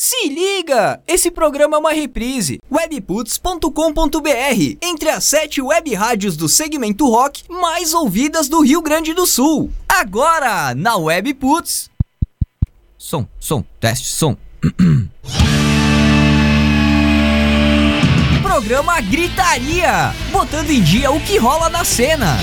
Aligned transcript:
Se 0.00 0.28
liga! 0.28 1.02
Esse 1.08 1.28
programa 1.28 1.76
é 1.76 1.80
uma 1.80 1.92
reprise. 1.92 2.60
webputs.com.br 2.70 4.76
Entre 4.80 5.08
as 5.08 5.24
sete 5.24 5.60
web 5.60 5.92
rádios 5.92 6.36
do 6.36 6.48
segmento 6.48 7.10
rock 7.10 7.42
mais 7.50 7.92
ouvidas 7.92 8.48
do 8.48 8.60
Rio 8.60 8.80
Grande 8.80 9.12
do 9.12 9.26
Sul. 9.26 9.72
Agora, 9.88 10.72
na 10.72 10.96
Webputs. 10.96 11.90
Som, 12.96 13.26
som, 13.40 13.64
teste, 13.80 14.06
som. 14.06 14.36
programa 18.40 19.00
Gritaria, 19.00 20.14
botando 20.30 20.70
em 20.70 20.80
dia 20.80 21.10
o 21.10 21.20
que 21.20 21.38
rola 21.38 21.68
na 21.68 21.84
cena. 21.84 22.38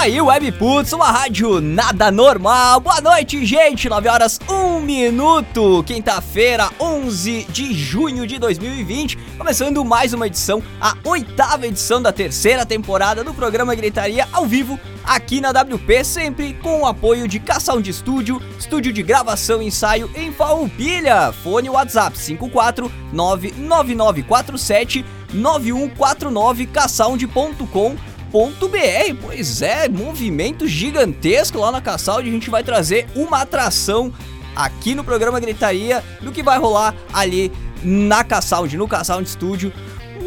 Aí, 0.00 0.18
Webputs, 0.18 0.94
uma 0.94 1.10
rádio 1.10 1.60
nada 1.60 2.10
normal. 2.10 2.80
Boa 2.80 3.02
noite, 3.02 3.44
gente. 3.44 3.86
9 3.86 4.08
horas 4.08 4.40
1 4.48 4.80
minuto. 4.80 5.84
Quinta-feira, 5.84 6.70
11 6.80 7.44
de 7.50 7.74
junho 7.74 8.26
de 8.26 8.38
2020. 8.38 9.18
Começando 9.36 9.84
mais 9.84 10.14
uma 10.14 10.26
edição, 10.26 10.62
a 10.80 10.96
oitava 11.04 11.66
edição 11.66 12.00
da 12.00 12.10
terceira 12.12 12.64
temporada 12.64 13.22
do 13.22 13.34
programa 13.34 13.74
Gritaria 13.74 14.26
ao 14.32 14.46
vivo 14.46 14.80
aqui 15.04 15.38
na 15.38 15.50
WP, 15.50 16.02
sempre 16.02 16.54
com 16.54 16.80
o 16.80 16.86
apoio 16.86 17.28
de 17.28 17.38
Cação 17.38 17.78
de 17.78 17.90
Estúdio, 17.90 18.40
estúdio 18.58 18.94
de 18.94 19.02
gravação 19.02 19.60
e 19.60 19.66
ensaio 19.66 20.10
em 20.14 20.32
Farroupilha. 20.32 21.30
Fone 21.30 21.68
WhatsApp 21.68 22.16
5499947 22.16 25.04
9149 25.34 26.66
caçaund.com 26.66 28.09
br 28.30 29.16
Pois 29.20 29.62
é, 29.62 29.88
movimento 29.88 30.66
gigantesco 30.66 31.58
lá 31.58 31.72
na 31.72 31.80
Caçalde. 31.80 32.28
A 32.28 32.32
gente 32.32 32.50
vai 32.50 32.62
trazer 32.62 33.06
uma 33.14 33.42
atração 33.42 34.12
aqui 34.54 34.94
no 34.94 35.04
programa 35.04 35.40
Gritaria 35.40 36.04
do 36.20 36.32
que 36.32 36.42
vai 36.42 36.58
rolar 36.58 36.94
ali 37.12 37.50
na 37.82 38.22
Caçalde, 38.22 38.76
no 38.76 38.86
Caçalde 38.86 39.28
Studio 39.28 39.72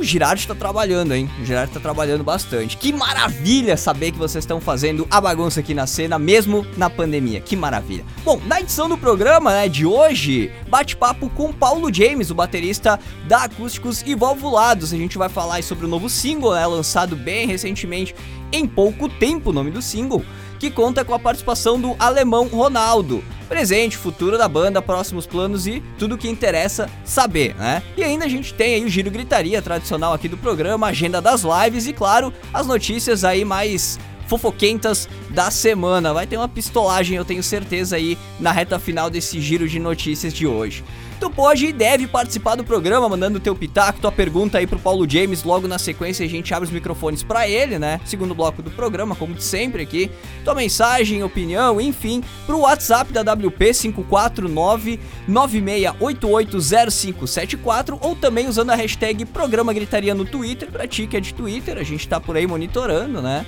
o 0.04 0.06
Girardi 0.06 0.42
está 0.42 0.54
trabalhando, 0.54 1.14
hein? 1.14 1.30
O 1.42 1.46
Girardi 1.46 1.70
está 1.70 1.80
trabalhando 1.80 2.26
bastante. 2.26 2.76
Que 2.76 2.92
maravilha 2.92 3.78
saber 3.78 4.12
que 4.12 4.18
vocês 4.18 4.44
estão 4.44 4.60
fazendo 4.60 5.08
a 5.10 5.22
bagunça 5.22 5.62
aqui 5.62 5.74
na 5.74 5.88
cena, 5.88 6.20
mesmo 6.20 6.68
na 6.78 6.90
pandemia. 6.90 7.40
Que 7.40 7.56
maravilha. 7.56 8.04
Bom, 8.24 8.40
na 8.46 8.60
edição 8.60 8.90
do 8.90 8.98
programa 8.98 9.52
né, 9.52 9.70
de 9.70 9.86
hoje, 9.86 10.52
bate-papo 10.68 11.30
com 11.30 11.54
Paulo 11.54 11.92
James, 11.92 12.30
o 12.30 12.36
baterista 12.36 13.00
da 13.28 13.46
Acústicos 13.46 14.04
e 14.06 14.14
Valvulados. 14.14 14.94
A 14.94 14.98
gente 14.98 15.18
vai 15.18 15.30
falar 15.30 15.64
sobre 15.64 15.86
o 15.86 15.90
novo 15.90 16.10
single, 16.10 16.54
né, 16.54 16.68
lançado 16.68 17.16
bem 17.16 17.48
recentemente, 17.48 18.14
em 18.52 18.68
pouco 18.68 19.08
tempo, 19.08 19.52
o 19.52 19.54
nome 19.54 19.72
do 19.72 19.82
single 19.82 20.24
que 20.64 20.72
conta 20.72 21.04
com 21.04 21.14
a 21.14 21.20
participação 21.20 21.78
do 21.78 21.94
alemão 22.00 22.48
Ronaldo. 22.48 23.22
Presente, 23.50 23.98
futuro 23.98 24.38
da 24.38 24.48
banda, 24.48 24.82
próximos 24.82 25.28
planos 25.28 25.68
e 25.68 25.84
tudo 26.00 26.18
que 26.18 26.30
interessa 26.30 26.90
saber, 27.04 27.54
né? 27.56 27.84
E 27.98 28.04
ainda 28.04 28.24
a 28.24 28.30
gente 28.30 28.54
tem 28.54 28.76
aí 28.76 28.86
o 28.86 28.88
Giro 28.88 29.12
Gritaria 29.12 29.62
tradicional 29.62 30.14
aqui 30.14 30.30
do 30.30 30.38
programa, 30.38 30.88
agenda 30.88 31.22
das 31.22 31.44
lives 31.44 31.86
e, 31.86 31.92
claro, 31.92 32.32
as 32.54 32.66
notícias 32.66 33.26
aí 33.26 33.44
mais 33.44 34.00
fofoquentas 34.34 35.08
da 35.30 35.52
semana. 35.52 36.14
Vai 36.14 36.26
ter 36.26 36.38
uma 36.38 36.48
pistolagem, 36.48 37.18
eu 37.18 37.26
tenho 37.26 37.44
certeza 37.44 37.96
aí, 37.96 38.18
na 38.40 38.52
reta 38.52 38.80
final 38.80 39.10
desse 39.10 39.40
giro 39.40 39.68
de 39.68 39.80
notícias 39.80 40.34
de 40.34 40.48
hoje. 40.48 40.84
Tu 41.20 41.30
pode 41.30 41.68
e 41.68 41.72
deve 41.72 42.08
participar 42.08 42.56
do 42.56 42.64
programa, 42.64 43.08
mandando 43.08 43.40
teu 43.40 43.56
pitaco, 43.56 44.02
tua 44.02 44.12
pergunta 44.12 44.58
aí 44.58 44.66
pro 44.68 44.80
Paulo 44.80 45.10
James. 45.10 45.44
Logo 45.44 45.68
na 45.68 45.78
sequência 45.78 46.26
a 46.26 46.30
gente 46.30 46.52
abre 46.54 46.68
os 46.68 46.74
microfones 46.74 47.24
para 47.24 47.48
ele, 47.48 47.80
né? 47.80 48.02
Segundo 48.04 48.36
bloco 48.36 48.62
do 48.62 48.70
programa, 48.72 49.16
como 49.16 49.36
de 49.36 49.44
sempre 49.44 49.84
aqui. 49.84 50.12
Tua 50.44 50.56
mensagem, 50.56 51.24
opinião, 51.24 51.80
enfim, 51.80 52.22
pro 52.46 52.60
WhatsApp 52.60 53.14
da 53.14 53.22
WP 53.22 53.74
549 53.74 55.00
96880574 55.30 57.98
ou 58.02 58.16
também 58.16 58.50
usando 58.50 58.72
a 58.72 58.76
hashtag 58.76 59.24
Programa 59.26 59.72
Gritaria 59.72 60.16
no 60.16 60.26
Twitter, 60.26 60.70
pra 60.70 60.86
ti 60.88 61.08
que 61.08 61.16
é 61.16 61.22
de 61.22 61.34
Twitter, 61.34 61.78
a 61.78 61.84
gente 61.84 62.06
tá 62.06 62.20
por 62.20 62.36
aí 62.36 62.46
monitorando, 62.46 63.22
né? 63.22 63.46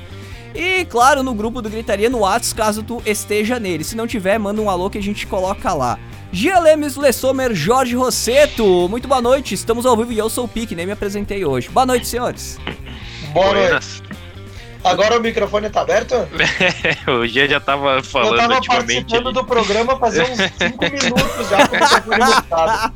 E 0.56 0.86
claro, 0.86 1.22
no 1.22 1.34
grupo 1.34 1.62
do 1.62 1.70
Gritaria 1.70 2.10
no 2.10 2.20
WhatsApp, 2.20 2.56
caso 2.56 2.82
tu 2.82 3.02
esteja 3.06 3.60
nele. 3.60 3.84
Se 3.84 3.96
não 3.96 4.08
tiver, 4.08 4.40
manda 4.40 4.62
um 4.62 4.70
alô 4.70 4.90
que 4.90 4.98
a 4.98 5.04
gente 5.04 5.28
coloca 5.28 5.74
lá. 5.74 6.00
Gia 6.32 6.60
Lemes, 6.60 6.96
Lessomer, 6.96 7.54
Jorge 7.54 7.96
Rosseto, 7.96 8.88
muito 8.90 9.08
boa 9.08 9.22
noite, 9.22 9.54
estamos 9.54 9.86
ao 9.86 9.96
vivo 9.96 10.12
e 10.12 10.18
eu 10.18 10.30
sou 10.30 10.46
o 10.46 10.48
Pique, 10.48 10.76
nem 10.76 10.86
me 10.86 10.92
apresentei 10.92 11.46
hoje. 11.46 11.70
Boa 11.70 11.86
noite, 11.86 12.08
senhores. 12.08 12.60
Boa 13.34 13.54
noite. 13.54 14.02
Agora 14.84 15.18
o 15.18 15.22
microfone 15.22 15.70
tá 15.70 15.82
aberto? 15.82 16.14
o 17.08 17.26
Gia 17.26 17.48
já 17.48 17.60
tava 17.60 18.04
falando 18.04 18.34
Eu 18.34 18.38
tava 18.38 18.62
participando 18.62 19.32
do 19.32 19.44
programa 19.44 19.98
fazia 19.98 20.24
uns 20.24 20.38
5 20.38 20.52
minutos 21.04 21.50
já 21.50 21.68
com 21.68 21.76
o 21.76 21.80
microfone. 21.80 22.94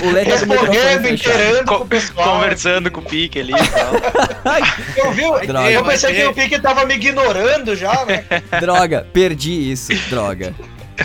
O 0.00 0.10
Leque 0.10 0.30
Respondendo, 0.30 1.08
inteirando 1.08 1.64
com 1.64 1.74
o 1.74 1.86
pessoal. 1.86 2.34
Conversando 2.34 2.90
com 2.90 3.00
o 3.00 3.04
Pique 3.04 3.40
ali 3.40 3.52
e 3.52 3.68
tal. 3.68 3.92
eu 4.96 5.12
vi, 5.12 5.46
droga. 5.46 5.70
eu 5.70 5.84
pensei 5.84 6.14
que 6.14 6.24
o 6.24 6.34
Pique 6.34 6.60
tava 6.60 6.84
me 6.86 6.94
ignorando 6.94 7.76
já, 7.76 8.04
né? 8.04 8.24
Droga, 8.60 9.06
perdi 9.12 9.70
isso, 9.70 9.92
droga. 10.08 10.54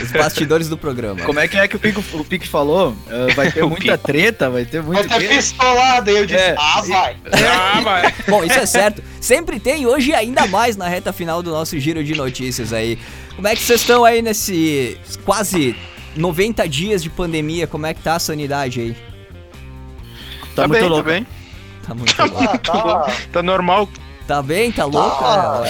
Os 0.01 0.11
bastidores 0.11 0.69
do 0.69 0.77
programa. 0.77 1.21
Como 1.21 1.39
é 1.39 1.47
que 1.47 1.57
é 1.57 1.67
que 1.67 1.75
o 1.75 1.79
Pico, 1.79 2.03
o 2.13 2.23
Pico 2.23 2.47
falou? 2.47 2.89
Uh, 2.91 3.33
vai 3.35 3.51
ter 3.51 3.63
muita 3.65 3.97
treta, 3.97 4.49
vai 4.49 4.65
ter 4.65 4.81
muito. 4.81 5.07
Vai 5.07 5.19
ter 5.19 5.29
pistolada. 5.29 6.11
E 6.11 6.17
eu 6.17 6.25
disse, 6.25 6.39
é. 6.39 6.55
ah, 6.57 6.81
vai. 6.81 7.15
Ah, 7.31 7.81
vai. 7.81 8.13
Bom, 8.27 8.43
isso 8.43 8.59
é 8.59 8.65
certo. 8.65 9.01
Sempre 9.19 9.59
tem, 9.59 9.85
hoje 9.85 10.13
ainda 10.13 10.45
mais 10.47 10.75
na 10.75 10.87
reta 10.87 11.13
final 11.13 11.41
do 11.41 11.51
nosso 11.51 11.79
giro 11.79 12.03
de 12.03 12.15
notícias 12.15 12.73
aí. 12.73 12.99
Como 13.35 13.47
é 13.47 13.55
que 13.55 13.61
vocês 13.61 13.81
estão 13.81 14.03
aí 14.03 14.21
nesse 14.21 14.97
quase 15.23 15.75
90 16.17 16.67
dias 16.67 17.03
de 17.03 17.09
pandemia? 17.09 17.67
Como 17.67 17.85
é 17.85 17.93
que 17.93 18.01
tá 18.01 18.15
a 18.15 18.19
sanidade 18.19 18.79
aí? 18.81 18.97
Tá, 20.55 20.63
tá 20.63 20.67
muito 20.67 20.81
bem, 20.81 20.89
louco. 20.89 21.03
Tá 21.03 21.11
bem. 21.11 21.27
Tá 21.85 21.95
muito 21.95 22.15
tá 22.15 22.25
louco. 22.25 22.41
Muito 22.41 22.61
tá... 22.61 23.11
tá 23.31 23.43
normal. 23.43 23.89
Tá 24.27 24.41
bem? 24.41 24.71
Tá 24.71 24.85
louco? 24.85 25.23
Tá. 25.23 25.63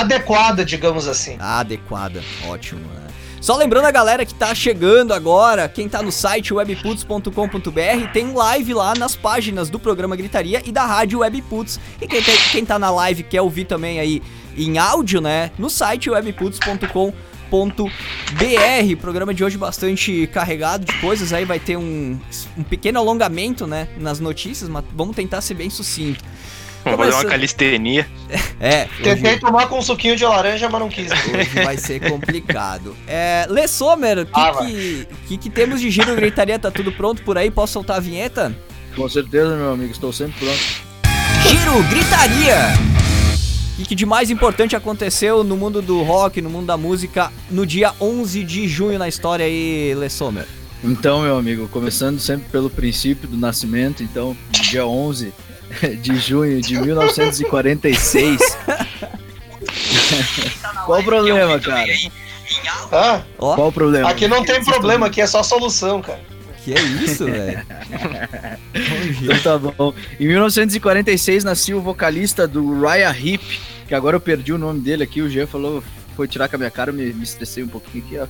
adequada, 0.00 0.64
digamos 0.64 1.06
assim. 1.06 1.36
Adequada, 1.38 2.22
ótimo, 2.48 2.80
né? 2.80 3.04
Só 3.40 3.56
lembrando 3.56 3.84
a 3.84 3.90
galera 3.90 4.24
que 4.24 4.32
tá 4.32 4.54
chegando 4.54 5.12
agora, 5.12 5.68
quem 5.68 5.86
tá 5.86 6.00
no 6.00 6.10
site 6.10 6.54
webputs.com.br, 6.54 8.10
tem 8.10 8.32
live 8.32 8.72
lá 8.72 8.94
nas 8.94 9.14
páginas 9.14 9.68
do 9.68 9.78
programa 9.78 10.16
Gritaria 10.16 10.62
e 10.64 10.72
da 10.72 10.86
rádio 10.86 11.18
Webputs. 11.18 11.78
E 12.00 12.08
quem, 12.08 12.22
tem, 12.22 12.36
quem 12.50 12.64
tá 12.64 12.78
na 12.78 12.90
live 12.90 13.22
quer 13.22 13.42
ouvir 13.42 13.66
também 13.66 14.00
aí 14.00 14.22
em 14.56 14.78
áudio, 14.78 15.20
né? 15.20 15.50
No 15.58 15.68
site 15.68 16.08
webputs.com.br. 16.08 17.33
Programa 19.00 19.32
de 19.32 19.44
hoje 19.44 19.56
bastante 19.56 20.26
carregado 20.26 20.84
de 20.84 20.92
coisas 21.00 21.32
aí, 21.32 21.44
vai 21.44 21.60
ter 21.60 21.76
um, 21.76 22.18
um 22.58 22.62
pequeno 22.62 22.98
alongamento, 22.98 23.66
né, 23.66 23.88
nas 23.98 24.18
notícias, 24.18 24.68
mas 24.68 24.84
vamos 24.94 25.14
tentar 25.14 25.40
ser 25.40 25.54
bem 25.54 25.70
sucinto. 25.70 26.24
Vamos 26.84 26.98
fazer 26.98 27.12
uma 27.12 27.24
calistenia. 27.24 28.06
É. 28.60 28.86
Tentei 29.02 29.32
hoje... 29.32 29.40
tomar 29.40 29.68
com 29.68 29.78
um 29.78 29.82
suquinho 29.82 30.16
de 30.16 30.24
laranja, 30.24 30.68
mas 30.68 30.80
não 30.80 30.88
quis. 30.88 31.10
Hoje 31.10 31.64
vai 31.64 31.76
ser 31.76 32.00
complicado. 32.08 32.96
É, 33.06 33.46
Lê 33.48 33.66
Sommer, 33.66 34.18
o 34.18 34.26
que, 34.26 34.32
ah, 34.34 34.52
que, 34.58 35.08
que, 35.28 35.38
que, 35.38 35.50
temos 35.50 35.80
de 35.80 35.90
giro 35.90 36.14
gritaria? 36.14 36.58
Tá 36.58 36.70
tudo 36.70 36.92
pronto 36.92 37.22
por 37.22 37.38
aí? 37.38 37.50
Posso 37.50 37.74
soltar 37.74 37.96
a 37.96 38.00
vinheta? 38.00 38.54
Com 38.94 39.08
certeza, 39.08 39.56
meu 39.56 39.72
amigo, 39.72 39.92
estou 39.92 40.12
sempre 40.12 40.38
pronto. 40.38 40.84
Giro 41.48 41.82
gritaria! 41.90 42.94
O 43.78 43.82
que 43.82 43.94
de 43.94 44.06
mais 44.06 44.30
importante 44.30 44.76
aconteceu 44.76 45.42
no 45.42 45.56
mundo 45.56 45.82
do 45.82 46.02
rock, 46.02 46.40
no 46.40 46.48
mundo 46.48 46.66
da 46.66 46.76
música, 46.76 47.32
no 47.50 47.66
dia 47.66 47.92
11 48.00 48.44
de 48.44 48.68
junho 48.68 48.98
na 48.98 49.08
história 49.08 49.44
aí, 49.44 49.92
Lê 49.96 50.08
Sommer? 50.08 50.46
Então, 50.82 51.22
meu 51.22 51.36
amigo, 51.36 51.66
começando 51.68 52.20
sempre 52.20 52.48
pelo 52.50 52.70
princípio 52.70 53.26
do 53.26 53.36
nascimento, 53.36 54.02
então, 54.02 54.36
dia 54.50 54.86
11 54.86 55.32
de 56.00 56.16
junho 56.18 56.60
de 56.60 56.78
1946. 56.78 58.38
Qual 60.86 61.00
o 61.00 61.04
problema, 61.04 61.58
cara? 61.58 61.92
Ah, 62.92 63.22
Qual 63.36 63.68
o 63.68 63.72
problema? 63.72 64.08
Aqui 64.08 64.28
não 64.28 64.44
tem 64.44 64.62
problema, 64.62 65.06
aqui 65.06 65.20
é 65.20 65.26
só 65.26 65.42
solução, 65.42 66.00
cara. 66.00 66.20
Que 66.64 66.72
é 66.72 66.82
isso, 66.82 67.26
velho? 67.26 67.62
então 69.22 69.38
tá 69.42 69.58
bom. 69.58 69.92
Em 70.18 70.26
1946 70.26 71.44
nasceu 71.44 71.76
o 71.76 71.82
vocalista 71.82 72.48
do 72.48 72.80
Raya 72.80 73.10
Hip, 73.10 73.60
que 73.86 73.94
agora 73.94 74.16
eu 74.16 74.20
perdi 74.20 74.52
o 74.52 74.58
nome 74.58 74.80
dele 74.80 75.02
aqui, 75.02 75.20
o 75.20 75.28
Jean 75.28 75.46
falou 75.46 75.84
foi 76.16 76.28
tirar 76.28 76.48
com 76.48 76.56
a 76.56 76.58
minha 76.58 76.70
cara, 76.70 76.90
eu 76.90 76.94
me, 76.94 77.12
me 77.12 77.24
estressei 77.24 77.64
um 77.64 77.68
pouquinho 77.68 78.04
aqui. 78.04 78.14
Eu 78.18 78.28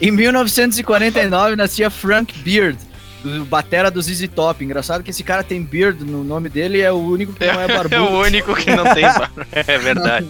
em 0.00 0.10
1949 0.10 1.56
nascia 1.56 1.90
Frank 1.90 2.38
Beard, 2.38 2.78
do 3.22 3.44
batera 3.44 3.90
do 3.90 4.00
ZZ 4.00 4.28
Top. 4.28 4.64
Engraçado 4.64 5.02
que 5.02 5.10
esse 5.10 5.24
cara 5.24 5.42
tem 5.42 5.62
beard 5.62 6.02
no 6.02 6.22
nome 6.22 6.48
dele 6.48 6.78
e 6.78 6.82
é 6.82 6.92
o 6.92 6.96
único 6.96 7.32
que 7.32 7.44
não 7.44 7.60
é 7.60 7.66
barbudo. 7.66 7.94
é 7.96 8.00
o 8.00 8.20
único 8.20 8.54
que 8.54 8.74
não 8.74 8.84
tem 8.94 9.02
barba. 9.02 9.46
É 9.52 9.78
verdade. 9.78 10.28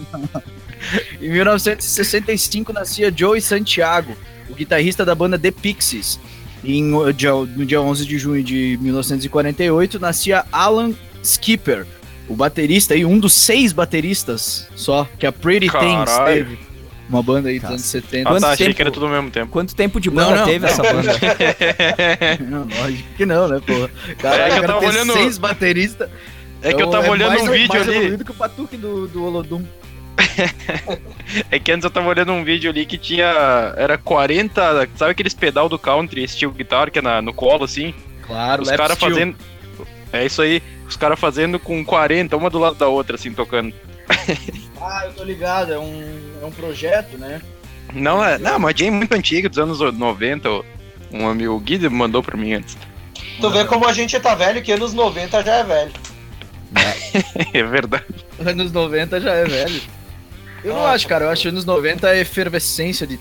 em 1.21 1.29
1965 1.29 2.73
nascia 2.73 3.13
Joey 3.15 3.41
Santiago, 3.41 4.17
o 4.49 4.53
guitarrista 4.53 5.05
da 5.05 5.15
banda 5.15 5.37
The 5.37 5.51
Pixies. 5.51 6.19
Em, 6.63 6.83
no 6.83 7.13
dia 7.13 7.81
11 7.81 8.05
de 8.05 8.17
junho 8.17 8.43
de 8.43 8.77
1948, 8.81 9.99
nascia 9.99 10.43
Alan 10.51 10.93
Skipper, 11.23 11.85
o 12.27 12.35
baterista 12.35 12.95
e 12.95 13.05
um 13.05 13.19
dos 13.19 13.33
seis 13.33 13.71
bateristas 13.71 14.67
só 14.75 15.07
que 15.17 15.25
a 15.25 15.31
Pretty 15.31 15.67
Caralho. 15.67 16.05
Things 16.05 16.17
teve. 16.25 16.67
Uma 17.09 17.23
banda 17.23 17.47
aí 17.47 17.57
dos 17.57 17.69
anos 17.69 17.81
70. 17.83 18.29
Ah, 18.29 18.39
tá, 18.39 18.51
achei 18.51 18.65
tempo, 18.65 18.75
que 18.75 18.81
era 18.81 18.91
tudo 18.91 19.05
ao 19.05 19.11
mesmo 19.11 19.31
tempo. 19.31 19.49
Quanto 19.49 19.73
tempo 19.73 19.99
de 19.99 20.09
banda 20.09 20.31
não, 20.31 20.37
não, 20.39 20.45
teve 20.45 20.59
não. 20.59 20.67
essa 20.67 20.83
banda? 20.83 21.13
não, 22.45 22.67
lógico 22.81 23.09
que 23.15 23.25
não, 23.25 23.47
né, 23.47 23.61
porra? 23.65 23.89
Caraca, 24.17 24.43
é 24.43 24.49
que 24.49 24.65
eu 24.65 24.67
tava 24.67 24.85
olhando... 24.85 25.13
seis 25.13 25.37
bateristas. 25.37 26.09
É 26.61 26.73
que 26.73 26.81
eu 26.81 26.89
tava 26.89 27.07
é 27.07 27.09
olhando 27.09 27.29
mais, 27.29 27.43
um 27.43 27.51
vídeo 27.51 27.69
mais 27.69 27.87
ali. 27.87 28.23
que 28.23 28.31
o 28.31 28.33
Patuque 28.33 28.75
do, 28.75 29.07
do 29.07 29.23
Olodum. 29.23 29.63
é 31.51 31.59
que 31.59 31.71
antes 31.71 31.83
eu 31.83 31.91
tava 31.91 32.07
olhando 32.07 32.31
um 32.31 32.43
vídeo 32.43 32.69
ali 32.69 32.85
que 32.85 32.97
tinha. 32.97 33.73
Era 33.77 33.97
40. 33.97 34.89
Sabe 34.95 35.11
aqueles 35.11 35.33
pedal 35.33 35.69
do 35.69 35.77
country, 35.77 36.27
steel 36.27 36.51
guitar, 36.51 36.91
que 36.91 36.99
é 36.99 37.01
na, 37.01 37.21
no 37.21 37.33
colo 37.33 37.63
assim? 37.63 37.93
Claro, 38.25 38.63
Os 38.63 38.71
caras 38.71 38.97
fazendo. 38.97 39.35
É 40.11 40.25
isso 40.25 40.41
aí. 40.41 40.61
Os 40.87 40.95
caras 40.95 41.19
fazendo 41.19 41.59
com 41.59 41.83
40, 41.83 42.35
uma 42.37 42.49
do 42.49 42.59
lado 42.59 42.75
da 42.75 42.87
outra, 42.87 43.15
assim, 43.15 43.33
tocando. 43.33 43.73
ah, 44.81 45.03
eu 45.05 45.13
tô 45.13 45.23
ligado, 45.23 45.73
é 45.73 45.79
um, 45.79 46.37
é 46.41 46.45
um 46.45 46.51
projeto, 46.51 47.17
né? 47.17 47.41
Não, 47.93 48.23
é, 48.23 48.37
não, 48.37 48.57
uma 48.57 48.75
jam 48.75 48.91
muito 48.91 49.13
antiga, 49.13 49.49
dos 49.49 49.59
anos 49.59 49.79
90. 49.79 50.49
Um 51.11 51.27
amigo, 51.27 51.53
o 51.53 51.59
Guido 51.59 51.89
mandou 51.91 52.23
pra 52.23 52.37
mim 52.37 52.53
antes. 52.53 52.77
Tu 53.39 53.49
vê 53.49 53.65
como 53.65 53.87
a 53.87 53.93
gente 53.93 54.17
tá 54.19 54.33
velho, 54.33 54.61
que 54.61 54.71
anos 54.71 54.93
90 54.93 55.43
já 55.43 55.55
é 55.55 55.63
velho. 55.63 55.91
é 57.53 57.63
verdade. 57.63 58.05
Anos 58.45 58.71
90 58.71 59.21
já 59.21 59.33
é 59.33 59.45
velho. 59.45 59.81
Eu 60.67 60.75
não 60.75 60.85
acho, 60.85 61.07
cara. 61.07 61.25
Eu 61.25 61.29
acho 61.29 61.43
que 61.43 61.47
anos 61.47 61.65
90 61.65 62.09
é 62.09 62.19
efervescência 62.19 63.07
de 63.07 63.19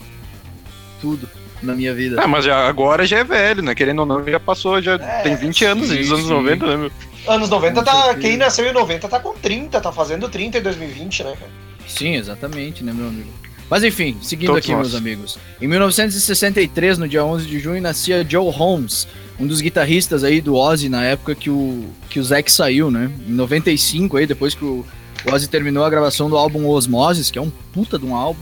tudo 1.01 1.29
na 1.63 1.75
minha 1.75 1.95
vida. 1.95 2.21
Ah, 2.21 2.27
mas 2.27 2.45
já, 2.45 2.67
agora 2.67 3.07
já 3.07 3.19
é 3.19 3.25
velho, 3.25 3.63
né? 3.63 3.75
Querendo 3.75 4.01
ou 4.01 4.07
não, 4.07 4.25
já 4.25 4.41
passou, 4.41 4.83
já 4.83 4.95
é, 4.95 5.23
tem 5.23 5.37
20 5.37 5.65
anos, 5.65 5.89
sim, 5.89 5.99
anos 5.99 6.23
sim. 6.23 6.29
90, 6.29 6.67
né, 6.67 6.77
meu? 6.77 6.91
Anos 7.29 7.49
90 7.49 7.83
tá. 7.83 8.15
Quem 8.17 8.37
nasceu 8.37 8.67
em 8.67 8.73
90 8.73 9.09
tá 9.09 9.21
com 9.21 9.33
30, 9.35 9.81
tá 9.81 9.93
fazendo 9.93 10.29
30 10.29 10.59
em 10.59 10.63
2020, 10.63 11.25
né, 11.25 11.35
cara? 11.39 11.51
Sim, 11.87 12.15
exatamente, 12.17 12.83
né, 12.85 12.93
meu 12.93 13.09
amigo? 13.09 13.31
Mas 13.69 13.83
enfim, 13.83 14.17
seguindo 14.23 14.49
Todos 14.49 14.65
aqui, 14.65 14.73
nós. 14.73 14.89
meus 14.89 14.95
amigos. 14.95 15.39
Em 15.61 15.67
1963, 15.67 16.99
no 16.99 17.09
dia 17.09 17.25
11 17.25 17.47
de 17.47 17.59
junho, 17.59 17.83
nascia 17.83 18.25
Joe 18.29 18.51
Holmes, 18.53 19.09
um 19.41 19.47
dos 19.47 19.61
guitarristas 19.61 20.23
aí 20.23 20.41
do 20.41 20.55
Ozzy 20.55 20.89
na 20.89 21.03
época 21.05 21.35
que 21.35 21.51
o, 21.51 21.85
que 22.09 22.21
o 22.21 22.25
Zack 22.25 22.51
saiu, 22.51 22.91
né? 22.91 23.11
Em 23.27 23.33
95, 23.33 24.17
aí, 24.17 24.27
depois 24.27 24.55
que 24.55 24.65
o 24.65 24.85
o 25.27 25.35
Ozzy 25.35 25.49
terminou 25.49 25.85
a 25.85 25.91
gravação 25.91 26.31
do 26.31 26.37
álbum 26.37 26.67
Osmosis, 26.69 27.31
que 27.31 27.39
é 27.39 27.43
um 27.43 27.51
puta 27.73 27.99
de 27.99 28.07
um 28.07 28.15
álbum. 28.15 28.41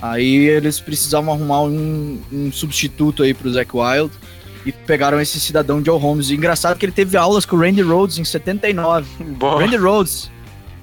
Aí 0.00 0.48
eles 0.48 0.80
precisavam 0.80 1.32
arrumar 1.32 1.62
um, 1.62 2.20
um 2.32 2.50
substituto 2.50 3.22
aí 3.22 3.32
pro 3.32 3.52
Zac 3.52 3.70
Wild 3.72 4.12
e 4.66 4.72
pegaram 4.72 5.20
esse 5.20 5.38
cidadão 5.38 5.84
Joe 5.84 5.98
Holmes. 5.98 6.30
E 6.30 6.34
engraçado 6.34 6.76
que 6.78 6.84
ele 6.84 6.92
teve 6.92 7.16
aulas 7.16 7.44
com 7.44 7.56
o 7.56 7.60
Randy 7.60 7.82
Rhodes 7.82 8.18
em 8.18 8.24
79. 8.24 9.06
Boa. 9.38 9.60
Randy 9.60 9.76
Rhodes 9.76 10.30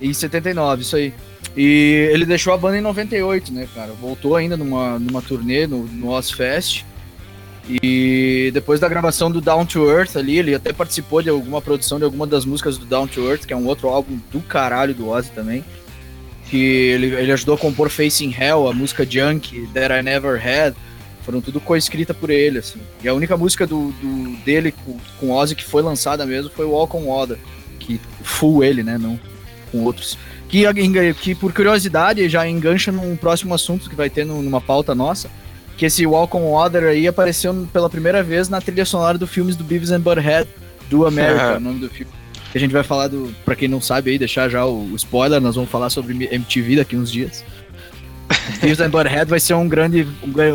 em 0.02 0.14
79, 0.14 0.84
isso 0.84 0.96
aí. 0.96 1.14
E 1.58 2.10
ele 2.14 2.26
deixou 2.26 2.54
a 2.54 2.58
banda 2.58 2.78
em 2.78 2.82
98, 2.82 3.52
né, 3.52 3.68
cara? 3.74 3.92
Voltou 3.94 4.36
ainda 4.36 4.56
numa, 4.56 5.00
numa 5.00 5.22
turnê 5.22 5.68
no, 5.68 5.84
no 5.86 6.10
Ozfest. 6.10 6.86
E 7.70 8.50
depois 8.52 8.80
da 8.80 8.90
gravação 8.90 9.30
do 9.30 9.40
Down 9.40 9.64
to 9.64 9.88
Earth 9.90 10.18
ali, 10.18 10.40
ele 10.40 10.56
até 10.56 10.74
participou 10.74 11.22
de 11.22 11.30
alguma 11.30 11.62
produção 11.62 12.00
de 12.00 12.04
alguma 12.04 12.26
das 12.26 12.44
músicas 12.44 12.80
do 12.80 12.86
Down 12.86 13.08
to 13.08 13.30
Earth, 13.30 13.46
que 13.46 13.54
é 13.54 13.56
um 13.56 13.68
outro 13.68 13.90
álbum 13.90 14.18
do 14.32 14.40
caralho 14.42 14.94
do 14.96 15.08
Ozzy 15.10 15.30
também. 15.32 15.64
Que 16.50 16.58
ele, 16.58 17.08
ele 17.14 17.32
ajudou 17.32 17.54
a 17.54 17.58
compor 17.60 17.90
Facing 17.90 18.34
Hell, 18.34 18.68
a 18.68 18.74
música 18.74 19.06
Junk, 19.08 19.68
That 19.74 19.94
I 19.94 20.02
Never 20.02 20.36
Had. 20.36 20.74
Foram 21.24 21.42
tudo 21.42 21.62
coescrita 21.62 22.12
por 22.12 22.32
ele, 22.32 22.58
assim. 22.58 22.80
E 23.04 23.08
a 23.08 23.14
única 23.14 23.38
música 23.38 23.68
do, 23.68 23.92
do 23.92 24.36
dele 24.44 24.72
com, 24.72 24.98
com 25.20 25.32
Ozzy 25.32 25.56
que 25.56 25.64
foi 25.64 25.84
lançada 25.84 26.26
mesmo 26.26 26.50
foi 26.50 26.66
Walk 26.66 26.98
on 26.98 27.06
Water, 27.06 27.38
que 27.78 28.02
full 28.24 28.64
ele, 28.64 28.82
né, 28.82 28.98
não 28.98 29.20
com 29.72 29.84
outros. 29.84 30.18
Que, 30.48 30.64
que 31.22 31.36
por 31.36 31.54
curiosidade 31.54 32.28
já 32.28 32.48
engancha 32.48 32.92
num 32.92 33.16
próximo 33.16 33.54
assunto 33.54 33.88
que 33.88 33.96
vai 33.96 34.10
ter 34.10 34.26
numa 34.26 34.60
pauta 34.60 34.96
nossa, 34.96 35.30
que 35.80 35.86
esse 35.86 36.06
Walk 36.06 36.36
on 36.36 36.52
Water 36.52 36.84
aí 36.84 37.08
apareceu 37.08 37.66
pela 37.72 37.90
primeira 37.90 38.22
vez 38.22 38.50
na 38.50 38.60
trilha 38.60 38.84
sonora 38.84 39.18
do 39.18 39.26
filmes 39.26 39.56
do 39.56 39.64
Beavis 39.64 39.92
and 39.92 40.02
Butthead, 40.02 40.46
do 40.90 41.08
America, 41.08 41.56
o 41.56 41.60
nome 41.62 41.80
do 41.80 41.90
filme. 41.90 42.12
Que 42.52 42.58
a 42.58 42.60
gente 42.60 42.74
vai 42.74 42.84
falar 42.84 43.08
do, 43.08 43.34
pra 43.46 43.56
quem 43.56 43.70
não 43.70 43.80
sabe 43.80 44.12
aí, 44.12 44.20
deixar 44.20 44.50
já 44.50 44.66
o, 44.66 44.92
o 44.92 44.96
spoiler, 44.98 45.40
nós 45.40 45.56
vamos 45.56 45.70
falar 45.70 45.90
sobre 45.90 46.28
MTV 46.30 46.76
daqui 46.76 46.98
uns 46.98 47.10
dias. 47.10 47.46
Beavis 48.60 48.82
and 48.82 48.90
Butthead 48.90 49.30
vai 49.30 49.40
ser 49.40 49.54
um 49.54 49.70
grande, 49.70 50.06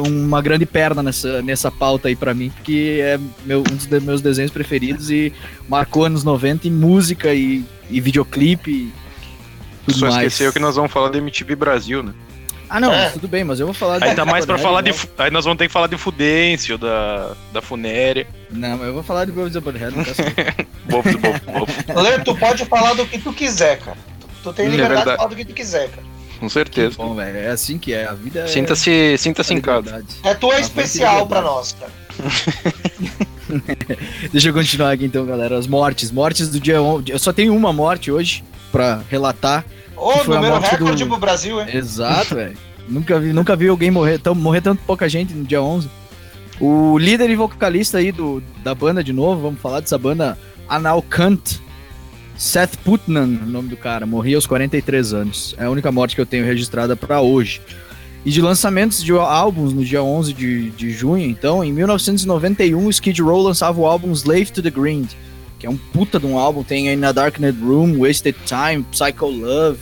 uma 0.07 0.43
grande 0.43 0.67
perna 0.67 1.03
nessa, 1.03 1.41
nessa 1.41 1.71
pauta 1.71 2.09
aí 2.09 2.17
pra 2.17 2.35
mim, 2.35 2.51
porque 2.51 2.99
é 3.01 3.19
meu, 3.47 3.61
um 3.61 3.77
dos 3.77 3.87
meus 4.03 4.21
desenhos 4.21 4.51
preferidos 4.51 5.11
e 5.11 5.33
marcou 5.67 6.05
anos 6.05 6.23
90 6.23 6.69
em 6.69 6.71
música 6.71 7.33
e, 7.33 7.65
e 7.89 7.99
videoclipe. 7.99 8.93
E 9.89 9.93
Só 9.95 10.11
mais. 10.11 10.17
esqueceu 10.17 10.53
que 10.53 10.59
nós 10.59 10.77
vamos 10.77 10.93
falar 10.93 11.09
da 11.09 11.17
MTV 11.17 11.57
Brasil, 11.57 12.03
né? 12.03 12.13
Ah, 12.75 12.81
não, 12.81 12.93
é. 12.93 13.11
tudo 13.11 13.29
bem, 13.29 13.45
mas 13.45 13.61
eu 13.61 13.67
vou 13.67 13.75
falar 13.75 14.03
Aí 14.03 14.17
tá 14.17 14.25
mais 14.25 14.45
pra 14.45 14.59
falar 14.59 14.81
de. 14.81 14.93
Aí 15.17 15.31
nós 15.31 15.45
vamos 15.45 15.59
ter 15.59 15.69
que 15.69 15.73
falar 15.73 15.87
de 15.87 15.97
Fudêncio, 15.97 16.77
da, 16.77 17.31
da 17.53 17.63
Funéria. 17.63 18.27
Não, 18.51 18.77
mas 18.77 18.89
eu 18.89 18.95
vou 18.95 19.03
falar 19.05 19.27
de 19.27 19.31
Wolves 19.31 19.55
of 19.55 19.65
Butthead, 19.65 19.97
não 19.97 20.03
Bofo, 20.91 21.19
bofo, 21.19 22.03
Lê, 22.03 22.19
tu 22.19 22.35
pode 22.35 22.65
falar 22.65 22.95
do 22.95 23.07
que 23.07 23.21
tu 23.21 23.33
quiser, 23.33 23.79
cara. 23.79 23.97
Tu, 24.21 24.27
tu 24.43 24.53
tem 24.53 24.67
é 24.67 24.71
liberdade 24.71 25.09
é 25.09 25.13
de 25.13 25.17
falar 25.17 25.29
do 25.29 25.37
que 25.37 25.45
tu 25.45 25.55
quiser, 25.55 25.89
cara. 25.89 26.03
Com 26.41 26.49
certeza. 26.49 26.91
Que 26.91 26.97
bom, 26.97 27.15
velho. 27.15 27.39
É 27.39 27.51
assim 27.51 27.79
que 27.79 27.95
é. 27.95 28.07
A 28.07 28.13
vida 28.13 28.41
é. 28.41 28.49
Sinta-se 28.49 29.17
sinta 29.19 29.45
-se 29.45 29.55
em 29.55 29.61
casa. 29.61 30.05
É 30.25 30.35
tua 30.35 30.59
especial 30.59 31.29
pra 31.29 31.41
nós, 31.41 31.77
cara. 31.79 31.93
Deixa 34.33 34.49
eu 34.49 34.53
continuar 34.53 34.91
aqui 34.91 35.05
então, 35.05 35.25
galera. 35.25 35.57
As 35.57 35.69
mortes. 35.69 36.11
Mortes 36.11 36.49
do 36.49 36.59
dia 36.59 36.83
11. 36.83 37.09
Eu 37.09 37.21
só 37.21 37.33
tenho 37.33 37.55
uma 37.55 37.73
morte 37.73 38.11
hoje 38.11 38.43
pra 38.73 39.01
relatar. 39.09 39.65
Ô, 39.97 40.13
oh, 40.13 40.25
número 40.25 40.59
recorde 40.59 41.05
do... 41.05 41.11
pro 41.11 41.19
Brasil, 41.19 41.61
hein? 41.61 41.69
Exato, 41.73 42.35
velho. 42.35 42.57
nunca, 42.89 43.19
vi, 43.19 43.33
nunca 43.33 43.57
vi 43.57 43.69
alguém 43.69 43.91
morrer, 43.91 44.19
tão, 44.19 44.35
morrer 44.35 44.61
tanto 44.61 44.83
pouca 44.85 45.09
gente 45.09 45.33
no 45.33 45.45
dia 45.45 45.63
11. 45.63 45.89
O 46.61 46.99
líder 46.99 47.31
e 47.31 47.37
vocalista 47.37 47.99
aí 47.99 48.13
do, 48.13 48.43
da 48.63 48.75
banda, 48.75 49.03
de 49.03 49.13
novo, 49.13 49.43
vamos 49.43 49.61
falar 49.61 49.81
dessa 49.81 49.99
banda, 49.99 50.39
Anal 50.69 51.03
Kant. 51.03 51.63
Seth 52.37 52.77
Putnam, 52.79 53.27
o 53.45 53.47
nome 53.47 53.69
do 53.69 53.77
cara, 53.77 54.07
morria 54.07 54.37
aos 54.37 54.47
43 54.47 55.15
anos. 55.15 55.55
É 55.57 55.65
a 55.65 55.71
única 55.71 55.93
morte 55.93 56.17
que 56.17 56.21
eu 56.21 56.27
tenho 56.27 56.45
registrada 56.45 56.97
para 56.97 57.21
hoje. 57.21 57.61
E 58.25 58.31
de 58.31 58.41
lançamentos 58.41 59.03
de 59.03 59.13
álbuns 59.13 59.73
no 59.73 59.85
dia 59.85 60.03
11 60.03 60.33
de, 60.33 60.71
de 60.71 60.91
junho, 60.91 61.25
então, 61.29 61.63
em 61.63 61.73
1991, 61.73 62.91
Skid 62.91 63.23
Row 63.23 63.43
lançava 63.43 63.79
o 63.79 63.87
álbum 63.87 64.11
Slave 64.13 64.51
to 64.51 64.63
the 64.63 64.71
Grind, 64.71 65.11
que 65.59 65.67
é 65.67 65.71
um 65.71 65.77
puta 65.77 66.19
de 66.19 66.27
um 66.27 66.39
álbum, 66.39 66.63
tem 66.63 66.89
aí 66.89 66.97
na 66.97 67.13
Darknet 67.13 67.59
Room, 67.61 67.99
Wasted 67.99 68.37
Time, 68.45 68.85
Psycho 68.91 69.27
Love, 69.27 69.79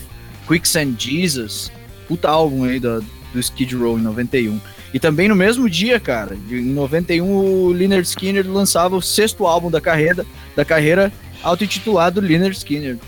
Quicksand 0.47 0.94
Jesus, 0.99 1.70
puta 2.06 2.28
álbum 2.28 2.64
aí 2.64 2.78
do, 2.78 3.04
do 3.32 3.40
Skid 3.40 3.75
Row 3.75 3.99
em 3.99 4.02
91. 4.02 4.61
E 4.92 5.00
também 5.00 5.28
no 5.28 5.35
mesmo 5.35 5.68
dia, 5.70 5.99
cara, 5.99 6.37
em 6.50 6.62
91 6.62 7.25
o 7.25 7.68
Leonard 7.73 8.06
Skinner 8.06 8.47
lançava 8.47 8.94
o 8.94 9.00
sexto 9.00 9.47
álbum 9.47 9.70
da 9.70 9.80
carreira, 9.80 10.26
da 10.54 10.64
carreira 10.64 11.11
auto-intitulado 11.42 12.20
Leonard 12.20 12.56
Skinner. 12.56 12.99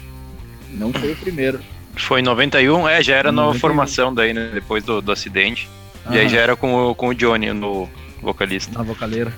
Não 0.72 0.92
foi 0.92 1.12
o 1.12 1.16
primeiro. 1.16 1.60
Foi 1.96 2.20
em 2.20 2.24
91, 2.24 2.88
é, 2.88 3.02
já 3.02 3.14
era 3.14 3.30
na 3.30 3.54
formação 3.54 4.12
daí, 4.12 4.32
né, 4.32 4.50
depois 4.52 4.82
do, 4.82 5.00
do 5.00 5.12
acidente. 5.12 5.68
E 6.10 6.18
aí 6.18 6.28
já 6.28 6.40
era 6.40 6.56
com 6.56 6.90
o, 6.90 6.94
com 6.94 7.08
o 7.08 7.14
Johnny, 7.14 7.52
no 7.52 7.88
vocalista. 8.20 8.76
Na 8.76 8.84
vocaleira. 8.84 9.32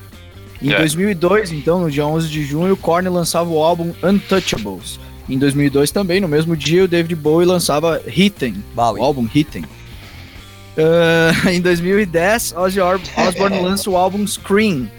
Em 0.60 0.72
é. 0.72 0.78
2002, 0.78 1.52
então, 1.52 1.80
no 1.80 1.90
dia 1.90 2.06
11 2.06 2.28
de 2.28 2.44
junho, 2.44 2.74
o 2.74 2.76
Korn 2.76 3.08
lançava 3.08 3.50
o 3.50 3.62
álbum 3.62 3.92
Untouchables. 4.02 4.98
Em 5.28 5.38
2002 5.38 5.90
também, 5.90 6.20
no 6.20 6.28
mesmo 6.28 6.56
dia, 6.56 6.84
o 6.84 6.88
David 6.88 7.14
Bowie 7.16 7.46
lançava 7.46 8.00
Hitten, 8.06 8.62
o 8.74 8.80
álbum 8.80 9.28
Hitten. 9.32 9.64
Uh, 10.76 11.48
em 11.50 11.60
2010, 11.60 12.54
Ozzy 12.56 12.80
Osbourne 12.80 13.60
lança 13.62 13.90
o 13.90 13.96
álbum 13.96 14.26
Scream, 14.26 14.90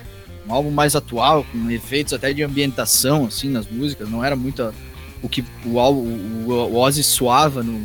um 0.47 0.53
álbum 0.53 0.71
mais 0.71 0.95
atual, 0.95 1.45
com 1.51 1.69
efeitos 1.71 2.13
até 2.13 2.33
de 2.33 2.43
ambientação, 2.43 3.25
assim, 3.25 3.49
nas 3.49 3.67
músicas. 3.67 4.09
Não 4.09 4.23
era 4.23 4.35
muito 4.35 4.73
o 5.21 5.29
que 5.29 5.43
o, 5.65 5.77
o, 5.77 6.49
o 6.49 6.75
Ozzy 6.75 7.03
suava 7.03 7.63
no, 7.63 7.81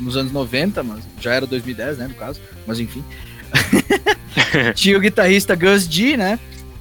nos 0.00 0.16
anos 0.16 0.32
90, 0.32 0.82
mas 0.82 1.04
já 1.20 1.34
era 1.34 1.46
2010, 1.46 1.98
né, 1.98 2.08
no 2.08 2.14
caso. 2.14 2.40
Mas 2.66 2.80
enfim. 2.80 3.04
Tinha 4.74 4.96
o 4.96 5.00
guitarrista 5.00 5.54
Gus 5.54 5.84
G, 5.84 6.16
né? 6.16 6.38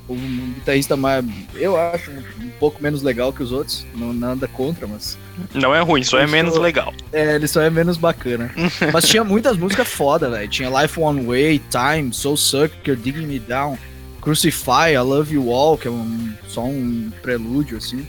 Um 0.09 0.53
guitarrista 0.55 0.97
mais. 0.97 1.25
Eu 1.55 1.79
acho 1.79 2.11
um 2.11 2.49
pouco 2.59 2.81
menos 2.81 3.01
legal 3.01 3.31
que 3.31 3.41
os 3.41 3.51
outros. 3.51 3.85
Não 3.95 4.13
nada 4.13 4.47
contra, 4.47 4.85
mas. 4.87 5.17
Não 5.53 5.73
é 5.73 5.81
ruim, 5.81 6.03
só 6.03 6.19
é 6.19 6.27
menos 6.27 6.57
legal. 6.57 6.93
É, 7.11 7.35
ele 7.35 7.47
só 7.47 7.61
é 7.61 7.69
menos 7.69 7.97
bacana. 7.97 8.51
mas 8.91 9.07
tinha 9.07 9.23
muitas 9.23 9.57
músicas 9.57 9.87
foda, 9.87 10.29
velho. 10.29 10.47
Tinha 10.49 10.81
Life 10.81 10.99
One 10.99 11.25
Way, 11.25 11.61
Time, 11.69 12.13
Soul 12.13 12.37
Sucker, 12.37 12.95
Digging 12.95 13.25
Me 13.25 13.39
Down, 13.39 13.77
Crucify, 14.21 14.93
I 14.93 14.99
Love 14.99 15.33
You 15.33 15.51
All, 15.51 15.77
que 15.77 15.87
é 15.87 15.91
um, 15.91 16.33
só 16.47 16.63
um 16.63 17.11
prelúdio, 17.21 17.77
assim. 17.77 18.05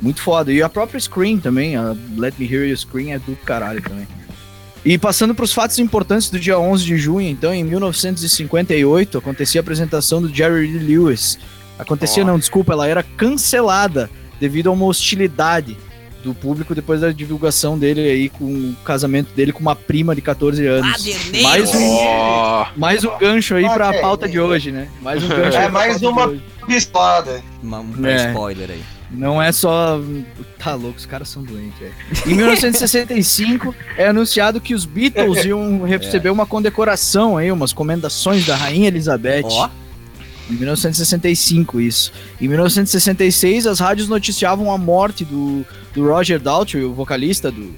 Muito 0.00 0.20
foda. 0.20 0.52
E 0.52 0.62
a 0.62 0.68
própria 0.68 1.00
Scream 1.00 1.38
também, 1.38 1.76
a 1.76 1.96
Let 2.16 2.34
Me 2.38 2.50
Hear 2.50 2.68
You 2.68 2.76
Scream 2.76 3.12
é 3.12 3.18
do 3.18 3.34
caralho 3.36 3.82
também. 3.82 4.06
E 4.84 4.96
passando 4.96 5.34
para 5.34 5.44
os 5.44 5.52
fatos 5.52 5.78
importantes 5.78 6.30
do 6.30 6.38
dia 6.38 6.58
11 6.58 6.84
de 6.84 6.96
junho, 6.96 7.28
então, 7.28 7.52
em 7.52 7.62
1958, 7.64 9.18
acontecia 9.18 9.60
a 9.60 9.62
apresentação 9.62 10.22
do 10.22 10.32
Jerry 10.32 10.66
Lee 10.66 10.78
Lewis 10.96 11.38
Acontecia, 11.78 12.24
Ó. 12.24 12.26
não, 12.26 12.38
desculpa, 12.38 12.72
ela 12.72 12.88
era 12.88 13.02
cancelada 13.04 14.10
devido 14.40 14.68
a 14.68 14.72
uma 14.72 14.84
hostilidade 14.86 15.76
do 16.24 16.34
público 16.34 16.74
depois 16.74 17.00
da 17.02 17.12
divulgação 17.12 17.78
dele 17.78 18.00
aí 18.00 18.28
com 18.28 18.44
o 18.44 18.76
casamento 18.84 19.32
dele 19.32 19.52
com 19.52 19.60
uma 19.60 19.76
prima 19.76 20.12
de 20.12 20.20
14 20.20 20.66
anos. 20.66 20.90
Baderneiro. 20.90 21.42
Mais 21.48 21.72
um, 21.74 21.88
Ó, 21.90 22.66
mais 22.76 23.04
um 23.04 23.16
gancho 23.18 23.54
aí 23.54 23.64
pra 23.70 23.90
Ok. 23.90 24.00
pauta 24.00 24.28
de 24.28 24.40
hoje, 24.40 24.72
né? 24.72 24.88
Mais 25.00 25.22
um 25.22 25.28
gancho 25.28 25.56
É, 25.56 25.60
aí 25.66 25.70
pra 25.70 25.70
mais 25.70 26.02
uma-. 26.02 26.26
Uma- 27.62 27.80
Um 27.80 28.06
É. 28.06 28.26
spoiler 28.28 28.70
aí. 28.72 28.82
Não 29.10 29.40
é 29.40 29.50
só. 29.52 30.00
Tá 30.58 30.74
louco, 30.74 30.98
os 30.98 31.06
caras 31.06 31.28
são 31.28 31.42
doentes, 31.42 31.78
velho. 31.78 31.94
Em 32.26 32.34
1965 32.34 33.74
é 33.96 34.08
anunciado 34.08 34.60
que 34.60 34.74
os 34.74 34.84
Beatles 34.84 35.44
iam 35.44 35.82
receber 35.84 36.30
uma 36.30 36.44
condecoração 36.46 37.36
aí, 37.36 37.50
umas 37.50 37.72
comendações 37.72 38.44
da 38.46 38.54
Rainha 38.54 38.88
Elizabeth. 38.88 39.44
Ó, 39.44 39.70
Em 40.50 40.54
1965, 40.54 41.80
isso. 41.80 42.12
Em 42.40 42.48
1966, 42.48 43.66
as 43.66 43.80
rádios 43.80 44.08
noticiavam 44.08 44.70
a 44.70 44.76
morte 44.78 45.24
do, 45.24 45.64
do 45.94 46.06
Roger 46.08 46.38
Daltrey, 46.38 46.84
o 46.84 46.92
vocalista 46.92 47.50
do, 47.50 47.74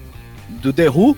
do 0.63 0.73
The 0.73 0.89
Who, 0.89 1.17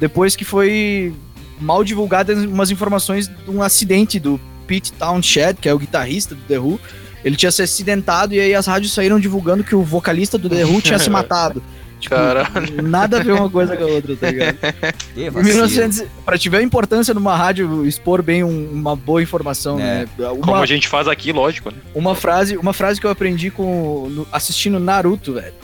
depois 0.00 0.34
que 0.34 0.44
foi 0.44 1.14
mal 1.60 1.84
divulgadas 1.84 2.44
umas 2.44 2.70
informações 2.72 3.28
de 3.28 3.50
um 3.50 3.62
acidente 3.62 4.18
do 4.18 4.40
Pete 4.66 4.92
Townshend, 4.92 5.54
que 5.60 5.68
é 5.68 5.74
o 5.74 5.78
guitarrista 5.78 6.34
do 6.34 6.40
The 6.42 6.58
Who. 6.58 6.80
Ele 7.24 7.36
tinha 7.36 7.50
se 7.52 7.62
acidentado 7.62 8.34
e 8.34 8.40
aí 8.40 8.54
as 8.54 8.66
rádios 8.66 8.92
saíram 8.92 9.18
divulgando 9.20 9.62
que 9.62 9.74
o 9.74 9.82
vocalista 9.82 10.36
do 10.36 10.48
The 10.48 10.64
Who 10.64 10.80
tinha 10.82 10.98
se 10.98 11.08
matado. 11.10 11.62
Tipo, 12.00 12.16
Caralho. 12.16 12.82
nada 12.82 13.20
a 13.20 13.22
ver 13.22 13.30
uma 13.30 13.48
coisa 13.48 13.76
com 13.76 13.84
a 13.84 13.86
outra, 13.86 14.16
tá 14.16 14.28
ligado? 14.28 14.56
que 15.14 15.22
Em 15.24 15.30
vacilo. 15.30 15.54
1900, 15.54 16.04
pra 16.24 16.36
tiver 16.36 16.58
a 16.58 16.62
importância 16.62 17.14
numa 17.14 17.36
rádio 17.36 17.86
expor 17.86 18.20
bem 18.22 18.42
um- 18.42 18.70
uma 18.72 18.96
boa 18.96 19.22
informação, 19.22 19.78
É. 19.78 20.00
né? 20.00 20.08
como 20.18 20.42
Uma, 20.52 20.60
a 20.62 20.66
gente 20.66 20.88
faz 20.88 21.06
aqui, 21.06 21.30
lógico, 21.30 21.70
né? 21.70 21.76
uma 21.94 22.16
frase, 22.16 22.56
uma 22.56 22.72
frase 22.72 23.00
que 23.00 23.06
eu 23.06 23.10
aprendi 23.12 23.52
com 23.52 24.08
no- 24.10 24.26
assistindo 24.32 24.80
Naruto, 24.80 25.34
velho. 25.34 25.54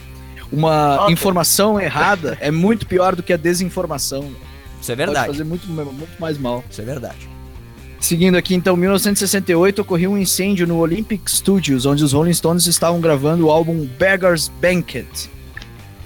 Uma 0.53 1.09
informação 1.11 1.79
errada 1.81 2.39
é 2.41 2.53
muito 2.53 2.87
pior 2.87 3.17
do 3.17 3.23
que 3.23 3.33
a 3.33 3.37
desinformação. 3.37 4.31
Isso 4.81 4.93
é 4.93 4.95
Pode 4.95 5.07
verdade. 5.07 5.27
fazer 5.27 5.45
muito, 5.45 5.67
muito 5.69 6.21
mais 6.21 6.39
mal. 6.39 6.65
Isso 6.71 6.81
é 6.81 6.85
verdade. 6.85 7.29
Seguindo 8.01 8.37
aqui, 8.37 8.55
então, 8.55 8.77
1968 8.77 9.83
ocorreu 9.83 10.13
um 10.13 10.19
incêndio 10.19 10.67
no 10.67 10.79
Olympic 10.79 11.29
Studios, 11.29 11.85
onde 11.85 12.05
os 12.05 12.13
Rolling 12.13 12.33
Stones 12.33 12.67
estavam 12.67 13.01
gravando 13.01 13.47
o 13.47 13.51
álbum 13.51 13.87
Beggar's 13.99 14.49
Banquet. 14.61 15.07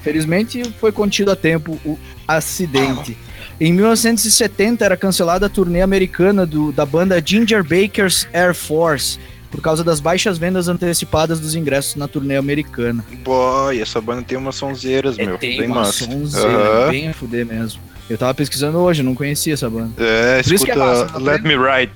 Felizmente 0.03 0.65
foi 0.81 0.91
contido 0.91 1.31
a 1.31 1.37
tempo 1.37 1.79
o 1.85 1.99
acidente. 2.27 3.17
Em 3.61 3.73
1970 3.73 4.85
era 4.85 4.97
cancelada 4.97 5.47
a 5.47 5.49
turnê 5.49 5.83
americana 5.83 6.45
do- 6.47 6.73
da 6.73 6.85
banda 6.85 7.23
Ginger 7.25 7.63
Baker's 7.63 8.27
Air 8.33 8.55
Force 8.55 9.19
por 9.53 9.61
causa 9.61 9.85
das 9.85 10.01
baixas 10.01 10.37
vendas 10.39 10.67
antecipadas 10.67 11.39
dos 11.39 11.55
ingressos 11.55 11.95
na 11.95 12.09
turnê 12.09 12.37
americana. 12.37 13.05
Boy, 13.23 13.81
essa 13.81 14.01
banda 14.01 14.23
tem 14.23 14.37
umas 14.37 14.57
sonzeiras, 14.57 15.17
meu. 15.17 15.39
tem 15.39 15.59
bem 15.59 15.67
uma 15.69 15.81
massa. 15.83 16.05
sonzeira, 16.07 16.49
Aham. 16.49 16.91
bem 16.91 17.09
a 17.09 17.15
fuder 17.15 17.47
mesmo. 17.47 17.81
Eu 18.11 18.19
tava 18.19 18.35
pesquisando 18.35 18.79
hoje, 18.79 19.03
não 19.03 19.15
conhecia 19.15 19.55
essa 19.55 19.71
banda. 19.71 19.93
É, 19.99 20.43
Por 20.43 20.53
isso 20.55 20.65
que 20.65 20.71
é 20.73 20.75
escuta 20.75 21.03
massa, 21.05 21.19
Let 21.19 21.43
Me 21.43 21.55
Ride. 21.57 21.93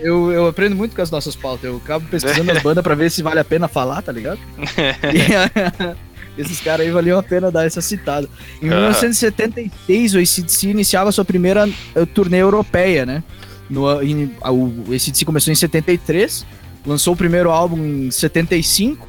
Eu, 0.00 0.32
eu 0.32 0.48
aprendo 0.48 0.74
muito 0.74 0.96
com 0.96 1.02
as 1.02 1.10
nossas 1.10 1.36
pautas. 1.36 1.64
Eu 1.64 1.76
acabo 1.76 2.06
pesquisando 2.08 2.50
as 2.50 2.60
bandas 2.64 2.82
pra 2.82 2.94
ver 2.94 3.10
se 3.10 3.22
vale 3.22 3.38
a 3.38 3.44
pena 3.44 3.68
falar, 3.68 4.00
tá 4.02 4.10
ligado? 4.10 4.38
E, 6.36 6.40
esses 6.40 6.58
caras 6.60 6.84
aí 6.86 6.90
valiam 6.92 7.18
a 7.18 7.22
pena 7.22 7.50
dar 7.50 7.64
essa 7.66 7.80
citada. 7.80 8.28
Em 8.60 8.68
Ah. 8.68 8.76
1976, 8.76 10.14
o 10.14 10.18
ACDC 10.18 10.68
iniciava 10.68 11.10
a 11.10 11.12
sua 11.12 11.24
primeira 11.24 11.68
eh, 11.94 12.06
turnê 12.06 12.38
europeia, 12.38 13.06
né? 13.06 13.22
No, 13.70 14.02
em, 14.02 14.32
a- 14.40 14.50
o 14.50 14.84
ACDC 14.92 15.24
começou 15.24 15.52
em 15.52 15.54
73, 15.54 16.44
lançou 16.86 17.14
o 17.14 17.16
primeiro 17.16 17.50
álbum 17.50 17.78
em 17.78 18.10
75, 18.10 19.06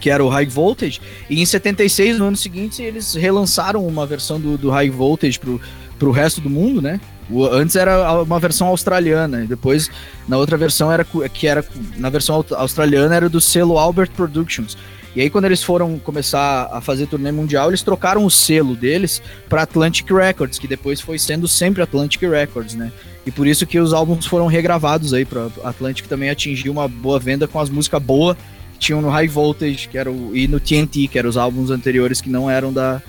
que 0.00 0.10
era 0.10 0.22
o 0.24 0.28
High 0.28 0.46
Voltage, 0.46 1.00
e 1.30 1.40
em 1.40 1.46
76, 1.46 2.18
no 2.18 2.26
ano 2.26 2.36
seguinte, 2.36 2.82
eles 2.82 3.14
relançaram 3.14 3.86
uma 3.86 4.06
versão 4.06 4.38
do, 4.40 4.58
do 4.58 4.70
High 4.70 4.90
Voltage 4.90 5.38
pro, 5.38 5.60
pro 5.98 6.10
resto 6.10 6.40
do 6.40 6.50
mundo, 6.50 6.82
né? 6.82 7.00
O- 7.30 7.44
antes 7.46 7.74
era 7.76 8.22
uma 8.22 8.38
versão 8.38 8.68
australiana, 8.68 9.42
e 9.44 9.46
depois 9.46 9.90
na 10.28 10.36
outra 10.36 10.56
versão 10.56 10.92
era 10.92 11.04
que 11.32 11.46
era 11.46 11.64
na 11.96 12.10
versão 12.10 12.44
australiana 12.56 13.14
era 13.16 13.28
do 13.28 13.40
selo 13.40 13.78
Albert 13.78 14.10
Productions. 14.10 14.76
E 15.16 15.22
aí 15.22 15.30
quando 15.30 15.46
eles 15.46 15.62
foram 15.62 15.98
começar 15.98 16.68
a 16.70 16.80
fazer 16.80 17.06
turnê 17.06 17.32
mundial, 17.32 17.70
eles 17.70 17.82
trocaram 17.82 18.24
o 18.24 18.30
selo 18.30 18.76
deles 18.76 19.22
para 19.48 19.62
Atlantic 19.62 20.08
Records, 20.10 20.58
que 20.58 20.68
depois 20.68 21.00
foi 21.00 21.18
sendo 21.18 21.48
sempre 21.48 21.82
Atlantic 21.82 22.20
Records, 22.22 22.74
né? 22.74 22.92
E 23.24 23.30
por 23.30 23.46
isso 23.46 23.66
que 23.66 23.80
os 23.80 23.92
álbuns 23.94 24.26
foram 24.26 24.46
regravados 24.46 25.14
aí 25.14 25.24
para 25.24 25.48
Atlantic 25.64 26.06
também 26.06 26.28
atingiu 26.28 26.70
uma 26.70 26.86
boa 26.86 27.18
venda 27.18 27.48
com 27.48 27.58
as 27.58 27.70
músicas 27.70 28.00
boas 28.02 28.36
que 28.74 28.78
tinham 28.78 29.00
no 29.00 29.08
High 29.08 29.26
Voltage, 29.26 29.88
que 29.88 29.96
era 29.96 30.12
o, 30.12 30.36
e 30.36 30.46
no 30.46 30.60
TNT, 30.60 31.08
que 31.08 31.18
eram 31.18 31.30
os 31.30 31.36
álbuns 31.38 31.70
anteriores 31.70 32.20
que 32.20 32.28
não 32.28 32.48
eram 32.50 32.72
da 32.72 33.00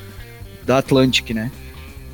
da 0.66 0.78
Atlantic, 0.80 1.30
né? 1.32 1.52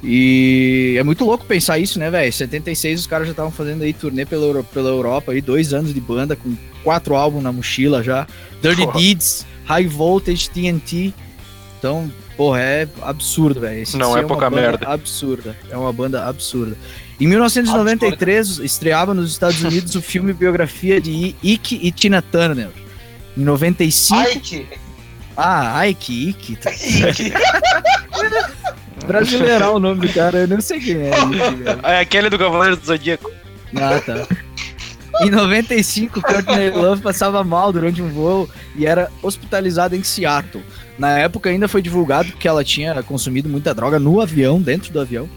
E 0.04 0.96
é 0.98 1.04
muito 1.04 1.24
louco 1.24 1.46
pensar 1.46 1.80
isso, 1.80 1.98
né, 1.98 2.10
velho? 2.12 2.32
76 2.34 3.00
os 3.02 3.08
caras 3.08 3.26
já 3.28 3.32
estavam 3.32 3.52
fazendo 3.52 3.84
aí 3.84 3.94
turnê 3.94 4.26
pela, 4.26 4.46
Euro- 4.46 4.64
pela 4.66 4.90
Europa, 4.90 5.32
aí 5.32 5.40
dois 5.40 5.74
anos 5.74 5.94
de 5.94 6.02
banda, 6.02 6.36
com 6.36 6.56
quatro 6.84 7.16
álbuns 7.16 7.42
na 7.42 7.52
mochila 7.54 8.04
já. 8.04 8.28
Dirty. 8.62 8.86
Deeds, 8.98 9.46
High 9.65 9.88
Voltage, 9.88 10.50
TNT. 10.50 11.13
Então, 11.77 12.10
porra, 12.38 12.62
é 12.62 12.88
absurdo, 13.01 13.60
velho. 13.60 13.86
Não 13.96 14.17
é 14.17 14.22
uma 14.22 14.27
pouca 14.27 14.50
merda. 14.50 14.88
Absurda. 14.88 15.55
É 15.70 15.77
uma 15.77 15.91
banda 15.91 16.25
absurda. 16.25 16.77
Em 17.20 17.27
1993, 17.27 18.60
estreava 18.60 19.13
nos 19.13 19.32
Estados 19.32 19.62
Unidos 19.62 19.96
o 19.96 20.01
filme 20.01 20.34
biografia 20.34 21.00
de 21.00 21.36
Ike 21.43 21.79
e 21.82 21.91
Tina 21.91 22.22
Turner. 22.22 22.70
Em 23.38 23.43
95. 23.43 24.29
Ike. 24.29 24.67
Ah, 25.36 25.88
Ike, 25.88 26.29
Ike. 26.29 26.55
Tá 26.58 26.72
Brasileirão 29.05 29.75
o 29.75 29.79
nome 29.79 30.08
do 30.08 30.13
cara, 30.13 30.39
eu 30.39 30.48
não 30.48 30.62
sei 30.62 30.79
quem 30.79 30.96
é. 30.96 31.10
Ike, 31.10 31.84
é 31.84 32.00
aquele 32.00 32.29
do 32.29 32.39
Cavaleiro 32.39 32.77
do 32.77 32.86
Zodíaco. 32.86 33.29
Ah, 33.75 34.00
tá. 34.00 34.27
Em 35.22 35.29
95, 35.29 36.22
Courtney 36.22 36.72
Love 36.72 37.01
passava 37.01 37.43
mal 37.43 37.72
durante 37.72 38.01
um 38.01 38.10
voo 38.10 38.50
e 38.75 38.86
era 38.86 39.12
hospitalizada 39.22 39.96
em 39.96 40.03
Seattle. 40.03 40.63
Na 40.98 41.17
época 41.20 41.50
ainda 41.50 41.67
foi 41.67 41.82
divulgado 41.82 42.32
que 42.34 42.48
ela 42.48 42.63
tinha 42.63 43.01
consumido 43.03 43.48
muita 43.48 43.74
droga 43.74 44.00
no 44.00 44.20
avião, 44.20 44.62
dentro 44.62 44.91
do 44.91 45.00
avião. 45.00 45.29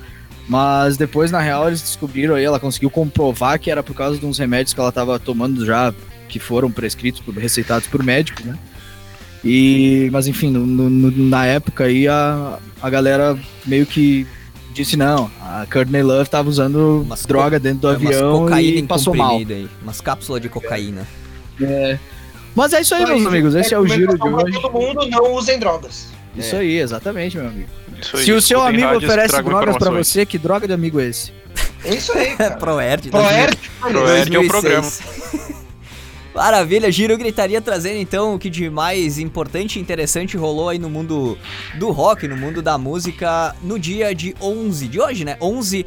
Mas 0.48 0.96
depois, 0.96 1.30
na 1.30 1.40
real, 1.40 1.66
eles 1.66 1.82
descobriram 1.82 2.36
aí, 2.36 2.44
ela 2.44 2.60
conseguiu 2.60 2.88
comprovar 2.88 3.58
que 3.58 3.70
era 3.70 3.82
por 3.82 3.94
causa 3.94 4.18
de 4.18 4.24
uns 4.24 4.38
remédios 4.38 4.72
que 4.72 4.80
ela 4.80 4.88
estava 4.90 5.18
tomando 5.18 5.64
já, 5.66 5.92
que 6.28 6.38
foram 6.38 6.70
prescritos, 6.70 7.20
receitados 7.36 7.88
por 7.88 8.02
médico, 8.02 8.42
né? 8.46 8.56
E, 9.44 10.08
mas 10.12 10.26
enfim, 10.26 10.50
no- 10.50 10.66
no- 10.66 11.10
na 11.28 11.46
época 11.46 11.84
aí 11.84 12.08
a, 12.08 12.58
a 12.80 12.90
galera 12.90 13.36
meio 13.64 13.86
que 13.86 14.26
disse 14.76 14.96
não, 14.96 15.30
a 15.40 15.66
Courtney 15.72 16.02
Love 16.02 16.28
tava 16.28 16.48
usando 16.48 17.02
Umas 17.02 17.24
droga 17.24 17.58
dentro 17.58 17.80
do 17.80 17.88
É, 17.88 17.96
umas 17.96 18.06
avião 18.06 18.38
cocaína 18.44 18.78
e 18.78 18.82
passou 18.84 19.14
mal. 19.14 19.36
aí. 19.36 19.68
Umas 19.82 20.00
cápsulas 20.00 20.40
de 20.42 20.48
cocaína. 20.48 21.06
Mas 22.54 22.72
é 22.72 22.80
isso 22.80 22.94
aí, 22.94 23.04
meus 23.06 23.26
amigos. 23.26 23.54
Esse 23.54 23.74
é 23.74 23.78
o 23.78 23.86
giro 23.86 24.16
de 24.18 24.28
hoje. 24.28 24.60
Todo 24.60 24.72
mundo 24.72 25.06
não 25.08 25.34
usem 25.34 25.58
drogas. 25.58 26.08
Isso 26.36 26.54
aí, 26.56 26.78
exatamente, 26.78 27.36
meu 27.36 27.46
amigo. 27.48 27.68
Isso 28.00 28.16
aí, 28.16 28.24
Se 28.24 28.32
o 28.32 28.42
seu 28.42 28.60
amigo 28.62 28.94
oferece 28.96 29.28
drogas 29.42 29.62
pra 29.62 29.70
informações. 29.72 30.06
você, 30.08 30.26
que 30.26 30.36
droga 30.38 30.66
de 30.66 30.72
amigo 30.74 31.00
é 31.00 31.06
esse? 31.06 31.32
É 31.84 31.94
isso 31.94 32.12
aí, 32.12 32.34
É. 32.38 32.50
Proerd. 32.56 33.08
Proerd. 33.10 33.58
Proerd 33.80 34.36
é 34.36 34.38
o 34.38 34.46
programa. 34.48 34.86
Maravilha, 36.36 36.92
Giro 36.92 37.16
Gritaria 37.16 37.62
trazendo 37.62 37.96
então 37.98 38.34
o 38.34 38.38
que 38.38 38.50
de 38.50 38.68
mais 38.68 39.18
importante 39.18 39.78
e 39.78 39.82
interessante 39.82 40.36
rolou 40.36 40.68
aí 40.68 40.78
no 40.78 40.90
mundo 40.90 41.38
do 41.78 41.90
rock, 41.90 42.28
no 42.28 42.36
mundo 42.36 42.60
da 42.60 42.76
música, 42.76 43.56
no 43.62 43.78
dia 43.78 44.14
de 44.14 44.34
11 44.40 44.86
de 44.86 45.00
hoje, 45.00 45.24
né? 45.24 45.38
11 45.40 45.86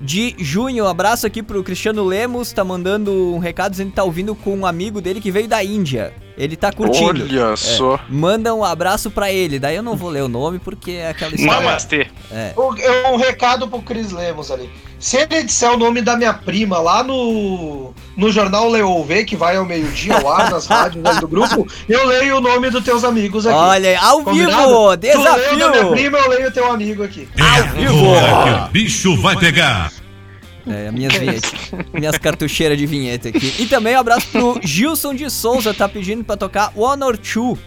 de 0.00 0.34
junho. 0.38 0.86
Abraço 0.86 1.26
aqui 1.26 1.42
pro 1.42 1.62
Cristiano 1.62 2.02
Lemos, 2.04 2.52
tá 2.52 2.64
mandando 2.64 3.12
um 3.34 3.38
recado 3.38 3.72
dizendo 3.72 3.90
que 3.90 3.96
tá 3.96 4.02
ouvindo 4.02 4.34
com 4.34 4.56
um 4.56 4.64
amigo 4.64 4.98
dele 4.98 5.20
que 5.20 5.30
veio 5.30 5.46
da 5.46 5.62
Índia. 5.62 6.14
Ele 6.38 6.56
tá 6.56 6.72
curtindo. 6.72 7.22
Olha 7.24 7.54
só. 7.54 8.00
Manda 8.08 8.54
um 8.54 8.64
abraço 8.64 9.10
pra 9.10 9.30
ele. 9.30 9.58
Daí 9.58 9.76
eu 9.76 9.82
não 9.82 9.94
vou 9.94 10.08
ler 10.08 10.22
o 10.22 10.28
nome 10.28 10.58
porque 10.58 10.92
é 10.92 11.10
aquela 11.10 11.34
história. 11.34 11.60
Namastê. 11.60 12.06
É. 12.30 12.54
O- 12.56 12.74
é 12.78 13.10
Um 13.12 13.16
recado 13.16 13.68
pro 13.68 13.82
Cris 13.82 14.10
Lemos 14.10 14.50
ali. 14.50 14.70
Se 14.98 15.18
ele 15.18 15.42
disser 15.42 15.70
o 15.70 15.76
nome 15.76 16.00
da 16.00 16.16
minha 16.16 16.32
prima 16.32 16.78
lá 16.78 17.04
no, 17.04 17.92
no 18.16 18.30
jornal 18.30 18.68
Leouve, 18.68 19.24
que 19.24 19.36
vai 19.36 19.56
ao 19.56 19.64
meio-dia 19.64 20.16
ao 20.16 20.30
ar 20.30 20.50
nas 20.50 20.66
rádios 20.66 21.18
do 21.18 21.28
grupo, 21.28 21.66
eu 21.88 22.06
leio 22.06 22.36
o 22.36 22.40
nome 22.40 22.70
dos 22.70 22.84
teus 22.84 23.04
amigos 23.04 23.46
aqui. 23.46 23.56
Olha, 23.56 23.88
aí, 23.90 23.96
ao 23.96 24.22
Combinado? 24.22 24.56
vivo! 24.56 24.96
Tu 24.96 25.22
leu 25.22 25.32
o 25.32 25.36
da 25.36 25.52
minha 25.52 25.70
Desafio! 25.70 25.90
prima, 25.90 26.18
eu 26.18 26.28
leio 26.28 26.48
o 26.48 26.52
teu 26.52 26.70
amigo 26.70 27.02
aqui. 27.02 27.28
Agora 27.38 27.72
que 27.72 28.68
o 28.68 28.72
bicho 28.72 29.16
vai 29.20 29.36
pegar. 29.36 29.92
É, 30.66 30.90
minhas 30.92 31.12
vinhetas. 31.14 31.52
minhas 31.92 32.18
cartucheiras 32.18 32.78
de 32.78 32.86
vinheta 32.86 33.28
aqui. 33.30 33.52
E 33.58 33.66
também 33.66 33.96
um 33.96 33.98
abraço 33.98 34.28
pro 34.28 34.60
Gilson 34.62 35.14
de 35.14 35.28
Souza, 35.28 35.74
tá 35.74 35.88
pedindo 35.88 36.22
pra 36.22 36.36
tocar 36.36 36.70
One 36.76 37.02
or 37.02 37.18
Two. 37.18 37.58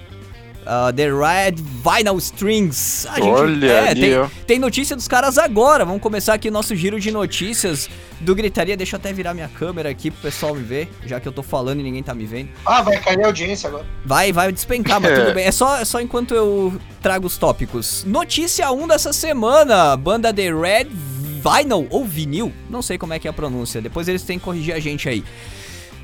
Uh, 0.66 0.92
The 0.92 1.10
Red 1.12 1.56
Vinyl 1.58 2.18
Strings. 2.18 3.06
A 3.08 3.24
Olha 3.24 3.68
é, 3.68 3.90
ali, 3.90 4.02
tem, 4.02 4.18
ó. 4.18 4.28
tem 4.48 4.60
notícia 4.60 4.96
dos 4.96 5.08
caras 5.08 5.38
agora. 5.38 5.86
Vamos 5.86 6.02
começar 6.02 6.34
aqui 6.34 6.50
o 6.50 6.52
nosso 6.52 6.76
giro 6.76 7.00
de 7.00 7.12
notícias 7.12 7.88
do 8.20 8.34
Gritaria. 8.34 8.76
Deixa 8.76 8.96
eu 8.96 9.00
até 9.00 9.14
virar 9.14 9.34
minha 9.36 9.48
câmera 9.48 9.90
aqui 9.90 10.10
pro 10.10 10.22
pessoal 10.22 10.56
me 10.56 10.64
ver, 10.64 10.90
já 11.06 11.20
que 11.20 11.28
eu 11.28 11.32
tô 11.32 11.44
falando 11.44 11.82
e 11.82 11.84
ninguém 11.84 12.02
tá 12.02 12.16
me 12.16 12.26
vendo. 12.26 12.50
Ah, 12.66 12.82
vai 12.82 12.98
cair 13.00 13.24
a 13.24 13.28
audiência 13.28 13.68
agora. 13.68 13.86
Vai, 14.04 14.32
vai 14.32 14.52
despencar, 14.52 15.00
mas 15.00 15.12
É. 15.14 15.20
tudo 15.24 15.34
bem. 15.36 15.46
É 15.46 15.52
só, 15.52 15.78
é 15.78 15.86
só 15.86 16.02
enquanto 16.02 16.34
eu 16.34 16.74
trago 17.02 17.28
os 17.28 17.38
tópicos. 17.38 18.04
Notícia 18.06 18.72
1 18.72 18.88
dessa 18.88 19.14
semana: 19.14 19.96
banda 19.96 20.34
The 20.34 20.52
Red 20.52 20.88
Vinyl 20.90 21.86
ou 21.92 22.04
Vinil, 22.04 22.52
não 22.72 22.82
sei 22.82 22.98
como 22.98 23.14
é 23.14 23.20
que 23.20 23.28
é 23.28 23.30
a 23.30 23.34
pronúncia. 23.34 23.80
Depois 23.80 24.08
eles 24.08 24.24
têm 24.24 24.40
que 24.40 24.46
corrigir 24.46 24.74
a 24.74 24.80
gente 24.80 25.08
aí. 25.08 25.24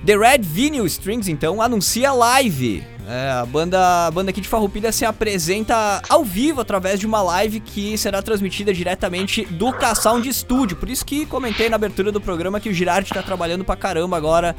The 0.04 0.18
Red 0.18 0.40
Vinyl 0.40 0.88
Strings, 0.88 1.28
então, 1.28 1.62
anuncia 1.62 2.12
live. 2.12 2.84
É, 3.08 3.30
a, 3.30 3.46
banda, 3.46 4.08
a 4.08 4.12
banda 4.12 4.32
aqui 4.32 4.42
de 4.42 4.48
Farroupilha 4.48 4.92
se 4.92 5.06
apresenta 5.06 6.02
ao 6.10 6.24
vivo 6.24 6.60
através 6.60 7.00
de 7.00 7.06
uma 7.06 7.22
live 7.22 7.60
que 7.60 7.96
será 8.00 8.20
transmitida 8.22 8.74
diretamente 8.74 9.46
do 9.46 9.72
K-Sound 9.72 10.34
Studio. 10.34 10.76
Por 10.78 10.90
isso 10.90 11.06
que 11.06 11.26
comentei 11.28 11.70
na 11.70 11.76
abertura 11.76 12.12
do 12.12 12.20
programa 12.20 12.60
que 12.60 12.70
o 12.70 12.74
Girardi 12.74 13.14
tá 13.14 13.22
trabalhando 13.22 13.64
pra 13.64 13.76
caramba 13.76 14.18
agora 14.18 14.56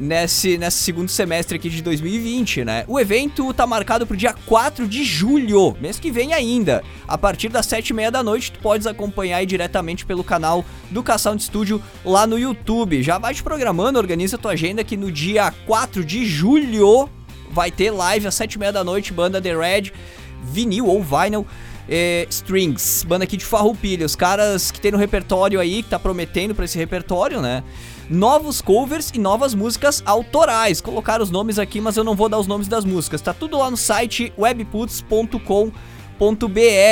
nesse, 0.00 0.56
nesse 0.56 0.78
segundo 0.78 1.10
semestre 1.10 1.56
aqui 1.56 1.68
de 1.68 1.82
2020, 1.82 2.64
né? 2.64 2.84
O 2.88 2.98
evento 2.98 3.52
tá 3.52 3.66
marcado 3.66 4.06
pro 4.06 4.16
dia 4.16 4.34
4 4.46 4.88
de 4.88 5.04
julho, 5.04 5.76
mês 5.78 6.00
que 6.00 6.10
vem 6.10 6.32
ainda. 6.32 6.82
A 7.06 7.18
partir 7.18 7.50
das 7.50 7.66
7h30 7.66 8.10
da 8.10 8.22
noite, 8.22 8.50
tu 8.50 8.58
podes 8.60 8.86
acompanhar 8.86 9.36
aí 9.36 9.46
diretamente 9.46 10.06
pelo 10.06 10.24
canal 10.24 10.64
do 10.90 11.02
K-Sound 11.02 11.42
Studio 11.42 11.82
lá 12.04 12.26
no 12.26 12.38
YouTube. 12.38 13.02
Já 13.02 13.18
vai 13.18 13.34
te 13.34 13.42
programando, 13.42 13.98
organiza 13.98 14.38
tua 14.38 14.52
agenda 14.52 14.82
que 14.82 14.96
no 14.96 15.12
dia 15.12 15.52
4 15.66 16.02
de 16.02 16.24
julho 16.24 17.08
vai 17.50 17.70
ter 17.70 17.90
live 17.90 18.26
às 18.26 18.34
7h30 18.34 18.72
da 18.72 18.82
noite, 18.82 19.12
banda 19.12 19.40
The 19.40 19.54
Red, 19.54 19.92
vinil 20.42 20.86
ou 20.86 21.02
vinyl. 21.02 21.46
eh, 21.88 22.26
Strings, 22.30 23.04
banda 23.06 23.24
aqui 23.24 23.36
de 23.36 23.44
Farroupilha, 23.44 24.06
os 24.06 24.14
caras 24.14 24.70
que 24.70 24.80
tem 24.80 24.92
no 24.92 24.98
repertório 24.98 25.58
aí, 25.58 25.82
que 25.82 25.90
tá 25.90 25.98
prometendo 25.98 26.54
pra 26.54 26.64
esse 26.64 26.78
repertório, 26.78 27.42
né? 27.42 27.64
Novos 28.10 28.60
covers 28.60 29.12
e 29.14 29.20
novas 29.20 29.54
músicas 29.54 30.02
autorais. 30.04 30.80
Colocaram 30.80 31.22
os 31.22 31.30
nomes 31.30 31.60
aqui, 31.60 31.80
mas 31.80 31.96
eu 31.96 32.02
não 32.02 32.16
vou 32.16 32.28
dar 32.28 32.40
os 32.40 32.48
nomes 32.48 32.66
das 32.66 32.84
músicas. 32.84 33.22
Tá 33.22 33.32
tudo 33.32 33.56
lá 33.56 33.70
no 33.70 33.76
site 33.76 34.32
webputs.com.br. 34.36 35.70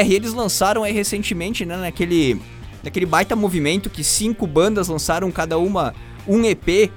Eles 0.09 0.33
lançaram 0.33 0.85
aí 0.85 0.93
recentemente, 0.93 1.67
né, 1.67 1.77
naquele, 1.77 2.41
naquele 2.85 3.05
baita 3.05 3.35
movimento 3.35 3.91
que 3.91 4.05
cinco 4.05 4.47
bandas 4.47 4.87
lançaram 4.87 5.29
cada 5.33 5.59
uma 5.59 5.93
um 6.25 6.45
EP, 6.45 6.89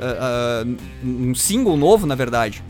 ah, 0.00 0.64
ah, 0.64 0.66
um 1.04 1.32
single 1.34 1.76
novo, 1.76 2.04
na 2.04 2.16
verdade. 2.16 2.64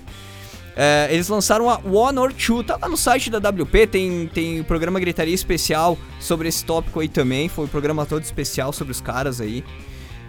É, 0.76 1.08
eles 1.10 1.28
lançaram 1.28 1.68
a 1.70 1.80
One 1.84 2.18
or 2.18 2.32
Two, 2.32 2.62
tá 2.62 2.78
lá 2.80 2.88
no 2.88 2.96
site 2.96 3.30
da 3.30 3.38
WP, 3.38 3.86
tem, 3.88 4.30
tem 4.32 4.60
o 4.60 4.64
programa 4.64 5.00
Gritaria 5.00 5.34
Especial 5.34 5.98
sobre 6.20 6.48
esse 6.48 6.64
tópico 6.64 7.00
aí 7.00 7.08
também, 7.08 7.48
foi 7.48 7.64
um 7.64 7.68
programa 7.68 8.06
todo 8.06 8.22
especial 8.22 8.72
sobre 8.72 8.92
os 8.92 9.00
caras 9.00 9.40
aí. 9.40 9.64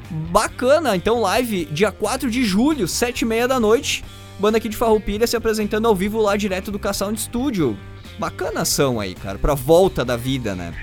Bacana, 0.09 0.95
então 0.95 1.21
live 1.21 1.65
dia 1.65 1.91
4 1.91 2.29
de 2.31 2.43
julho, 2.43 2.87
7 2.87 3.21
e 3.21 3.25
meia 3.25 3.47
da 3.47 3.59
noite, 3.59 4.03
banda 4.39 4.57
aqui 4.57 4.67
de 4.67 4.75
Farroupilha 4.75 5.27
se 5.27 5.35
apresentando 5.35 5.87
ao 5.87 5.95
vivo 5.95 6.19
lá 6.21 6.35
direto 6.35 6.71
do 6.71 6.79
K-Sound 6.79 7.19
Studio. 7.19 7.77
Bacana 8.17 8.61
ação 8.61 8.99
aí, 8.99 9.13
cara, 9.15 9.37
pra 9.37 9.53
volta 9.53 10.03
da 10.03 10.17
vida, 10.17 10.55
né? 10.55 10.73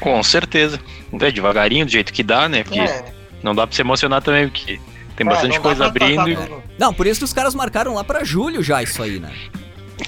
Com 0.00 0.22
certeza. 0.22 0.80
É 1.20 1.30
devagarinho, 1.30 1.86
do 1.86 1.92
jeito 1.92 2.12
que 2.12 2.22
dá, 2.22 2.48
né? 2.48 2.64
Porque 2.64 2.80
É, 2.80 3.04
não 3.42 3.54
dá 3.54 3.66
pra 3.66 3.74
se 3.74 3.82
emocionar 3.82 4.22
também, 4.22 4.48
porque 4.48 4.80
tem 5.16 5.26
é, 5.26 5.30
bastante 5.30 5.60
coisa 5.60 5.86
abrindo. 5.86 6.28
e-. 6.28 6.38
Não, 6.78 6.92
por 6.92 7.06
isso 7.06 7.20
que 7.20 7.24
os 7.24 7.32
caras 7.32 7.54
marcaram 7.54 7.94
lá 7.94 8.04
pra 8.04 8.24
julho 8.24 8.62
já 8.62 8.82
isso 8.82 9.02
aí, 9.02 9.18
né? 9.18 9.32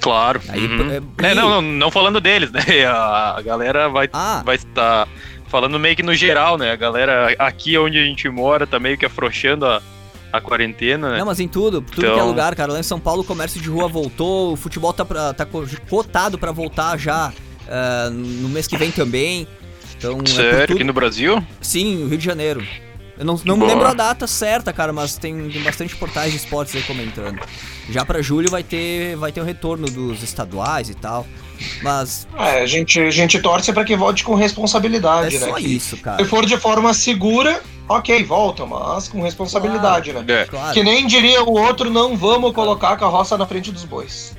Claro. 0.01 0.41
Aí, 0.49 0.67
uhum. 0.67 0.91
é, 0.91 1.31
É, 1.31 1.35
não, 1.35 1.49
não, 1.49 1.63
não 1.63 1.91
falando 1.91 2.21
deles, 2.21 2.51
né? 2.51 2.61
A 2.87 3.41
galera 3.45 3.89
vai 3.89 4.09
Ah, 4.13 4.43
vai 4.45 4.57
estar 4.57 5.07
falando 5.49 5.79
meio 5.79 5.97
que 5.97 6.03
no 6.03 6.15
geral, 6.15 6.57
né? 6.59 6.73
A 6.73 6.77
galera 6.77 7.35
aqui 7.39 7.77
onde 7.79 7.99
a 7.99 8.05
gente 8.05 8.29
mora 8.29 8.67
tá 8.67 8.79
meio 8.79 8.97
que 8.99 9.07
afrouxando 9.07 9.67
a, 9.67 9.81
a 10.33 10.41
quarentena, 10.41 11.13
né? 11.13 11.19
Não, 11.19 11.27
mas 11.27 11.41
em 11.41 11.49
tudo, 11.49 11.81
tudo 11.81 12.01
que 12.01 12.07
é 12.07 12.13
Então- 12.13 12.27
lugar, 12.29 12.55
cara. 12.55 12.73
Lá 12.73 12.81
em 12.81 12.85
São 12.85 12.99
Paulo 13.01 13.23
o 13.23 13.25
comércio 13.25 13.61
de 13.61 13.69
rua 13.69 13.89
voltou, 13.89 14.53
o 14.53 14.57
futebol 14.57 14.93
tá, 14.93 15.05
pra, 15.05 15.33
tá 15.33 15.45
co- 15.47 15.67
cotado 15.89 16.37
pra 16.39 16.53
voltar 16.53 16.99
já 16.99 17.33
ah, 17.69 18.09
no 18.11 18.49
mês 18.49 18.67
que 18.67 18.77
vem 18.77 18.91
também. 18.91 19.47
Então, 19.97 20.19
é 20.25 20.29
Sério, 20.29 20.67
tudo- 20.67 20.77
aqui 20.77 20.85
no 20.85 20.93
Brasil? 20.93 21.43
Sim, 21.61 21.97
no 22.05 22.09
Rio 22.09 22.19
de 22.19 22.25
Janeiro. 22.25 22.63
Eu 23.19 23.25
não, 23.25 23.41
não 23.47 23.57
me 23.57 23.65
lembro 23.65 23.87
a 23.87 23.95
data 23.95 24.27
certa, 24.27 24.75
cara, 24.75 24.93
mas 24.93 25.17
tem, 25.17 25.49
tem 25.49 25.63
bastante 25.63 25.97
portais 25.97 26.33
de 26.33 26.37
esportes 26.37 26.77
aí 26.77 26.83
comentando. 26.83 27.41
Já 27.89 28.05
pra 28.05 28.21
julho 28.21 28.51
vai 28.51 28.63
ter, 28.63 29.17
vai 29.17 29.33
ter 29.33 29.41
o 29.41 29.45
retorno 29.45 29.87
dos 29.89 30.23
estaduais 30.23 30.91
e 30.91 30.95
tal. 30.95 31.27
Mas 31.83 32.27
É, 32.37 32.61
a 32.63 32.67
gente, 32.67 33.01
a 33.01 33.11
gente 33.11 33.39
torce 33.41 33.73
pra 33.73 33.85
que 33.85 33.97
volte 33.97 34.25
com 34.25 34.37
é 34.37 34.41
responsabilidade, 34.43 35.39
né? 35.39 35.47
só 35.47 35.55
Que 35.55 35.67
isso, 35.67 35.97
Se 35.97 36.03
cara. 36.03 36.25
for 36.25 36.45
de 36.47 36.57
forma 36.57 36.93
segura, 36.95 37.63
ok, 37.89 38.23
volta, 38.25 38.65
mas 38.67 39.09
com 39.09 39.23
responsabilidade, 39.23 40.13
né? 40.13 40.25
É, 40.29 40.45
Claro. 40.45 40.73
Que 40.75 40.83
nem 40.83 41.07
diria 41.07 41.43
o 41.43 41.53
outro, 41.53 41.91
não 41.91 42.17
vamos 42.17 42.53
colocar 42.53 42.91
a 42.91 42.97
carroça 42.97 43.37
na 43.39 43.47
frente 43.47 43.71
dos 43.73 43.85
bois. 43.85 44.37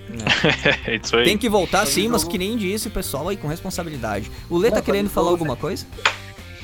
é 0.86 0.96
isso 1.04 1.16
aí. 1.16 1.24
Tem 1.26 1.38
que 1.38 1.50
voltar 1.50 1.86
sim, 1.86 2.08
mas 2.08 2.22
jogo- 2.22 2.32
que 2.32 2.38
nem 2.38 2.58
disse 2.58 2.88
o 2.88 2.92
pessoal 2.92 3.28
aí 3.30 3.38
com 3.38 3.48
responsabilidade. 3.48 4.32
O 4.50 4.58
Lê 4.58 4.70
tá 4.72 4.82
querendo 4.82 5.10
falar 5.10 5.30
alguma 5.30 5.56
coisa? 5.56 5.86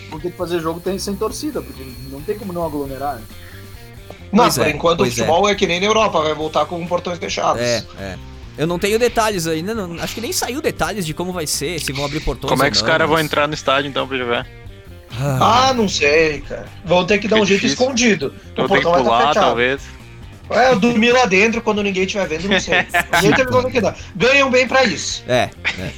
Porque 0.09 0.29
fazer 0.29 0.59
jogo 0.59 0.79
tem 0.79 0.99
sem 0.99 1.15
torcida, 1.15 1.61
porque 1.61 1.83
não 2.11 2.21
tem 2.21 2.37
como 2.37 2.53
não 2.53 2.63
aglomerar. 2.65 3.15
né? 3.15 3.21
Não, 4.31 4.43
Pois 4.45 4.57
por 4.57 4.67
é, 4.67 4.69
enquanto 4.71 4.99
o 4.99 5.03
pois 5.03 5.13
futebol 5.13 5.47
é. 5.47 5.55
que 5.55 5.65
nem 5.67 5.79
na 5.79 5.85
Europa, 5.85 6.19
vai 6.21 6.33
voltar 6.33 6.65
com 6.65 6.85
portões 6.87 7.17
fechados. 7.19 7.61
É, 7.61 7.83
é. 7.99 8.17
Eu 8.57 8.67
não 8.67 8.77
tenho 8.77 8.99
detalhes 8.99 9.47
ainda, 9.47 9.73
não- 9.73 9.99
acho 10.01 10.13
que 10.15 10.21
nem 10.21 10.31
saiu 10.31 10.61
detalhes 10.61 11.05
de 11.05 11.13
como 11.13 11.31
vai 11.33 11.47
ser, 11.47 11.79
se 11.79 11.91
vão 11.91 12.05
abrir 12.05 12.19
portões 12.19 12.49
Como 12.49 12.61
é 12.61 12.65
ou 12.65 12.71
que 12.71 12.75
os 12.77 12.81
não, 12.83 12.89
caras 12.89 13.07
vão 13.07 13.17
mas- 13.17 13.25
entrar 13.25 13.47
no 13.47 13.53
estádio 13.53 13.89
então 13.89 14.07
pra 14.07 14.17
jogar? 14.17 14.47
Ah, 15.19 15.69
Ah, 15.69 15.73
não 15.73 15.87
sei, 15.87 16.41
cara. 16.41 16.65
Vão 16.85 17.05
ter 17.05 17.17
que 17.19 17.27
dar 17.27 17.35
um 17.37 17.45
jeito 17.45 17.61
difícil. 17.61 17.83
escondido. 17.83 18.33
Eu 18.55 18.65
o 18.65 18.67
tenho 18.67 18.79
que 18.79 18.83
portão 18.85 18.91
vai 18.91 19.01
estar 19.01 19.03
pular, 19.03 19.27
fechado. 19.29 19.45
talvez. 19.45 19.81
É, 20.49 20.71
eu 20.71 20.79
dormir 20.79 21.11
lá 21.11 21.25
dentro 21.25 21.61
quando 21.61 21.81
ninguém 21.81 22.03
estiver 22.03 22.27
vendo, 22.27 22.47
não 22.49 22.59
sei. 22.59 22.75
Jeito 23.21 23.51
vão. 23.51 23.63
Ganham 24.15 24.51
bem 24.51 24.67
pra 24.67 24.83
isso. 24.83 25.23
É, 25.27 25.49
é. 25.79 25.91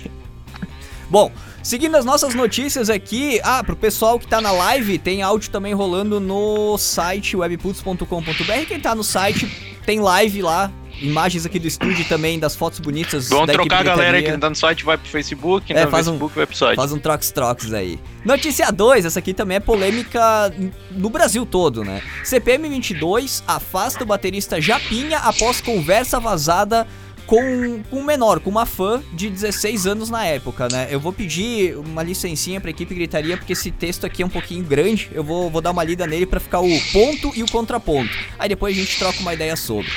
Bom, 1.09 1.31
seguindo 1.63 1.95
as 1.95 2.05
nossas 2.05 2.33
notícias 2.35 2.89
aqui, 2.89 3.39
ah, 3.43 3.63
pro 3.63 3.75
pessoal 3.75 4.19
que 4.19 4.27
tá 4.27 4.39
na 4.41 4.51
live, 4.51 4.97
tem 4.97 5.21
áudio 5.21 5.49
também 5.49 5.73
rolando 5.73 6.19
no 6.19 6.77
site 6.77 7.35
webputs.com.br. 7.35 8.65
Quem 8.67 8.79
tá 8.79 8.93
no 8.95 9.03
site 9.03 9.47
tem 9.85 9.99
live 9.99 10.41
lá, 10.41 10.71
imagens 11.01 11.45
aqui 11.45 11.59
do 11.59 11.67
estúdio 11.67 12.05
também, 12.05 12.39
das 12.39 12.55
fotos 12.55 12.79
bonitas 12.79 13.29
Vamos 13.29 13.51
trocar 13.51 13.79
a 13.79 13.83
galera 13.83 14.21
que 14.21 14.37
tá 14.37 14.49
no 14.49 14.55
site, 14.55 14.83
vai 14.83 14.97
pro 14.97 15.07
Facebook, 15.09 15.73
É, 15.73 15.85
no 15.85 15.91
faz 15.91 16.07
um- 16.07 16.11
Facebook 16.11 16.35
vai 16.35 16.45
pro 16.45 16.55
site. 16.55 16.75
Faz 16.75 16.91
um 16.91 16.99
trox-trox 16.99 17.73
aí. 17.73 17.99
Notícia 18.23 18.71
2, 18.71 19.05
essa 19.05 19.19
aqui 19.19 19.33
também 19.33 19.57
é 19.57 19.59
polêmica 19.59 20.53
no 20.91 21.09
Brasil 21.09 21.45
todo, 21.45 21.83
né? 21.83 22.01
CPM 22.23 22.67
22 22.69 23.43
afasta 23.47 24.03
o 24.03 24.07
baterista 24.07 24.59
Japinha 24.61 25.19
após 25.19 25.61
conversa 25.61 26.19
vazada 26.19 26.87
com, 27.25 27.81
um 27.91 28.03
menor, 28.03 28.39
com 28.39 28.49
uma 28.49 28.65
fã 28.65 29.01
de 29.13 29.29
16 29.29 29.87
anos 29.87 30.09
na 30.09 30.25
época, 30.25 30.67
né? 30.71 30.87
Eu 30.89 30.99
vou 30.99 31.11
pedir 31.11 31.77
uma 31.77 32.03
licencinha 32.03 32.61
pra 32.61 32.69
equipe 32.69 32.93
gritaria, 32.93 33.37
porque 33.37 33.53
esse 33.53 33.71
texto 33.71 34.05
aqui 34.05 34.23
é 34.23 34.25
um 34.25 34.29
pouquinho 34.29 34.63
grande. 34.63 35.09
Eu 35.13 35.23
vou, 35.23 35.49
vou 35.49 35.61
dar 35.61 35.71
uma 35.71 35.83
lida 35.83 36.05
nele 36.05 36.25
pra 36.25 36.39
ficar 36.39 36.59
o 36.59 36.81
ponto 36.91 37.31
e 37.35 37.43
o 37.43 37.51
contraponto. 37.51 38.11
Aí 38.37 38.49
depois 38.49 38.75
a 38.75 38.79
gente 38.79 38.97
troca 38.97 39.19
uma 39.19 39.33
ideia 39.33 39.55
sobre. 39.55 39.91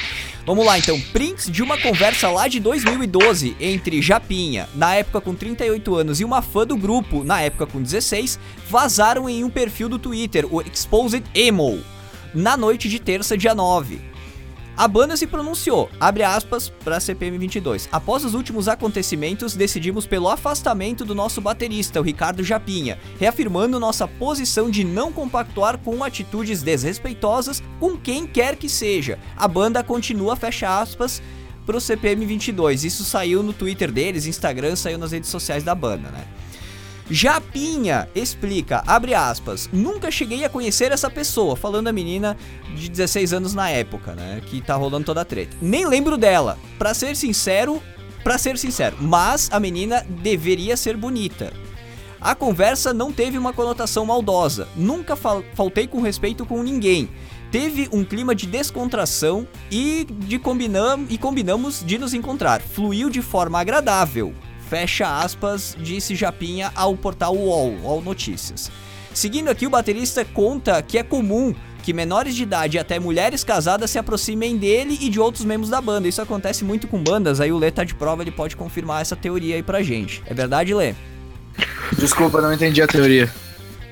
Vamos 0.47 0.65
lá 0.65 0.79
então, 0.79 0.99
prints 1.13 1.51
de 1.51 1.63
uma 1.63 1.77
conversa 1.77 2.31
lá 2.31 2.49
de 2.49 2.59
2012 2.59 3.55
entre 3.61 4.01
Japinha, 4.01 4.67
na 4.75 4.95
época 4.95 5.21
com 5.21 5.35
38 5.35 5.95
anos, 5.95 6.21
e 6.21 6.25
uma 6.25 6.41
fã 6.41 6.67
do 6.67 6.75
grupo, 6.75 7.23
na 7.23 7.43
época 7.43 7.67
com 7.67 7.83
16, 7.83 8.39
vazaram 8.67 9.29
em 9.29 9.45
um 9.45 9.51
perfil 9.51 9.91
do 9.91 9.99
Twitter, 9.99 10.47
o 10.51 10.63
Exposed 10.63 11.23
Emo, 11.35 11.85
na 12.35 12.57
noite 12.57 12.89
de 12.89 12.99
terça, 12.99 13.37
dia 13.37 13.55
9. 13.55 14.08
A 14.79 14.87
banda 14.87 15.17
se 15.17 15.27
pronunciou, 15.27 15.91
abre 15.99 16.23
aspas, 16.23 16.69
para 16.69 17.01
CPM 17.01 17.37
22. 17.37 17.89
Após 17.91 18.25
os 18.25 18.33
últimos 18.33 18.69
acontecimentos, 18.69 19.57
decidimos 19.57 20.07
pelo 20.07 20.29
afastamento 20.29 21.05
do 21.05 21.17
nosso 21.17 21.41
baterista, 21.41 21.99
o 21.99 22.05
Ricardo 22.05 22.45
Japinha, 22.45 22.97
reafirmando 23.19 23.81
nossa 23.81 24.07
posição 24.07 24.71
de 24.71 24.85
não 24.85 25.13
compactuar 25.13 25.79
com 25.79 26.05
atitudes 26.05 26.63
desrespeitosas 26.63 27.61
com 27.81 27.97
quem 27.97 28.25
quer 28.25 28.55
que 28.55 28.69
seja. 28.69 29.19
A 29.37 29.49
banda 29.49 29.83
continua, 29.83 30.37
fecha 30.37 30.81
aspas, 30.81 31.21
pro 31.67 31.81
CPM 31.81 32.25
22. 32.25 32.85
Isso 32.85 33.03
saiu 33.03 33.43
no 33.43 33.53
Twitter 33.53 33.91
deles, 33.91 34.27
Instagram, 34.27 34.77
saiu 34.77 34.97
nas 34.97 35.11
redes 35.11 35.29
sociais 35.29 35.65
da 35.65 35.75
banda, 35.75 36.09
né? 36.11 36.25
Japinha 37.11 38.09
explica, 38.15 38.83
abre 38.87 39.15
aspas, 39.15 39.69
nunca 39.73 40.11
cheguei 40.11 40.45
a 40.45 40.49
conhecer 40.49 40.93
essa 40.93 41.09
pessoa, 41.11 41.57
falando 41.57 41.89
a 41.89 41.93
menina 41.93 42.37
de 42.77 42.89
16 42.89 43.33
anos 43.33 43.55
na 43.55 43.71
época, 43.71 44.13
né, 44.15 44.43
que 44.47 44.61
tá 44.61 44.75
rolando 44.75 45.07
toda 45.07 45.23
a 45.23 45.25
treta. 45.25 45.57
Nem 45.61 45.87
lembro 45.87 46.17
dela, 46.19 46.59
pra 46.79 46.93
ser 46.93 47.17
sincero, 47.17 47.83
pra 48.23 48.37
ser 48.37 48.59
sincero, 48.59 48.97
mas 49.01 49.49
a 49.53 49.59
menina 49.59 50.05
deveria 50.23 50.77
ser 50.77 50.97
bonita. 50.97 51.53
A 52.21 52.35
conversa 52.35 52.93
não 52.93 53.13
teve 53.13 53.39
uma 53.39 53.53
conotação 53.53 54.05
maldosa, 54.05 54.69
nunca 54.77 55.17
fal- 55.17 55.45
faltei 55.55 55.87
com 55.87 56.01
respeito 56.01 56.45
com 56.45 56.63
ninguém. 56.63 57.09
Teve 57.51 57.89
um 57.91 58.05
clima 58.05 58.35
de 58.35 58.47
descontração 58.47 59.49
e, 59.71 60.07
de 60.11 60.39
combinam, 60.39 61.07
e 61.09 61.17
combinamos 61.17 61.83
de 61.83 61.97
nos 61.97 62.13
encontrar. 62.13 62.61
Fluiu 62.61 63.09
de 63.09 63.23
forma 63.23 63.59
agradável. 63.59 64.35
Fecha 64.69 65.21
aspas, 65.21 65.77
disse 65.81 66.15
Japinha 66.15 66.71
ao 66.75 66.97
portal 66.97 67.35
UOL, 67.35 67.75
UOL 67.83 68.03
Notícias. 68.03 68.71
Seguindo 69.15 69.49
aqui, 69.49 69.67
o 69.67 69.71
baterista 69.71 70.25
conta 70.25 70.83
que 70.83 70.99
é 70.99 71.03
comum 71.03 71.55
que 71.83 71.93
menores 71.95 72.35
de 72.35 72.43
idade 72.43 72.77
e 72.77 72.81
até 72.81 72.99
mulheres 72.99 73.43
casadas 73.43 73.91
se 73.91 73.99
aproximem 73.99 74.59
dele 74.59 74.99
e 75.01 75.09
de 75.09 75.19
outros 75.19 75.45
membros 75.45 75.71
da 75.71 75.81
banda. 75.81 76.07
Isso 76.07 76.21
acontece 76.21 76.65
muito 76.65 76.87
com 76.87 77.03
bandas, 77.03 77.41
aí 77.41 77.51
o 77.51 77.57
Lê 77.57 77.71
tá 77.71 77.83
de 77.83 77.95
prova, 77.95 78.23
ele 78.23 78.31
pode 78.31 78.57
confirmar 78.57 79.01
essa 79.01 79.17
teoria 79.17 79.57
aí 79.57 79.63
pra 79.63 79.83
gente. 79.83 80.23
É 80.27 80.35
verdade, 80.35 80.75
Lê? 80.75 80.95
Desculpa, 81.99 82.43
não 82.43 82.53
entendi 82.53 82.83
a 82.83 82.87
teoria. 82.87 83.33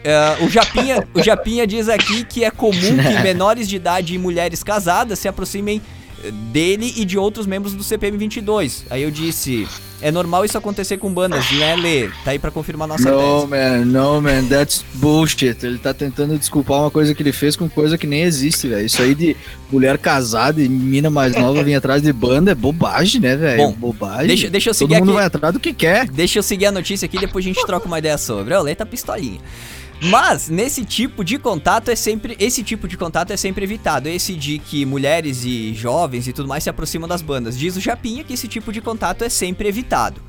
É, 0.05 0.45
o, 0.45 0.49
Japinha, 0.51 1.09
o 1.15 1.23
Japinha 1.23 1.67
diz 1.67 1.89
aqui 1.89 2.23
que 2.23 2.45
é 2.45 2.51
comum 2.51 2.75
que 2.75 3.19
menores 3.25 3.67
de 3.67 3.77
idade 3.77 4.15
e 4.15 4.19
mulheres 4.19 4.63
casadas 4.63 5.19
se 5.19 5.27
aproximem 5.27 5.81
dele 6.53 6.93
e 6.97 7.05
de 7.05 7.19
outros 7.19 7.47
membros 7.47 7.75
do 7.75 7.83
CPM 7.83 8.17
22. 8.17 8.85
Aí 8.91 9.03
eu 9.03 9.11
disse, 9.11 9.67
é 10.01 10.11
normal 10.11 10.45
isso 10.45 10.57
acontecer 10.59 10.97
com 10.97 11.13
bandas, 11.13 11.51
né, 11.53 11.77
Lê? 11.77 12.09
Tá 12.25 12.31
aí 12.33 12.39
pra 12.39 12.51
confirmar 12.51 12.89
nossa 12.89 13.11
No, 13.11 13.41
tese. 13.41 13.47
man, 13.49 13.85
no, 13.85 14.21
man, 14.21 14.45
that's 14.49 14.85
bullshit. 14.95 15.57
Ele 15.65 15.79
tá 15.79 15.93
tentando 15.95 16.37
desculpar 16.39 16.81
uma 16.81 16.91
coisa 16.91 17.15
que 17.15 17.23
ele 17.23 17.33
fez 17.33 17.55
com 17.57 17.69
coisa 17.69 17.97
que 17.99 18.07
nem 18.07 18.23
existe, 18.23 18.69
velho. 18.69 18.87
Isso 18.87 19.01
aí 19.03 19.15
de 19.15 19.37
mulher 19.71 19.99
casada 19.99 20.61
e 20.63 20.69
mina 20.69 21.11
mais 21.11 21.35
nova 21.37 21.63
vir 21.63 21.75
atrás 21.75 22.03
de 22.03 22.13
banda 22.13 22.53
é 22.53 22.55
bobagem, 22.55 23.21
né, 23.21 23.37
velho? 23.37 23.59
Bom, 23.59 23.73
Bobagem. 23.73 24.27
deixa- 24.29 24.51
deixa 24.51 24.71
eu 24.71 24.75
Todo 24.75 24.89
seguir 24.89 25.01
mundo 25.01 25.11
aqui. 25.11 25.17
vai 25.19 25.27
atrás 25.27 25.53
do 25.55 25.61
que 25.61 25.73
quer. 25.73 26.07
Deixa 26.09 26.39
eu 26.39 26.43
seguir 26.43 26.67
a 26.67 26.73
notícia 26.73 27.07
aqui, 27.07 27.19
depois 27.19 27.45
a 27.45 27.49
gente 27.49 27.65
troca 27.67 27.87
uma 27.87 27.99
ideia 27.99 28.19
sobre. 28.19 28.55
Ó, 28.55 28.61
O 28.61 28.63
Lê 28.63 28.75
tá 28.75 28.85
pistolinha. 28.87 29.41
Mas 30.01 30.49
nesse 30.49 30.85
tipo 30.85 31.25
de 31.25 31.39
contato 31.39 31.91
é 31.91 31.97
sempre 31.97 32.37
esse 32.39 32.63
tipo 32.63 32.87
de 32.87 32.97
contato 32.97 33.33
é 33.33 33.37
sempre 33.37 33.65
evitado. 33.65 34.09
Esse 34.09 34.35
de 34.35 34.59
que 34.59 34.85
mulheres 34.85 35.45
e 35.45 35.75
jovens 35.75 36.29
e 36.29 36.33
tudo 36.33 36.49
mais 36.49 36.63
se 36.63 36.71
aproximam 36.71 37.09
das 37.09 37.23
bandas. 37.23 37.59
Diz 37.59 37.77
o 37.77 37.81
Japinha 37.81 38.23
que 38.23 38.35
esse 38.35 38.47
tipo 38.47 38.73
de 38.73 38.81
contato 38.81 39.25
é 39.25 39.29
sempre 39.29 39.69
evitado. 39.69 40.21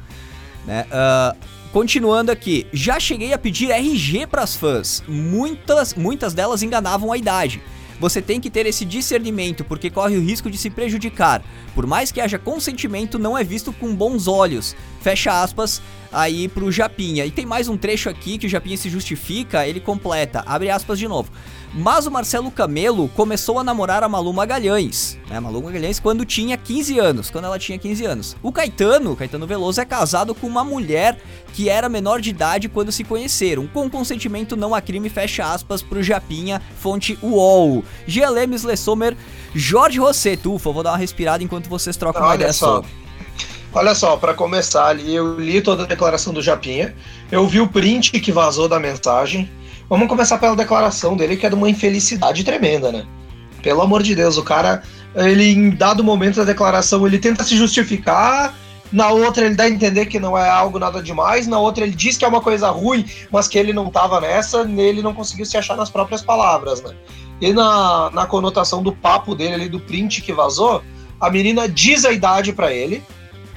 Né? 0.66 0.86
Ah, 0.92 1.36
continuando 1.72 2.32
aqui, 2.32 2.66
já 2.72 3.00
cheguei 3.00 3.34
a 3.34 3.38
pedir 3.38 3.72
RG 3.72 4.28
pras 4.28 4.56
fãs. 4.56 5.04
Muitas, 5.08 5.94
muitas 5.94 6.34
delas 6.34 6.64
enganavam 6.64 7.12
a 7.12 7.18
idade. 7.18 7.62
Você 8.00 8.22
tem 8.22 8.40
que 8.40 8.50
ter 8.50 8.66
esse 8.66 8.86
discernimento, 8.86 9.64
porque 9.64 9.90
corre 9.90 10.18
o 10.18 10.22
risco 10.22 10.52
de 10.52 10.58
se 10.58 10.70
prejudicar. 10.70 11.44
Por 11.74 11.88
mais 11.88 12.12
que 12.12 12.22
haja 12.22 12.38
consentimento, 12.38 13.18
não 13.18 13.38
é 13.38 13.44
visto 13.44 13.74
com 13.74 13.96
bons 13.96 14.28
olhos. 14.28 14.76
Fecha 15.02 15.42
aspas 15.42 15.82
aí 16.12 16.48
pro 16.48 16.72
Japinha. 16.72 17.26
E 17.26 17.32
tem 17.32 17.46
mais 17.46 17.68
um 17.68 17.76
trecho 17.76 18.10
aqui 18.10 18.38
que 18.38 18.46
o 18.46 18.50
Japinha 18.50 18.78
se 18.78 18.90
justifica, 18.90 19.68
ele 19.68 19.80
completa, 19.80 20.44
abre 20.46 20.70
aspas 20.70 21.00
de 21.00 21.08
novo. 21.08 21.32
Mas 21.78 22.08
o 22.08 22.12
Marcelo 22.12 22.50
Camelo 22.50 23.08
começou 23.10 23.60
a 23.60 23.64
namorar 23.64 24.04
a 24.04 24.10
Malu 24.10 24.34
Magalhães, 24.34 25.16
né? 25.30 25.40
Malu 25.40 25.62
Magalhães 25.62 26.00
quando 26.00 26.26
tinha 26.26 26.58
15 26.58 26.98
anos, 26.98 27.30
quando 27.30 27.46
ela 27.46 27.60
tinha 27.60 27.78
15 27.78 28.04
anos. 28.04 28.36
O 28.42 28.52
Caetano, 28.52 29.16
Caetano 29.16 29.46
Veloso, 29.46 29.80
é 29.80 29.86
casado 29.86 30.34
com 30.34 30.48
uma 30.48 30.64
mulher 30.64 31.20
que 31.54 31.70
era 31.70 31.88
menor 31.88 32.20
de 32.20 32.32
idade 32.32 32.68
quando 32.68 32.92
se 32.92 33.04
conheceram. 33.04 33.68
Com 33.68 33.88
consentimento 33.92 34.58
não 34.58 34.74
há 34.74 34.82
crime, 34.82 35.08
fecha 35.08 35.54
aspas 35.54 35.84
pro 35.84 36.02
Japinha, 36.02 36.60
fonte 36.80 37.16
UOL. 37.22 37.86
Gia 38.08 38.28
Lemes, 38.28 38.64
Lessomer, 38.64 39.16
Jorge 39.54 40.00
Rosseto. 40.00 40.56
Ufa, 40.56 40.72
vou 40.72 40.82
dar 40.82 40.94
uma 40.94 40.98
respirada 40.98 41.44
enquanto 41.44 41.70
vocês 41.70 41.96
trocam 41.96 42.24
uma 42.24 42.30
Olha 42.30 42.38
ideia 42.38 42.54
só. 42.54 42.78
sobre. 42.78 42.90
Olha 43.72 43.94
só, 43.94 44.18
pra 44.18 44.34
começar 44.34 44.88
ali, 44.88 45.14
eu 45.14 45.40
li 45.40 45.62
toda 45.62 45.84
a 45.84 45.86
declaração 45.86 46.34
do 46.34 46.42
Japinha, 46.42 46.96
eu 47.32 47.46
vi 47.46 47.62
o 47.62 47.68
print 47.68 48.20
que 48.20 48.32
vazou 48.32 48.68
da 48.68 48.80
mensagem. 48.80 49.48
Vamos 49.90 50.08
começar 50.08 50.38
pela 50.38 50.56
declaração 50.56 51.16
dele, 51.16 51.38
que 51.38 51.46
é 51.46 51.50
de 51.50 51.56
uma 51.56 51.70
infelicidade 51.70 52.44
tremenda, 52.44 52.92
né? 52.92 53.06
Pelo 53.62 53.82
amor 53.82 54.04
de 54.04 54.14
Deus, 54.14 54.38
o 54.38 54.44
cara, 54.44 54.84
ele 55.16 55.52
em 55.52 55.70
dado 55.70 56.04
momento 56.04 56.36
da 56.36 56.44
declaração, 56.44 57.08
ele 57.08 57.18
tenta 57.18 57.44
se 57.44 57.56
justificar, 57.56 58.54
na 58.92 59.10
outra 59.10 59.46
ele 59.46 59.56
dá 59.56 59.64
a 59.64 59.70
entender 59.70 60.06
que 60.06 60.20
não 60.20 60.38
é 60.38 60.50
algo 60.50 60.78
nada 60.78 61.02
demais, 61.02 61.48
na 61.48 61.60
outra 61.60 61.84
ele 61.84 61.96
diz 61.96 62.18
que 62.18 62.26
é 62.26 62.28
uma 62.28 62.42
coisa 62.42 62.70
ruim, 62.70 63.06
mas 63.32 63.48
que 63.48 63.58
ele 63.58 63.74
não 63.74 63.90
tava 63.90 64.20
nessa, 64.20 64.64
nele 64.64 65.02
não 65.02 65.14
conseguiu 65.14 65.46
se 65.46 65.58
achar 65.58 65.76
nas 65.76 65.90
próprias 65.90 66.22
palavras, 66.22 66.82
né? 66.82 66.94
E 67.40 67.54
na, 67.54 68.10
na 68.12 68.26
conotação 68.26 68.84
do 68.84 68.92
papo 68.92 69.36
dele 69.36 69.54
ali, 69.54 69.70
do 69.70 69.80
print 69.80 70.22
que 70.22 70.34
vazou, 70.34 70.84
a 71.20 71.30
menina 71.30 71.68
diz 71.68 72.04
a 72.06 72.12
idade 72.12 72.52
pra 72.52 72.74
ele, 72.74 73.04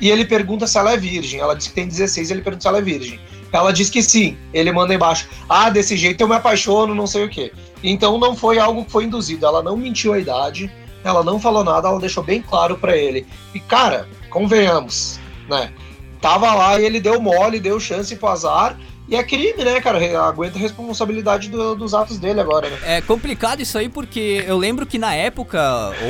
e 0.01 0.11
ele 0.11 0.25
pergunta 0.25 0.66
se 0.66 0.79
ela 0.79 0.93
é 0.93 0.97
virgem. 0.97 1.40
Ela 1.40 1.55
diz 1.55 1.69
que 1.69 1.75
tem 1.75 1.87
16 1.87 2.31
e 2.31 2.33
ele 2.33 2.43
pergunta 2.43 2.62
se 2.62 2.69
ela 2.69 2.79
é 2.79 2.83
virgem. 2.83 3.21
Ela 3.53 3.73
diz 3.73 3.91
que 3.91 4.03
sim. 4.03 4.37
Ele 4.53 4.73
manda 4.73 4.95
embaixo. 4.95 5.29
Ah, 5.49 5.71
desse 5.71 5.97
jeito 5.97 6.21
eu 6.21 6.29
me 6.29 6.35
apaixono, 6.35 6.95
não 6.95 7.07
sei 7.07 7.25
o 7.25 7.29
quê. 7.29 7.53
Então 7.83 8.19
não 8.19 8.37
foi 8.37 8.59
algo 8.59 8.85
que 8.85 8.93
foi 8.93 9.05
induzido. 9.05 9.47
Ela 9.47 9.63
não 9.63 9.77
mentiu 9.77 10.13
a 10.13 10.19
idade, 10.19 10.71
ela 11.03 11.25
não 11.25 11.41
falou 11.41 11.65
nada, 11.65 11.89
ela 11.89 12.01
deixou 12.01 12.23
bem 12.23 12.43
claro 12.43 12.77
pra 12.77 12.97
ele. 12.97 13.27
E 13.55 13.61
cara, 13.61 14.09
convenhamos, 14.29 15.19
né? 15.49 15.73
Tava 16.21 16.55
lá 16.55 16.79
e 16.79 16.85
ele 16.85 17.01
deu 17.01 17.21
mole, 17.21 17.59
deu 17.59 17.81
chance 17.81 18.15
pro 18.15 18.29
azar. 18.29 18.79
E 19.11 19.16
é 19.16 19.25
crime, 19.25 19.64
né, 19.64 19.81
cara? 19.81 19.99
Aguenta 20.25 20.57
a 20.57 20.61
responsabilidade 20.61 21.51
do- 21.51 21.75
dos 21.75 21.92
atos 21.94 22.16
dele 22.16 22.40
agora, 22.40 22.70
né? 22.70 22.79
É 22.85 23.01
complicado 23.01 23.61
isso 23.61 23.77
aí 23.77 23.88
porque 23.88 24.44
eu 24.46 24.57
lembro 24.57 24.87
que 24.87 24.99
na 24.99 25.12
época, 25.12 25.61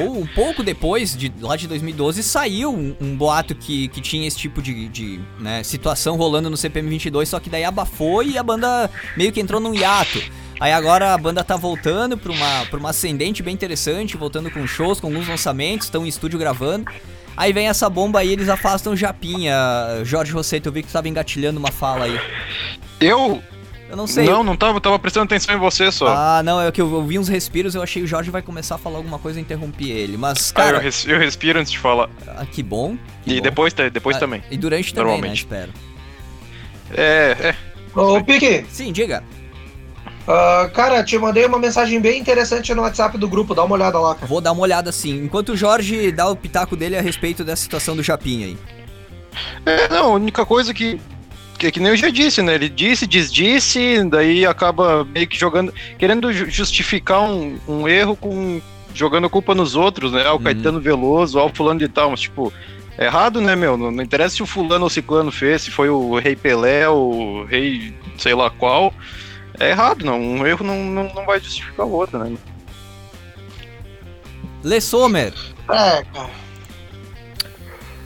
ou 0.02 0.18
um 0.20 0.26
pouco 0.26 0.62
depois, 0.62 1.16
de, 1.16 1.32
lá 1.40 1.56
de 1.56 1.66
2012, 1.66 2.22
saiu 2.22 2.70
um, 2.70 2.94
um 3.00 3.16
boato 3.16 3.54
que, 3.54 3.88
que 3.88 4.02
tinha 4.02 4.28
esse 4.28 4.36
tipo 4.36 4.60
de, 4.60 4.86
de, 4.88 5.18
né, 5.38 5.62
situação 5.62 6.16
rolando 6.16 6.50
no 6.50 6.58
CPM 6.58 6.90
22, 6.90 7.26
só 7.30 7.40
que 7.40 7.48
daí 7.48 7.64
abafou 7.64 8.22
e 8.22 8.36
a 8.36 8.42
banda 8.42 8.90
meio 9.16 9.32
que 9.32 9.40
entrou 9.40 9.60
num 9.62 9.74
hiato. 9.74 10.22
Aí 10.60 10.72
agora 10.72 11.14
a 11.14 11.16
banda 11.16 11.42
tá 11.42 11.56
voltando 11.56 12.18
pra 12.18 12.30
uma, 12.30 12.66
pra 12.66 12.78
uma 12.78 12.90
ascendente 12.90 13.42
bem 13.42 13.54
interessante, 13.54 14.14
voltando 14.18 14.50
com 14.50 14.66
shows, 14.66 15.00
com 15.00 15.06
alguns 15.06 15.26
lançamentos, 15.26 15.86
estão 15.86 16.04
em 16.04 16.08
estúdio 16.08 16.38
gravando. 16.38 16.84
Aí 17.34 17.50
vem 17.50 17.66
essa 17.68 17.88
bomba 17.88 18.18
aí, 18.18 18.30
eles 18.30 18.50
afastam 18.50 18.92
o 18.92 18.96
Japinha. 18.96 19.54
Jorge 20.04 20.30
Rosseto, 20.32 20.68
eu 20.68 20.72
vi 20.72 20.82
que 20.82 20.88
tu 20.88 20.92
tava 20.92 21.08
engatilhando 21.08 21.58
uma 21.58 21.70
fala 21.72 22.04
aí. 22.04 22.20
Eu? 23.00 23.42
Eu 23.88 23.96
não 23.96 24.06
sei. 24.06 24.24
Não, 24.24 24.44
não 24.44 24.56
tava, 24.56 24.80
tava 24.80 24.98
prestando 25.00 25.24
atenção 25.24 25.54
em 25.54 25.58
você 25.58 25.90
só. 25.90 26.06
Ah, 26.16 26.42
não, 26.44 26.60
é 26.60 26.70
que 26.70 26.80
eu 26.80 26.92
ouvi 26.92 27.18
uns 27.18 27.26
respiros, 27.28 27.74
eu 27.74 27.82
achei 27.82 28.00
que 28.02 28.04
o 28.04 28.08
Jorge 28.08 28.30
vai 28.30 28.40
começar 28.40 28.76
a 28.76 28.78
falar 28.78 28.98
alguma 28.98 29.18
coisa 29.18 29.38
e 29.40 29.42
interrompi 29.42 29.90
ele. 29.90 30.16
Mas, 30.16 30.52
Ah, 30.54 30.60
eu, 30.60 30.64
cara, 30.64 30.78
res- 30.78 31.06
eu 31.06 31.18
respiro 31.18 31.58
antes 31.58 31.72
de 31.72 31.78
falar. 31.78 32.08
ah, 32.28 32.46
que 32.46 32.62
bom. 32.62 32.96
que 33.24 33.32
E 33.32 33.36
bom. 33.36 33.42
depois, 33.42 33.72
depois 33.74 34.16
Ah, 34.16 34.20
também. 34.20 34.42
E 34.50 34.56
durante 34.56 34.94
também, 34.94 35.06
né, 35.06 35.10
Normalmente. 35.12 35.38
espero. 35.40 35.72
É, 36.96 37.36
é. 37.40 37.54
Ô, 37.98 38.22
Pique, 38.22 38.64
Sim, 38.70 38.92
diga. 38.92 39.24
ah, 40.28 40.70
cara, 40.72 41.02
te 41.02 41.18
mandei 41.18 41.44
uma 41.46 41.58
mensagem 41.58 42.00
bem 42.00 42.20
interessante 42.20 42.72
no 42.74 42.82
WhatsApp 42.82 43.18
do 43.18 43.28
grupo, 43.28 43.54
dá 43.56 43.64
uma 43.64 43.74
olhada 43.74 43.98
lá, 43.98 44.14
cara. 44.14 44.26
Vou 44.28 44.40
dar 44.40 44.52
uma 44.52 44.62
olhada 44.62 44.92
sim. 44.92 45.24
Enquanto 45.24 45.50
o 45.50 45.56
Jorge 45.56 46.12
dá 46.12 46.28
o 46.28 46.36
pitaco 46.36 46.76
dele 46.76 46.96
a 46.96 47.00
respeito 47.00 47.42
dessa 47.42 47.62
situação 47.62 47.96
do 47.96 48.02
Japinha 48.04 48.46
aí. 48.46 48.58
É, 49.66 49.88
não, 49.88 50.04
a 50.12 50.14
única 50.14 50.44
coisa 50.46 50.72
que, 50.74 51.00
que. 51.60 51.70
que 51.72 51.80
nem 51.80 51.90
eu 51.90 51.96
já 51.96 52.08
disse, 52.10 52.42
né? 52.42 52.54
Ele 52.54 52.68
disse, 52.68 53.06
desdisse, 53.06 54.02
daí 54.08 54.44
acaba 54.46 55.04
meio 55.04 55.26
que 55.28 55.38
jogando. 55.38 55.72
Querendo 55.98 56.32
ju- 56.32 56.48
justificar 56.50 57.20
um, 57.22 57.58
um 57.68 57.86
erro 57.88 58.16
com. 58.16 58.60
jogando 58.94 59.26
a 59.26 59.30
culpa 59.30 59.54
nos 59.54 59.76
outros, 59.76 60.12
né? 60.12 60.24
Ah, 60.26 60.32
o 60.32 60.36
Uhum. 60.36 60.42
Caetano 60.42 60.80
Veloso, 60.80 61.38
ah, 61.38 61.44
o 61.44 61.54
fulano 61.54 61.78
de 61.78 61.88
tal, 61.88 62.10
mas 62.10 62.20
tipo. 62.20 62.52
É 62.98 63.06
errado, 63.06 63.40
né, 63.40 63.56
meu? 63.56 63.76
Não, 63.78 63.90
não 63.90 64.02
interessa 64.02 64.34
se 64.36 64.42
o 64.42 64.46
fulano 64.46 64.84
ou 64.84 64.90
ciclano 64.90 65.30
fez, 65.32 65.62
se 65.62 65.70
foi 65.70 65.88
o 65.88 66.18
rei 66.18 66.36
Pelé, 66.36 66.86
o 66.88 67.44
rei 67.44 67.94
sei 68.18 68.34
lá 68.34 68.50
qual. 68.50 68.92
É 69.58 69.70
errado, 69.70 70.04
não. 70.04 70.20
Um 70.20 70.46
erro 70.46 70.64
não, 70.66 70.76
não, 70.84 71.14
não 71.14 71.24
vai 71.24 71.40
justificar 71.40 71.86
o 71.86 71.92
outro, 71.92 72.18
né? 72.18 72.36
Lê 74.62 74.80
Sommer. 74.80 75.32
É, 75.70 76.02
cara. 76.12 76.30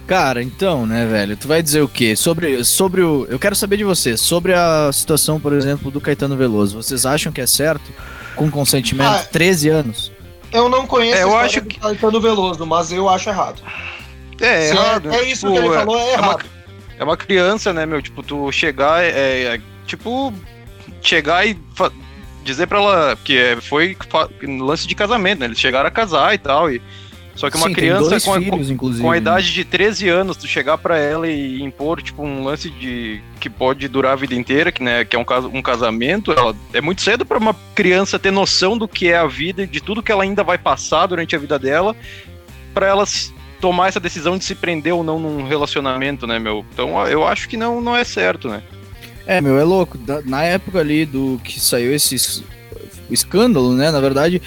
Cara, 0.06 0.42
então, 0.42 0.84
né, 0.84 1.06
velho? 1.06 1.34
Tu 1.36 1.48
vai 1.48 1.62
dizer 1.62 1.80
o 1.80 1.88
quê? 1.88 2.14
Sobre, 2.14 2.62
sobre 2.64 3.00
o. 3.02 3.26
Eu 3.30 3.38
quero 3.38 3.56
saber 3.56 3.78
de 3.78 3.84
vocês. 3.84 4.20
Sobre 4.20 4.52
a 4.52 4.90
situação, 4.92 5.40
por 5.40 5.52
exemplo, 5.54 5.90
do 5.90 6.00
Caetano 6.00 6.36
Veloso. 6.36 6.76
Vocês 6.82 7.06
acham 7.06 7.32
que 7.32 7.40
é 7.40 7.46
certo? 7.46 7.90
Com 8.36 8.50
consentimento? 8.50 9.06
Ah, 9.08 9.24
13 9.32 9.68
anos? 9.70 10.12
Eu 10.52 10.68
não 10.68 10.86
conheço 10.86 11.16
É, 11.18 11.22
eu 11.22 11.36
acho 11.36 11.60
do 11.62 11.66
que- 11.68 11.80
Caetano 11.80 12.20
Veloso, 12.20 12.66
mas 12.66 12.92
eu 12.92 13.08
acho 13.08 13.30
errado. 13.30 13.62
É, 14.40 14.66
é 14.66 14.68
errado. 14.70 15.10
é, 15.12 15.16
é 15.16 15.22
isso 15.30 15.46
Tipo, 15.46 15.52
que 15.52 15.58
ele 15.58 15.74
é- 15.74 15.78
falou, 15.78 15.96
é 15.98 16.00
é 16.12 16.16
uma- 16.18 16.26
errado. 16.26 16.44
É 16.98 17.04
uma 17.04 17.16
criança, 17.16 17.72
né, 17.72 17.86
meu? 17.86 18.02
Tipo, 18.02 18.22
tu 18.22 18.52
chegar, 18.52 19.02
é, 19.02 19.08
é, 19.54 19.60
tipo, 19.86 20.32
chegar 21.00 21.46
e 21.46 21.58
dizer 22.44 22.66
pra 22.66 22.78
ela 22.78 23.18
que 23.24 23.36
é, 23.38 23.56
foi 23.60 23.96
lance 24.60 24.86
de 24.86 24.94
casamento, 24.94 25.40
né? 25.40 25.46
Eles 25.46 25.58
chegaram 25.58 25.88
a 25.88 25.90
casar 25.90 26.34
e 26.34 26.38
tal. 26.38 26.70
E, 26.70 26.80
só 27.34 27.50
que 27.50 27.56
uma 27.56 27.66
Sim, 27.66 27.72
criança 27.74 28.20
com 28.20 28.34
a, 28.34 28.40
filhos, 28.40 28.70
inclusive. 28.70 29.02
com 29.02 29.10
a 29.10 29.12
né? 29.14 29.18
idade 29.18 29.52
de 29.52 29.64
13 29.64 30.08
anos, 30.08 30.36
tu 30.36 30.46
chegar 30.46 30.78
pra 30.78 30.96
ela 30.98 31.26
e 31.28 31.60
impor, 31.62 32.00
tipo, 32.00 32.22
um 32.22 32.44
lance 32.44 32.70
de 32.70 33.20
que 33.40 33.50
pode 33.50 33.88
durar 33.88 34.12
a 34.12 34.16
vida 34.16 34.34
inteira, 34.34 34.70
que, 34.70 34.82
né, 34.82 35.04
que 35.04 35.16
é 35.16 35.18
um, 35.18 35.24
um 35.52 35.60
casamento, 35.62 36.30
ela, 36.32 36.54
é 36.72 36.80
muito 36.80 37.02
cedo 37.02 37.26
pra 37.26 37.36
uma 37.38 37.54
criança 37.74 38.18
ter 38.18 38.30
noção 38.30 38.78
do 38.78 38.86
que 38.86 39.08
é 39.08 39.16
a 39.18 39.26
vida 39.26 39.64
e 39.64 39.66
de 39.66 39.80
tudo 39.80 40.02
que 40.02 40.12
ela 40.12 40.22
ainda 40.22 40.44
vai 40.44 40.56
passar 40.58 41.06
durante 41.06 41.34
a 41.34 41.38
vida 41.38 41.58
dela, 41.58 41.94
pra 42.72 42.86
ela 42.86 43.04
tomar 43.60 43.88
essa 43.88 43.98
decisão 44.00 44.36
de 44.38 44.44
se 44.44 44.54
prender 44.54 44.92
ou 44.94 45.02
não 45.02 45.18
num 45.18 45.46
relacionamento, 45.46 46.26
né, 46.26 46.38
meu? 46.38 46.64
Então 46.72 47.04
eu 47.08 47.26
acho 47.26 47.48
que 47.48 47.56
não, 47.56 47.80
não 47.80 47.96
é 47.96 48.04
certo, 48.04 48.48
né? 48.48 48.62
É, 49.26 49.40
meu, 49.40 49.58
é 49.58 49.64
louco. 49.64 49.96
Da- 49.98 50.20
Na 50.22 50.42
época 50.44 50.78
ali 50.80 51.06
do 51.06 51.40
que 51.42 51.58
saiu 51.58 51.94
esse 51.94 52.14
es- 52.14 52.44
escândalo, 53.10 53.72
né? 53.74 53.90
Na 53.90 54.00
verdade, 54.00 54.40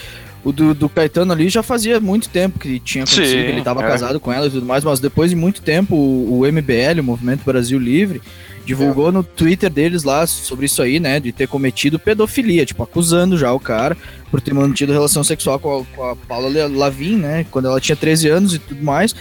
O 0.48 0.54
do, 0.54 0.74
do 0.74 0.88
Caetano 0.88 1.34
ali 1.34 1.50
já 1.50 1.62
fazia 1.62 2.00
muito 2.00 2.30
tempo 2.30 2.58
que 2.58 2.80
tinha 2.80 3.04
acontecido, 3.04 3.28
Sim, 3.28 3.44
que 3.44 3.52
ele 3.52 3.60
estava 3.60 3.84
é. 3.84 3.88
casado 3.88 4.18
com 4.18 4.32
ela 4.32 4.48
e 4.48 4.50
tudo 4.50 4.66
mais, 4.66 4.82
mas 4.82 4.98
depois 4.98 5.30
de 5.30 5.36
muito 5.36 5.62
tempo 5.62 5.94
o, 5.94 6.40
o 6.40 6.46
MBL, 6.50 7.02
o 7.02 7.04
Movimento 7.04 7.44
Brasil 7.44 7.78
Livre, 7.78 8.22
divulgou 8.66 9.12
no 9.12 9.24
Twitter 9.24 9.70
deles 9.70 10.04
lá 10.04 10.26
sobre 10.26 10.68
isso 10.68 10.82
aí, 10.82 11.02
né, 11.02 11.20
de 11.20 11.34
ter 11.34 11.50
cometido 11.50 12.00
pedofilia, 12.00 12.66
tipo, 12.66 12.82
acusando 12.82 13.38
já 13.38 13.52
o 13.52 13.60
cara 13.60 13.98
por 14.32 14.40
ter 14.40 14.54
mantido 14.54 14.94
relação 14.94 15.22
sexual 15.22 15.60
com 15.60 15.82
a, 15.82 15.86
com 15.94 16.04
a 16.06 16.16
Paula 16.16 16.50
Lavigne, 16.70 17.18
né, 17.18 17.46
quando 17.52 17.68
ela 17.68 17.82
tinha 17.82 17.98
13 17.98 18.30
anos 18.30 18.54
e 18.54 18.60
tudo 18.60 18.82
mais. 18.82 19.14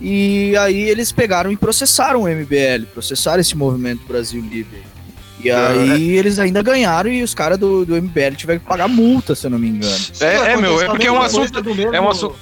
E 0.00 0.56
aí 0.56 0.90
eles 0.90 1.12
pegaram 1.12 1.52
e 1.52 1.56
processaram 1.56 2.22
o 2.22 2.28
MBL, 2.28 2.86
processaram 2.92 3.40
esse 3.40 3.56
Movimento 3.56 4.04
Brasil 4.08 4.42
Livre. 4.42 4.82
E 5.48 5.92
aí 5.92 6.16
eles 6.16 6.38
ainda 6.38 6.62
ganharam 6.62 7.10
e 7.10 7.22
os 7.22 7.34
caras 7.34 7.58
do, 7.58 7.84
do 7.84 7.94
MBL 7.96 8.34
tiveram 8.36 8.60
que 8.60 8.66
pagar 8.66 8.88
multa, 8.88 9.34
se 9.34 9.46
eu 9.46 9.50
não 9.50 9.58
me 9.58 9.68
engano. 9.68 9.96
É, 10.20 10.52
é, 10.52 10.56
meu, 10.56 10.80
é 10.80 10.86
a 10.86 10.90
porque 10.90 11.06
é 11.06 11.12
um 11.12 11.20
assunto. 11.20 11.62
mesmo- 11.64 11.94
é 11.94 12.00
um 12.00 12.08
assunto- 12.08 12.36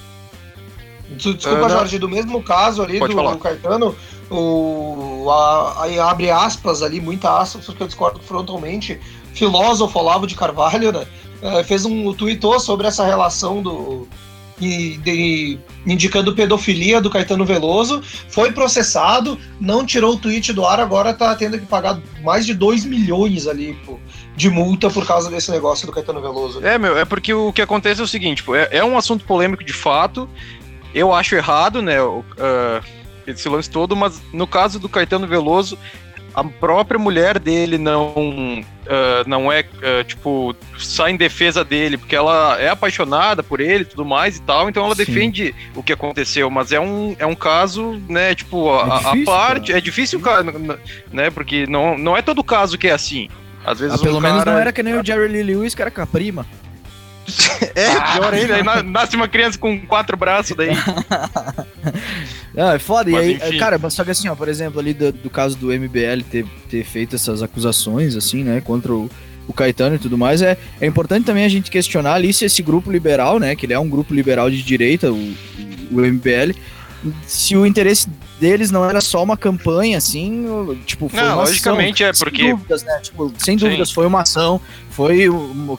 Des- 1.10 1.34
Desculpa, 1.36 1.60
não. 1.62 1.68
Jorge, 1.68 1.98
do 1.98 2.08
mesmo 2.08 2.42
caso 2.42 2.82
ali 2.82 2.98
Pode 2.98 3.12
do 3.14 3.16
falar. 3.16 3.36
Caetano, 3.36 3.94
o, 4.30 5.28
a- 5.30 5.82
aí 5.82 5.98
abre 5.98 6.30
aspas 6.30 6.82
ali, 6.82 7.00
muita 7.00 7.38
aspas, 7.38 7.66
porque 7.66 7.82
eu 7.82 7.86
discordo 7.86 8.20
frontalmente. 8.20 8.98
Filósofo 9.34 9.98
Olavo 9.98 10.26
de 10.26 10.34
Carvalho, 10.34 10.92
né? 10.92 11.06
eh, 11.42 11.64
fez 11.64 11.84
um 11.84 12.12
tweetou 12.14 12.58
sobre 12.60 12.86
essa 12.86 13.04
relação 13.04 13.62
do. 13.62 14.06
De- 14.68 15.58
indicando 15.86 16.34
pedofilia 16.34 17.00
do 17.00 17.10
Caetano 17.10 17.44
Veloso, 17.44 18.02
foi 18.28 18.52
processado, 18.52 19.38
não 19.60 19.84
tirou 19.84 20.14
o 20.14 20.18
tweet 20.18 20.52
do 20.52 20.64
ar, 20.64 20.78
agora 20.80 21.12
tá 21.12 21.34
tendo 21.34 21.58
que 21.58 21.66
pagar 21.66 22.00
mais 22.22 22.46
de 22.46 22.54
2 22.54 22.84
milhões 22.84 23.46
ali 23.46 23.76
pô, 23.84 23.98
de 24.36 24.48
multa 24.48 24.88
por 24.90 25.06
causa 25.06 25.30
desse 25.30 25.50
negócio 25.50 25.86
do 25.86 25.92
Caetano 25.92 26.20
Veloso. 26.20 26.64
É, 26.64 26.78
meu, 26.78 26.96
é 26.98 27.04
porque 27.04 27.34
o 27.34 27.52
que 27.52 27.62
acontece 27.62 28.00
é 28.00 28.04
o 28.04 28.08
seguinte, 28.08 28.44
é, 28.54 28.78
é 28.78 28.84
um 28.84 28.96
assunto 28.96 29.24
polêmico 29.24 29.64
de 29.64 29.72
fato. 29.72 30.28
Eu 30.94 31.12
acho 31.12 31.34
errado, 31.34 31.80
né, 31.80 31.96
ah, 32.38 32.80
esse 33.26 33.48
lance 33.48 33.70
todo, 33.70 33.96
mas 33.96 34.20
no 34.32 34.46
caso 34.46 34.78
do 34.78 34.88
Caetano 34.88 35.26
Veloso, 35.26 35.78
a 36.34 36.42
própria 36.44 36.98
mulher 36.98 37.38
dele 37.38 37.76
não 37.78 38.64
ah, 38.88 39.22
não 39.26 39.50
é, 39.52 39.64
ah, 39.82 40.04
tipo, 40.04 40.54
sai 40.78 41.12
em 41.12 41.16
defesa 41.16 41.64
dele, 41.64 41.96
porque 41.96 42.16
ela 42.16 42.60
é 42.60 42.68
apaixonada 42.68 43.42
por 43.42 43.60
ele 43.60 43.82
e 43.82 43.86
tudo 43.86 44.04
mais 44.04 44.36
e 44.38 44.42
tal, 44.42 44.68
então 44.68 44.84
ela 44.84 44.94
Sim. 44.94 45.04
defende 45.04 45.54
o 45.74 45.82
que 45.82 45.92
aconteceu, 45.92 46.50
mas 46.50 46.72
é 46.72 46.80
um, 46.80 47.14
é 47.18 47.24
um 47.26 47.34
caso, 47.34 48.00
né, 48.08 48.34
tipo, 48.34 48.70
a, 48.72 48.80
É 48.80 48.82
a 48.92 48.96
difícil, 48.98 49.24
parte, 49.24 49.66
cara. 49.68 49.78
é 49.78 49.80
difícil, 49.80 50.20
cara, 50.20 50.44
né, 51.12 51.30
porque 51.30 51.66
não, 51.66 51.96
não 51.96 52.16
é 52.16 52.22
todo 52.22 52.42
caso 52.42 52.76
que 52.76 52.88
é 52.88 52.92
assim. 52.92 53.28
Às 53.64 53.78
vezes 53.78 53.94
Ah, 54.00 54.02
pelo 54.02 54.18
um 54.18 54.20
menos 54.20 54.38
cara- 54.40 54.52
não 54.52 54.58
era 54.60 54.72
que 54.72 54.82
nem 54.82 54.98
o 54.98 55.04
Jerry 55.06 55.28
Lee 55.28 55.42
Lewis, 55.44 55.74
que 55.74 55.80
era 55.82 55.90
com 55.90 56.02
a 56.02 56.06
prima. 56.06 56.44
É, 57.74 57.88
pior 58.14 58.34
ainda, 58.34 58.56
aí 58.56 58.62
na- 58.62 58.82
nasce 58.82 59.16
uma 59.16 59.26
criança 59.28 59.56
com 59.58 59.80
quatro 59.86 60.16
braços 60.16 60.54
daí. 60.56 60.70
Não, 62.54 62.70
é 62.70 62.78
foda. 62.78 63.10
Mas, 63.10 63.26
e 63.26 63.28
aí, 63.30 63.34
enfim. 63.36 63.58
cara, 63.58 63.78
mas 63.78 63.94
só 63.94 64.04
que 64.04 64.10
assim, 64.10 64.28
ó, 64.28 64.34
por 64.34 64.48
exemplo, 64.48 64.78
ali 64.80 64.92
do, 64.92 65.10
do 65.12 65.30
caso 65.30 65.56
do 65.56 65.68
MBL 65.72 66.22
ter, 66.30 66.44
ter 66.68 66.84
feito 66.84 67.16
essas 67.16 67.42
acusações, 67.42 68.14
assim, 68.14 68.44
né, 68.44 68.60
contra 68.60 68.92
o, 68.92 69.10
o 69.48 69.52
Caetano 69.52 69.96
e 69.96 69.98
tudo 69.98 70.18
mais, 70.18 70.42
é, 70.42 70.56
é 70.80 70.86
importante 70.86 71.24
também 71.24 71.44
a 71.44 71.48
gente 71.48 71.70
questionar 71.70 72.14
ali 72.14 72.32
se 72.32 72.44
esse 72.44 72.62
grupo 72.62 72.90
liberal, 72.92 73.38
né, 73.38 73.56
que 73.56 73.64
ele 73.66 73.72
é 73.72 73.78
um 73.78 73.88
grupo 73.88 74.12
liberal 74.12 74.50
de 74.50 74.62
direita, 74.62 75.10
o, 75.10 75.34
o 75.90 76.00
MBL, 76.00 76.52
se 77.26 77.56
o 77.56 77.66
interesse 77.66 78.08
deles 78.38 78.70
não 78.70 78.88
era 78.88 79.00
só 79.00 79.22
uma 79.22 79.36
campanha, 79.36 79.98
assim, 79.98 80.44
tipo, 80.84 81.08
foi 81.08 81.20
Não, 81.20 81.28
uma 81.28 81.34
logicamente 81.36 82.04
ação. 82.04 82.26
é, 82.26 82.30
porque- 82.30 82.42
Sem 82.42 82.50
dúvidas, 82.54 82.82
né, 82.84 83.00
tipo, 83.02 83.34
sem 83.38 83.58
Sim. 83.58 83.64
dúvidas, 83.64 83.90
foi 83.90 84.06
uma 84.06 84.22
ação, 84.22 84.60
foi 84.92 85.26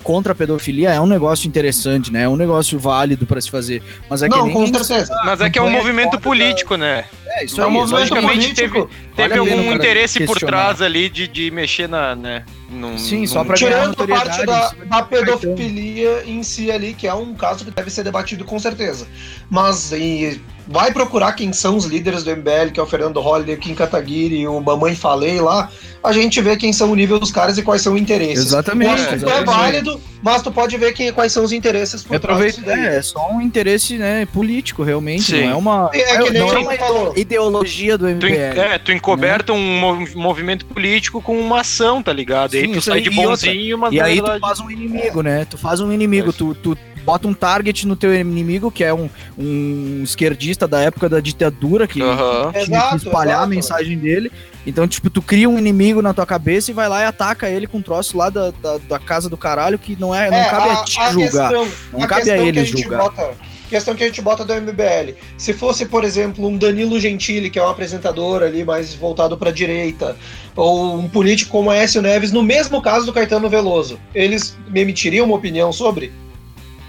contra 0.04 0.34
a 0.34 0.36
pedofilia, 0.36 0.92
é 0.92 1.00
um 1.00 1.08
negócio 1.08 1.48
interessante, 1.48 2.12
né, 2.12 2.24
é 2.24 2.30
um 2.30 2.36
negócio 2.36 2.78
válido 2.80 3.26
pra 3.26 3.40
se 3.40 3.50
fazer, 3.50 3.82
mas 4.10 4.22
é 4.24 4.30
que 4.30 4.36
não, 4.36 4.46
nem... 4.46 4.54
com 4.54 4.68
certeza. 4.68 5.14
Mas 5.24 5.40
é 5.42 5.50
que 5.50 5.58
é 5.58 5.62
um 5.62 5.66
campanha 5.66 5.84
movimento 5.84 6.12
foda 6.12 6.24
político, 6.24 6.76
né? 6.76 7.06
É, 7.36 7.46
isso 7.46 7.60
É 7.60 7.66
um 7.66 7.68
aí, 7.68 7.74
movimento 7.74 8.00
logicamente 8.00 8.54
político. 8.56 8.90
Teve 9.16 9.30
Vale 9.30 9.50
pena, 9.50 9.62
algum 9.62 9.74
interesse 9.74 10.26
por 10.26 10.38
trás 10.38 10.82
ali 10.82 11.10
de, 11.10 11.28
de 11.28 11.50
mexer 11.52 11.88
na, 11.88 12.16
né? 12.16 12.44
Num, 12.70 12.98
Sim, 12.98 13.26
só 13.28 13.44
ganhar 13.44 13.56
Tirando 13.56 14.04
a 14.04 14.08
parte 14.08 14.46
da, 14.46 14.72
da 14.86 15.04
pedofilia 15.04 16.24
em 16.26 16.42
si 16.44 16.72
ali, 16.72 16.94
que 16.94 17.08
é 17.08 17.14
um 17.14 17.34
caso 17.34 17.66
que 17.66 17.72
deve 17.72 17.90
ser 17.90 18.04
debatido 18.04 18.44
com 18.44 18.58
certeza. 18.60 19.08
Mas 19.50 19.92
e, 19.92 20.42
vai 20.68 20.92
procurar 20.92 21.34
quem 21.34 21.52
são 21.54 21.76
os 21.76 21.86
líderes 21.86 22.24
do 22.24 22.32
MBL, 22.32 22.72
que 22.74 22.80
é 22.80 22.84
o 22.84 22.86
Fernando 22.86 23.20
Holliday, 23.20 23.56
o 23.56 23.58
Kim 23.58 23.76
Kataguiri, 23.76 24.48
o 24.48 24.60
Mamãe 24.62 24.96
Falei 24.96 25.40
lá, 25.42 25.70
a 26.04 26.12
gente 26.12 26.40
vê 26.42 26.56
quem 26.58 26.72
são 26.74 26.92
o 26.92 26.96
nível 26.96 27.20
dos 27.20 27.32
caras 27.32 27.58
e 27.58 27.62
quais 27.62 27.82
são 27.82 27.94
os 27.96 28.02
interesses. 28.02 28.46
Exatamente, 28.46 29.02
O 29.02 29.06
é 29.10 29.14
exatamente. 29.16 29.46
válido, 29.46 30.02
mas 30.22 30.42
tu 30.42 30.52
pode 30.52 30.78
ver 30.78 30.94
quem, 30.94 31.12
quais 31.12 31.32
são 31.32 31.44
os 31.44 31.52
interesses 31.52 32.04
por 32.04 32.16
É, 32.16 32.20
trás 32.20 32.38
aproveita, 32.38 32.62
disso 32.62 32.76
daí. 32.86 32.94
é, 32.94 32.98
é 32.98 33.02
só 33.02 33.30
um 33.32 33.42
interesse 33.42 33.98
né, 33.98 34.26
político, 34.26 34.84
realmente. 34.84 35.24
Sim. 35.24 35.44
Não 35.46 35.52
é 35.52 35.56
uma, 35.56 35.90
É 35.94 36.18
que 36.18 36.30
nem 36.32 36.42
não 36.42 36.50
é 36.50 36.54
tu 36.56 36.60
uma 36.62 36.74
falou. 36.76 37.14
ideologia 37.16 37.98
do 37.98 38.06
Tu, 38.06 38.28
MBL. 38.28 38.30
en- 38.36 38.60
é, 38.60 38.78
tu 38.78 38.92
encoberta 38.92 39.54
um 39.54 39.80
mov- 39.80 40.16
movimento 40.16 40.66
político 40.66 41.22
com 41.22 41.38
uma 41.40 41.62
ação, 41.62 42.02
tá 42.02 42.14
ligado? 42.14 42.54
E 42.56 42.60
aí 42.60 42.68
Sim, 42.68 42.74
tu 42.74 42.82
sai 42.82 42.98
aí, 43.00 43.04
de 43.04 43.10
e 43.10 43.18
outra, 43.18 43.30
bonzinho, 43.30 43.78
mas 43.78 43.94
E 43.94 44.00
aí 44.02 44.16
verdade... 44.16 44.40
tu 44.40 44.48
faz 44.48 44.60
um 44.60 44.70
inimigo, 44.72 45.22
né? 45.22 45.46
Tu 45.50 45.58
faz 45.58 45.80
um 45.80 45.92
inimigo, 45.92 46.30
É. 46.30 46.34
tu, 46.34 46.56
tu 46.56 46.78
bota 47.04 47.28
um 47.28 47.34
target 47.34 47.88
no 47.88 47.96
teu 47.96 48.14
inimigo, 48.14 48.72
que 48.72 48.84
é 48.84 48.94
um, 48.94 49.10
um 49.38 50.02
esquerdista 50.04 50.68
da 50.68 50.82
época 50.82 51.08
da 51.10 51.20
ditadura, 51.20 51.88
que 51.88 52.02
Aham. 52.02 52.52
tinha 52.52 52.64
Exato, 52.64 52.90
que 53.00 53.08
espalhar 53.08 53.36
exato. 53.36 53.44
a 53.44 53.48
mensagem 53.48 53.98
dele. 53.98 54.32
Então, 54.66 54.88
tipo, 54.88 55.10
tu 55.10 55.22
cria 55.22 55.50
um 55.50 55.58
inimigo 55.58 56.02
na 56.02 56.14
tua 56.14 56.26
cabeça 56.26 56.72
e 56.72 56.74
vai 56.74 56.88
lá 56.88 57.02
e 57.02 57.06
ataca 57.06 57.50
ele 57.50 57.68
com 57.68 57.80
um 57.80 57.82
troço 57.82 58.18
lá 58.18 58.30
da, 58.30 58.52
da, 58.52 58.78
da 58.78 59.00
casa 59.00 59.30
do 59.30 59.36
caralho 59.38 59.78
que 59.78 59.98
não 60.00 60.16
é, 60.16 60.30
não 60.30 60.38
É, 60.38 60.50
cabe 60.50 60.70
a, 60.70 60.84
ti 60.84 60.94
julgar. 61.12 61.50
Questão, 61.50 61.68
Não 61.92 62.04
a 62.04 62.08
cabe 62.08 62.22
a 62.22 62.24
questão 62.24 62.38
que 62.44 62.50
eles 62.50 62.68
gente 62.70 62.82
julgar. 62.82 63.02
Bota, 63.02 63.32
questão 63.70 63.96
que 63.96 64.04
a 64.04 64.06
gente 64.06 64.22
bota 64.22 64.46
do 64.46 64.54
MBL. 64.54 65.16
Se 65.38 65.52
fosse, 65.52 65.86
por 65.86 66.04
exemplo, 66.04 66.48
um 66.48 66.58
Danilo 66.58 67.00
Gentili, 67.00 67.50
que 67.50 67.60
é 67.60 67.64
um 67.64 67.68
apresentador 67.68 68.44
ali 68.44 68.64
mais 68.64 68.94
voltado 68.94 69.38
para 69.38 69.52
direita, 69.52 70.16
ou 70.56 70.98
um 70.98 71.10
político 71.10 71.52
como 71.52 71.70
Aécio 71.70 72.02
Neves, 72.02 72.32
no 72.32 72.44
mesmo 72.44 72.82
caso 72.82 73.06
do 73.06 73.12
Caetano 73.12 73.50
Veloso, 73.50 74.00
eles 74.14 74.58
me 74.70 74.82
emitiriam 74.82 75.26
uma 75.26 75.36
opinião 75.36 75.74
sobre? 75.74 76.14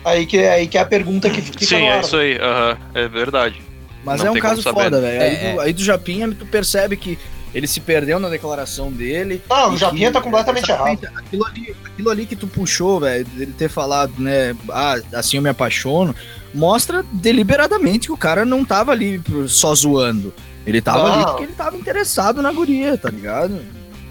Aí 0.04 0.26
que, 0.26 0.38
aí 0.38 0.66
que 0.66 0.76
é 0.76 0.80
a 0.80 0.84
pergunta 0.84 1.30
que 1.30 1.40
fica 1.40 1.64
Sim, 1.64 1.86
é 1.88 2.00
isso 2.00 2.16
aí. 2.16 2.36
aham, 2.38 2.76
É 2.94 3.08
verdade. 3.08 3.62
Mas 4.04 4.20
Não 4.20 4.26
é 4.28 4.30
um 4.32 4.38
caso 4.38 4.62
foda, 4.62 5.00
velho. 5.00 5.22
Aí, 5.22 5.34
É, 5.34 5.52
do- 5.54 5.60
aí 5.60 5.72
do 5.72 5.82
Japinha, 5.82 6.28
tu 6.38 6.44
percebe 6.44 6.94
que 6.96 7.18
ele 7.54 7.66
se 7.66 7.80
perdeu 7.80 8.18
na 8.18 8.28
declaração 8.28 8.90
dele. 8.92 9.40
Não, 9.48 9.72
o 9.72 9.76
Japinha 9.78 10.08
que- 10.08 10.12
tá 10.12 10.20
completamente 10.20 10.64
exatamente, 10.70 11.06
Aquilo 11.06 11.46
ali, 11.46 11.74
aquilo 11.86 12.10
ali 12.10 12.26
que 12.26 12.36
tu 12.36 12.46
puxou, 12.46 13.00
velho, 13.00 13.24
dele 13.24 13.54
ter 13.56 13.70
falado, 13.70 14.12
né, 14.18 14.54
ah, 14.70 14.96
assim 15.14 15.36
eu 15.38 15.42
me 15.42 15.48
apaixono, 15.48 16.14
mostra 16.52 17.02
deliberadamente 17.12 18.08
que 18.08 18.12
o 18.12 18.16
cara 18.16 18.44
não 18.44 18.62
tava 18.64 18.92
ali 18.92 19.22
só 19.48 19.74
zoando. 19.74 20.34
Ele 20.66 20.80
tava 20.82 21.10
ali 21.10 21.22
Não. 21.22 21.30
porque 21.30 21.44
ele 21.44 21.52
tava 21.52 21.76
interessado 21.76 22.42
na 22.42 22.52
guria, 22.52 22.98
tá 22.98 23.08
ligado? 23.08 23.58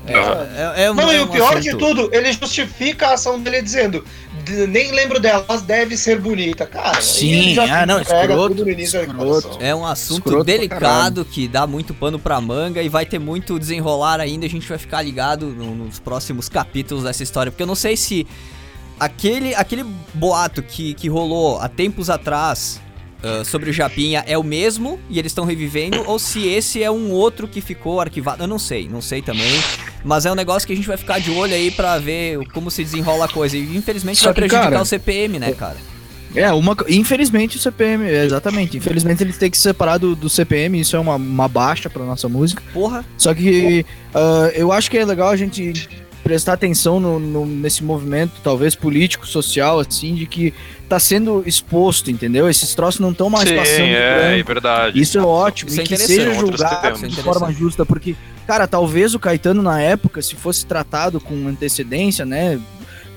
É, 0.06 0.14
é, 0.82 0.84
é 0.86 0.92
um- 0.92 0.96
Não, 0.96 1.10
é 1.10 1.16
e 1.16 1.20
um 1.22 1.24
o 1.24 1.28
pior 1.28 1.60
de 1.62 1.70
assunto- 1.70 1.86
tudo, 1.86 2.10
ele 2.12 2.32
justifica 2.34 3.08
a 3.08 3.14
ação 3.14 3.40
dele 3.40 3.62
dizendo 3.62 4.00
"D- 4.02 4.06
nem 4.68 4.92
lembro 4.92 5.20
dela, 5.20 5.46
mas 5.48 5.62
deve 5.62 5.96
ser 5.98 6.20
bonita. 6.20 6.66
Cara, 6.66 7.02
Sim, 7.02 7.58
ah, 7.60 7.86
não, 7.86 8.02
escroto, 8.02 8.50
tudo 8.50 8.66
no 8.66 8.72
início 8.72 9.00
da 9.00 9.06
escroto. 9.06 9.58
É 9.62 9.74
um 9.76 9.86
assunto 9.86 10.18
Escroto 10.28 10.44
delicado 10.44 11.24
que 11.26 11.48
dá 11.48 11.66
muito 11.68 11.94
pano 11.94 12.18
pra 12.20 12.40
manga 12.42 12.82
e 12.82 12.90
vai 12.90 13.06
ter 13.06 13.20
muito 13.20 13.58
desenrolar 13.60 14.20
ainda. 14.20 14.46
A 14.46 14.50
gente 14.50 14.68
vai 14.68 14.78
ficar 14.78 15.02
ligado 15.02 15.48
no- 15.48 15.76
nos 15.76 16.00
próximos 16.00 16.50
capítulos 16.50 17.04
dessa 17.04 17.24
história, 17.24 17.52
porque 17.52 17.64
eu 17.64 17.68
não 17.68 17.76
sei 17.76 17.96
se 17.98 18.26
aquele, 19.00 19.54
aquele 19.56 19.86
boato 20.14 20.62
que, 20.62 20.94
que 20.94 21.08
rolou 21.10 21.60
há 21.60 21.68
tempos 21.68 22.10
atrás 22.10 22.80
ah, 23.24 23.44
sobre 23.46 23.70
o 23.70 23.74
Japinha 23.74 24.24
é 24.28 24.38
o 24.38 24.44
mesmo 24.44 25.00
e 25.10 25.18
eles 25.18 25.32
estão 25.32 25.46
revivendo, 25.46 26.04
ou 26.06 26.20
se 26.20 26.46
esse 26.48 26.84
é 26.84 26.92
um 26.92 27.10
outro 27.12 27.48
que 27.48 27.62
ficou 27.62 28.02
arquivado. 28.02 28.44
Eu 28.44 28.48
não 28.48 28.60
sei, 28.60 28.90
não 28.90 29.02
sei 29.02 29.22
também. 29.22 29.52
Mas 30.04 30.26
é 30.26 30.32
um 30.32 30.36
negócio 30.36 30.68
que 30.68 30.74
a 30.74 30.76
gente 30.76 30.88
vai 30.88 30.98
ficar 30.98 31.20
de 31.20 31.32
olho 31.32 31.54
aí 31.54 31.72
pra 31.72 31.98
ver 31.98 32.46
como 32.50 32.70
se 32.70 32.84
desenrola 32.84 33.26
a 33.26 33.28
coisa. 33.30 33.56
E 33.56 33.78
infelizmente 33.78 34.18
Só 34.18 34.26
vai 34.26 34.34
prejudicar 34.34 34.70
cara, 34.70 34.82
o 34.82 34.86
CPM, 34.86 35.40
né, 35.40 35.54
cara? 35.54 35.78
É, 36.36 36.52
uma, 36.52 36.76
infelizmente 36.90 37.58
o 37.58 37.60
CPM, 37.60 38.10
é, 38.10 38.26
exatamente, 38.26 38.76
infelizmente 38.76 39.22
eles 39.22 39.38
têm 39.38 39.52
que 39.52 39.58
se 39.58 39.62
separar 39.62 40.00
do, 40.00 40.16
do 40.16 40.28
CPM, 40.28 40.80
isso 40.80 40.96
é 40.96 41.00
uma, 41.00 41.16
uma 41.16 41.48
baixa 41.48 41.92
pra 41.92 42.04
nossa 42.04 42.28
música. 42.28 42.62
Porra. 42.74 43.06
Só 43.18 43.34
que 43.36 43.86
ah, 44.14 44.52
eu 44.54 44.72
acho 44.72 44.90
que 44.90 44.98
é 44.98 45.06
legal 45.06 45.30
a 45.30 45.36
gente 45.36 45.88
prestar 46.24 46.54
atenção 46.54 47.00
no, 47.00 47.20
no- 47.20 47.46
nesse 47.46 47.84
movimento, 47.84 48.32
talvez 48.44 48.76
político, 48.76 49.28
social, 49.28 49.80
assim, 49.80 50.16
de 50.16 50.26
que 50.26 50.54
tá 50.88 51.00
sendo 51.00 51.44
exposto, 51.46 52.10
entendeu? 52.10 52.50
Esses 52.50 52.74
troços 52.74 53.00
não 53.02 53.12
estão 53.12 53.30
mais 53.30 53.50
Sim, 53.50 53.56
passando 53.56 53.82
é, 53.88 54.40
é 54.40 54.44
verdade. 54.44 55.00
Isso 55.00 55.18
é 55.18 55.22
ótimo, 55.22 55.70
Isso 55.70 55.82
é 55.82 55.84
e 55.84 55.88
que 55.88 55.98
seja 55.98 56.34
julgado 56.34 57.08
de 57.08 57.16
forma 57.22 57.52
justa, 57.52 57.86
porque, 57.86 58.16
cara, 58.48 58.68
talvez 58.68 59.14
o 59.14 59.20
Caetano 59.20 59.62
na 59.62 59.82
época, 59.82 60.22
se 60.22 60.36
fosse 60.36 60.66
tratado 60.66 61.20
com 61.20 61.48
antecedência, 61.48 62.26
né, 62.26 62.60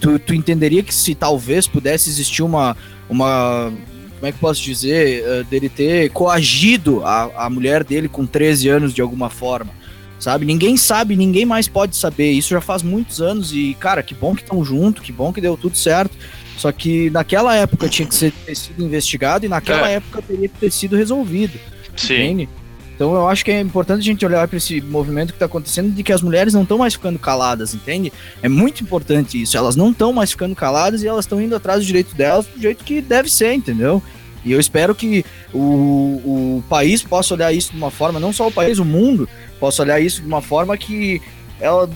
tu, 0.01 0.19
tu 0.19 0.35
entenderia 0.35 0.83
que 0.83 0.95
se 0.95 1.14
talvez 1.14 1.66
pudesse 1.69 2.09
existir 2.11 2.42
uma, 2.42 2.77
uma 3.09 3.73
como 4.16 4.27
é 4.27 4.33
que 4.33 4.37
eu 4.37 4.40
posso 4.40 4.62
dizer, 4.62 5.23
eh, 5.25 5.45
dele 5.45 5.69
ter 5.69 6.11
coagido 6.11 7.05
a, 7.05 7.45
a 7.45 7.51
mulher 7.51 7.85
dele 7.85 8.09
com 8.09 8.25
13 8.27 8.69
anos 8.69 8.95
de 8.95 9.03
alguma 9.03 9.29
forma. 9.29 9.71
Sabe? 10.18 10.46
Ninguém 10.46 10.76
sabe, 10.76 11.14
ninguém 11.14 11.44
mais 11.44 11.68
pode 11.68 11.94
saber. 11.96 12.31
Isso 12.33 12.48
já 12.50 12.61
faz 12.61 12.83
muitos 12.83 13.20
anos 13.20 13.52
e, 13.52 13.76
cara, 13.79 14.02
que 14.02 14.14
bom 14.14 14.35
que 14.35 14.42
estão 14.42 14.64
junto, 14.64 15.02
que 15.02 15.12
bom 15.12 15.33
que 15.33 15.40
deu 15.40 15.57
tudo 15.57 15.76
certo. 15.76 16.16
Só 16.57 16.72
que 16.72 17.11
naquela 17.11 17.55
época 17.55 17.87
tinha 17.88 18.09
que 18.09 18.14
ser, 18.14 18.33
ter 18.33 18.55
sido 18.57 18.83
investigado 18.83 19.44
e 19.44 19.48
naquela 19.48 19.90
É. 19.90 19.94
época 19.94 20.22
teria 20.22 20.48
que 20.48 20.59
ter 20.59 20.72
sido 20.72 20.96
resolvido. 20.96 21.59
Sim. 21.96 22.14
Entende? 22.14 22.48
Então 22.94 23.14
eu 23.14 23.29
acho 23.29 23.44
que 23.44 23.50
é 23.50 23.61
importante 23.61 24.00
a 24.00 24.05
gente 24.05 24.24
olhar 24.24 24.48
para 24.48 24.57
esse 24.57 24.81
movimento 24.81 25.35
que 25.35 25.38
tá 25.38 25.44
acontecendo 25.44 25.92
de 25.94 26.02
que 26.02 26.11
as 26.14 26.22
mulheres 26.22 26.55
não 26.55 26.62
estão 26.62 26.79
mais 26.79 26.94
ficando 26.94 27.18
caladas, 27.18 27.74
entende? 27.74 28.11
É 28.42 28.48
muito 28.48 28.83
importante 28.83 29.40
isso. 29.40 29.55
Elas 29.55 29.76
não 29.76 29.90
estão 29.90 30.14
mais 30.14 30.31
ficando 30.31 30.57
caladas 30.57 31.02
e 31.02 31.07
elas 31.07 31.26
estão 31.26 31.38
indo 31.38 31.55
atrás 31.55 31.81
do 31.81 31.87
direito 31.87 32.14
delas 32.16 32.46
do 32.46 32.59
jeito 32.59 32.83
que 32.85 33.02
deve 33.02 33.31
ser, 33.31 33.52
entendeu? 33.52 34.02
E 34.46 34.52
eu 34.52 34.61
espero 34.61 34.94
que 34.94 35.24
o, 35.52 35.59
o 35.59 36.64
país 36.68 37.02
possa 37.02 37.35
olhar 37.35 37.52
isso 37.52 37.72
de 37.72 37.76
uma 37.76 37.90
forma, 37.90 38.20
não 38.20 38.32
só 38.32 38.46
o 38.46 38.52
país, 38.52 38.78
o 38.78 38.85
mundo 38.85 39.28
possa 39.59 39.82
olhar 39.82 40.00
isso 40.00 40.20
de 40.22 40.26
uma 40.26 40.40
forma 40.40 40.76
que 40.78 41.20
ela 41.61 41.90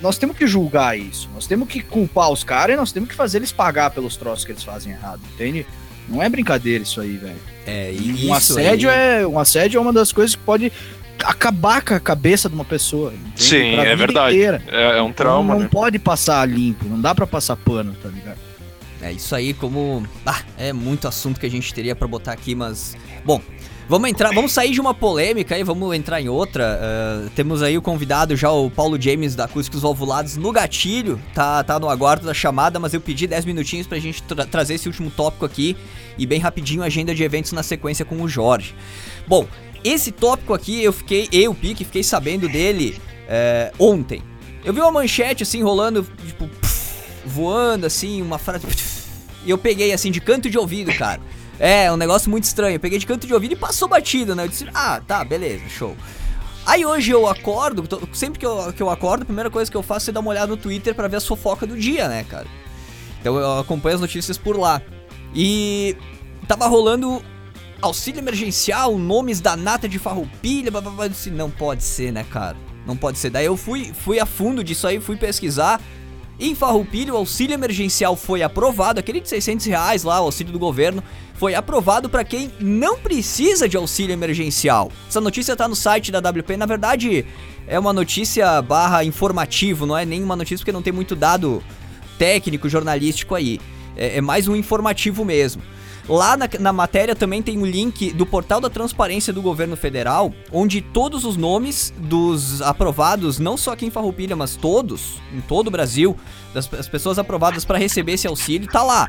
nós 0.00 0.16
temos 0.16 0.36
que 0.36 0.46
julgar 0.46 0.96
isso. 0.96 1.28
Nós 1.34 1.44
temos 1.48 1.66
que 1.68 1.82
culpar 1.82 2.30
os 2.30 2.44
caras 2.44 2.74
e 2.74 2.76
nós 2.76 2.92
temos 2.92 3.08
que 3.08 3.16
fazer 3.16 3.38
eles 3.38 3.50
pagar 3.50 3.90
pelos 3.90 4.16
troços 4.16 4.44
que 4.44 4.52
eles 4.52 4.62
fazem 4.62 4.92
errado, 4.92 5.20
entende? 5.34 5.66
Não 6.08 6.22
é 6.22 6.28
brincadeira 6.28 6.84
isso 6.84 7.00
aí, 7.00 7.16
velho. 7.16 7.34
É, 7.66 7.92
e 7.92 8.12
Um 8.12 8.14
isso 8.14 8.32
assédio, 8.32 8.88
aí- 8.88 9.22
é, 9.22 9.26
um 9.26 9.38
assédio 9.40 9.76
é 9.76 9.80
uma 9.80 9.92
das 9.92 10.12
coisas 10.12 10.36
que 10.36 10.42
pode 10.42 10.72
acabar 11.24 11.82
com 11.82 11.94
a 11.94 12.00
cabeça 12.00 12.48
de 12.48 12.54
uma 12.54 12.64
pessoa. 12.64 13.12
entende? 13.12 13.42
Sim, 13.42 13.74
Pra 13.74 13.84
é 13.86 13.96
verdade. 13.96 14.36
inteira. 14.36 14.62
É, 14.68 14.98
é 14.98 15.02
um 15.02 15.12
trauma, 15.12 15.48
não, 15.54 15.54
não 15.56 15.64
né? 15.64 15.68
pode 15.70 15.98
passar 15.98 16.48
limpo, 16.48 16.86
não 16.86 17.00
dá 17.00 17.12
pra 17.14 17.26
passar 17.26 17.56
pano, 17.56 17.94
tá 18.00 18.08
ligado? 18.08 18.38
É 19.00 19.12
isso 19.12 19.34
aí, 19.34 19.54
como. 19.54 20.04
Ah, 20.26 20.40
é 20.56 20.72
muito 20.72 21.06
assunto 21.06 21.38
que 21.38 21.46
a 21.46 21.50
gente 21.50 21.72
teria 21.72 21.94
pra 21.94 22.08
botar 22.08 22.32
aqui, 22.32 22.54
mas. 22.54 22.96
Bom, 23.24 23.40
vamos 23.88 24.10
entrar. 24.10 24.32
Vamos 24.34 24.50
sair 24.52 24.72
de 24.72 24.80
uma 24.80 24.92
polêmica 24.92 25.56
e 25.56 25.62
vamos 25.62 25.94
entrar 25.94 26.20
em 26.20 26.28
outra. 26.28 26.80
Ah, 26.82 27.28
temos 27.36 27.62
aí 27.62 27.78
o 27.78 27.82
convidado 27.82 28.34
já, 28.34 28.50
o 28.50 28.68
Paulo 28.68 29.00
James 29.00 29.36
da 29.36 29.44
Acústicos 29.44 29.82
Valvulados 29.82 30.36
no 30.36 30.50
gatilho. 30.50 31.20
Tá, 31.32 31.62
tá 31.62 31.78
no 31.78 31.88
aguardo 31.88 32.26
da 32.26 32.34
chamada, 32.34 32.80
mas 32.80 32.92
eu 32.92 33.00
pedi 33.00 33.26
10 33.28 33.44
minutinhos 33.44 33.86
pra 33.86 33.98
gente 34.00 34.20
tra- 34.24 34.44
trazer 34.46 34.74
esse 34.74 34.88
último 34.88 35.10
tópico 35.10 35.44
aqui. 35.44 35.76
E 36.18 36.26
bem 36.26 36.40
rapidinho, 36.40 36.82
agenda 36.82 37.14
de 37.14 37.22
eventos 37.22 37.52
na 37.52 37.62
sequência 37.62 38.04
com 38.04 38.20
o 38.20 38.28
Jorge. 38.28 38.74
Bom, 39.28 39.46
esse 39.84 40.10
tópico 40.10 40.52
aqui 40.52 40.82
eu 40.82 40.92
fiquei. 40.92 41.28
Eu, 41.30 41.54
Pique, 41.54 41.84
fiquei 41.84 42.02
sabendo 42.02 42.48
dele 42.48 43.00
é, 43.28 43.70
ontem. 43.78 44.20
Eu 44.64 44.74
vi 44.74 44.80
uma 44.80 44.90
manchete 44.90 45.44
assim 45.44 45.62
rolando, 45.62 46.04
tipo, 46.26 46.48
voando 47.38 47.86
assim, 47.86 48.20
uma 48.20 48.38
frase. 48.38 48.66
E 49.44 49.50
eu 49.50 49.56
peguei 49.56 49.92
assim 49.92 50.10
de 50.10 50.20
canto 50.20 50.50
de 50.50 50.58
ouvido, 50.58 50.92
cara. 50.94 51.20
É, 51.60 51.90
um 51.92 51.96
negócio 51.96 52.28
muito 52.30 52.44
estranho. 52.44 52.74
Eu 52.76 52.80
peguei 52.80 52.98
de 52.98 53.06
canto 53.06 53.26
de 53.26 53.32
ouvido 53.32 53.52
e 53.52 53.56
passou 53.56 53.86
batido, 53.88 54.34
né? 54.34 54.44
Eu 54.44 54.48
disse, 54.48 54.66
ah, 54.74 55.00
tá, 55.06 55.24
beleza, 55.24 55.62
show. 55.68 55.96
Aí 56.66 56.84
hoje 56.84 57.10
eu 57.12 57.26
acordo, 57.28 57.86
tô- 57.86 58.00
sempre 58.12 58.38
que 58.38 58.44
eu, 58.44 58.72
que 58.72 58.82
eu 58.82 58.90
acordo, 58.90 59.22
a 59.22 59.24
primeira 59.24 59.48
coisa 59.48 59.70
que 59.70 59.76
eu 59.76 59.82
faço 59.82 60.10
é 60.10 60.12
dar 60.12 60.20
uma 60.20 60.30
olhada 60.30 60.48
no 60.48 60.56
Twitter 60.56 60.94
pra 60.94 61.08
ver 61.08 61.16
as 61.16 61.26
fofocas 61.26 61.68
do 61.68 61.76
dia, 61.78 62.08
né, 62.08 62.24
cara? 62.28 62.46
Então 63.20 63.36
eu 63.36 63.58
acompanho 63.60 63.94
as 63.94 64.00
notícias 64.00 64.36
por 64.36 64.58
lá. 64.58 64.82
E 65.34 65.96
tava 66.46 66.66
rolando 66.66 67.22
auxílio 67.80 68.18
emergencial, 68.18 68.98
nomes 68.98 69.40
da 69.40 69.56
nata 69.56 69.88
de 69.88 69.98
farroupilha, 69.98 70.70
blá, 70.70 70.80
blá, 70.80 70.90
blá. 70.90 71.04
Eu 71.06 71.10
disse, 71.10 71.30
não 71.30 71.50
pode 71.50 71.82
ser, 71.84 72.12
né, 72.12 72.24
cara? 72.30 72.56
Não 72.84 72.96
pode 72.96 73.18
ser. 73.18 73.30
Daí 73.30 73.46
eu 73.46 73.56
fui, 73.56 73.92
fui 74.04 74.18
a 74.20 74.26
fundo 74.26 74.62
disso 74.64 74.86
aí, 74.86 75.00
fui 75.00 75.16
pesquisar. 75.16 75.80
Em 76.40 76.54
Farroupilha, 76.54 77.12
o 77.12 77.16
auxílio 77.16 77.54
emergencial 77.54 78.14
foi 78.14 78.42
aprovado, 78.42 79.00
aquele 79.00 79.20
de 79.20 79.28
600 79.28 79.66
reais 79.66 80.04
lá, 80.04 80.20
o 80.20 80.24
auxílio 80.24 80.52
do 80.52 80.58
governo, 80.58 81.02
foi 81.34 81.54
aprovado 81.54 82.08
para 82.08 82.22
quem 82.24 82.52
não 82.60 82.96
precisa 82.98 83.68
de 83.68 83.76
auxílio 83.76 84.12
emergencial. 84.12 84.92
Essa 85.08 85.20
notícia 85.20 85.56
tá 85.56 85.66
no 85.66 85.74
site 85.74 86.12
da 86.12 86.18
WP, 86.18 86.56
na 86.56 86.66
verdade 86.66 87.26
é 87.66 87.78
uma 87.78 87.92
notícia 87.92 88.62
barra 88.62 89.04
informativo, 89.04 89.84
não 89.84 89.96
é 89.96 90.04
nem 90.04 90.22
uma 90.22 90.34
notícia 90.34 90.58
porque 90.58 90.72
não 90.72 90.82
tem 90.82 90.92
muito 90.92 91.14
dado 91.14 91.62
técnico, 92.18 92.68
jornalístico 92.68 93.34
aí. 93.34 93.60
É, 93.96 94.18
é 94.18 94.20
mais 94.20 94.48
um 94.48 94.56
informativo 94.56 95.24
mesmo. 95.24 95.60
Lá 96.08 96.36
na, 96.38 96.48
na 96.58 96.72
matéria 96.72 97.14
também 97.14 97.42
tem 97.42 97.58
um 97.58 97.66
link 97.66 98.12
do 98.12 98.24
portal 98.24 98.60
da 98.60 98.70
transparência 98.70 99.30
do 99.30 99.42
governo 99.42 99.76
federal, 99.76 100.32
onde 100.50 100.80
todos 100.80 101.24
os 101.24 101.36
nomes 101.36 101.92
dos 101.98 102.62
aprovados, 102.62 103.38
não 103.38 103.58
só 103.58 103.72
aqui 103.72 103.84
em 103.84 103.90
Farroupilha, 103.90 104.34
mas 104.34 104.56
todos, 104.56 105.20
em 105.34 105.40
todo 105.42 105.66
o 105.66 105.70
Brasil, 105.70 106.16
das 106.54 106.72
as 106.72 106.88
pessoas 106.88 107.18
aprovadas 107.18 107.64
para 107.64 107.78
receber 107.78 108.12
esse 108.12 108.26
auxílio, 108.26 108.66
tá 108.66 108.82
lá. 108.82 109.06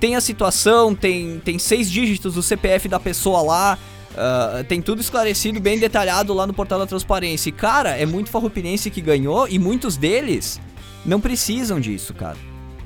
Tem 0.00 0.16
a 0.16 0.20
situação, 0.20 0.92
tem, 0.92 1.40
tem 1.44 1.58
seis 1.58 1.88
dígitos 1.88 2.34
do 2.34 2.42
CPF 2.42 2.88
da 2.88 2.98
pessoa 2.98 3.40
lá, 3.40 3.78
ah, 4.16 4.64
tem 4.68 4.82
tudo 4.82 5.00
esclarecido, 5.00 5.60
bem 5.60 5.78
detalhado 5.78 6.34
lá 6.34 6.46
no 6.46 6.52
portal 6.52 6.80
da 6.80 6.86
transparência. 6.86 7.48
E, 7.48 7.52
cara, 7.52 7.90
é 7.90 8.04
muito 8.04 8.28
farroupilhense 8.28 8.90
que 8.90 9.00
ganhou 9.00 9.46
e 9.48 9.58
muitos 9.58 9.96
deles 9.96 10.60
não 11.06 11.20
precisam 11.20 11.78
disso, 11.78 12.12
cara 12.12 12.36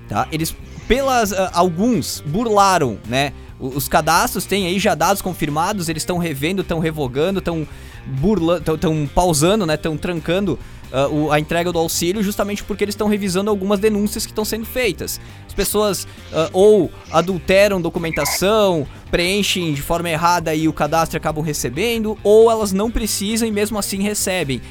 tá? 0.09 0.27
Eles, 0.33 0.57
pelas, 0.89 1.33
ah, 1.33 1.51
alguns 1.55 2.21
burlaram, 2.27 2.99
né? 3.07 3.33
Os 3.61 3.89
cadastros 3.89 4.45
têm 4.45 4.67
aí 4.67 4.79
já 4.79 4.95
dados 4.95 5.21
confirmados, 5.21 5.89
eles 5.89 6.03
estão 6.03 6.17
revendo, 6.19 6.63
estão 6.63 6.79
revogando, 6.79 7.41
estão 7.41 7.67
burlando, 8.07 8.75
estão 8.75 9.07
pausando, 9.15 9.67
né? 9.67 9.75
Estão 9.75 9.97
trancando 9.97 10.59
ah, 10.93 11.07
o- 11.09 11.31
a 11.31 11.39
entrega 11.39 11.71
do 11.71 11.79
auxílio 11.79 12.23
justamente 12.23 12.65
porque 12.65 12.83
eles 12.85 12.95
estão 12.95 13.09
revisando 13.09 13.51
algumas 13.51 13.79
denúncias 13.79 14.25
que 14.25 14.33
estão 14.33 14.45
sendo 14.45 14.65
feitas. 14.65 15.21
As 15.47 15.53
pessoas 15.53 16.07
ah, 16.33 16.49
ou 16.53 16.91
adulteram 17.13 17.81
documentação, 17.81 18.87
preenchem 19.11 19.75
de 19.75 19.83
forma 19.83 20.09
errada 20.09 20.55
e 20.55 20.67
o 20.69 20.73
cadastro 20.73 21.17
acabam 21.19 21.45
recebendo, 21.45 22.17
ou 22.23 22.51
elas 22.51 22.73
não 22.73 22.91
precisam 22.91 23.47
e 23.47 23.51
mesmo 23.53 23.79
assim 23.79 24.01
recebem. 24.03 24.63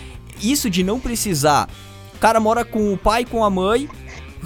Isso 0.42 0.70
de 0.70 0.84
não 0.84 1.00
precisar, 1.00 1.68
o 2.16 2.20
cara 2.20 2.40
mora 2.40 2.64
com 2.66 2.94
o 2.94 2.98
pai 2.98 3.26
com 3.26 3.44
a 3.44 3.50
mãe, 3.50 3.90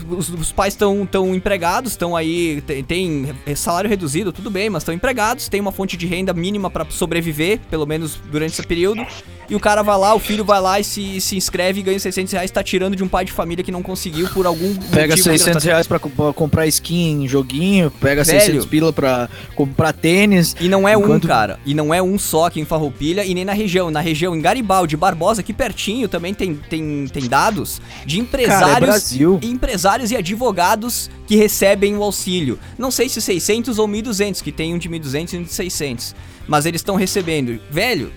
os, 0.09 0.29
os 0.29 0.51
pais 0.51 0.73
estão 0.73 1.05
tão 1.05 1.33
empregados, 1.35 1.93
estão 1.93 2.15
aí, 2.15 2.61
tem, 2.61 2.83
tem 2.83 3.55
salário 3.55 3.89
reduzido, 3.89 4.31
tudo 4.31 4.49
bem, 4.49 4.69
mas 4.69 4.83
estão 4.83 4.93
empregados, 4.93 5.47
tem 5.47 5.59
uma 5.59 5.71
fonte 5.71 5.97
de 5.97 6.05
renda 6.05 6.33
mínima 6.33 6.69
pra 6.69 6.85
sobreviver, 6.89 7.59
pelo 7.69 7.85
menos 7.85 8.15
durante 8.31 8.53
esse 8.53 8.67
período. 8.67 9.05
E 9.51 9.55
o 9.55 9.59
cara 9.59 9.81
vai 9.83 9.97
lá, 9.97 10.15
o 10.15 10.19
filho 10.19 10.45
vai 10.45 10.61
lá 10.61 10.79
e 10.79 10.83
se, 10.85 11.19
se 11.19 11.35
inscreve 11.35 11.81
e 11.81 11.83
ganha 11.83 11.99
600 11.99 12.31
reais, 12.31 12.49
tá 12.49 12.63
tirando 12.63 12.95
de 12.95 13.03
um 13.03 13.07
pai 13.09 13.25
de 13.25 13.33
família 13.33 13.61
que 13.61 13.69
não 13.71 13.83
conseguiu 13.83 14.29
por 14.29 14.45
algum 14.45 14.73
Pega 14.75 15.09
motivo 15.09 15.23
600 15.25 15.41
engraçado. 15.47 15.63
reais 15.65 15.87
pra, 15.87 15.99
pra 15.99 16.31
comprar 16.31 16.65
skin 16.67 17.23
em 17.23 17.27
joguinho, 17.27 17.91
pega 17.91 18.23
Velho. 18.23 18.39
600 18.39 18.65
pila 18.65 18.93
pra 18.93 19.27
comprar 19.53 19.91
tênis. 19.91 20.55
E 20.61 20.69
não 20.69 20.87
é 20.87 20.93
Enquanto- 20.93 21.25
um, 21.25 21.27
cara. 21.27 21.59
E 21.65 21.73
não 21.73 21.93
é 21.93 22.01
um 22.01 22.17
só 22.17 22.45
aqui 22.45 22.61
em 22.61 22.65
Farroupilha 22.65 23.25
e 23.25 23.33
nem 23.33 23.43
na 23.43 23.51
região. 23.51 23.91
Na 23.91 23.99
região, 23.99 24.33
em 24.33 24.39
Garibaldi, 24.41 24.95
Barbosa, 24.95 25.41
aqui 25.41 25.51
pertinho, 25.51 26.07
também 26.07 26.33
tem, 26.33 26.55
tem, 26.55 27.07
tem 27.11 27.27
dados 27.27 27.81
de 28.05 28.15
Cara, 28.21 28.41
é 28.71 28.77
empresários 28.77 29.11
empresários 29.43 30.11
e 30.11 30.15
advogados 30.15 31.09
que 31.27 31.35
recebem 31.35 31.97
o 31.97 32.03
auxílio. 32.03 32.57
Não 32.77 32.89
sei 32.89 33.09
se 33.09 33.19
600 33.19 33.79
ou 33.79 33.87
1.200, 33.87 34.41
que 34.41 34.51
tem 34.53 34.73
um 34.73 34.77
de 34.77 34.87
1.200 34.89 35.33
e 35.33 35.37
um 35.39 35.43
de 35.43 35.51
600. 35.51 36.15
Mas 36.47 36.65
eles 36.65 36.79
estão 36.79 36.95
recebendo. 36.95 37.59
Velho, 37.69 38.11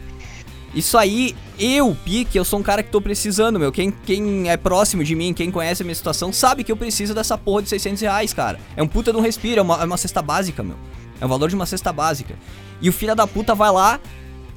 isso 0.75 0.99
aí, 0.99 1.37
eu, 1.59 1.97
Pique, 2.05 2.37
eu 2.37 2.45
sou 2.45 2.59
um 2.59 2.63
cara 2.63 2.83
que 2.83 2.91
tô 2.91 3.01
precisando, 3.01 3.59
meu. 3.59 3.71
Quem, 3.71 3.91
quem 3.91 4.51
é 4.51 4.57
próximo 4.57 5.05
de 5.05 5.15
mim, 5.15 5.33
quem 5.33 5.51
conhece 5.51 5.83
a 5.83 5.85
minha 5.85 5.95
situação, 5.95 6.33
sabe 6.33 6.65
que 6.65 6.73
eu 6.73 6.77
preciso 6.77 7.15
dessa 7.15 7.39
porra 7.39 7.63
de 7.63 7.69
600 7.69 8.01
reais, 8.01 8.33
cara. 8.33 8.59
É 8.77 8.83
um 8.83 8.89
puta 8.89 9.13
de 9.13 9.19
um 9.19 9.21
respiro, 9.21 9.61
é 9.61 9.63
uma, 9.63 9.83
é 9.83 9.85
uma 9.85 9.97
cesta 9.97 10.21
básica, 10.21 10.63
meu. 10.63 10.77
É 11.21 11.25
o 11.25 11.29
valor 11.29 11.49
de 11.49 11.55
uma 11.55 11.67
cesta 11.67 11.93
básica. 11.93 12.35
E 12.81 12.89
o 12.89 12.93
filho 12.93 13.15
da 13.15 13.27
puta 13.27 13.55
vai 13.55 13.71
lá, 13.71 14.01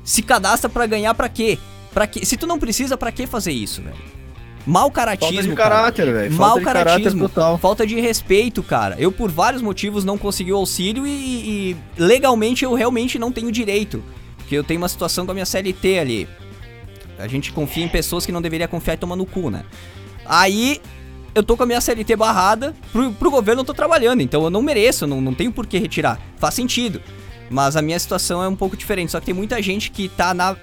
se 0.04 0.22
cadastra 0.24 0.70
pra 0.70 0.86
ganhar 0.88 1.14
pra 1.14 1.30
quê? 1.30 1.60
Pra 1.94 2.08
quê? 2.08 2.26
Se 2.26 2.36
tu 2.36 2.48
não 2.48 2.58
precisa, 2.58 2.98
pra 2.98 3.12
que 3.12 3.28
fazer 3.28 3.52
isso, 3.52 3.82
velho? 3.82 3.96
Mau 4.66 4.92
caratismo, 4.92 5.34
Falta 5.34 5.50
de 5.50 5.56
caráter, 5.56 6.14
velho. 6.14 6.38
Caráter 6.38 6.64
caratismo, 6.64 7.30
total. 7.30 7.58
falta 7.58 7.88
de 7.88 8.02
respeito, 8.02 8.62
cara. 8.62 8.98
Eu, 9.00 9.14
por 9.14 9.32
vários 9.32 9.62
motivos, 9.62 10.04
não 10.04 10.18
consegui 10.18 10.52
o 10.52 10.58
auxílio 10.58 11.08
e, 11.08 11.10
e 11.72 11.78
legalmente 11.98 12.66
eu 12.66 12.74
realmente 12.74 13.18
não 13.18 13.32
tenho 13.32 13.50
direito. 13.50 14.04
Porque 14.48 14.56
eu 14.56 14.64
tenho 14.64 14.80
uma 14.80 14.88
situação 14.88 15.26
com 15.26 15.32
a 15.32 15.34
minha 15.34 15.46
CLT 15.46 16.00
ali. 16.00 16.30
A 17.20 17.28
gente 17.28 17.52
confia 17.52 17.84
em 17.84 17.90
pessoas 17.90 18.26
que 18.26 18.32
não 18.32 18.42
deveria 18.42 18.66
confiar 18.66 18.94
e 18.94 18.98
tomar 18.98 19.18
no 19.18 19.26
cu, 19.26 19.50
né? 19.50 19.66
Aí 20.26 20.80
eu 21.36 21.44
tô 21.44 21.58
com 21.58 21.64
a 21.64 21.66
minha 21.66 21.82
CLT 21.82 22.16
barrada, 22.16 22.74
pro, 22.94 23.12
pro 23.12 23.30
governo 23.30 23.60
eu 23.62 23.66
tô 23.66 23.74
trabalhando, 23.74 24.22
então 24.22 24.42
eu 24.46 24.50
não 24.50 24.62
mereço, 24.62 25.06
não, 25.06 25.20
não 25.20 25.34
tenho 25.34 25.52
por 25.52 25.68
que 25.68 25.78
retirar. 25.78 26.18
Faz 26.38 26.54
sentido. 26.54 27.02
Mas 27.50 27.76
a 27.76 27.82
minha 27.82 28.00
situação 28.00 28.42
é 28.42 28.48
um 28.48 28.56
pouco 28.56 28.78
diferente. 28.78 29.12
Só 29.12 29.20
que 29.20 29.26
tem 29.26 29.36
muita 29.36 29.62
gente 29.62 29.92
que 29.92 30.08
tá 30.08 30.34
na. 30.34 30.56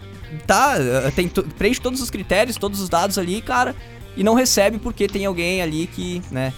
tá. 0.46 0.76
eh, 0.78 1.10
Tem, 1.14 1.28
preenche 1.28 1.78
todos 1.78 2.00
os 2.00 2.08
critérios, 2.08 2.56
todos 2.56 2.80
os 2.80 2.88
dados 2.88 3.18
ali, 3.18 3.42
cara, 3.42 3.76
e 4.16 4.24
não 4.24 4.32
recebe 4.32 4.78
porque 4.78 5.06
tem 5.06 5.26
alguém 5.26 5.60
ali 5.60 5.86
que, 5.86 6.22
né? 6.30 6.54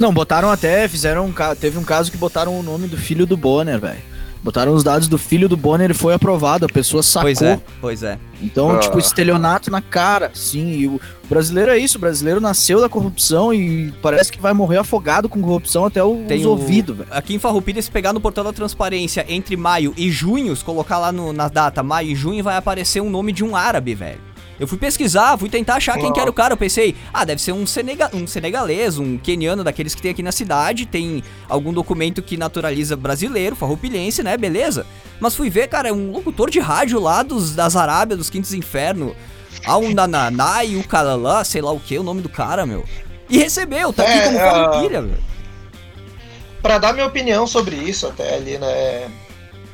Não, 0.00 0.12
botaram 0.12 0.50
até, 0.50 0.88
fizeram 0.88 1.26
um 1.26 1.34
teve 1.54 1.78
um 1.78 1.84
caso 1.84 2.10
que 2.10 2.16
botaram 2.16 2.58
o 2.58 2.62
nome 2.62 2.88
do 2.88 2.96
filho 2.96 3.24
do 3.24 3.36
Bonner, 3.36 3.78
velho. 3.78 4.17
Botaram 4.42 4.72
os 4.72 4.84
dados 4.84 5.08
do 5.08 5.18
filho 5.18 5.48
do 5.48 5.56
Bonner 5.56 5.90
e 5.90 5.94
foi 5.94 6.14
aprovado, 6.14 6.64
a 6.64 6.68
pessoa 6.68 7.02
sacou. 7.02 7.24
Pois 7.26 7.42
é, 7.42 7.60
pois 7.80 8.02
é. 8.04 8.18
Então, 8.40 8.70
Ah. 8.70 8.78
tipo, 8.78 8.98
estelionato 8.98 9.68
na 9.70 9.82
cara, 9.82 10.30
sim. 10.32 10.68
E 10.70 10.86
o 10.86 11.00
brasileiro 11.28 11.72
é 11.72 11.78
isso, 11.78 11.98
o 11.98 12.00
brasileiro 12.00 12.40
nasceu 12.40 12.80
da 12.80 12.88
corrupção 12.88 13.52
e 13.52 13.92
parece 14.00 14.30
que 14.30 14.40
vai 14.40 14.52
morrer 14.52 14.76
afogado 14.78 15.28
com 15.28 15.40
corrupção 15.42 15.84
até 15.84 16.02
o- 16.04 16.24
Tem 16.28 16.38
os 16.38 16.46
o- 16.46 16.50
ouvidos, 16.50 16.96
velho. 16.98 17.08
Aqui 17.10 17.34
em 17.34 17.38
Farroupilha, 17.38 17.82
se 17.82 17.90
pegar 17.90 18.12
no 18.12 18.20
portal 18.20 18.44
da 18.44 18.52
transparência 18.52 19.24
entre 19.28 19.56
maio 19.56 19.92
e 19.96 20.08
junho, 20.10 20.54
se 20.54 20.64
colocar 20.64 20.98
lá 20.98 21.10
no- 21.10 21.32
na 21.32 21.48
data 21.48 21.82
maio 21.82 22.10
e 22.10 22.14
junho, 22.14 22.42
vai 22.44 22.56
aparecer 22.56 23.00
um 23.02 23.10
nome 23.10 23.32
de 23.32 23.42
um 23.42 23.56
árabe, 23.56 23.94
velho. 23.94 24.20
Eu 24.58 24.66
fui 24.66 24.76
pesquisar, 24.76 25.36
fui 25.38 25.48
tentar 25.48 25.76
achar 25.76 25.98
quem 25.98 26.12
que 26.12 26.18
era 26.18 26.28
o 26.28 26.32
cara. 26.32 26.52
Eu 26.52 26.56
pensei, 26.56 26.96
ah, 27.12 27.24
deve 27.24 27.40
ser 27.40 27.52
um, 27.52 27.64
senega 27.64 28.10
um 28.12 28.26
senegalês, 28.26 28.98
um 28.98 29.16
queniano 29.16 29.62
daqueles 29.62 29.94
que 29.94 30.02
tem 30.02 30.10
aqui 30.10 30.22
na 30.22 30.32
cidade. 30.32 30.84
Tem 30.84 31.22
algum 31.48 31.72
documento 31.72 32.20
que 32.20 32.36
naturaliza 32.36 32.96
brasileiro, 32.96 33.54
farroupilhense, 33.54 34.22
né? 34.22 34.36
Beleza. 34.36 34.84
Mas 35.20 35.36
fui 35.36 35.48
ver, 35.48 35.68
cara, 35.68 35.88
é 35.88 35.92
um 35.92 36.10
locutor 36.10 36.50
de 36.50 36.58
rádio 36.58 37.00
lá 37.00 37.22
dos, 37.22 37.54
das 37.54 37.76
Arábias, 37.76 38.18
dos 38.18 38.30
Quintos 38.30 38.52
Inferno. 38.52 39.14
Nananá 39.94 40.64
e 40.64 40.76
o 40.76 40.84
Kalalá, 40.84 41.44
sei 41.44 41.60
lá 41.60 41.72
o 41.72 41.80
que, 41.80 41.98
o 41.98 42.02
nome 42.02 42.22
do 42.22 42.28
cara, 42.28 42.66
meu. 42.66 42.84
E 43.28 43.38
recebeu, 43.38 43.92
tá 43.92 44.02
aqui 44.02 44.12
É, 44.12 44.24
como 44.24 44.38
ah, 44.38 44.40
farroupilha, 44.40 45.02
velho. 45.02 45.18
Pra 46.62 46.78
dar 46.78 46.92
minha 46.92 47.06
opinião 47.06 47.46
sobre 47.46 47.76
isso 47.76 48.06
até 48.06 48.34
ali, 48.34 48.58
né, 48.58 49.08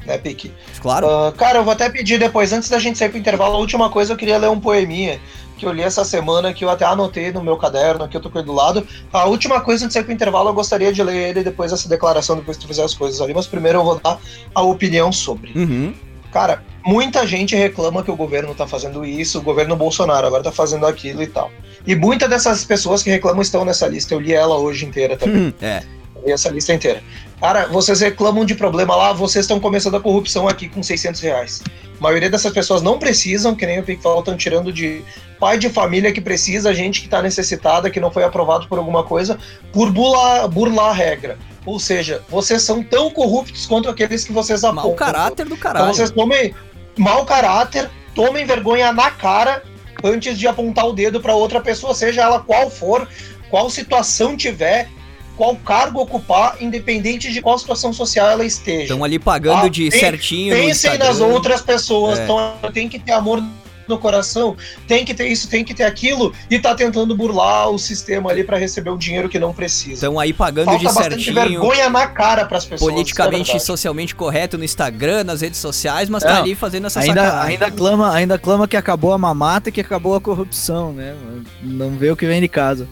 né 0.07 0.18
Pique? 0.18 0.52
Claro. 0.80 1.09
Ah, 1.09 1.32
cara, 1.36 1.59
eu 1.59 1.64
vou 1.64 1.72
até 1.72 1.88
pedir 1.88 2.18
depois, 2.18 2.52
antes 2.52 2.68
da 2.68 2.78
gente 2.78 2.98
sair 2.98 3.09
pro 3.09 3.18
intervalo, 3.18 3.57
a 3.57 3.59
última 3.59 3.90
coisa 3.90 4.12
eu 4.12 4.16
queria 4.16 4.38
ler 4.38 4.48
um 4.48 4.61
poeminha 4.61 5.20
que 5.57 5.64
eu 5.64 5.72
li 5.72 5.82
essa 5.82 6.05
semana, 6.05 6.52
que 6.52 6.64
eu 6.64 6.70
até 6.70 6.84
anotei 6.84 7.32
no 7.32 7.42
meu 7.42 7.57
caderno, 7.57 8.09
que 8.09 8.16
eu 8.16 8.20
tô 8.20 8.28
com 8.28 8.38
ele 8.38 8.46
do 8.46 8.52
lado. 8.52 8.86
A 9.12 9.24
última 9.24 9.61
coisa 9.61 9.84
antes 9.84 9.94
de 9.94 9.94
sair 9.94 10.05
pro 10.05 10.12
intervalo, 10.12 10.50
eu 10.50 10.55
gostaria 10.55 10.92
de 10.92 11.02
ler 11.02 11.30
ele 11.30 11.44
depois 11.44 11.70
dessa 11.70 11.88
declaração, 11.88 12.36
depois 12.36 12.57
que 12.57 12.64
tu 12.64 12.68
fizer 12.68 12.84
as 12.84 12.94
coisas 12.94 13.20
ali, 13.20 13.32
mas 13.32 13.46
primeiro 13.46 13.78
eu 13.78 13.84
vou 13.84 14.00
dar 14.00 14.18
a 14.55 14.62
opinião 14.62 15.12
sobre. 15.12 15.52
Uhum. 15.57 15.94
Cara, 16.32 16.64
muita 16.84 17.24
gente 17.26 17.55
reclama 17.55 18.02
que 18.02 18.11
o 18.11 18.16
governo 18.16 18.55
tá 18.55 18.66
fazendo 18.66 19.05
isso, 19.05 19.38
o 19.38 19.42
governo 19.42 19.76
Bolsonaro 19.76 20.26
agora 20.26 20.42
tá 20.42 20.50
fazendo 20.50 20.84
aquilo 20.86 21.22
e 21.22 21.28
tal. 21.28 21.50
E 21.86 21.94
muitas 21.94 22.28
dessas 22.28 22.64
pessoas 22.64 23.02
que 23.02 23.11
reclamam 23.11 23.40
estão 23.40 23.64
nessa 23.64 23.86
lista, 23.86 24.14
eu 24.14 24.20
li 24.20 24.32
ela 24.32 24.57
hoje 24.57 24.84
inteira 24.84 25.16
também. 25.16 25.42
Hum, 25.42 25.52
é. 25.62 25.82
E 26.26 26.32
essa 26.32 26.48
lista 26.48 26.72
inteira. 26.72 27.02
Cara, 27.45 27.66
vocês 27.66 28.01
reclamam 28.01 28.42
de 28.42 28.55
problema 28.55 28.97
lá, 28.97 29.12
vocês 29.12 29.45
estão 29.45 29.61
começando 29.61 29.97
a 29.97 30.01
corrupção 30.01 30.49
aqui 30.49 30.66
com 30.66 30.82
600 30.82 31.20
reais. 31.20 31.62
A 32.01 32.03
maioria 32.03 32.30
dessas 32.30 32.51
pessoas 32.51 32.80
não 32.80 32.99
precisam, 32.99 33.55
que 33.55 33.66
nem 33.66 33.78
o 33.78 33.82
Pique 33.82 34.03
falou, 34.03 34.20
estão 34.20 34.34
tirando 34.34 34.72
de 34.72 35.05
pai 35.38 35.59
de 35.59 35.68
família 35.68 36.11
que 36.11 36.22
precisa, 36.22 36.72
gente 36.72 37.01
que 37.01 37.07
está 37.07 37.20
necessitada, 37.20 37.90
que 37.90 38.01
não 38.01 38.11
foi 38.11 38.24
aprovado 38.24 38.66
por 38.66 38.78
alguma 38.78 39.05
coisa, 39.05 39.38
por 39.74 39.92
burlar, 39.92 40.49
burlar 40.49 40.88
a 40.88 40.92
regra. 40.95 41.38
Ou 41.66 41.78
seja, 41.78 42.22
vocês 42.30 42.62
são 42.62 42.82
tão 42.82 43.11
corruptos 43.11 43.66
quanto 43.66 43.90
aqueles 43.90 44.24
que 44.24 44.32
vocês 44.32 44.64
apontam. 44.64 44.84
Mau 44.84 44.95
caráter 44.95 45.45
do 45.45 45.55
Então 45.55 45.59
caralho. 45.59 45.95
vocês 45.95 46.11
tomem 46.11 46.55
mau 46.97 47.26
caráter, 47.26 47.90
tomem 48.14 48.47
vergonha 48.47 48.90
na 48.90 49.11
cara 49.11 49.62
antes 50.03 50.38
de 50.38 50.49
apontar 50.49 50.86
o 50.86 50.95
dedo 50.95 51.20
para 51.20 51.34
outra 51.34 51.61
pessoa, 51.61 51.95
seja 51.95 52.22
ela 52.22 52.40
qual 52.40 52.70
for, 52.70 53.07
qual 53.51 53.68
situação 53.68 54.34
tiver, 54.34 54.88
qual 55.37 55.57
cargo 55.57 56.01
ocupar, 56.01 56.57
independente 56.61 57.32
de 57.32 57.41
qual 57.43 57.59
situação 57.59 57.93
social 57.93 58.28
ela 58.30 58.45
esteja. 58.45 58.82
Estão 58.85 59.03
ali 59.05 59.18
pagando 59.18 59.66
Ah, 59.66 59.68
de 59.68 59.91
pen- 59.91 60.01
certinho 60.01 60.55
Pensem 60.55 60.97
nas 60.99 61.20
outras 61.20 61.61
pessoas, 61.61 62.18
É. 62.18 62.24
então 62.24 62.55
tem 62.72 62.89
que 62.89 62.99
ter 62.99 63.12
amor 63.12 63.43
no 63.87 63.99
coração, 63.99 64.57
tem 64.89 65.05
que 65.05 65.12
ter 65.12 65.26
isso, 65.28 65.47
tem 65.47 65.62
que 65.62 65.74
ter 65.74 65.82
aquilo, 65.82 66.32
e 66.51 66.59
tá 66.59 66.74
tentando 66.74 67.14
burlar 67.14 67.68
o 67.68 67.78
sistema 67.78 68.30
ali 68.30 68.43
para 68.43 68.57
receber 68.57 68.89
o 68.89 68.97
dinheiro 68.97 69.28
que 69.28 69.39
não 69.39 69.53
precisa. 69.53 69.93
Estão 70.07 70.18
aí 70.18 70.32
pagando 70.32 70.64
Falta 70.64 70.78
de 70.78 70.85
bastante 70.87 71.24
certinho. 71.24 71.35
vergonha 71.61 71.91
na 71.91 72.07
cara 72.07 72.47
pras 72.47 72.64
pessoas. 72.64 72.91
politicamente 72.91 73.43
é 73.43 73.45
verdade. 73.53 73.64
socialmente 73.66 74.14
correto 74.14 74.57
no 74.57 74.64
Instagram, 74.64 75.24
nas 75.24 75.43
redes 75.43 75.61
sociais, 75.61 76.09
mas 76.09 76.22
Não, 76.24 76.30
tá 76.30 76.39
ali 76.39 76.55
fazendo 76.55 76.87
essa 76.87 77.01
Ainda, 77.01 77.24
sacanagem. 77.24 77.51
ainda, 77.53 77.70
clama, 77.70 78.14
ainda 78.14 78.39
clama 78.39 78.66
que 78.66 78.76
acabou 78.76 79.12
a 79.12 79.18
mamata 79.18 79.68
e 79.68 79.72
que 79.72 79.82
acabou 79.82 80.14
a 80.14 80.20
corrupção, 80.20 80.95
né? 80.95 81.14
Não 81.62 81.91
vê 81.91 82.11
o 82.11 82.16
que 82.16 82.24
vem 82.24 82.41
de 82.41 82.49
casa. 82.49 82.89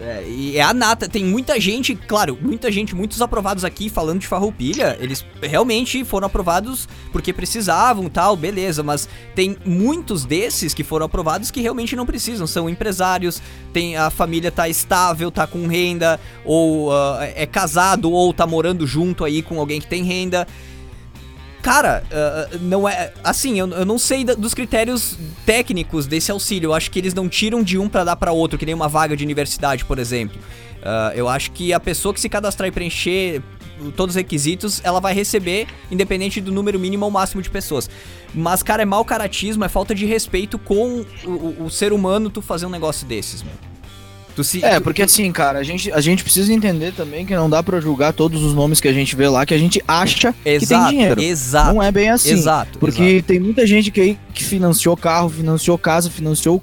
É, 0.00 0.24
e 0.28 0.56
é 0.56 0.62
a 0.62 0.72
nata, 0.72 1.08
tem 1.08 1.24
muita 1.24 1.58
gente, 1.58 1.96
claro, 1.96 2.38
muita 2.40 2.70
gente, 2.70 2.94
muitos 2.94 3.20
aprovados 3.20 3.64
aqui 3.64 3.88
falando 3.88 4.20
de 4.20 4.28
farroupilha, 4.28 4.96
eles 5.00 5.24
realmente 5.42 6.04
foram 6.04 6.28
aprovados 6.28 6.88
porque 7.10 7.32
precisavam 7.32 8.08
tal, 8.08 8.36
beleza, 8.36 8.84
mas 8.84 9.08
tem 9.34 9.56
muitos 9.64 10.24
desses 10.24 10.72
que 10.72 10.84
foram 10.84 11.06
aprovados 11.06 11.50
que 11.50 11.60
realmente 11.60 11.96
não 11.96 12.06
precisam, 12.06 12.46
são 12.46 12.70
empresários, 12.70 13.42
tem 13.72 13.96
a 13.96 14.08
família 14.08 14.52
tá 14.52 14.68
estável, 14.68 15.32
tá 15.32 15.48
com 15.48 15.66
renda, 15.66 16.20
ou 16.44 16.92
ah, 16.92 17.28
é 17.34 17.44
casado, 17.44 18.12
ou 18.12 18.32
tá 18.32 18.46
morando 18.46 18.86
junto 18.86 19.24
aí 19.24 19.42
com 19.42 19.58
alguém 19.58 19.80
que 19.80 19.88
tem 19.88 20.04
renda. 20.04 20.46
Cara, 21.68 22.02
ah, 22.10 22.48
não 22.60 22.88
é. 22.88 23.12
Assim, 23.22 23.58
eu, 23.58 23.68
eu 23.68 23.84
não 23.84 23.98
sei 23.98 24.24
da- 24.24 24.34
dos 24.34 24.54
critérios 24.54 25.18
técnicos 25.44 26.06
desse 26.06 26.30
auxílio. 26.30 26.68
Eu 26.68 26.74
acho 26.74 26.90
que 26.90 26.98
eles 26.98 27.12
não 27.12 27.28
tiram 27.28 27.62
de 27.62 27.76
um 27.76 27.88
pra 27.88 28.04
dar 28.04 28.16
pra 28.16 28.32
outro, 28.32 28.58
que 28.58 28.64
nem 28.64 28.74
uma 28.74 28.88
vaga 28.88 29.14
de 29.16 29.22
universidade, 29.24 29.84
por 29.84 29.98
exemplo. 29.98 30.38
Ah, 30.82 31.12
eu 31.14 31.28
acho 31.28 31.50
que 31.52 31.72
a 31.72 31.78
pessoa 31.80 32.14
que 32.14 32.20
se 32.20 32.28
cadastrar 32.28 32.68
e 32.68 32.72
preencher 32.72 33.42
todos 33.96 34.14
os 34.14 34.16
requisitos, 34.16 34.80
ela 34.82 34.98
vai 35.00 35.12
receber, 35.14 35.66
independente 35.90 36.40
do 36.40 36.50
número 36.50 36.80
mínimo 36.80 37.04
ou 37.04 37.10
máximo 37.10 37.42
de 37.42 37.50
pessoas. 37.50 37.88
Mas, 38.34 38.62
cara, 38.62 38.82
é 38.82 38.86
mau 38.86 39.04
caratismo, 39.04 39.62
é 39.64 39.68
falta 39.68 39.94
de 39.94 40.04
respeito 40.06 40.58
com 40.58 41.04
o, 41.24 41.30
o- 41.30 41.64
o 41.66 41.70
ser 41.70 41.92
humano 41.92 42.28
tu 42.30 42.40
fazer 42.42 42.64
um 42.66 42.70
negócio 42.70 43.06
desses, 43.06 43.42
meu. 43.42 43.52
Tu 44.38 44.44
se, 44.44 44.64
É, 44.64 44.78
porque 44.78 45.02
assim, 45.02 45.32
cara, 45.32 45.58
a 45.58 45.64
gente, 45.64 45.90
a 45.90 46.00
gente 46.00 46.22
precisa 46.22 46.52
entender 46.52 46.92
também 46.92 47.26
que 47.26 47.34
não 47.34 47.50
dá 47.50 47.60
pra 47.60 47.80
julgar 47.80 48.12
todos 48.12 48.44
os 48.44 48.54
nomes 48.54 48.80
que 48.80 48.86
a 48.86 48.92
gente 48.92 49.16
vê 49.16 49.28
lá, 49.28 49.44
que 49.44 49.52
a 49.52 49.58
gente 49.58 49.82
acha 49.88 50.32
que 50.32 50.42
tem 50.44 50.54
Exato, 50.54 50.90
dinheiro. 50.90 51.20
exato. 51.20 51.74
Não 51.74 51.82
é 51.82 51.90
bem 51.90 52.08
assim. 52.08 52.34
Exato. 52.34 52.78
Porque 52.78 53.02
exato. 53.02 53.26
tem 53.26 53.40
muita 53.40 53.66
gente 53.66 53.90
que 53.90 54.00
aí 54.00 54.18
que 54.32 54.44
financiou 54.44 54.96
carro, 54.96 55.28
financiou 55.28 55.76
casa, 55.76 56.08
financiou 56.08 56.62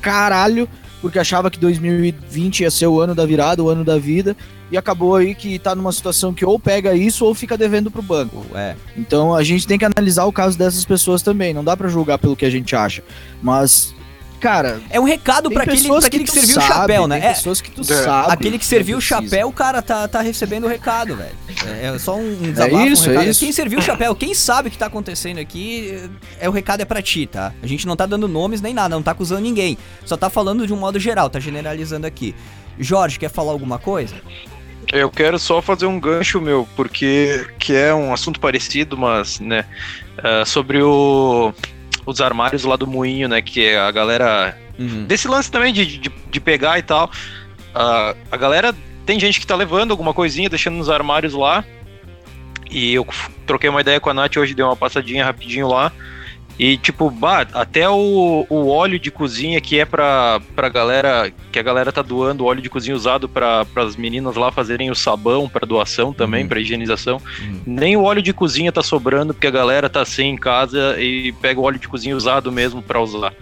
caralho, 0.00 0.68
porque 1.00 1.16
achava 1.16 1.52
que 1.52 1.58
2020 1.60 2.60
ia 2.64 2.70
ser 2.72 2.88
o 2.88 3.00
ano 3.00 3.14
da 3.14 3.24
virada, 3.24 3.62
o 3.62 3.68
ano 3.68 3.84
da 3.84 3.96
vida, 3.96 4.36
e 4.72 4.76
acabou 4.76 5.14
aí 5.14 5.36
que 5.36 5.56
tá 5.56 5.72
numa 5.72 5.92
situação 5.92 6.34
que 6.34 6.44
ou 6.44 6.58
pega 6.58 6.96
isso 6.96 7.24
ou 7.24 7.32
fica 7.32 7.56
devendo 7.56 7.92
pro 7.92 8.02
banco. 8.02 8.44
É. 8.56 8.74
Então 8.96 9.32
a 9.32 9.44
gente 9.44 9.68
tem 9.68 9.78
que 9.78 9.84
analisar 9.84 10.24
o 10.24 10.32
caso 10.32 10.58
dessas 10.58 10.84
pessoas 10.84 11.22
também, 11.22 11.54
não 11.54 11.62
dá 11.62 11.76
pra 11.76 11.86
julgar 11.86 12.18
pelo 12.18 12.34
que 12.34 12.44
a 12.44 12.50
gente 12.50 12.74
acha. 12.74 13.04
Mas, 13.40 13.94
cara, 14.44 14.80
É 14.90 15.00
um 15.00 15.04
recado 15.04 15.50
pra 15.50 15.62
aquele, 15.62 15.88
pra 15.88 15.98
aquele 15.98 16.24
que, 16.24 16.30
que, 16.30 16.38
serviu 16.38 16.58
o 16.58 16.60
sabe, 16.60 16.74
chapéu, 16.74 17.08
né? 17.08 17.18
Tem 17.18 17.30
É, 17.30 17.32
pessoas 17.32 17.60
que 17.62 17.70
tu 17.70 17.80
É. 17.80 17.84
sabe. 17.84 18.32
Aquele 18.32 18.58
que 18.58 18.66
serviu 18.66 18.98
o 18.98 19.00
chapéu, 19.00 19.48
o 19.48 19.52
cara 19.52 19.80
tá, 19.80 20.06
tá 20.06 20.20
recebendo 20.20 20.64
o 20.64 20.68
recado, 20.68 21.16
velho. 21.16 21.34
É, 21.66 21.86
é 21.94 21.98
só 21.98 22.14
um, 22.16 22.32
um 22.32 22.52
desabafo, 22.52 22.86
isso, 22.86 23.04
um 23.04 23.06
é 23.06 23.14
recado. 23.14 23.30
isso. 23.30 23.40
Quem 23.40 23.52
serviu 23.52 23.78
o 23.78 23.82
chapéu, 23.82 24.14
quem 24.14 24.34
sabe 24.34 24.68
o 24.68 24.70
que 24.70 24.76
tá 24.76 24.86
acontecendo 24.86 25.38
aqui, 25.38 25.98
é 26.38 26.46
o 26.46 26.52
recado 26.52 26.82
é 26.82 26.84
pra 26.84 27.00
ti, 27.00 27.26
tá? 27.26 27.54
A 27.62 27.66
gente 27.66 27.86
não 27.86 27.96
tá 27.96 28.04
dando 28.04 28.28
nomes 28.28 28.60
nem 28.60 28.74
nada, 28.74 28.94
não 28.94 29.02
tá 29.02 29.12
acusando 29.12 29.40
ninguém. 29.40 29.78
Só 30.04 30.14
tá 30.16 30.28
falando 30.28 30.66
de 30.66 30.74
um 30.74 30.76
modo 30.76 31.00
geral, 31.00 31.30
tá 31.30 31.40
generalizando 31.40 32.06
aqui. 32.06 32.34
Jorge, 32.78 33.18
quer 33.18 33.30
falar 33.30 33.52
alguma 33.52 33.78
coisa? 33.78 34.14
Eu 34.92 35.10
quero 35.10 35.38
só 35.38 35.62
fazer 35.62 35.86
um 35.86 35.98
gancho, 35.98 36.38
meu, 36.40 36.68
porque 36.76 37.46
que 37.58 37.74
é 37.74 37.94
um 37.94 38.12
assunto 38.12 38.38
parecido, 38.38 38.98
mas, 38.98 39.40
né, 39.40 39.64
ah, 40.18 40.44
sobre 40.44 40.82
o, 40.82 41.52
os 42.06 42.20
armários 42.20 42.64
lá 42.64 42.76
do 42.76 42.86
moinho, 42.86 43.28
né, 43.28 43.40
que 43.42 43.74
a 43.74 43.90
galera 43.90 44.56
Uhum. 44.78 45.04
desse 45.04 45.28
lance 45.28 45.48
também 45.50 45.72
de, 45.72 45.86
de, 45.98 46.12
de 46.30 46.40
pegar 46.40 46.78
e 46.78 46.82
tal. 46.82 47.08
ah, 47.74 48.14
a 48.30 48.36
galera 48.36 48.74
tem 49.06 49.20
gente 49.20 49.38
que 49.38 49.46
tá 49.46 49.54
levando 49.54 49.92
alguma 49.92 50.12
coisinha, 50.12 50.48
deixando 50.48 50.76
nos 50.76 50.90
armários 50.90 51.32
lá. 51.34 51.64
E 52.70 52.94
eu 52.94 53.06
troquei 53.46 53.70
uma 53.70 53.80
ideia 53.82 54.00
com 54.00 54.10
a 54.10 54.14
Nath 54.14 54.36
hoje, 54.36 54.52
dei 54.54 54.64
uma 54.64 54.74
passadinha 54.76 55.24
rapidinho 55.24 55.68
lá. 55.68 55.92
E 56.56 56.76
tipo, 56.78 57.10
bah, 57.10 57.46
até 57.52 57.88
o, 57.90 58.46
o 58.48 58.68
óleo 58.68 58.96
de 58.98 59.10
cozinha 59.10 59.60
que 59.60 59.80
é 59.80 59.84
pra, 59.84 60.40
pra 60.54 60.68
galera, 60.68 61.32
que 61.50 61.58
a 61.58 61.62
galera 61.62 61.90
tá 61.90 62.00
doando 62.00 62.44
óleo 62.44 62.62
de 62.62 62.70
cozinha 62.70 62.94
usado 62.94 63.28
para 63.28 63.66
as 63.76 63.96
meninas 63.96 64.36
lá 64.36 64.52
fazerem 64.52 64.88
o 64.88 64.94
sabão 64.94 65.48
pra 65.48 65.66
doação 65.66 66.12
também, 66.12 66.42
Uhum. 66.42 66.48
pra 66.48 66.60
higienização. 66.60 67.20
Uhum. 67.40 67.60
Nem 67.66 67.96
o 67.96 68.04
óleo 68.04 68.22
de 68.22 68.32
cozinha 68.32 68.70
tá 68.70 68.82
sobrando 68.84 69.34
porque 69.34 69.48
a 69.48 69.50
galera 69.50 69.90
tá 69.90 70.04
sem 70.04 70.30
em 70.30 70.36
casa 70.36 70.94
e 71.00 71.32
pega 71.40 71.58
o 71.58 71.64
óleo 71.64 71.78
de 71.78 71.88
cozinha 71.88 72.16
usado 72.16 72.52
mesmo 72.52 72.80
pra 72.80 73.00
usar. 73.00 73.32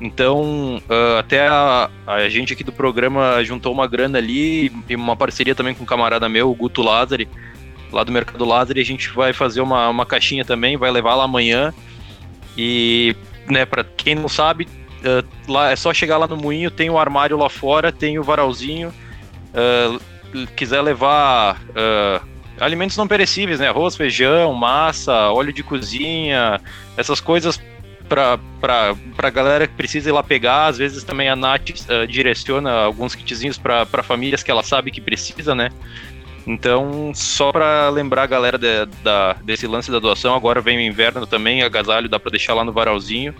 Então, 0.00 0.82
ah, 0.88 1.20
até 1.20 1.46
a, 1.46 1.88
a 2.06 2.28
gente 2.28 2.52
aqui 2.52 2.64
do 2.64 2.72
programa 2.72 3.42
juntou 3.44 3.72
uma 3.72 3.86
grana 3.86 4.18
ali 4.18 4.72
e 4.88 4.96
uma 4.96 5.16
parceria 5.16 5.54
também 5.54 5.74
com 5.74 5.84
um 5.84 5.86
camarada 5.86 6.28
meu, 6.28 6.50
o 6.50 6.54
Guto 6.54 6.82
Lázari, 6.82 7.28
lá 7.92 8.02
do 8.02 8.10
Mercado 8.12 8.44
Lázari. 8.44 8.80
A 8.80 8.84
gente 8.84 9.08
vai 9.10 9.32
fazer 9.32 9.60
uma, 9.60 9.88
uma 9.88 10.04
caixinha 10.04 10.44
também, 10.44 10.76
vai 10.76 10.90
levar 10.90 11.14
lá 11.14 11.24
amanhã. 11.24 11.72
E, 12.56 13.14
né, 13.48 13.64
pra 13.64 13.84
quem 13.84 14.14
não 14.14 14.28
sabe, 14.28 14.68
ah, 15.04 15.24
lá 15.48 15.70
é 15.70 15.76
só 15.76 15.92
chegar 15.92 16.18
lá 16.18 16.26
no 16.26 16.36
moinho, 16.36 16.70
tem 16.70 16.90
o 16.90 16.98
armário 16.98 17.36
lá 17.36 17.48
fora, 17.48 17.92
tem 17.92 18.18
o 18.18 18.22
varalzinho. 18.22 18.92
ah, 19.54 19.98
quiser 20.54 20.82
levar 20.82 21.60
ah, 21.74 22.20
alimentos 22.60 22.96
não 22.96 23.06
perecíveis, 23.06 23.60
né? 23.60 23.68
Arroz, 23.68 23.96
feijão, 23.96 24.52
massa, 24.54 25.30
óleo 25.30 25.52
de 25.52 25.62
cozinha, 25.62 26.60
essas 26.96 27.20
coisas 27.20 27.60
pra, 28.08 28.38
pra 29.16 29.30
galera 29.30 29.66
que 29.66 29.74
precisa 29.74 30.08
ir 30.08 30.12
lá 30.12 30.22
pegar. 30.22 30.66
Às 30.66 30.78
vezes 30.78 31.04
também 31.04 31.28
a 31.28 31.36
Nath 31.36 31.70
ah, 31.88 32.06
direciona 32.06 32.72
alguns 32.72 33.14
kitzinhos 33.14 33.58
pra 33.58 34.02
famílias 34.02 34.42
que 34.42 34.50
ela 34.50 34.62
sabe 34.62 34.90
que 34.90 35.00
precisa, 35.00 35.54
né? 35.54 35.70
Então, 36.46 37.12
só 37.14 37.50
pra 37.50 37.88
lembrar 37.88 38.22
a 38.22 38.26
galera 38.26 38.56
de- 38.56 38.86
da, 39.02 39.32
desse 39.42 39.66
lance 39.66 39.90
da 39.90 39.98
doação, 39.98 40.34
agora 40.34 40.60
vem 40.60 40.78
o 40.78 40.80
inverno 40.80 41.26
também, 41.26 41.62
agasalho 41.62 42.08
dá 42.08 42.20
pra 42.20 42.30
deixar 42.30 42.54
lá 42.54 42.64
no 42.64 42.72
varalzinho. 42.72 43.34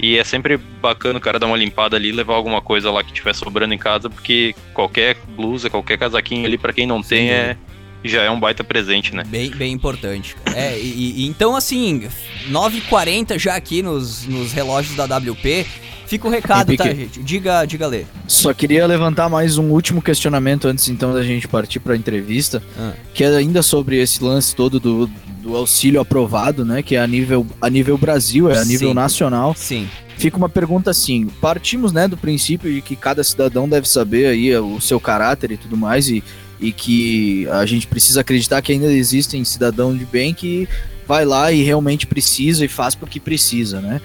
E 0.00 0.18
é 0.18 0.24
sempre 0.24 0.56
bacana 0.56 1.18
o 1.18 1.22
cara 1.22 1.38
dar 1.38 1.46
uma 1.46 1.56
limpada 1.56 1.96
ali, 1.96 2.10
levar 2.10 2.34
alguma 2.34 2.60
coisa 2.60 2.90
lá 2.90 3.02
que 3.04 3.12
tiver 3.12 3.32
sobrando 3.32 3.74
em 3.74 3.78
casa, 3.78 4.10
porque 4.10 4.54
qualquer 4.72 5.16
blusa, 5.28 5.70
qualquer 5.70 5.96
casaquinho 5.98 6.46
ali, 6.46 6.58
pra 6.58 6.72
quem 6.72 6.86
não 6.86 7.00
tem, 7.02 7.30
é, 7.30 7.56
já 8.04 8.22
é 8.22 8.30
um 8.30 8.38
baita 8.38 8.62
presente, 8.62 9.14
né? 9.14 9.24
Bem, 9.26 9.50
bem 9.50 9.72
importante. 9.72 10.36
É, 10.54 10.78
e, 10.78 11.22
e- 11.22 11.26
então 11.26 11.56
assim, 11.56 12.06
9h40 12.50 13.38
já 13.38 13.54
aqui 13.56 13.82
nos, 13.82 14.26
nos 14.26 14.52
relógios 14.52 14.96
da 14.96 15.04
WP. 15.04 15.66
Fica 16.06 16.28
o 16.28 16.30
recado, 16.30 16.76
tá, 16.76 16.84
gente? 16.92 17.22
Diga, 17.22 17.64
diga, 17.64 17.86
Lê. 17.86 18.04
Só 18.28 18.52
queria 18.52 18.86
levantar 18.86 19.28
mais 19.30 19.56
um 19.56 19.70
último 19.70 20.02
questionamento 20.02 20.68
antes 20.68 20.88
então 20.88 21.14
da 21.14 21.22
gente 21.22 21.48
partir 21.48 21.80
para 21.80 21.94
a 21.94 21.96
entrevista, 21.96 22.62
Ah. 22.78 22.92
que 23.14 23.24
é 23.24 23.28
ainda 23.28 23.62
sobre 23.62 23.96
esse 24.00 24.22
lance 24.22 24.54
todo 24.54 24.78
do, 24.78 25.06
do 25.42 25.56
auxílio 25.56 26.00
aprovado, 26.00 26.62
né? 26.64 26.82
Que 26.82 26.94
é 26.96 27.00
a 27.00 27.06
nível, 27.06 27.46
a 27.60 27.70
nível 27.70 27.96
Brasil, 27.96 28.50
é 28.50 28.58
a 28.58 28.64
nível 28.66 28.88
Sim. 28.90 28.94
nacional. 28.94 29.54
Sim. 29.56 29.88
Fica 30.18 30.36
uma 30.36 30.48
pergunta 30.48 30.90
assim: 30.90 31.26
partimos 31.40 31.90
né, 31.92 32.06
do 32.06 32.18
princípio 32.18 32.72
de 32.72 32.82
que 32.82 32.94
cada 32.94 33.24
cidadão 33.24 33.66
deve 33.66 33.88
saber 33.88 34.26
aí 34.26 34.54
o 34.58 34.78
seu 34.80 35.00
caráter 35.00 35.52
e 35.52 35.56
tudo 35.56 35.76
mais, 35.76 36.08
e, 36.10 36.22
e 36.60 36.72
que 36.72 37.46
a 37.48 37.66
gente 37.66 37.86
precisa 37.86 38.20
acreditar 38.20 38.62
que 38.62 38.72
ainda 38.72 38.92
existem 38.92 39.44
cidadãos 39.44 39.98
de 39.98 40.04
bem 40.04 40.32
que 40.32 40.68
vai 41.06 41.24
lá 41.24 41.52
e 41.52 41.62
realmente 41.62 42.06
precisa 42.06 42.64
e 42.64 42.68
faz 42.68 42.94
porque 42.94 43.18
precisa, 43.20 43.80
né? 43.80 44.00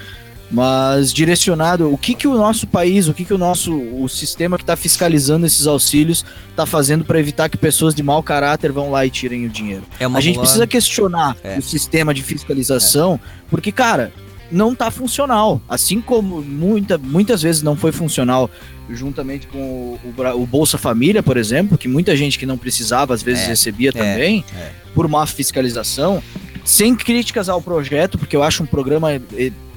Mas 0.51 1.13
direcionado, 1.13 1.93
o 1.93 1.97
que, 1.97 2.15
que 2.15 2.27
o 2.27 2.33
nosso 2.35 2.65
país, 2.65 3.07
o 3.07 3.13
que, 3.13 3.23
que 3.23 3.33
o 3.33 3.37
nosso 3.37 3.71
o 3.71 4.09
sistema 4.09 4.57
que 4.57 4.63
está 4.63 4.75
fiscalizando 4.75 5.45
esses 5.45 5.67
auxílios 5.67 6.25
está 6.49 6.65
fazendo 6.65 7.05
para 7.05 7.19
evitar 7.19 7.49
que 7.49 7.57
pessoas 7.57 7.93
de 7.93 8.01
mau 8.01 8.23
caráter 8.23 8.71
vão 8.71 8.89
lá 8.89 9.05
e 9.05 9.11
tirem 9.11 9.45
o 9.45 9.49
dinheiro? 9.49 9.83
É 9.99 10.07
uma 10.07 10.17
a 10.17 10.21
gente 10.21 10.35
boa- 10.35 10.43
precisa 10.45 10.65
questionar 10.65 11.37
É. 11.43 11.59
o 11.59 11.61
sistema 11.61 12.15
de 12.15 12.23
fiscalização, 12.23 13.19
porque, 13.47 13.71
cara, 13.71 14.11
não 14.51 14.73
tá 14.75 14.89
funcional. 14.91 15.61
Assim 15.67 16.01
como 16.01 16.41
muita, 16.41 16.97
muitas 16.97 17.41
vezes 17.41 17.61
não 17.61 17.75
foi 17.75 17.91
funcional 17.91 18.49
juntamente 18.89 19.47
com 19.47 19.59
o, 20.03 20.13
o 20.35 20.45
Bolsa 20.45 20.77
Família, 20.77 21.21
por 21.21 21.37
exemplo, 21.37 21.77
que 21.77 21.87
muita 21.87 22.15
gente 22.15 22.39
que 22.39 22.45
não 22.45 22.57
precisava 22.57 23.13
às 23.13 23.21
vezes 23.21 23.43
É, 23.43 23.47
recebia 23.47 23.89
é, 23.89 23.93
também, 23.93 24.43
é. 24.55 24.71
por 24.93 25.07
má 25.07 25.25
fiscalização. 25.25 26.23
Sem 26.65 26.95
críticas 26.95 27.49
ao 27.49 27.61
projeto, 27.61 28.17
porque 28.17 28.35
eu 28.35 28.43
acho 28.43 28.63
um 28.63 28.65
programa 28.65 29.09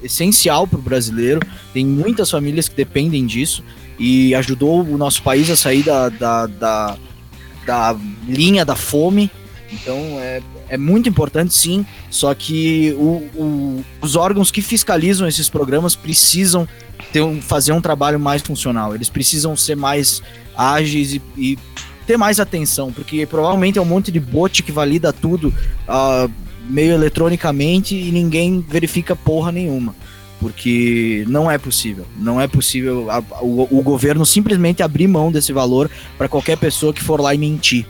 essencial 0.03 0.67
para 0.67 0.77
o 0.77 0.81
brasileiro. 0.81 1.39
Tem 1.73 1.85
muitas 1.85 2.29
famílias 2.29 2.67
que 2.67 2.75
dependem 2.75 3.25
disso 3.25 3.63
e 3.97 4.35
ajudou 4.35 4.81
o 4.81 4.97
nosso 4.97 5.23
país 5.23 5.49
a 5.49 5.55
sair 5.55 5.83
da, 5.83 6.09
da, 6.09 6.45
da, 6.45 6.97
da 7.65 7.95
linha 8.27 8.65
da 8.65 8.75
fome. 8.75 9.31
Então 9.73 9.97
é, 10.19 10.41
é 10.69 10.77
muito 10.77 11.09
importante 11.09 11.53
sim, 11.53 11.85
só 12.09 12.33
que 12.33 12.93
o- 12.97 13.23
o- 13.35 13.85
os 14.01 14.15
órgãos 14.15 14.51
que 14.51 14.61
fiscalizam 14.61 15.27
esses 15.27 15.49
programas 15.49 15.95
precisam 15.95 16.67
ter 17.11 17.21
um- 17.21 17.41
fazer 17.41 17.71
um 17.71 17.81
trabalho 17.81 18.19
mais 18.19 18.41
funcional. 18.41 18.93
Eles 18.93 19.09
precisam 19.09 19.55
ser 19.57 19.75
mais 19.75 20.21
ágeis 20.55 21.13
e, 21.15 21.21
e 21.37 21.57
ter 22.05 22.17
mais 22.17 22.39
atenção, 22.39 22.91
porque 22.91 23.25
provavelmente 23.25 23.79
é 23.79 23.81
um 23.81 23.85
monte 23.85 24.11
de 24.11 24.19
bot 24.19 24.61
que 24.61 24.71
valida 24.71 25.11
tudo 25.11 25.53
ah, 25.87 26.29
meio 26.69 26.93
eletronicamente 26.93 27.95
e 27.95 28.11
ninguém 28.11 28.59
verifica 28.67 29.15
porra 29.15 29.51
nenhuma. 29.51 29.95
Porque 30.39 31.23
não 31.29 31.49
é 31.49 31.57
possível. 31.57 32.05
Não 32.17 32.39
é 32.39 32.47
possível 32.47 33.09
a- 33.09 33.23
o, 33.41 33.79
o 33.79 33.81
governo 33.81 34.25
simplesmente 34.25 34.83
abrir 34.83 35.07
mão 35.07 35.31
desse 35.31 35.53
valor 35.53 35.89
para 36.17 36.27
qualquer 36.27 36.57
pessoa 36.57 36.93
que 36.93 37.01
for 37.01 37.19
lá 37.21 37.33
e 37.33 37.37
mentir. 37.37 37.85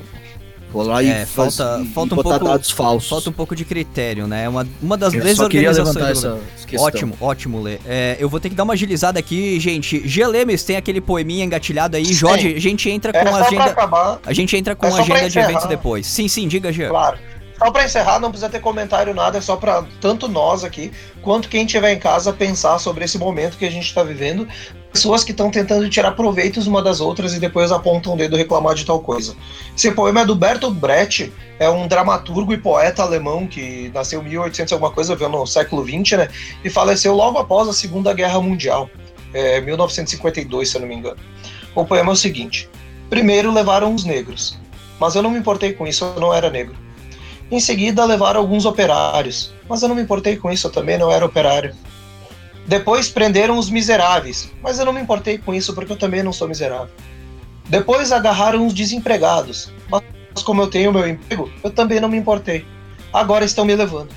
Lá 0.81 1.03
É, 1.03 1.23
e, 1.23 1.25
faz- 1.25 1.57
falta- 1.57 1.81
e 1.83 1.87
falta 1.87 2.13
um 2.13 2.17
botar 2.17 2.29
pouco- 2.31 2.45
dados 2.45 2.71
falsos. 2.71 3.09
Falta 3.09 3.29
um 3.29 3.33
pouco 3.33 3.55
de 3.55 3.63
critério, 3.65 4.25
né? 4.27 4.49
Uma, 4.49 4.67
uma 4.81 4.97
das 4.97 5.13
Eu 5.13 5.19
levantar 5.23 6.05
do 6.05 6.11
essa. 6.11 6.39
Ótimo, 6.79 7.15
ótimo, 7.21 7.61
Lê. 7.61 7.77
É, 7.85 8.17
eu 8.19 8.27
vou 8.27 8.39
ter 8.39 8.49
que 8.49 8.55
dar 8.55 8.63
uma 8.63 8.73
agilizada 8.73 9.19
aqui, 9.19 9.59
gente. 9.59 10.07
Gelemes 10.07 10.63
tem 10.63 10.75
aquele 10.75 10.99
poeminha 10.99 11.45
engatilhado 11.45 11.95
aí. 11.97 12.05
Sim. 12.05 12.13
Jorge, 12.13 12.53
a 12.55 12.59
gente 12.59 12.89
entra 12.89 13.11
É 13.15 13.23
com 13.23 13.35
a 13.35 13.39
agenda. 13.45 14.19
A 14.25 14.33
gente 14.33 14.55
entra 14.57 14.75
com 14.75 14.87
É 14.87 14.89
agenda 15.01 15.19
de 15.21 15.25
encerrar. 15.27 15.45
eventos 15.49 15.67
depois. 15.67 16.07
Sim, 16.07 16.27
sim, 16.27 16.47
diga, 16.47 16.71
Jean. 16.71 16.89
claro. 16.89 17.17
Só 17.59 17.69
pra 17.71 17.85
encerrar, 17.85 18.19
não 18.19 18.29
precisa 18.29 18.49
ter 18.49 18.59
comentário 18.59 19.13
nada, 19.13 19.37
é 19.37 19.41
só 19.41 19.55
pra 19.55 19.85
tanto 20.01 20.27
nós 20.27 20.63
aqui, 20.63 20.91
quanto 21.21 21.47
quem 21.47 21.65
estiver 21.65 21.93
em 21.93 21.99
casa 21.99 22.33
pensar 22.33 22.79
sobre 22.79 23.05
esse 23.05 23.17
momento 23.17 23.57
que 23.57 23.63
a 23.65 23.69
gente 23.71 23.93
tá 23.93 24.03
vivendo. 24.03 24.47
Pessoas 24.93 25.23
que 25.23 25.31
estão 25.31 25.49
tentando 25.49 25.89
tirar 25.89 26.11
proveitos 26.11 26.67
uma 26.67 26.79
das 26.79 27.01
outras 27.01 27.33
e 27.33 27.39
depois 27.39 27.71
apontam 27.71 28.13
o 28.13 28.15
dedo 28.15 28.37
reclamar 28.37 28.75
de 28.75 28.85
tal 28.85 28.99
coisa. 28.99 29.35
Esse 29.75 29.91
poema 29.91 30.21
é 30.21 30.25
do 30.25 30.35
Bertolt 30.35 30.75
Brecht, 30.75 31.33
é 31.57 31.67
um 31.67 31.87
dramaturgo 31.87 32.53
e 32.53 32.59
poeta 32.59 33.01
alemão 33.01 33.47
que 33.47 33.89
nasceu 33.91 34.21
em 34.21 34.29
1800 34.29 34.69
e 34.69 34.73
alguma 34.75 34.91
coisa, 34.91 35.15
veio 35.15 35.31
no 35.31 35.47
século 35.47 35.83
20, 35.83 36.15
né? 36.15 36.29
E 36.63 36.69
faleceu 36.69 37.15
logo 37.15 37.39
após 37.39 37.67
a 37.67 37.73
Segunda 37.73 38.13
Guerra 38.13 38.39
Mundial, 38.39 38.87
é, 39.33 39.59
1952, 39.61 40.69
se 40.69 40.77
eu 40.77 40.81
não 40.81 40.87
me 40.87 40.93
engano. 40.93 41.17
O 41.73 41.83
poema 41.83 42.11
é 42.11 42.13
o 42.13 42.15
seguinte: 42.15 42.69
Primeiro 43.09 43.51
levaram 43.51 43.95
os 43.95 44.05
negros, 44.05 44.59
mas 44.99 45.15
eu 45.15 45.23
não 45.23 45.31
me 45.31 45.39
importei 45.39 45.73
com 45.73 45.87
isso, 45.87 46.05
eu 46.05 46.21
não 46.21 46.31
era 46.31 46.51
negro. 46.51 46.75
Em 47.51 47.59
seguida 47.59 48.05
levaram 48.05 48.39
alguns 48.39 48.63
operários, 48.63 49.51
mas 49.67 49.81
eu 49.81 49.89
não 49.89 49.95
me 49.95 50.03
importei 50.03 50.37
com 50.37 50.51
isso, 50.51 50.67
eu 50.67 50.71
também 50.71 50.99
não 50.99 51.11
era 51.11 51.25
operário. 51.25 51.75
Depois 52.67 53.09
prenderam 53.09 53.57
os 53.57 53.69
miseráveis, 53.69 54.51
mas 54.61 54.79
eu 54.79 54.85
não 54.85 54.93
me 54.93 55.01
importei 55.01 55.37
com 55.37 55.53
isso 55.53 55.73
porque 55.73 55.91
eu 55.91 55.97
também 55.97 56.23
não 56.23 56.31
sou 56.31 56.47
miserável. 56.47 56.93
Depois 57.67 58.11
agarraram 58.11 58.65
os 58.65 58.73
desempregados, 58.73 59.71
mas 59.89 60.03
como 60.43 60.61
eu 60.61 60.67
tenho 60.67 60.91
meu 60.91 61.07
emprego, 61.07 61.51
eu 61.63 61.71
também 61.71 61.99
não 61.99 62.09
me 62.09 62.17
importei. 62.17 62.65
Agora 63.11 63.45
estão 63.45 63.65
me 63.65 63.75
levando, 63.75 64.09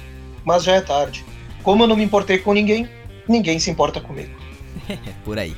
mas 0.44 0.64
já 0.64 0.74
é 0.74 0.80
tarde. 0.80 1.24
Como 1.62 1.82
eu 1.82 1.88
não 1.88 1.96
me 1.96 2.04
importei 2.04 2.38
com 2.38 2.52
ninguém, 2.52 2.88
ninguém 3.28 3.58
se 3.58 3.70
importa 3.70 4.00
comigo. 4.00 4.34
Por 5.24 5.38
aí. 5.38 5.56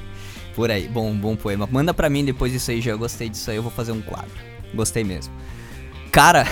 Por 0.55 0.71
aí. 0.71 0.89
Bom, 0.89 1.15
bom 1.15 1.37
poema. 1.37 1.69
Manda 1.71 1.95
pra 1.95 2.11
mim 2.11 2.25
depois 2.25 2.51
disso 2.51 2.71
aí, 2.71 2.81
já. 2.81 2.91
Eu 2.91 2.99
gostei 2.99 3.29
disso 3.29 3.51
aí, 3.51 3.57
eu 3.57 3.63
vou 3.63 3.71
fazer 3.71 3.93
um 3.93 4.01
quadro. 4.01 4.31
Gostei 4.75 5.05
mesmo. 5.05 5.33
Cara, 6.11 6.47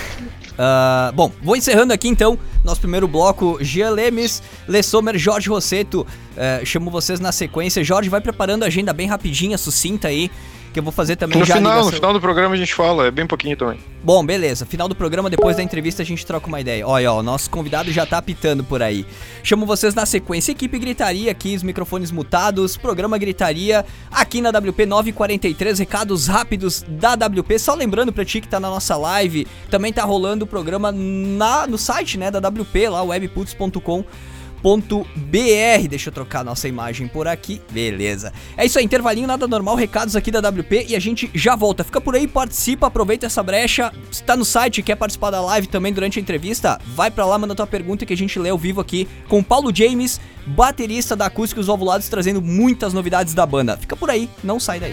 ah, 0.58 1.12
bom, 1.14 1.30
vou 1.42 1.56
encerrando 1.56 1.92
aqui 1.92 2.08
então 2.08 2.38
nosso 2.64 2.80
primeiro 2.80 3.06
bloco. 3.06 3.58
Jean 3.60 3.90
Lemes, 3.90 4.42
Le 4.68 4.82
Sommer, 4.82 5.18
Jorge 5.18 5.48
Rosseto. 5.48 6.06
eh, 6.36 6.62
chamo 6.64 6.90
vocês 6.90 7.20
na 7.20 7.32
sequência. 7.32 7.84
Jorge, 7.84 8.08
vai 8.08 8.20
preparando 8.20 8.62
a 8.62 8.66
agenda 8.66 8.92
bem 8.92 9.06
rapidinha, 9.06 9.56
sucinta 9.58 10.08
aí. 10.08 10.30
Que 10.76 10.80
eu 10.80 10.84
vou 10.84 10.92
fazer 10.92 11.16
também 11.16 11.38
No 11.38 11.44
já 11.46 11.54
final, 11.54 11.86
no 11.86 11.90
final 11.90 12.12
do 12.12 12.20
programa 12.20 12.54
a 12.54 12.58
gente 12.58 12.74
fala, 12.74 13.06
é 13.06 13.10
bem 13.10 13.26
pouquinho 13.26 13.56
também. 13.56 13.78
Bom, 14.04 14.22
beleza. 14.22 14.66
Final 14.66 14.86
do 14.86 14.94
programa, 14.94 15.30
depois 15.30 15.56
da 15.56 15.62
entrevista, 15.62 16.02
a 16.02 16.04
gente 16.04 16.26
troca 16.26 16.46
uma 16.48 16.60
ideia. 16.60 16.86
Olha, 16.86 17.10
ó, 17.10 17.22
nosso 17.22 17.48
convidado 17.48 17.90
já 17.90 18.04
tá 18.04 18.18
apitando 18.18 18.62
por 18.62 18.82
aí. 18.82 19.06
Chamo 19.42 19.64
vocês 19.64 19.94
na 19.94 20.04
sequência. 20.04 20.52
Equipe 20.52 20.78
Gritaria 20.78 21.32
aqui, 21.32 21.56
os 21.56 21.62
microfones 21.62 22.10
mutados. 22.10 22.76
Programa 22.76 23.16
Gritaria 23.16 23.86
aqui 24.10 24.42
na 24.42 24.50
WP 24.50 24.84
943. 24.84 25.78
Recados 25.78 26.26
rápidos 26.26 26.84
da 26.86 27.14
WP. 27.14 27.58
Só 27.58 27.72
lembrando 27.72 28.12
pra 28.12 28.22
ti 28.22 28.42
que 28.42 28.48
tá 28.48 28.60
na 28.60 28.68
nossa 28.68 28.98
live, 28.98 29.46
também 29.70 29.94
tá 29.94 30.04
rolando 30.04 30.44
o 30.44 30.46
programa 30.46 30.92
na, 30.92 31.66
no 31.66 31.78
site, 31.78 32.18
né, 32.18 32.30
da 32.30 32.38
WP, 32.38 32.90
lá, 32.90 33.02
webputs.com. 33.02 34.04
.br. 34.66 35.88
Deixa 35.88 36.08
eu 36.08 36.12
trocar 36.12 36.44
nossa 36.44 36.66
imagem 36.66 37.06
por 37.06 37.28
aqui. 37.28 37.62
Beleza. 37.70 38.32
É 38.56 38.66
isso 38.66 38.78
aí, 38.78 38.84
intervalinho, 38.84 39.28
nada 39.28 39.46
normal, 39.46 39.76
recados 39.76 40.16
aqui 40.16 40.30
da 40.30 40.40
WP 40.40 40.86
e 40.88 40.96
a 40.96 40.98
gente 40.98 41.30
já 41.32 41.54
volta. 41.54 41.84
Fica 41.84 42.00
por 42.00 42.16
aí, 42.16 42.26
participa, 42.26 42.88
aproveita 42.88 43.26
essa 43.26 43.42
brecha. 43.42 43.92
Se 44.10 44.24
tá 44.24 44.36
no 44.36 44.44
site, 44.44 44.82
quer 44.82 44.96
participar 44.96 45.30
da 45.30 45.40
live 45.40 45.68
também 45.68 45.92
durante 45.92 46.18
a 46.18 46.22
entrevista, 46.22 46.80
vai 46.94 47.10
pra 47.10 47.24
lá, 47.24 47.38
manda 47.38 47.54
tua 47.54 47.66
pergunta 47.66 48.04
que 48.04 48.12
a 48.12 48.16
gente 48.16 48.38
lê 48.38 48.50
ao 48.50 48.58
vivo 48.58 48.80
aqui 48.80 49.06
com 49.28 49.42
Paulo 49.42 49.74
James, 49.74 50.20
baterista 50.46 51.14
da 51.14 51.26
Acústicos 51.26 51.68
Ovulados, 51.68 52.08
trazendo 52.08 52.42
muitas 52.42 52.92
novidades 52.92 53.34
da 53.34 53.46
banda. 53.46 53.76
Fica 53.76 53.96
por 53.96 54.10
aí, 54.10 54.28
não 54.42 54.58
sai 54.58 54.80
daí. 54.80 54.92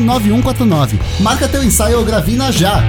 9149. 0.00 0.98
Marca 1.20 1.48
teu 1.48 1.62
ensaio 1.62 1.98
ou 1.98 2.04
gravina 2.04 2.50
já! 2.52 2.82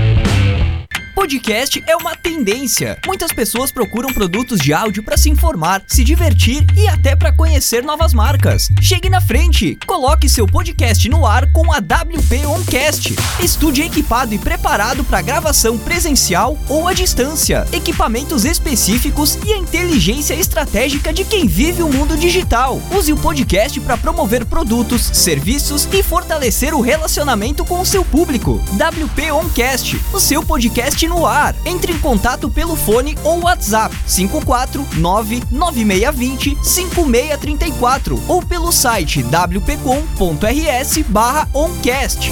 Podcast 1.21 1.83
é 1.85 1.95
uma 1.95 2.15
tendência. 2.15 2.97
Muitas 3.05 3.31
pessoas 3.31 3.71
procuram 3.71 4.11
produtos 4.11 4.59
de 4.59 4.73
áudio 4.73 5.03
para 5.03 5.15
se 5.15 5.29
informar, 5.29 5.83
se 5.85 6.03
divertir 6.03 6.65
e 6.75 6.87
até 6.87 7.15
para 7.15 7.31
conhecer 7.31 7.83
novas 7.83 8.11
marcas. 8.11 8.69
Chegue 8.81 9.07
na 9.07 9.21
frente, 9.21 9.77
coloque 9.85 10.27
seu 10.27 10.47
podcast 10.47 11.07
no 11.07 11.23
ar 11.27 11.45
com 11.51 11.71
a 11.71 11.77
WP 11.77 12.47
Oncast. 12.47 13.15
Estúdio 13.39 13.85
equipado 13.85 14.33
e 14.33 14.39
preparado 14.39 15.03
para 15.03 15.21
gravação 15.21 15.77
presencial 15.77 16.57
ou 16.67 16.87
à 16.87 16.93
distância. 16.93 17.67
Equipamentos 17.71 18.43
específicos 18.43 19.37
e 19.45 19.53
a 19.53 19.57
inteligência 19.57 20.33
estratégica 20.33 21.13
de 21.13 21.23
quem 21.23 21.45
vive 21.45 21.83
o 21.83 21.93
mundo 21.93 22.17
digital. 22.17 22.81
Use 22.97 23.13
o 23.13 23.17
podcast 23.17 23.79
para 23.81 23.95
promover 23.95 24.43
produtos, 24.43 25.03
serviços 25.13 25.87
e 25.93 26.01
fortalecer 26.01 26.73
o 26.73 26.81
relacionamento 26.81 27.63
com 27.63 27.79
o 27.79 27.85
seu 27.85 28.03
público. 28.03 28.59
WP 28.73 29.31
Oncast, 29.31 30.01
o 30.11 30.19
seu 30.19 30.43
podcast 30.43 31.10
no 31.11 31.25
ar. 31.25 31.53
Entre 31.65 31.91
em 31.91 31.99
contato 31.99 32.49
pelo 32.49 32.73
fone 32.75 33.17
ou 33.23 33.43
WhatsApp 33.43 33.95
5499620 34.07 36.57
5634 36.63 38.23
ou 38.27 38.41
pelo 38.41 38.71
site 38.71 39.23
wpcom.rs 39.23 40.97
barra 41.09 41.47
oncast. 41.53 42.31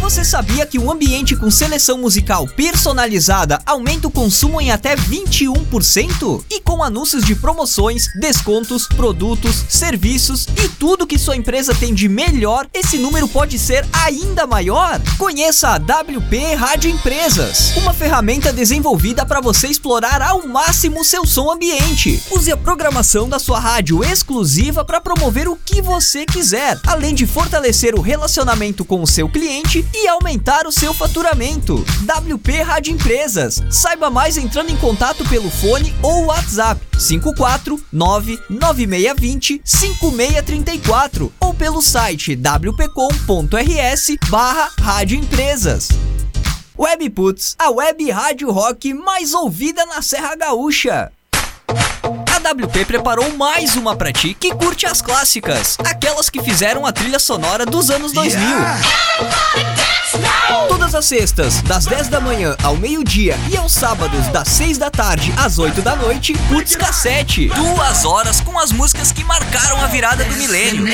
Você 0.00 0.24
sabia 0.24 0.66
que 0.66 0.76
um 0.76 0.90
ambiente 0.90 1.36
com 1.36 1.50
seleção 1.52 1.96
musical 1.96 2.44
personalizada 2.48 3.60
aumenta 3.64 4.08
o 4.08 4.10
consumo 4.10 4.60
em 4.60 4.72
até 4.72 4.96
21%? 4.96 6.42
E 6.50 6.60
com 6.60 6.82
anúncios 6.82 7.24
de 7.24 7.36
promoções, 7.36 8.08
descontos, 8.18 8.88
produtos, 8.88 9.64
serviços 9.68 10.48
e 10.56 10.68
tudo 10.68 11.06
que 11.06 11.16
sua 11.16 11.36
empresa 11.36 11.72
tem 11.74 11.94
de 11.94 12.08
melhor, 12.08 12.66
esse 12.74 12.98
número 12.98 13.28
pode 13.28 13.56
ser 13.56 13.86
ainda 13.92 14.48
maior? 14.48 15.00
Conheça 15.16 15.68
a 15.68 15.76
WP 15.76 16.54
Rádio 16.56 16.90
Empresas, 16.90 17.76
uma 17.76 17.94
ferramenta 17.94 18.52
desenvolvida 18.52 19.24
para 19.24 19.40
você 19.40 19.68
explorar 19.68 20.20
ao 20.22 20.44
máximo 20.44 21.04
seu 21.04 21.24
som 21.24 21.52
ambiente. 21.52 22.20
Use 22.32 22.50
a 22.50 22.56
programação 22.56 23.28
da 23.28 23.38
sua 23.38 23.60
rádio 23.60 24.02
exclusiva 24.02 24.84
para 24.84 25.00
promover 25.00 25.48
o 25.48 25.54
que 25.54 25.80
você 25.80 26.26
quiser, 26.26 26.80
além 26.84 27.14
de 27.14 27.26
fortalecer 27.26 27.94
o 27.94 28.00
relacionamento 28.00 28.84
com 28.90 29.02
o 29.04 29.06
seu 29.06 29.28
cliente 29.28 29.86
e 29.94 30.08
aumentar 30.08 30.66
o 30.66 30.72
seu 30.72 30.92
faturamento. 30.92 31.76
WP 32.02 32.62
Rádio 32.62 32.92
Empresas. 32.92 33.62
Saiba 33.70 34.10
mais 34.10 34.36
entrando 34.36 34.70
em 34.70 34.76
contato 34.76 35.24
pelo 35.28 35.48
fone 35.48 35.94
ou 36.02 36.24
WhatsApp 36.24 36.84
5499620 36.98 39.60
5634 39.64 41.32
ou 41.38 41.54
pelo 41.54 41.80
site 41.80 42.34
wpcom.rs 42.34 44.16
barra 44.28 44.72
Rádio 44.80 45.16
Empresas. 45.16 45.90
Webputs, 46.76 47.54
a 47.60 47.70
web 47.70 48.10
rádio 48.10 48.50
rock 48.50 48.92
mais 48.92 49.34
ouvida 49.34 49.86
na 49.86 50.02
Serra 50.02 50.34
Gaúcha. 50.34 51.12
A 52.10 52.52
WP 52.52 52.86
preparou 52.86 53.36
mais 53.36 53.76
uma 53.76 53.94
pra 53.94 54.12
ti 54.12 54.34
que 54.34 54.52
curte 54.52 54.84
as 54.84 55.00
clássicas, 55.00 55.76
aquelas 55.84 56.28
que 56.28 56.42
fizeram 56.42 56.84
a 56.84 56.92
trilha 56.92 57.20
sonora 57.20 57.64
dos 57.64 57.88
anos 57.88 58.10
2000. 58.10 58.40
Todas 60.68 60.92
as 60.96 61.04
sextas, 61.04 61.62
das 61.62 61.86
10 61.86 62.08
da 62.08 62.20
manhã 62.20 62.56
ao 62.64 62.76
meio-dia 62.76 63.38
e 63.48 63.56
aos 63.56 63.72
sábados, 63.72 64.26
das 64.28 64.48
6 64.48 64.78
da 64.78 64.90
tarde 64.90 65.32
às 65.36 65.60
8 65.60 65.80
da 65.82 65.94
noite, 65.94 66.32
Putz 66.48 66.74
Cassete. 66.74 67.46
Duas 67.48 68.04
horas 68.04 68.40
com 68.40 68.58
as 68.58 68.72
músicas 68.72 69.12
que 69.12 69.22
marcaram 69.22 69.80
a 69.80 69.86
virada 69.86 70.24
do 70.24 70.34
milênio. 70.34 70.84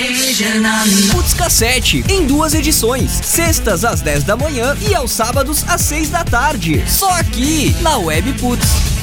Putz 1.12 1.33
Cassete, 1.33 2.05
em 2.11 2.27
duas 2.27 2.53
edições, 2.53 3.11
sextas 3.11 3.87
às 3.87 4.03
10 4.03 4.25
da 4.25 4.37
manhã 4.37 4.77
e 4.87 4.95
aos 4.95 5.12
sábados 5.12 5.64
às 5.67 5.81
6 5.81 6.11
da 6.11 6.25
tarde. 6.25 6.85
Só 6.87 7.11
aqui, 7.12 7.75
na 7.81 7.97
Web 7.97 8.35
Putz. 8.35 8.95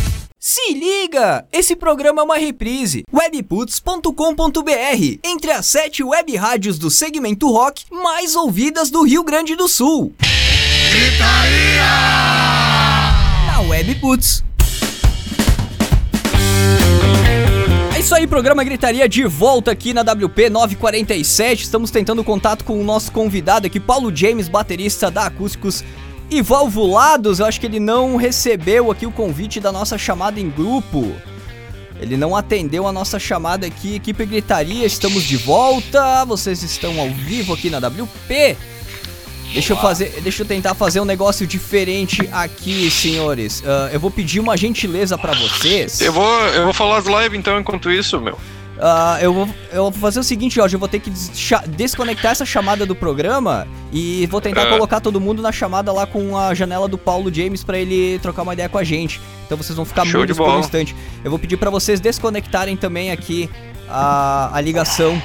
Se 0.45 0.73
liga! 0.73 1.45
Esse 1.53 1.73
programa 1.73 2.21
é 2.21 2.25
uma 2.25 2.35
reprise. 2.35 3.05
webputs.com.br 3.13 5.19
Entre 5.23 5.49
as 5.49 5.65
sete 5.65 6.03
web 6.03 6.35
rádios 6.35 6.77
do 6.77 6.91
segmento 6.91 7.49
rock 7.49 7.85
mais 7.89 8.35
ouvidas 8.35 8.89
do 8.89 9.03
Rio 9.03 9.23
Grande 9.23 9.55
do 9.55 9.69
Sul. 9.69 10.13
Na 13.47 13.61
Webputs. 13.61 14.43
É 17.95 17.99
isso 18.01 18.13
aí, 18.13 18.27
programa 18.27 18.65
Gritaria 18.65 19.07
de 19.07 19.23
volta 19.23 19.71
aqui 19.71 19.93
na 19.93 20.01
WP 20.01 20.49
947. 20.49 21.63
Estamos 21.63 21.89
tentando 21.89 22.21
contato 22.21 22.65
com 22.65 22.81
o 22.81 22.83
nosso 22.83 23.13
convidado 23.13 23.67
aqui, 23.67 23.79
Paulo 23.79 24.13
James, 24.13 24.49
baterista 24.49 25.09
da 25.09 25.27
Acústicos 25.27 25.85
e 26.37 26.41
Valvulados. 26.41 27.39
Eu 27.39 27.45
acho 27.45 27.59
que 27.59 27.65
ele 27.65 27.79
não 27.79 28.15
recebeu 28.15 28.91
aqui 28.91 29.05
o 29.05 29.11
convite 29.11 29.59
da 29.59 29.71
nossa 29.71 29.97
chamada 29.97 30.39
em 30.39 30.49
grupo. 30.49 31.15
Ele 31.99 32.17
não 32.17 32.35
atendeu 32.35 32.87
a 32.87 32.91
nossa 32.91 33.19
chamada 33.19 33.67
aqui, 33.67 33.95
equipe 33.95 34.25
Gritaria, 34.25 34.85
estamos 34.85 35.23
de 35.23 35.37
volta. 35.37 36.25
Vocês 36.25 36.63
estão 36.63 36.99
ao 36.99 37.09
vivo 37.09 37.53
aqui 37.53 37.69
na 37.69 37.77
WP. 37.77 38.57
Deixa 39.53 39.73
eu 39.73 39.77
fazer, 39.77 40.19
deixa 40.21 40.41
eu 40.41 40.47
tentar 40.47 40.73
fazer 40.73 40.99
um 40.99 41.05
negócio 41.05 41.45
diferente 41.45 42.27
aqui, 42.31 42.89
senhores. 42.89 43.59
Uh, 43.59 43.93
eu 43.93 43.99
vou 43.99 44.09
pedir 44.09 44.39
uma 44.39 44.57
gentileza 44.57 45.15
para 45.15 45.33
vocês. 45.33 46.01
Eu 46.01 46.11
vou, 46.11 46.39
eu 46.47 46.63
vou 46.63 46.73
falar 46.73 46.97
as 46.97 47.05
lives 47.05 47.39
então 47.39 47.59
enquanto 47.59 47.91
isso, 47.91 48.19
meu. 48.19 48.37
Uh, 48.83 49.17
eu, 49.21 49.33
vou, 49.33 49.49
eu 49.71 49.83
vou 49.83 49.91
fazer 49.93 50.19
o 50.19 50.23
seguinte, 50.23 50.55
Jorge, 50.55 50.75
eu 50.75 50.79
vou 50.79 50.89
ter 50.89 50.99
que 50.99 51.09
desconectar 51.69 52.33
essa 52.33 52.45
chamada 52.45 52.85
do 52.85 52.93
programa 52.93 53.65
e 53.93 54.27
vou 54.27 54.41
tentar 54.41 54.65
uh. 54.65 54.69
colocar 54.71 54.99
todo 54.99 55.21
mundo 55.21 55.41
na 55.41 55.53
chamada 55.53 55.93
lá 55.93 56.05
com 56.05 56.37
a 56.37 56.53
janela 56.53 56.85
do 56.85 56.97
Paulo 56.97 57.33
James 57.33 57.63
para 57.63 57.77
ele 57.77 58.19
trocar 58.19 58.41
uma 58.41 58.51
ideia 58.51 58.67
com 58.67 58.77
a 58.77 58.83
gente. 58.83 59.21
Então 59.45 59.57
vocês 59.57 59.77
vão 59.77 59.85
ficar 59.85 60.03
mudos 60.03 60.35
por 60.35 60.49
um 60.49 60.59
instante. 60.59 60.93
Eu 61.23 61.29
vou 61.29 61.39
pedir 61.39 61.55
para 61.55 61.69
vocês 61.69 62.01
desconectarem 62.01 62.75
também 62.75 63.09
aqui 63.09 63.49
a, 63.87 64.49
a 64.53 64.59
ligação 64.59 65.21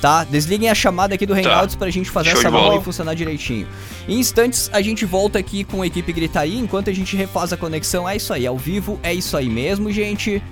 tá? 0.00 0.22
Desliguem 0.22 0.68
a 0.68 0.74
chamada 0.74 1.14
aqui 1.14 1.24
do. 1.24 1.32
Hangouts 1.32 1.74
tá. 1.74 1.78
pra 1.78 1.88
gente 1.88 2.10
fazer 2.10 2.30
Show 2.30 2.40
essa 2.40 2.50
live 2.50 2.84
funcionar 2.84 3.14
direitinho. 3.14 3.66
Em 4.06 4.20
instantes, 4.20 4.68
a 4.70 4.82
gente 4.82 5.06
volta 5.06 5.38
aqui 5.38 5.64
com 5.64 5.80
a 5.80 5.86
equipe 5.86 6.12
Gritaria, 6.12 6.60
enquanto 6.60 6.90
a 6.90 6.92
gente 6.92 7.16
refaz 7.16 7.54
a 7.54 7.56
conexão. 7.56 8.06
É 8.06 8.14
isso 8.14 8.30
aí, 8.32 8.46
ao 8.46 8.58
vivo, 8.58 9.00
é 9.02 9.14
isso 9.14 9.34
aí 9.34 9.48
mesmo, 9.48 9.90
gente. 9.90 10.42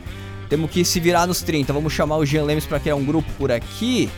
Temos 0.53 0.71
que 0.71 0.85
se 0.85 1.01
virar 1.01 1.27
nos 1.27 1.41
30. 1.41 1.73
Vamos 1.73 1.95
chamar 1.95 2.19
o 2.19 2.27
Jean 2.27 2.45
Lemes 2.45 2.67
pra 2.67 2.79
criar 2.79 2.95
um 2.95 3.03
grupo 3.03 3.33
por 3.39 3.51
aqui. 3.51 4.11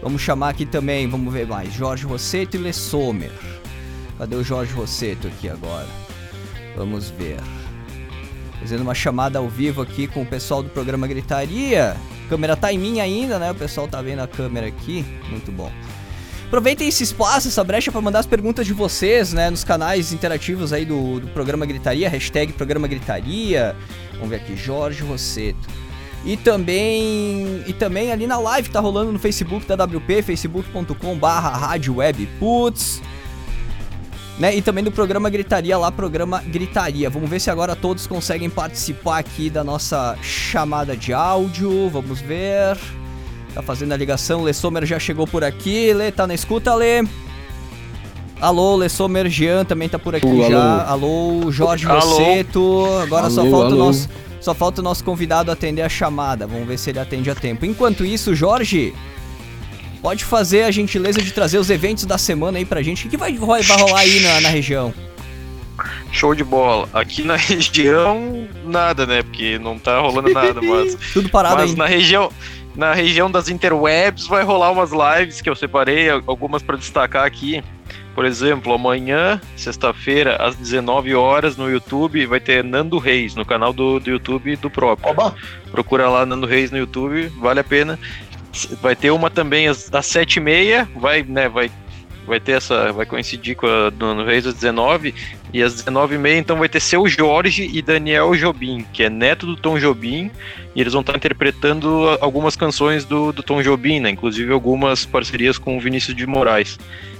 Vamos 0.00 0.22
chamar 0.22 0.50
aqui 0.50 0.64
também, 0.64 1.08
vamos 1.08 1.34
ver 1.34 1.48
mais, 1.48 1.74
Jorge 1.74 2.06
Rosseto 2.06 2.56
e 2.56 2.60
Le 2.60 2.72
Sommer. 2.72 3.32
Cadê 4.16 4.36
o 4.36 4.44
Jorge 4.44 4.72
Rosseto 4.72 5.26
aqui 5.26 5.48
agora? 5.48 5.88
Vamos 6.76 7.10
ver. 7.10 7.40
Fazendo 8.60 8.82
uma 8.82 8.94
chamada 8.94 9.40
ao 9.40 9.48
vivo 9.48 9.82
aqui 9.82 10.06
com 10.06 10.22
o 10.22 10.26
pessoal 10.26 10.62
do 10.62 10.70
programa 10.70 11.08
Gritaria 11.08 11.96
câmera 12.32 12.56
tá 12.56 12.72
em 12.72 12.78
mim 12.78 12.98
ainda, 12.98 13.38
né? 13.38 13.50
O 13.50 13.54
pessoal 13.54 13.86
tá 13.86 14.00
vendo 14.00 14.20
a 14.20 14.26
câmera 14.26 14.66
aqui. 14.66 15.04
Muito 15.28 15.52
bom. 15.52 15.70
Aproveitem 16.52 16.86
esse 16.86 17.02
espaço, 17.02 17.48
essa 17.48 17.64
brecha 17.64 17.90
para 17.90 18.02
mandar 18.02 18.18
as 18.18 18.26
perguntas 18.26 18.66
de 18.66 18.74
vocês, 18.74 19.32
né? 19.32 19.48
Nos 19.48 19.64
canais 19.64 20.12
interativos 20.12 20.70
aí 20.70 20.84
do, 20.84 21.18
do 21.18 21.28
programa 21.28 21.64
Gritaria, 21.64 22.10
hashtag 22.10 22.52
programa 22.52 22.86
Gritaria. 22.86 23.74
Vamos 24.16 24.28
ver 24.28 24.36
aqui, 24.36 24.54
Jorge 24.54 25.02
Rosseto. 25.02 25.66
E 26.26 26.36
também, 26.36 27.64
e 27.66 27.72
também 27.72 28.12
ali 28.12 28.26
na 28.26 28.38
live 28.38 28.68
tá 28.68 28.80
rolando 28.80 29.10
no 29.10 29.18
Facebook 29.18 29.64
da 29.64 29.82
WP, 29.82 30.20
facebook.com 30.20 31.16
barra 31.16 31.56
rádio 31.56 31.96
web 31.96 32.28
putz 32.38 33.00
né? 34.38 34.54
E 34.54 34.60
também 34.60 34.84
do 34.84 34.92
programa 34.92 35.30
Gritaria 35.30 35.78
lá, 35.78 35.90
programa 35.90 36.42
Gritaria. 36.42 37.08
Vamos 37.08 37.30
ver 37.30 37.40
se 37.40 37.50
agora 37.50 37.74
todos 37.74 38.06
conseguem 38.06 38.50
participar 38.50 39.20
aqui 39.20 39.48
da 39.48 39.64
nossa 39.64 40.18
chamada 40.20 40.94
de 40.94 41.14
áudio. 41.14 41.88
Vamos 41.88 42.20
ver. 42.20 42.76
Tá 43.54 43.62
fazendo 43.62 43.92
a 43.92 43.96
ligação. 43.96 44.42
Lê 44.42 44.52
Sommer 44.52 44.84
já 44.86 44.98
chegou 44.98 45.26
por 45.26 45.44
aqui. 45.44 45.92
Lê, 45.92 46.10
tá 46.10 46.26
na 46.26 46.34
escuta, 46.34 46.74
Lê? 46.74 47.04
Alô, 48.40 48.76
Lê 48.76 48.88
Sommer 48.88 49.28
Jean 49.28 49.64
também 49.64 49.88
tá 49.88 49.98
por 49.98 50.16
aqui 50.16 50.26
uh, 50.26 50.50
já. 50.50 50.84
Alô, 50.84 51.40
alô 51.40 51.52
Jorge. 51.52 51.86
Rosseto. 51.86 52.86
Agora 53.02 53.26
alô, 53.26 53.34
só 53.34 53.44
falta 53.48 53.74
o 53.74 53.78
nosso. 53.78 54.08
Só 54.40 54.54
falta 54.54 54.80
o 54.80 54.84
nosso 54.84 55.04
convidado 55.04 55.52
atender 55.52 55.82
a 55.82 55.88
chamada. 55.88 56.46
Vamos 56.46 56.66
ver 56.66 56.76
se 56.76 56.90
ele 56.90 56.98
atende 56.98 57.30
a 57.30 57.34
tempo. 57.34 57.64
Enquanto 57.64 58.04
isso, 58.04 58.34
Jorge, 58.34 58.92
pode 60.02 60.24
fazer 60.24 60.64
a 60.64 60.70
gentileza 60.72 61.22
de 61.22 61.30
trazer 61.30 61.58
os 61.58 61.70
eventos 61.70 62.04
da 62.04 62.18
semana 62.18 62.58
aí 62.58 62.64
pra 62.64 62.82
gente. 62.82 63.06
O 63.06 63.10
que 63.10 63.16
vai, 63.16 63.32
vai 63.34 63.62
rolar 63.62 64.00
aí 64.00 64.18
na, 64.18 64.40
na 64.40 64.48
região? 64.48 64.92
Show 66.10 66.34
de 66.34 66.42
bola. 66.42 66.88
Aqui 66.92 67.22
na 67.22 67.36
região, 67.38 68.48
nada, 68.64 69.06
né? 69.06 69.22
Porque 69.22 69.58
não 69.58 69.78
tá 69.78 70.00
rolando 70.00 70.32
nada, 70.32 70.60
mas. 70.60 70.96
Tudo 71.14 71.28
parado 71.28 71.56
mas 71.56 71.70
aí. 71.70 71.76
na 71.76 71.86
região. 71.86 72.32
Na 72.74 72.94
região 72.94 73.30
das 73.30 73.48
interwebs 73.48 74.26
vai 74.26 74.42
rolar 74.42 74.70
umas 74.70 74.90
lives 74.92 75.40
que 75.40 75.50
eu 75.50 75.54
separei, 75.54 76.08
algumas 76.08 76.62
para 76.62 76.76
destacar 76.76 77.24
aqui. 77.24 77.62
Por 78.14 78.24
exemplo, 78.24 78.72
amanhã, 78.74 79.40
sexta-feira, 79.56 80.36
às 80.36 80.54
19 80.56 81.14
horas 81.14 81.56
no 81.56 81.70
YouTube, 81.70 82.26
vai 82.26 82.40
ter 82.40 82.62
Nando 82.62 82.98
Reis, 82.98 83.34
no 83.34 83.44
canal 83.44 83.72
do, 83.72 83.98
do 83.98 84.10
YouTube 84.10 84.56
do 84.56 84.70
próprio. 84.70 85.10
Oba. 85.10 85.34
Procura 85.70 86.08
lá 86.08 86.26
Nando 86.26 86.46
Reis 86.46 86.70
no 86.70 86.78
YouTube, 86.78 87.28
vale 87.38 87.60
a 87.60 87.64
pena. 87.64 87.98
Vai 88.82 88.94
ter 88.94 89.10
uma 89.10 89.30
também 89.30 89.66
às, 89.66 89.92
às 89.92 90.06
7h30, 90.06 90.88
vai, 90.96 91.22
né, 91.22 91.48
vai, 91.48 91.70
vai 92.26 92.38
ter 92.38 92.52
essa, 92.52 92.92
vai 92.92 93.04
coincidir 93.04 93.56
com 93.56 93.66
a 93.66 93.90
do 93.90 94.24
Reis 94.24 94.46
às 94.46 94.54
19 94.54 95.14
e 95.52 95.62
às 95.62 95.82
19h30 95.82 96.36
então 96.36 96.58
vai 96.58 96.68
ter 96.68 96.80
Seu 96.80 97.06
Jorge 97.08 97.68
e 97.72 97.82
Daniel 97.82 98.34
Jobim, 98.36 98.86
que 98.92 99.02
é 99.02 99.10
neto 99.10 99.46
do 99.46 99.56
Tom 99.56 99.78
Jobim, 99.78 100.30
e 100.74 100.80
eles 100.80 100.92
vão 100.92 101.00
estar 101.00 101.16
interpretando 101.16 102.16
algumas 102.20 102.56
canções 102.56 103.04
do, 103.04 103.32
do 103.32 103.42
Tom 103.42 103.62
Jobim, 103.62 104.00
né, 104.00 104.10
inclusive 104.10 104.52
algumas 104.52 105.04
parcerias 105.04 105.58
com 105.58 105.76
o 105.76 105.80
Vinícius 105.80 106.16
de 106.16 106.26
Moraes. 106.26 106.78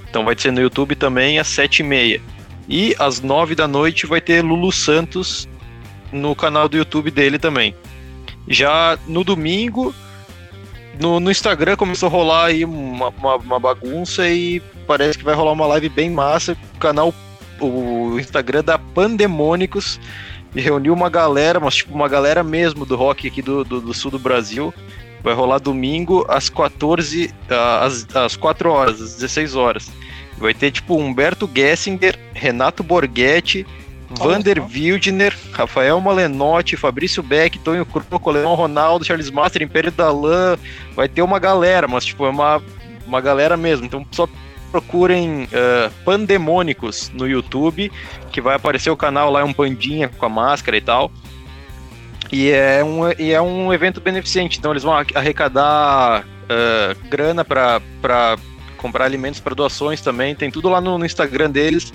Então 0.09 0.23
vai 0.23 0.35
ser 0.37 0.51
no 0.51 0.61
YouTube 0.61 0.95
também 0.95 1.39
às 1.39 1.47
7h30. 1.47 2.21
E 2.69 2.95
às 2.97 3.19
9 3.19 3.55
da 3.55 3.67
noite 3.67 4.05
vai 4.05 4.21
ter 4.21 4.41
Lulu 4.41 4.71
Santos 4.71 5.49
no 6.11 6.35
canal 6.35 6.69
do 6.69 6.77
YouTube 6.77 7.11
dele 7.11 7.37
também. 7.37 7.75
Já 8.47 8.97
no 9.07 9.23
domingo 9.23 9.93
no, 10.99 11.19
no 11.19 11.31
Instagram 11.31 11.75
começou 11.75 12.07
a 12.07 12.11
rolar 12.11 12.45
aí 12.45 12.63
uma, 12.63 13.09
uma, 13.09 13.35
uma 13.37 13.59
bagunça 13.59 14.27
e 14.29 14.61
parece 14.85 15.17
que 15.17 15.23
vai 15.23 15.33
rolar 15.33 15.51
uma 15.51 15.65
live 15.67 15.89
bem 15.89 16.09
massa. 16.09 16.57
O 16.75 16.79
canal, 16.79 17.13
o 17.59 18.19
Instagram 18.19 18.63
da 18.63 18.77
Pandemônicos 18.77 19.99
e 20.55 20.61
reuniu 20.61 20.93
uma 20.93 21.09
galera, 21.09 21.59
mas 21.59 21.75
tipo 21.75 21.93
uma 21.93 22.07
galera 22.07 22.43
mesmo 22.43 22.85
do 22.85 22.95
rock 22.95 23.27
aqui 23.27 23.41
do, 23.41 23.63
do, 23.63 23.81
do 23.81 23.93
sul 23.93 24.11
do 24.11 24.19
Brasil. 24.19 24.73
Vai 25.23 25.33
rolar 25.33 25.59
domingo 25.59 26.25
às 26.27 26.49
14, 26.49 27.33
ah, 27.49 27.85
às, 27.85 28.07
às 28.15 28.35
4 28.35 28.69
horas, 28.69 29.01
às 29.01 29.15
16 29.15 29.55
horas. 29.55 29.91
Vai 30.37 30.53
ter 30.53 30.71
tipo 30.71 30.97
Humberto 30.97 31.49
Gessinger, 31.53 32.19
Renato 32.33 32.83
Borghetti, 32.83 33.65
Vander 34.17 34.63
Wildner, 34.63 35.35
Rafael 35.51 35.99
Malenotti, 35.99 36.77
Fabrício 36.77 37.23
Beck, 37.23 37.59
Tonho 37.59 37.85
Croco, 37.85 38.31
Leão 38.31 38.55
Ronaldo, 38.55 39.05
Charles 39.05 39.29
Master, 39.29 39.61
Império 39.61 39.91
da 39.91 40.11
Lã. 40.11 40.57
Vai 40.95 41.07
ter 41.07 41.21
uma 41.21 41.39
galera, 41.39 41.87
mas 41.87 42.05
tipo, 42.05 42.25
é 42.25 42.29
uma, 42.29 42.61
uma 43.05 43.21
galera 43.21 43.57
mesmo. 43.57 43.85
Então 43.85 44.05
só 44.11 44.27
procurem 44.71 45.43
uh, 45.43 45.91
Pandemônicos 46.03 47.11
no 47.13 47.27
YouTube, 47.27 47.91
que 48.31 48.41
vai 48.41 48.55
aparecer 48.55 48.89
o 48.89 48.97
canal 48.97 49.31
lá, 49.31 49.41
é 49.41 49.43
um 49.43 49.53
pandinha 49.53 50.09
com 50.09 50.25
a 50.25 50.29
máscara 50.29 50.75
e 50.75 50.81
tal. 50.81 51.11
E 52.31 52.49
é 52.49 52.83
um, 52.83 53.11
e 53.19 53.31
é 53.31 53.39
um 53.39 53.71
evento 53.71 54.01
beneficente, 54.01 54.57
então 54.57 54.71
eles 54.71 54.81
vão 54.81 54.93
arrecadar 55.13 56.25
uh, 56.25 57.07
grana 57.07 57.45
para 57.45 57.79
comprar 58.77 59.05
alimentos 59.05 59.39
para 59.39 59.53
doações 59.53 60.01
também. 60.01 60.33
Tem 60.33 60.49
tudo 60.49 60.69
lá 60.69 60.81
no, 60.81 60.97
no 60.97 61.05
Instagram 61.05 61.51
deles 61.51 61.93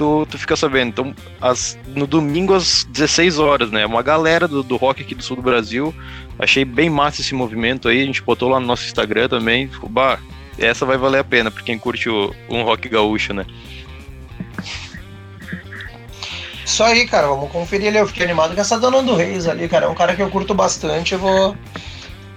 tu, 0.00 0.26
tu 0.30 0.38
fica 0.38 0.56
sabendo. 0.56 0.88
Então, 0.88 1.14
as, 1.38 1.78
no 1.94 2.06
domingo 2.06 2.54
às 2.54 2.84
16 2.84 3.38
horas, 3.38 3.70
né? 3.70 3.84
Uma 3.84 4.02
galera 4.02 4.48
do, 4.48 4.62
do 4.62 4.76
rock 4.76 5.02
aqui 5.02 5.14
do 5.14 5.22
sul 5.22 5.36
do 5.36 5.42
Brasil. 5.42 5.94
Achei 6.38 6.64
bem 6.64 6.88
massa 6.88 7.20
esse 7.20 7.34
movimento 7.34 7.86
aí. 7.86 8.02
A 8.02 8.06
gente 8.06 8.22
botou 8.22 8.48
lá 8.48 8.58
no 8.58 8.66
nosso 8.66 8.86
Instagram 8.86 9.28
também. 9.28 9.68
Ficou, 9.68 9.90
bah, 9.90 10.18
essa 10.58 10.86
vai 10.86 10.96
valer 10.96 11.18
a 11.18 11.24
pena 11.24 11.50
pra 11.50 11.62
quem 11.62 11.78
curte 11.78 12.08
o, 12.08 12.34
um 12.48 12.62
rock 12.62 12.88
gaúcho, 12.88 13.34
né? 13.34 13.44
Isso 16.64 16.82
aí, 16.82 17.06
cara, 17.06 17.26
vamos 17.26 17.52
conferir 17.52 17.88
ali. 17.88 17.98
Eu 17.98 18.06
fiquei 18.06 18.24
animado 18.24 18.54
com 18.54 18.60
essa 18.60 18.78
Dona 18.78 19.02
do 19.02 19.14
Reis 19.14 19.46
ali, 19.46 19.68
cara. 19.68 19.84
É 19.84 19.88
um 19.90 19.94
cara 19.94 20.16
que 20.16 20.22
eu 20.22 20.30
curto 20.30 20.54
bastante. 20.54 21.12
Eu 21.12 21.18
vou 21.18 21.54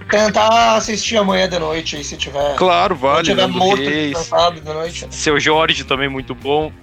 tentar 0.10 0.76
assistir 0.76 1.16
amanhã 1.16 1.48
de 1.48 1.60
noite 1.60 1.96
aí, 1.96 2.04
se 2.04 2.18
tiver. 2.18 2.58
Claro, 2.58 2.94
vale. 2.94 3.26
Se 3.26 3.32
tiver 3.32 3.48
Nando 3.48 3.58
morto, 3.58 3.82
Reis. 3.84 4.18
cansado 4.18 4.60
de 4.60 4.68
noite. 4.68 5.08
Seu 5.12 5.40
Jorge 5.40 5.86
também 5.86 6.10
muito 6.10 6.36
bom. 6.36 6.74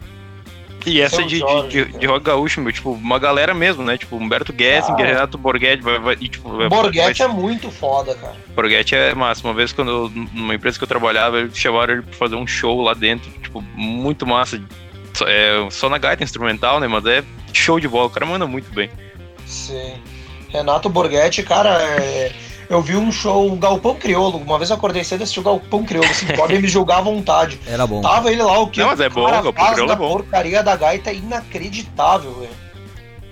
E 0.86 1.00
essa 1.00 1.22
de, 1.22 1.38
de, 1.40 1.68
de, 1.68 1.84
cara. 1.86 1.98
de 1.98 2.06
rock 2.06 2.24
gaúcho, 2.24 2.60
meu, 2.60 2.72
tipo, 2.72 2.92
uma 2.92 3.18
galera 3.18 3.52
mesmo, 3.52 3.82
né? 3.84 3.98
Tipo, 3.98 4.16
Humberto 4.16 4.54
Gessinger, 4.56 5.04
Ah. 5.06 5.08
Renato 5.08 5.36
Borghetti, 5.38 5.82
vai, 5.82 5.98
vai, 5.98 6.16
e, 6.20 6.28
tipo, 6.28 6.48
Borghetti 6.68 7.22
vai- 7.22 7.30
é 7.30 7.32
muito 7.32 7.70
foda, 7.70 8.14
cara. 8.14 8.34
Borghetti 8.54 8.94
é 8.94 9.14
massa. 9.14 9.46
Uma 9.46 9.52
vez, 9.54 9.72
quando 9.72 9.90
eu- 9.90 10.10
numa 10.32 10.54
empresa 10.54 10.78
que 10.78 10.84
eu 10.84 10.88
trabalhava, 10.88 11.40
eles 11.40 11.56
chamaram 11.56 11.94
ele 11.94 12.02
pra 12.02 12.14
fazer 12.14 12.36
um 12.36 12.46
show 12.46 12.80
lá 12.80 12.94
dentro, 12.94 13.30
tipo, 13.42 13.60
muito 13.74 14.26
massa. 14.26 14.60
Só, 15.12 15.26
é, 15.28 15.68
só 15.70 15.88
na 15.88 15.98
gaita 15.98 16.22
instrumental, 16.24 16.80
né? 16.80 16.86
Mas 16.88 17.04
é 17.06 17.22
show 17.52 17.78
de 17.80 17.88
bola. 17.88 18.06
O 18.06 18.10
cara 18.10 18.24
manda 18.24 18.46
muito 18.46 18.72
bem. 18.72 18.88
Sim. 19.46 19.94
Renato 20.48 20.88
Borghetti, 20.88 21.42
cara, 21.42 21.70
é, 21.82 22.32
eu 22.70 22.80
vi 22.80 22.96
um 22.96 23.10
show, 23.10 23.52
o 23.52 23.56
Galpão 23.56 23.96
Criolo. 23.96 24.38
Uma 24.38 24.56
vez 24.56 24.70
eu 24.70 24.76
acordei 24.76 25.02
cedo 25.02 25.20
e 25.20 25.24
assisti 25.24 25.40
o 25.40 25.42
Galpão 25.42 25.84
Criolo. 25.84 26.08
Assim, 26.08 26.26
podem 26.28 26.62
me 26.62 26.68
julgar 26.68 26.98
à 26.98 27.02
vontade. 27.02 27.60
Era 27.66 27.84
bom. 27.84 28.00
Tava 28.00 28.30
ele 28.30 28.42
lá, 28.42 28.60
o 28.60 28.68
que 28.68 28.80
Não, 28.80 28.86
mas 28.86 29.00
é 29.00 29.08
bom, 29.08 29.26
cara 29.26 29.40
o 29.40 29.42
Galpão 29.42 29.72
Criolo 29.72 29.88
da 29.88 29.92
é 29.92 29.96
bom. 29.96 30.12
porcaria 30.12 30.62
da 30.62 30.76
gaita 30.76 31.10
é 31.10 31.16
inacreditável, 31.16 32.32
velho. 32.34 32.60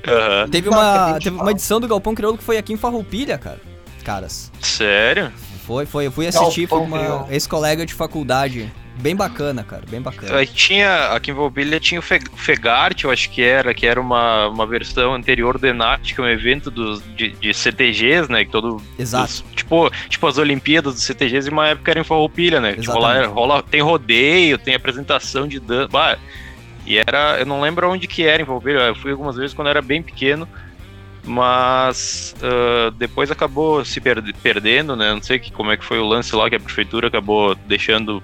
Aham. 0.08 0.48
Teve 0.50 0.68
uma, 0.68 1.18
teve 1.20 1.36
uma 1.36 1.50
edição 1.52 1.80
do 1.80 1.86
Galpão 1.86 2.14
Crioulo 2.14 2.36
que 2.36 2.44
foi 2.44 2.58
aqui 2.58 2.72
em 2.72 2.76
Farroupilha, 2.76 3.38
cara. 3.38 3.60
Caras. 4.04 4.50
Sério? 4.60 5.32
Foi, 5.68 5.84
foi. 5.84 6.06
Eu 6.06 6.12
fui 6.12 6.26
assistir, 6.26 6.66
foi 6.66 6.78
com 6.78 6.84
uma 6.86 7.26
ex-colega 7.30 7.84
de 7.84 7.92
faculdade. 7.92 8.72
Bem 8.96 9.14
bacana, 9.14 9.62
cara. 9.62 9.82
Bem 9.88 10.00
bacana. 10.00 10.38
Aí 10.38 10.46
tinha, 10.46 11.10
aqui 11.12 11.30
em 11.30 11.34
Valbilha 11.34 11.78
tinha 11.78 12.00
o 12.00 12.02
Fe- 12.02 12.18
Fegart, 12.34 13.04
eu 13.04 13.10
acho 13.12 13.30
que 13.30 13.42
era, 13.42 13.72
que 13.74 13.86
era 13.86 14.00
uma, 14.00 14.48
uma 14.48 14.66
versão 14.66 15.14
anterior 15.14 15.56
do 15.58 15.66
Enart, 15.66 16.14
que 16.14 16.20
é 16.20 16.24
um 16.24 16.28
evento 16.28 16.68
dos, 16.70 17.00
de, 17.14 17.28
de 17.32 17.52
CTGs, 17.54 18.32
né? 18.32 18.44
Que 18.46 18.50
todo. 18.50 18.82
Exato. 18.98 19.26
dos- 19.26 19.44
tipo, 19.54 19.90
tipo 20.08 20.26
as 20.26 20.38
Olimpíadas 20.38 20.94
dos 20.94 21.04
CTGs, 21.04 21.48
e 21.48 21.52
uma 21.52 21.68
época 21.68 21.90
era 21.92 22.00
em 22.00 22.04
Farroupilha, 22.04 22.60
né? 22.60 22.72
Tipo, 22.72 22.98
lá 22.98 23.26
rola, 23.26 23.62
tem 23.62 23.82
rodeio, 23.82 24.56
tem 24.58 24.74
apresentação 24.74 25.46
de 25.46 25.60
dança. 25.60 25.88
Bah, 25.88 26.16
e 26.86 26.96
era. 26.98 27.36
Eu 27.38 27.44
não 27.46 27.60
lembro 27.60 27.88
onde 27.90 28.08
que 28.08 28.24
era 28.24 28.42
em 28.42 28.46
Farroupilha, 28.46 28.78
eu 28.78 28.94
fui 28.94 29.10
algumas 29.12 29.36
vezes 29.36 29.54
quando 29.54 29.66
eu 29.68 29.72
era 29.72 29.82
bem 29.82 30.02
pequeno. 30.02 30.48
Mas 31.28 32.34
ah, 32.42 32.90
depois 32.96 33.30
acabou 33.30 33.84
se 33.84 34.00
perde- 34.00 34.32
perdendo, 34.32 34.96
né? 34.96 35.12
Não 35.12 35.22
sei 35.22 35.38
que, 35.38 35.52
como 35.52 35.70
é 35.70 35.76
que 35.76 35.84
foi 35.84 35.98
o 35.98 36.06
lance 36.06 36.34
lá 36.34 36.48
que 36.48 36.56
a 36.56 36.60
prefeitura 36.60 37.08
acabou 37.08 37.54
deixando 37.54 38.22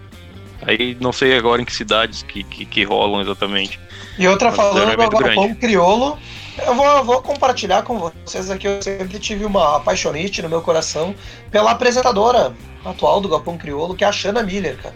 Aí 0.66 0.96
não 1.00 1.12
sei 1.12 1.36
agora 1.36 1.60
em 1.60 1.64
que 1.64 1.74
cidades 1.74 2.22
que, 2.22 2.42
que, 2.42 2.64
que 2.64 2.84
rolam 2.84 3.20
exatamente. 3.20 3.78
E 4.18 4.26
outra 4.26 4.48
Mas 4.48 4.56
falando 4.56 4.90
do 4.90 4.96
Galpão 4.96 5.20
grande. 5.20 5.54
Criolo, 5.56 6.18
eu 6.66 6.74
vou, 6.74 6.86
eu 6.86 7.04
vou 7.04 7.22
compartilhar 7.22 7.82
com 7.82 7.98
vocês 7.98 8.50
aqui. 8.50 8.66
Eu 8.66 8.80
sempre 8.80 9.18
tive 9.18 9.44
uma 9.44 9.76
apaixonite 9.76 10.40
no 10.42 10.48
meu 10.48 10.62
coração 10.62 11.14
pela 11.50 11.72
apresentadora 11.72 12.54
atual 12.84 13.20
do 13.20 13.28
Galpão 13.28 13.58
Criolo, 13.58 13.94
que 13.94 14.04
é 14.04 14.06
a 14.06 14.12
Shanna 14.12 14.42
Miller, 14.42 14.76
cara. 14.78 14.94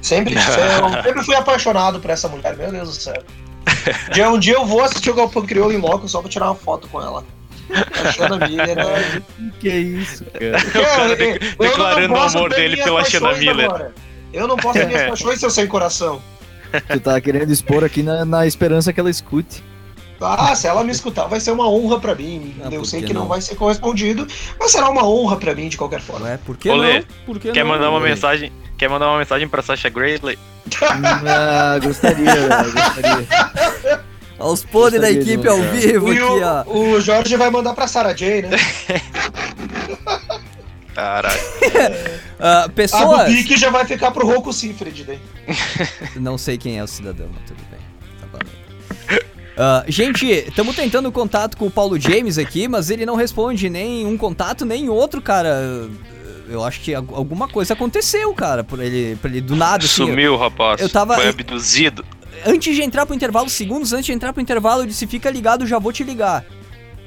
Sempre, 0.00 0.34
eu 0.34 0.40
sempre 1.02 1.24
fui 1.24 1.34
apaixonado 1.34 2.00
por 2.00 2.10
essa 2.10 2.28
mulher, 2.28 2.56
meu 2.56 2.70
Deus 2.70 2.88
do 2.88 2.94
céu. 2.94 3.22
Dia, 4.12 4.30
um 4.30 4.38
dia 4.38 4.54
eu 4.54 4.64
vou 4.64 4.82
assistir 4.82 5.10
o 5.10 5.14
Galpão 5.14 5.44
Criolo 5.46 5.72
em 5.72 5.78
loco 5.78 6.08
só 6.08 6.20
pra 6.20 6.30
tirar 6.30 6.46
uma 6.46 6.54
foto 6.54 6.88
com 6.88 7.00
ela. 7.00 7.24
A 7.70 8.12
Shanna 8.12 8.48
Miller 8.48 8.78
é. 8.78 9.22
Que 9.60 9.68
isso, 9.68 10.24
cara. 10.24 11.06
Porque 11.16 11.38
de- 11.38 11.56
declarando 11.58 12.14
o 12.14 12.16
posso 12.16 12.38
amor 12.38 12.50
dele 12.50 12.76
pela 12.76 13.00
paixões 13.02 13.38
Miller. 13.38 13.66
agora. 13.66 13.94
Eu 14.32 14.46
não 14.48 14.56
posso 14.56 14.78
ter 14.78 14.86
minhas 14.86 15.02
paixões 15.08 15.38
se 15.40 15.46
eu 15.46 15.50
sem 15.50 15.66
coração. 15.66 16.22
Tu 16.90 17.00
tá 17.00 17.20
querendo 17.20 17.50
expor 17.50 17.82
aqui 17.84 18.02
na, 18.02 18.24
na 18.24 18.46
esperança 18.46 18.92
que 18.92 19.00
ela 19.00 19.10
escute. 19.10 19.62
Ah, 20.20 20.54
se 20.54 20.66
ela 20.66 20.82
me 20.82 20.90
escutar, 20.90 21.26
vai 21.26 21.38
ser 21.38 21.52
uma 21.52 21.68
honra 21.70 22.00
pra 22.00 22.14
mim. 22.14 22.54
Ah, 22.64 22.68
eu 22.72 22.84
sei 22.84 23.02
que 23.02 23.12
não? 23.14 23.22
não? 23.22 23.28
vai 23.28 23.40
ser 23.40 23.54
correspondido, 23.54 24.26
mas 24.58 24.72
será 24.72 24.90
uma 24.90 25.06
honra 25.08 25.36
pra 25.36 25.54
mim 25.54 25.68
de 25.68 25.76
quolquer 25.76 26.00
forma. 26.00 26.26
Ué, 26.26 26.38
por 26.44 26.56
que 26.56 26.68
Olê, 26.68 26.94
não? 27.00 27.06
Por 27.24 27.38
que 27.38 27.52
Quer 27.52 27.62
não? 27.64 27.70
mandar 27.70 27.88
uma 27.90 27.98
Olê? 28.00 28.10
mensagem? 28.10 28.52
Quer 28.78 28.88
mandar 28.88 29.08
uma 29.08 29.18
mensagem 29.18 29.48
pra 29.48 29.60
Sasha 29.60 29.88
Graysley? 29.88 30.38
Ah, 30.80 31.76
gostaria, 31.82 32.32
velho, 32.32 32.48
gostaria. 32.72 33.26
Aos 34.38 34.62
podres 34.64 35.00
da 35.00 35.10
equipe 35.10 35.48
ao 35.48 35.60
vivo 35.60 36.12
E 36.12 36.16
aqui, 36.16 36.42
ó. 36.44 36.62
o, 36.72 37.00
Jorge 37.00 37.36
vai 37.36 37.50
mandar 37.50 37.74
pra 37.74 37.88
Sarah 37.88 38.14
Jane, 38.14 38.42
né? 38.42 38.56
Caralho. 40.94 41.40
A 42.38 42.68
pessoas. 42.68 43.28
do 43.28 43.34
Pique 43.34 43.56
já 43.56 43.68
vai 43.70 43.84
ficar 43.84 44.12
pro 44.12 44.24
Rocco 44.24 44.52
Sifred 44.52 45.02
daí. 45.04 45.18
Não 46.14 46.38
sei 46.38 46.56
quem 46.56 46.78
é 46.78 46.84
o 46.84 46.86
cidadão, 46.86 47.26
mas 47.34 47.42
tudo 47.48 47.60
bem. 47.68 47.80
Tá 48.20 48.26
valendo. 48.32 49.22
Ah, 49.56 49.82
gente, 49.88 50.24
estamos 50.26 50.76
tentando 50.76 51.10
contato 51.10 51.56
com 51.56 51.66
o 51.66 51.70
Paulo 51.70 51.98
James 51.98 52.38
aqui, 52.38 52.68
mas 52.68 52.90
ele 52.90 53.04
não 53.04 53.16
responde 53.16 53.68
nem 53.68 54.06
um 54.06 54.16
contato, 54.16 54.64
nem 54.64 54.88
outro, 54.88 55.20
cara. 55.20 55.88
Eu 56.48 56.64
acho 56.64 56.80
que 56.80 56.94
al- 56.94 57.04
alguma 57.12 57.46
coisa 57.48 57.74
aconteceu, 57.74 58.32
cara, 58.34 58.64
por 58.64 58.80
ele, 58.80 59.16
por 59.16 59.30
ele 59.30 59.40
do 59.40 59.54
nada, 59.56 59.84
assim. 59.84 60.06
Sumiu, 60.06 60.36
rapaz. 60.36 60.80
eu 60.80 60.88
tava- 60.88 61.14
Foi 61.16 61.28
abduzido. 61.28 62.04
Antes 62.46 62.74
de 62.76 62.82
entrar 62.82 63.04
pro 63.04 63.14
intervalo, 63.14 63.48
segundos 63.48 63.92
antes 63.92 64.06
de 64.06 64.12
entrar 64.12 64.32
pro 64.32 64.40
intervalo, 64.42 64.82
eu 64.82 64.86
disse: 64.86 65.06
fica 65.06 65.30
ligado, 65.30 65.66
já 65.66 65.78
vou 65.78 65.92
te 65.92 66.04
ligar. 66.04 66.44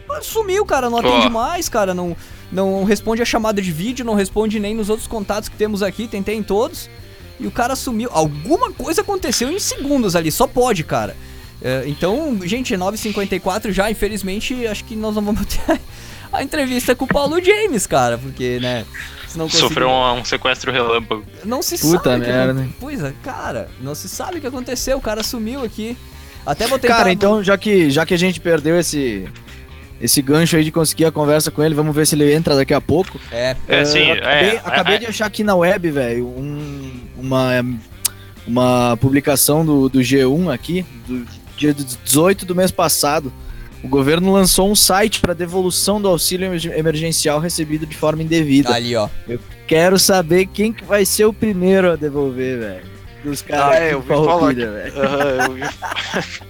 Mas 0.07 0.25
sumiu, 0.25 0.65
cara, 0.65 0.89
não 0.89 0.97
atende 0.97 1.27
Ó. 1.27 1.29
mais, 1.29 1.69
cara, 1.69 1.93
não, 1.93 2.15
não 2.51 2.83
responde 2.83 3.21
a 3.21 3.25
chamada 3.25 3.61
de 3.61 3.71
vídeo, 3.71 4.03
não 4.03 4.13
responde 4.13 4.59
nem 4.59 4.75
nos 4.75 4.89
outros 4.89 5.07
contatos 5.07 5.47
que 5.47 5.55
temos 5.55 5.81
aqui, 5.81 6.07
tentei 6.07 6.35
em 6.35 6.43
todos. 6.43 6.89
E 7.39 7.47
o 7.47 7.51
cara 7.51 7.75
sumiu. 7.75 8.09
Alguma 8.11 8.71
coisa 8.73 9.01
aconteceu 9.01 9.49
em 9.49 9.57
segundos 9.57 10.15
ali, 10.15 10.31
só 10.31 10.45
pode, 10.45 10.83
cara. 10.83 11.15
É, 11.61 11.83
então, 11.87 12.37
gente, 12.43 12.75
9h54 12.75 13.71
já, 13.71 13.89
infelizmente, 13.89 14.67
acho 14.67 14.83
que 14.83 14.95
nós 14.95 15.15
não 15.15 15.21
vamos 15.23 15.45
ter 15.47 15.79
a 16.31 16.43
entrevista 16.43 16.95
com 16.95 17.05
o 17.05 17.07
Paulo 17.07 17.43
James, 17.43 17.85
cara, 17.87 18.17
porque, 18.17 18.59
né? 18.61 18.85
Sofreu 19.49 19.89
um, 19.89 20.19
um 20.19 20.25
sequestro 20.25 20.71
relâmpago. 20.73 21.23
Não 21.45 21.61
se 21.61 21.77
Puta 21.77 22.09
sabe. 22.11 22.21
o 22.23 22.25
que 22.25 22.31
merda. 22.31 22.61
aconte- 22.61 22.75
Pois 22.79 23.01
é, 23.03 23.13
cara, 23.23 23.69
não 23.79 23.95
se 23.95 24.09
sabe 24.09 24.37
o 24.37 24.41
que 24.41 24.47
aconteceu, 24.47 24.97
o 24.97 25.01
cara 25.01 25.23
sumiu 25.23 25.63
aqui. 25.63 25.97
Até 26.45 26.67
vou 26.67 26.77
tentar. 26.77 26.97
Cara, 26.97 27.11
então, 27.13 27.41
já 27.43 27.57
que, 27.57 27.89
já 27.89 28.05
que 28.05 28.13
a 28.13 28.17
gente 28.17 28.41
perdeu 28.41 28.77
esse, 28.77 29.25
esse 30.01 30.21
gancho 30.21 30.57
aí 30.57 30.63
de 30.65 30.71
conseguir 30.71 31.05
a 31.05 31.11
conversa 31.13 31.49
com 31.49 31.63
ele, 31.63 31.73
vamos 31.73 31.95
ver 31.95 32.05
se 32.07 32.15
ele 32.15 32.33
entra 32.33 32.55
daqui 32.57 32.73
a 32.73 32.81
pouco. 32.81 33.19
É, 33.31 33.55
É, 33.69 33.85
sim, 33.85 33.99
eu 34.09 34.13
acabei, 34.15 34.49
é, 34.49 34.61
acabei 34.65 34.95
é, 34.95 34.99
de 34.99 35.05
achar 35.05 35.27
aqui 35.27 35.43
na 35.45 35.55
web, 35.55 35.89
velho, 35.91 36.25
um- 36.27 36.91
uma, 37.17 37.63
uma 38.45 38.97
publicação 38.99 39.65
do, 39.65 39.87
do 39.87 39.99
G1 39.99 40.53
aqui, 40.53 40.85
do 41.07 41.25
dia 41.55 41.73
18 41.73 42.45
do 42.45 42.55
mês 42.55 42.71
passado. 42.71 43.31
O 43.83 43.87
governo 43.87 44.31
lançou 44.31 44.69
um 44.71 44.75
site 44.75 45.19
para 45.19 45.33
devolução 45.33 45.99
do 46.01 46.07
auxílio 46.07 46.45
emerg- 46.45 46.71
emergencial 46.77 47.39
recebido 47.39 47.85
de 47.85 47.95
forma 47.97 48.21
indevida. 48.21 48.73
ali, 48.73 48.95
ó. 48.95 49.09
Quero 49.67 49.97
saber 49.97 50.45
quem 50.47 50.71
que 50.71 50.83
vai 50.83 51.03
ser 51.05 51.25
o 51.25 51.33
primeiro 51.33 51.91
a 51.91 51.95
devolver, 51.95 52.59
velho. 52.59 52.85
Dos 53.23 53.41
caras 53.41 53.75
Ah, 53.77 53.83
é, 53.83 53.93
eu 53.93 54.01
falar 54.03 54.53
que- 54.53 54.65
velho. 54.65 55.01
Aham, 55.01 55.19
eu 55.23 55.49
ouvi... 55.49 55.61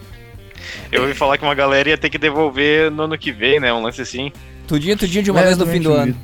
eu 0.92 1.02
ouvi 1.04 1.14
falar 1.14 1.38
que 1.38 1.44
uma 1.44 1.56
galera 1.56 1.90
ia 1.90 1.98
ter 1.98 2.10
que 2.10 2.18
devolver 2.18 2.92
no 2.92 3.04
ano 3.04 3.18
que 3.18 3.32
vem, 3.32 3.60
né? 3.60 3.72
Um 3.74 3.82
lance 3.82 4.02
assim. 4.02 4.32
Tudinho, 4.68 4.98
tudinho 4.98 5.24
de 5.24 5.32
uma 5.32 5.42
vez 5.42 5.58
no 5.58 5.66
fim 5.66 5.82
do 5.82 5.94
ano. 5.94 6.16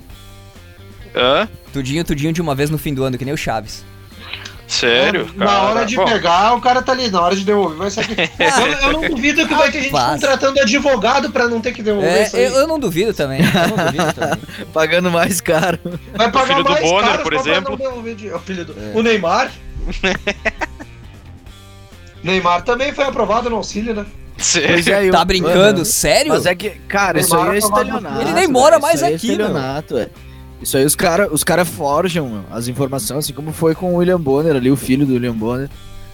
Hã? 1.16 1.47
Tudinho, 1.74 2.03
tudinho 2.03 2.34
de 2.34 2.41
uma 2.41 2.53
vez 2.55 2.70
no 2.70 2.78
fim 2.78 2.93
do 2.93 3.03
ano, 3.03 3.18
que 3.18 3.26
nem 3.26 3.34
o 3.34 3.38
Chaves. 3.38 3.84
Sério? 4.68 5.30
Na 5.36 5.45
cara? 5.45 5.61
hora 5.61 5.86
de 5.86 5.95
Bom, 5.95 6.05
pegar, 6.05 6.53
o 6.53 6.61
cara 6.61 6.82
tá 6.82 6.91
ali. 6.91 7.09
Na 7.09 7.22
hora 7.22 7.36
de 7.36 7.45
devolver, 7.45 7.78
vai 7.78 7.89
saber. 7.89 8.30
eu, 8.38 8.88
eu 8.88 8.93
não 8.93 9.09
duvido 9.09 9.47
que 9.47 9.55
vai 9.55 9.72
ter 9.72 9.84
gente 9.84 9.91
contratando 9.91 10.59
advogado 10.59 11.32
pra 11.32 11.47
não 11.47 11.61
ter 11.61 11.72
que 11.72 11.82
devolver 11.82 12.11
É, 12.11 12.24
isso 12.24 12.36
aí. 12.36 12.43
eu, 12.43 12.51
eu 12.51 12.68
não 12.68 12.78
duvido 12.78 13.13
também. 13.13 13.39
Eu 13.41 13.78
não 13.78 13.86
duvido 13.86 14.11
também. 14.13 14.39
Pagando 14.74 15.09
mais 15.09 15.39
caro. 15.39 15.80
Vai 16.13 16.30
pagar 16.32 16.47
filho 16.47 16.63
do 16.65 16.70
mais 16.72 16.84
Bonner, 16.84 17.09
caro 17.09 17.24
por 17.24 17.34
exemplo. 17.34 17.70
não 17.72 17.78
devolver 17.78 18.15
dinheiro. 18.15 18.38
O 18.38 18.41
filho 18.41 18.65
do... 18.65 18.74
É. 18.74 18.91
O 18.93 19.01
Neymar. 19.01 19.49
Neymar 22.24 22.63
também 22.63 22.93
foi 22.93 23.05
aprovado 23.05 23.49
no 23.49 23.57
auxílio, 23.57 23.93
né? 23.93 24.05
sério? 24.38 24.70
Pois 24.74 24.88
é, 24.88 25.07
eu- 25.07 25.11
Tá 25.11 25.26
brincando? 25.26 25.86
Sério? 25.86 26.34
Mas 26.34 26.45
é 26.45 26.53
que, 26.53 26.70
cara, 26.88 27.20
isso 27.20 27.36
aí 27.36 27.55
é 27.55 27.57
estelionato. 27.57 28.22
Ele 28.22 28.34
nem 28.34 28.47
mora 28.47 28.80
mais 28.80 29.01
aí 29.01 29.15
aqui, 29.15 29.30
É 29.30 29.32
estelionato, 29.32 29.97
é. 29.97 30.09
Isso 30.62 30.76
aí 30.78 30.86
os 30.86 30.95
caras 30.95 31.30
os 31.32 31.43
cara 31.43 31.64
forjam 31.64 32.43
as 32.51 32.68
informações, 32.68 33.20
assim 33.26 33.34
como 33.34 33.53
foi 33.53 33.76
com 33.76 33.93
o 33.93 33.97
William 33.97 34.20
Bonner 34.20 34.55
ali, 34.55 34.72
o 34.72 34.76
filho 34.76 35.05
do 35.05 35.14
William 35.14 35.34
Bonner. 35.36 35.70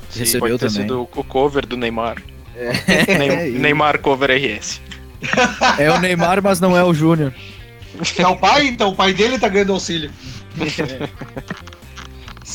Sim, 0.10 0.20
recebeu 0.20 0.40
pode 0.42 0.60
ter 0.60 0.68
também. 0.68 0.82
sido 0.82 1.02
o 1.16 1.24
cover 1.24 1.66
do 1.66 1.78
Neymar. 1.78 2.22
É, 2.56 3.48
e- 3.48 3.52
Neymar 3.58 4.00
cover 4.00 4.30
RS. 4.32 4.82
é 5.80 5.90
o 5.90 6.00
Neymar, 6.00 6.42
mas 6.44 6.60
não 6.60 6.78
é 6.78 6.84
o 6.84 6.94
Júnior. 6.94 7.34
É 8.18 8.28
o 8.28 8.36
pai, 8.36 8.68
então 8.68 8.90
o 8.90 8.96
pai 8.96 9.14
dele 9.14 9.40
tá 9.40 9.48
ganhando 9.48 9.74
auxílio. 9.74 10.12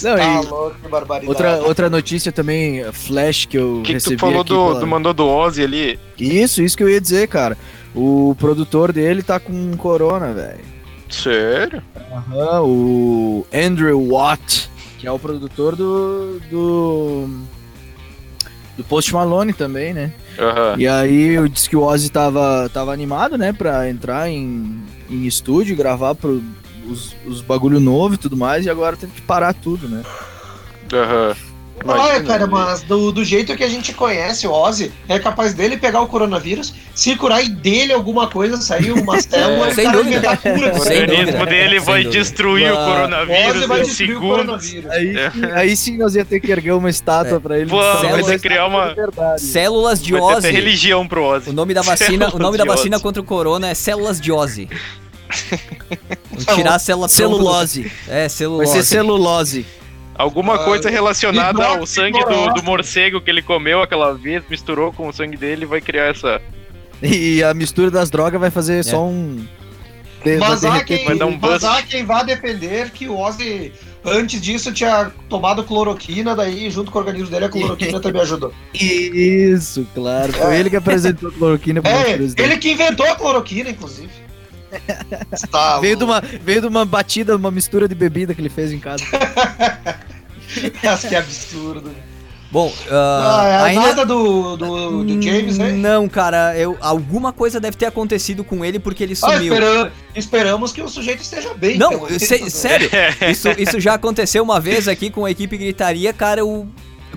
Não, 0.03 0.17
tá 0.17 0.41
louco, 0.41 0.77
que 0.81 0.89
barbaridade. 0.89 1.29
outra, 1.29 1.57
outra 1.67 1.91
notícia 1.91 2.31
também, 2.31 2.85
flash, 2.93 3.47
que 3.47 3.59
eu 3.59 3.79
O 3.79 3.83
que, 3.83 3.87
que 3.89 3.93
recebi 3.95 4.17
tu 4.17 4.21
falou 4.21 4.43
aqui 4.43 4.51
do, 4.51 4.67
pela- 4.69 4.81
do 4.81 4.87
mandou 4.87 5.13
do 5.15 5.27
Ozzy 5.27 5.63
ali? 5.65 5.99
Isso, 6.19 6.63
isso 6.63 6.77
que 6.77 6.83
eu 6.85 6.89
ia 6.91 7.01
dizer, 7.01 7.27
cara. 7.27 7.57
O 7.95 8.37
produtor 8.39 8.93
dele 8.93 9.23
tá 9.23 9.41
com 9.41 9.77
corona, 9.77 10.33
velho. 10.33 10.61
Sério? 11.09 11.83
Aham, 12.13 12.63
o 12.63 13.47
Andrew 13.53 14.13
Watt, 14.13 14.71
que 14.99 15.07
é 15.07 15.13
o 15.13 15.19
produtor 15.19 15.77
do. 15.77 16.41
do. 16.51 17.29
do 18.77 18.85
Post 18.85 19.13
Malone 19.13 19.53
também, 19.53 19.93
né? 19.95 20.13
Aham. 20.39 20.75
E 20.79 20.87
aí 20.87 21.35
eu 21.35 21.49
disse 21.49 21.69
que 21.69 21.77
o 21.77 21.83
Ozzy 21.83 22.11
tava, 22.11 22.71
tava 22.73 22.93
animado, 22.93 23.37
né, 23.37 23.53
pra 23.53 23.89
entrar 23.89 24.29
em, 24.29 24.83
em 25.11 25.27
estúdio 25.27 25.77
gravar 25.77 26.15
pro, 26.15 26.43
os, 26.87 27.15
os 27.27 27.41
bagulho 27.41 27.81
novo 27.81 28.15
e 28.15 28.19
tudo 28.19 28.37
mais, 28.37 28.65
e 28.67 28.71
agora 28.71 28.97
teve 28.97 29.13
que 29.13 29.23
parar 29.23 29.53
tudo, 29.53 29.89
né? 29.89 30.03
Aham. 30.93 31.29
Olha, 31.29 31.48
Imagina, 31.83 32.21
cara, 32.25 32.43
ele- 32.45 32.51
mas 32.53 32.83
do, 32.83 33.13
do 33.13 33.25
jeito 33.25 33.57
que 33.57 33.65
a 33.65 33.69
gente 33.69 33.93
conhece 33.95 34.47
o 34.47 34.53
Ozzy, 34.53 34.93
é 35.09 35.19
capaz 35.19 35.55
dele 35.55 35.77
pegar 35.77 36.01
o 36.01 36.07
coronavírus, 36.09 36.75
se 36.95 37.15
curar 37.17 37.43
e 37.45 37.49
dele 37.49 37.93
alguma 37.93 38.27
coisa, 38.29 38.57
sair 38.59 38.91
uma 38.93 39.21
célula 39.23 39.71
e 39.71 39.75
sem 39.75 39.85
cara 39.85 39.97
dúvida. 39.99 40.37
cura. 40.37 40.75
O 40.75 40.81
Sem 40.81 41.01
organismo 41.03 41.25
dúvida. 41.33 41.47
dele 41.47 41.77
Sem 41.77 41.81
vai 41.87 42.03
dúvida. 42.03 42.21
destruir 42.23 42.73
o 42.73 42.79
Ah, 42.79 42.85
coronavírus 42.87 43.67
vai 43.67 43.81
em 43.81 43.85
destruir 43.85 44.11
o 44.11 44.15
segundos. 44.21 44.37
coronavírus. 44.37 44.91
Aí, 44.91 45.15
aí 45.55 45.77
sim 45.77 45.97
nós 45.97 46.15
ia 46.15 46.25
ter 46.25 46.41
que 46.41 46.51
erguer 46.51 46.73
uma 46.73 46.91
estátua 46.91 47.37
É. 47.37 47.41
pra 47.41 47.59
ele. 47.59 47.71
Pô, 47.71 47.79
vai 47.81 48.23
ter 48.23 48.41
criar 48.41 48.67
uma-. 48.67 48.95
Células 49.39 50.03
de 50.03 50.13
Vai 50.13 50.21
Ozzy. 50.21 50.51
religião 50.51 51.07
pro 51.07 51.23
Ozzy. 51.25 51.51
O 51.51 51.53
nome 51.53 51.73
da 51.75 51.83
vacina, 51.83 52.31
o 52.35 52.39
nome 52.39 52.59
da 52.59 52.65
vacina 52.65 52.97
Ozzy. 52.97 53.03
contra 53.03 53.23
o 53.23 53.25
corona 53.25 53.69
é 53.71 53.75
células 53.75 54.21
de 54.21 54.33
Ozzy. 54.33 54.69
Vamos 56.31 56.45
tirar 56.55 56.75
a 56.75 56.79
célula 56.79 57.09
Celulose. 57.09 57.91
É, 58.09 58.21
Vai 58.21 58.29
celulose. 58.29 58.73
ser 58.73 58.83
celulose. 58.85 59.67
Alguma 60.19 60.57
Ah, 60.57 60.65
coisa 60.65 60.91
relacionada 60.91 61.65
ao 61.65 61.87
sangue 61.87 62.19
do, 62.25 62.55
do 62.55 62.63
morcego 62.65 63.21
que 63.21 63.31
ele 63.31 63.41
comeu 63.41 63.81
aquela 63.81 64.13
vez, 64.15 64.43
misturou 64.51 64.93
com 64.93 65.09
o 65.09 65.13
sangue 65.13 65.37
dele 65.37 65.63
e 65.63 65.67
vai 65.67 65.81
criar 65.81 66.07
essa. 66.07 66.43
E 67.01 67.41
a 67.45 67.55
mistura 67.55 67.89
das 67.91 68.11
drogas 68.11 68.41
vai 68.41 68.51
fazer 68.51 68.85
só 68.85 69.07
um. 69.07 69.47
derreter 70.25 70.85
quem, 70.85 71.05
vai 71.05 71.17
dar 71.17 71.27
um 71.27 71.39
mas 71.41 71.63
bust. 71.63 71.67
há 71.67 71.83
quem 71.83 72.05
vá 72.05 72.25
defender 72.25 72.91
que 72.91 73.09
o 73.09 73.17
Ozzy, 73.17 73.73
antes 74.05 74.41
disso, 74.41 74.73
tinha 74.73 75.13
tomado 75.29 75.63
cloroquina, 75.63 76.35
daí 76.35 76.69
junto 76.69 76.91
com 76.91 76.99
o 76.99 77.03
organismo 77.03 77.31
dele, 77.31 77.45
a 77.45 77.49
cloroquina 77.49 78.01
também 78.03 78.21
ajudou. 78.23 78.53
Isso, 78.75 79.87
claro. 79.95 80.33
Foi 80.33 80.57
ele 80.57 80.69
que 80.71 80.77
apresentou 80.77 81.29
a 81.29 81.33
cloroquina 81.33 81.81
pro 81.83 81.91
É, 81.93 82.19
ele 82.37 82.57
que 82.59 82.73
inventou 82.73 83.07
a 83.07 83.15
cloroquina, 83.15 83.71
inclusive. 83.71 84.11
Tá 85.51 85.79
Veio 85.81 85.97
de, 85.97 86.05
uma, 86.05 86.21
veio 86.21 86.61
de 86.61 86.67
uma 86.67 86.85
batida, 86.85 87.37
uma 87.37 87.51
mistura 87.51 87.89
de 87.89 87.95
bebida 87.95 88.35
que 88.35 88.41
ele 88.41 88.49
fez 88.49 88.73
em 88.73 88.79
casa. 88.79 89.05
Que 91.09 91.15
absurdo. 91.15 91.93
Bom, 92.51 92.73
Ah, 92.91 93.41
ah, 93.43 93.49
é 93.69 93.71
ainda 93.71 93.81
nada 93.89 94.07
do, 94.07 94.57
do, 94.57 95.05
do 95.05 95.23
James, 95.23 95.59
né? 95.59 95.73
Não, 95.73 96.09
cara, 96.09 96.57
eu, 96.57 96.79
alguma 96.81 97.31
coisa 97.31 97.61
deve 97.61 97.77
ter 97.77 97.85
acontecido 97.85 98.43
com 98.43 98.65
ele 98.65 98.79
porque 98.79 99.03
ele 99.05 99.13
Ah, 99.13 99.17
sumiu. 99.17 99.53
espera- 99.53 99.93
esperamos 100.17 100.73
que 100.73 100.81
o 100.81 100.89
sujeito 100.89 101.21
esteja 101.21 101.53
bem. 101.53 101.77
Não, 101.77 102.09
sério, 102.19 102.89
isso, 103.31 103.49
isso 103.59 103.79
já 103.79 103.95
aconteceu 103.95 104.43
uma 104.43 104.59
vez 104.59 104.89
aqui 104.89 105.11
com 105.11 105.27
a 105.27 105.31
equipe 105.31 105.59
gritaria, 105.59 106.11
cara, 106.15 106.41
eu 106.41 106.67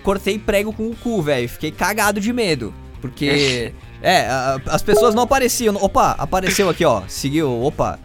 cortei 0.04 0.38
prego 0.38 0.74
com 0.74 0.90
o 0.90 0.96
cu, 0.98 1.22
velho. 1.22 1.48
Fiquei 1.48 1.72
cagado 1.72 2.20
de 2.20 2.34
medo. 2.34 2.74
Porque. 3.00 3.74
É, 4.02 4.22
a- 4.28 4.60
as 4.68 4.82
pessoas 4.82 5.14
não 5.14 5.24
apareciam. 5.24 5.76
Opa, 5.76 6.16
apareceu 6.18 6.70
aqui, 6.70 6.84
ó. 6.86 7.04
Seguiu, 7.08 7.64
opa. 7.64 8.00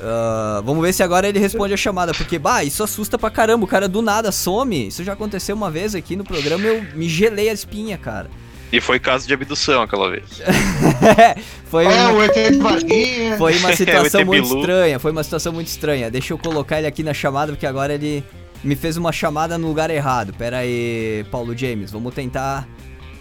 Ah, 0.00 0.60
vamos 0.64 0.82
ver 0.84 0.92
se 0.92 1.02
agora 1.02 1.28
ele 1.28 1.38
responde 1.38 1.72
a 1.72 1.76
chamada, 1.76 2.12
porque, 2.12 2.38
bah, 2.38 2.64
isso 2.64 2.82
assusta 2.82 3.16
pra 3.16 3.30
caramba. 3.30 3.64
O 3.64 3.68
cara 3.68 3.88
do 3.88 4.02
nada 4.02 4.32
some. 4.32 4.88
Isso 4.88 5.04
já 5.04 5.12
aconteceu 5.12 5.54
uma 5.54 5.70
vez 5.70 5.94
aqui 5.94 6.16
no 6.16 6.24
programa, 6.24 6.64
eu 6.66 6.84
me 6.94 7.08
gelei 7.08 7.48
a 7.48 7.52
espinha, 7.52 7.96
cara. 7.96 8.28
E 8.72 8.80
foi 8.80 8.98
caso 8.98 9.24
de 9.26 9.32
abdução 9.32 9.82
aquela 9.82 10.10
vez. 10.10 10.24
Foi, 11.70 11.84
É, 11.86 12.06
um- 12.08 12.18
foi 13.38 13.56
uma 13.58 13.72
situação 13.76 14.20
ET 14.20 14.26
muito 14.26 14.56
estranha. 14.56 14.98
Foi 14.98 15.12
uma 15.12 15.22
situação 15.22 15.52
muito 15.52 15.68
estranha. 15.68 16.10
Deixa 16.10 16.32
eu 16.32 16.38
colocar 16.38 16.78
ele 16.78 16.86
aqui 16.86 17.02
na 17.04 17.14
chamada, 17.14 17.52
porque 17.52 17.66
agora 17.66 17.94
ele 17.94 18.24
me 18.64 18.74
fez 18.74 18.96
uma 18.96 19.12
chamada 19.12 19.56
no 19.58 19.68
lugar 19.68 19.90
errado. 19.90 20.32
Pera 20.36 20.58
aí, 20.58 21.24
Paulo 21.30 21.56
James, 21.56 21.90
vamos 21.92 22.14
tentar 22.14 22.66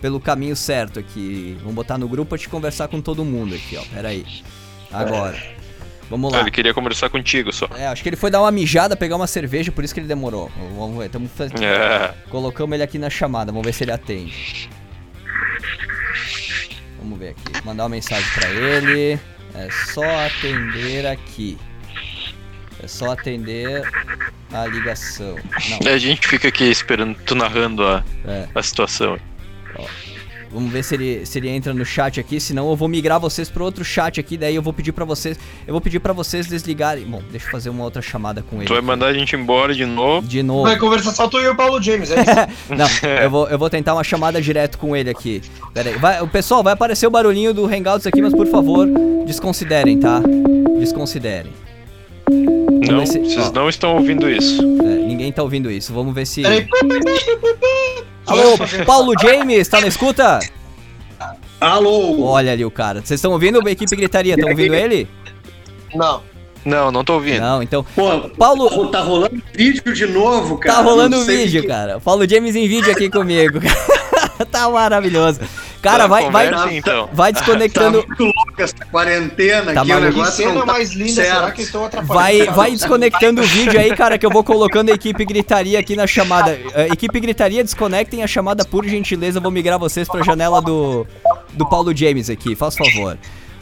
pelo 0.04 0.20
caminho 0.20 0.54
certo 0.54 1.00
aqui. 1.00 1.56
Vamos 1.62 1.76
botar 1.76 1.98
no 1.98 2.10
grupo 2.10 2.28
pra 2.28 2.38
te 2.38 2.50
conversar 2.50 2.90
com 2.90 3.00
todo 3.00 3.24
mundo 3.24 3.56
aqui, 3.56 3.78
ó. 3.78 3.84
Pera 3.96 4.10
aí. 4.10 4.26
Agora. 4.92 5.42
Vamos 6.10 6.34
lá. 6.34 6.42
ele 6.42 6.52
queria 6.52 6.74
conversar 6.74 7.10
contigo 7.10 7.54
só. 7.54 7.70
É, 7.78 7.88
acho 7.88 8.04
que 8.04 8.10
ele 8.10 8.18
foi 8.18 8.30
dar 8.30 8.42
uma 8.42 8.52
mijada, 8.52 8.98
pegar 8.98 9.16
uma 9.16 9.26
cerveja, 9.28 9.72
por 9.72 9.82
isso 9.82 9.94
que 9.94 10.02
ele 10.02 10.08
demorou. 10.08 10.52
Vamos 10.78 10.98
ver, 10.98 11.10
tamo 11.10 11.30
faz- 11.30 11.54
É. 11.54 12.14
colocamos 12.30 12.74
ele 12.74 12.84
aqui 12.84 13.00
na 13.00 13.10
chamada, 13.10 13.50
vamos 13.54 13.66
ver 13.66 13.72
se 13.72 13.86
ele 13.86 13.94
atende. 13.94 14.70
Vamos 17.00 17.18
ver 17.18 17.30
aqui, 17.30 17.66
mandar 17.66 17.84
uma 17.84 17.90
mensagem 17.90 18.28
pra 18.36 18.50
ele. 18.50 19.18
É 19.56 19.70
só 19.94 20.04
atender 20.26 21.08
aqui. 21.08 21.58
É 22.84 22.88
só 22.90 23.14
atender 23.14 23.82
a 24.52 24.66
ligação. 24.68 25.38
Não, 25.82 25.94
A 25.94 25.98
gente 25.98 26.28
fica 26.28 26.50
aqui 26.50 26.66
esperando, 26.66 27.18
tu 27.26 27.36
narrando 27.36 27.88
a, 27.88 28.04
é. 28.26 28.48
a 28.54 28.62
situação. 28.62 29.18
Vamos 30.52 30.72
ver 30.72 30.84
se 30.84 30.94
ele, 30.94 31.26
se 31.26 31.40
ele 31.40 31.50
entra 31.50 31.74
no 31.74 31.84
chat 31.84 32.20
aqui, 32.20 32.40
senão 32.40 32.70
eu 32.70 32.76
vou 32.76 32.88
migrar 32.88 33.20
vocês 33.20 33.50
para 33.50 33.64
outro 33.64 33.84
chat 33.84 34.20
aqui, 34.20 34.38
daí 34.38 34.54
eu 34.54 34.62
vou 34.62 34.72
pedir 34.72 34.92
pra 34.92 35.04
vocês, 35.04 35.36
eu 35.66 35.72
vou 35.74 35.82
pedir 35.82 36.00
pra 36.00 36.14
vocês 36.14 36.46
desligarem. 36.46 37.06
Bom, 37.06 37.24
deixa 37.32 37.48
eu 37.48 37.52
fazer 37.52 37.70
uma 37.72 37.84
outra 37.84 38.04
chamada 38.04 38.44
com 38.44 38.58
ele. 38.58 38.66
Tu 38.68 38.74
vai 38.74 38.82
mandar 38.84 39.08
a 39.08 39.14
gente 39.16 39.36
embora 39.36 39.74
de 39.74 39.84
novo. 39.84 40.28
de 40.28 40.44
novo. 40.44 40.62
Vai 40.68 40.78
conversar 40.78 41.12
só 41.12 41.28
tu 41.28 41.40
e 41.40 41.48
o 41.48 41.56
Paulo 41.56 41.82
James, 41.82 42.12
é 42.12 42.20
isso? 42.22 42.70
Não, 42.70 43.10
eu 43.24 43.30
vou, 43.32 43.48
eu 43.50 43.58
vou 43.58 43.68
tentar 43.68 43.96
uma 43.96 44.04
chamada 44.04 44.40
direto 44.40 44.78
com 44.78 44.96
ele 44.96 45.10
aqui. 45.10 45.42
Pera 45.74 45.90
aí. 45.90 45.98
Vai, 45.98 46.22
o 46.22 46.28
pessoal, 46.28 46.62
vai 46.62 46.74
aparecer 46.74 47.08
o 47.08 47.10
barulhinho 47.10 47.52
do 47.52 47.66
Hangouts 47.66 48.06
aqui, 48.06 48.22
mas 48.22 48.32
por 48.36 48.46
favor, 48.46 48.88
desconsiderem, 49.26 50.00
tá? 50.00 50.22
Desconsiderem. 50.78 51.52
Não, 52.92 53.06
se- 53.08 53.18
vocês 53.18 53.52
não 53.52 53.68
estão 53.70 53.96
ouvindo 53.96 54.30
isso. 54.30 54.62
É, 54.62 55.08
ninguém 55.08 55.32
tá 55.32 55.42
ouvindo 55.42 55.72
isso. 55.72 55.92
Vamos 55.94 56.14
ver 56.14 56.28
se. 56.28 56.44
Alô, 58.26 58.58
Paulo 58.86 59.14
James, 59.22 59.68
tá 59.68 59.82
na 59.82 59.88
escuta? 59.88 60.40
Alô! 61.60 62.22
Olha 62.24 62.52
ali 62.52 62.66
o 62.66 62.72
cara. 62.72 63.00
Vocês 63.02 63.18
estão 63.20 63.32
ouvindo 63.32 63.66
a 63.66 63.72
equipe 63.72 63.96
gritaria? 63.96 64.36
Estão 64.36 64.50
ouvindo 64.50 64.74
ele? 64.76 65.08
Não. 65.94 66.22
Não, 66.66 66.92
não 66.92 67.04
tô 67.04 67.16
ouvindo. 67.16 67.42
Não, 67.42 67.62
então. 67.62 67.86
Pô, 67.96 68.22
Paulo, 68.38 68.88
tá 68.88 69.02
rolando 69.02 69.42
vídeo 69.54 69.94
de 69.94 70.06
novo, 70.06 70.58
cara. 70.58 70.76
tá 70.78 70.82
rolando 70.82 71.26
vídeo, 71.26 71.62
que- 71.62 71.68
cara. 71.68 72.00
Paulo 72.00 72.28
James 72.28 72.56
em 72.56 72.68
vídeo 72.68 72.92
aqui 72.92 73.10
comigo. 73.10 73.60
tá 74.50 74.70
maravilhoso. 74.70 75.42
Cara, 75.84 76.04
Tá, 76.04 76.08
vai, 76.08 76.32
vai, 76.32 76.78
então. 76.78 77.10
vai 77.14 77.32
Tá 77.34 77.40
desconectando. 77.40 78.04
muito 78.08 78.24
louca 78.24 78.64
essa 78.64 78.74
quarentena 78.90 79.74
Tá 79.74 79.82
aqui, 79.82 79.92
o 79.92 79.94
maluco. 79.94 80.12
Que 80.12 80.18
negócio 80.18 80.36
cena 80.36 80.54
não 80.54 80.66
tá 80.66 80.74
mais 80.74 80.92
linda, 80.94 81.12
certo. 81.12 81.36
será 81.36 81.52
que 81.52 81.62
estou 81.62 81.86
atrapalhando? 81.86 82.16
Vai, 82.48 82.56
vai 82.56 82.72
desconectando 82.72 83.42
o 83.42 83.44
vídeo 83.44 83.80
aí, 83.80 83.96
cara, 83.96 84.18
que 84.18 84.26
eu 84.26 84.30
vou 84.32 84.44
colocando 84.44 84.90
a 84.90 84.94
equipe 84.94 85.24
gritaria 85.26 85.78
aqui 85.78 85.96
na 85.96 86.08
chamada. 86.08 86.52
Eh, 86.74 86.88
equipe 86.94 87.20
gritaria, 87.20 87.64
desconectem 87.64 88.24
a 88.24 88.28
chamada 88.28 88.64
por 88.64 88.86
gentileza. 88.86 89.38
Eu 89.40 89.42
vou 89.44 89.52
migrar 89.52 89.78
vocês 89.78 90.08
pra 90.08 90.24
janela 90.24 90.62
do, 90.62 91.06
do 91.52 91.68
Paulo 91.68 91.96
James 91.96 92.30
aqui, 92.30 92.56
faz 92.56 92.76
favor. 92.76 93.18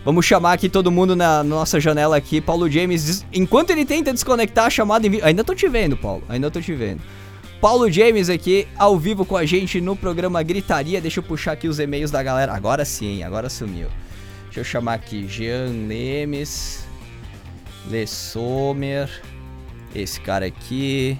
Vamos 0.05 0.25
chamar 0.25 0.53
aqui 0.53 0.67
todo 0.69 0.89
mundo 0.91 1.15
na, 1.15 1.43
nossa 1.43 1.79
janela 1.79 2.17
aqui. 2.17 2.39
Paulo 2.41 2.69
James, 2.69 3.25
enquanto 3.33 3.69
ele 3.71 3.85
tenta 3.85 4.11
desconectar 4.13 4.65
a 4.65 4.69
chamada 4.69 5.05
em 5.05 5.09
vídeo. 5.09 5.25
Ainda 5.25 5.43
tô 5.43 5.53
te 5.53 5.67
vendo, 5.67 5.95
Paulo. 5.97 6.23
Ainda 6.29 6.49
tô 6.49 6.59
te 6.61 6.73
vendo. 6.73 7.01
Paulo 7.61 7.91
James 7.91 8.27
aqui, 8.27 8.67
ao 8.75 8.97
vivo 8.97 9.23
com 9.23 9.37
a 9.37 9.45
gente 9.45 9.79
no 9.79 9.95
programa 9.95 10.41
Gritaria. 10.41 10.99
Deixa 10.99 11.19
eu 11.19 11.23
puxar 11.23 11.51
aqui 11.51 11.67
os 11.67 11.77
e-mails 11.77 12.09
da 12.09 12.23
galera. 12.23 12.53
Agora 12.53 12.83
sim, 12.83 13.21
agora 13.21 13.51
sumiu. 13.51 13.87
Deixa 14.45 14.61
eu 14.61 14.63
chamar 14.63 14.95
aqui 14.95 15.27
Jean 15.27 15.87
Lemes, 15.87 16.83
Le 17.87 18.07
Sommer. 18.07 19.07
Esse 19.93 20.19
cara 20.19 20.47
aqui. 20.47 21.19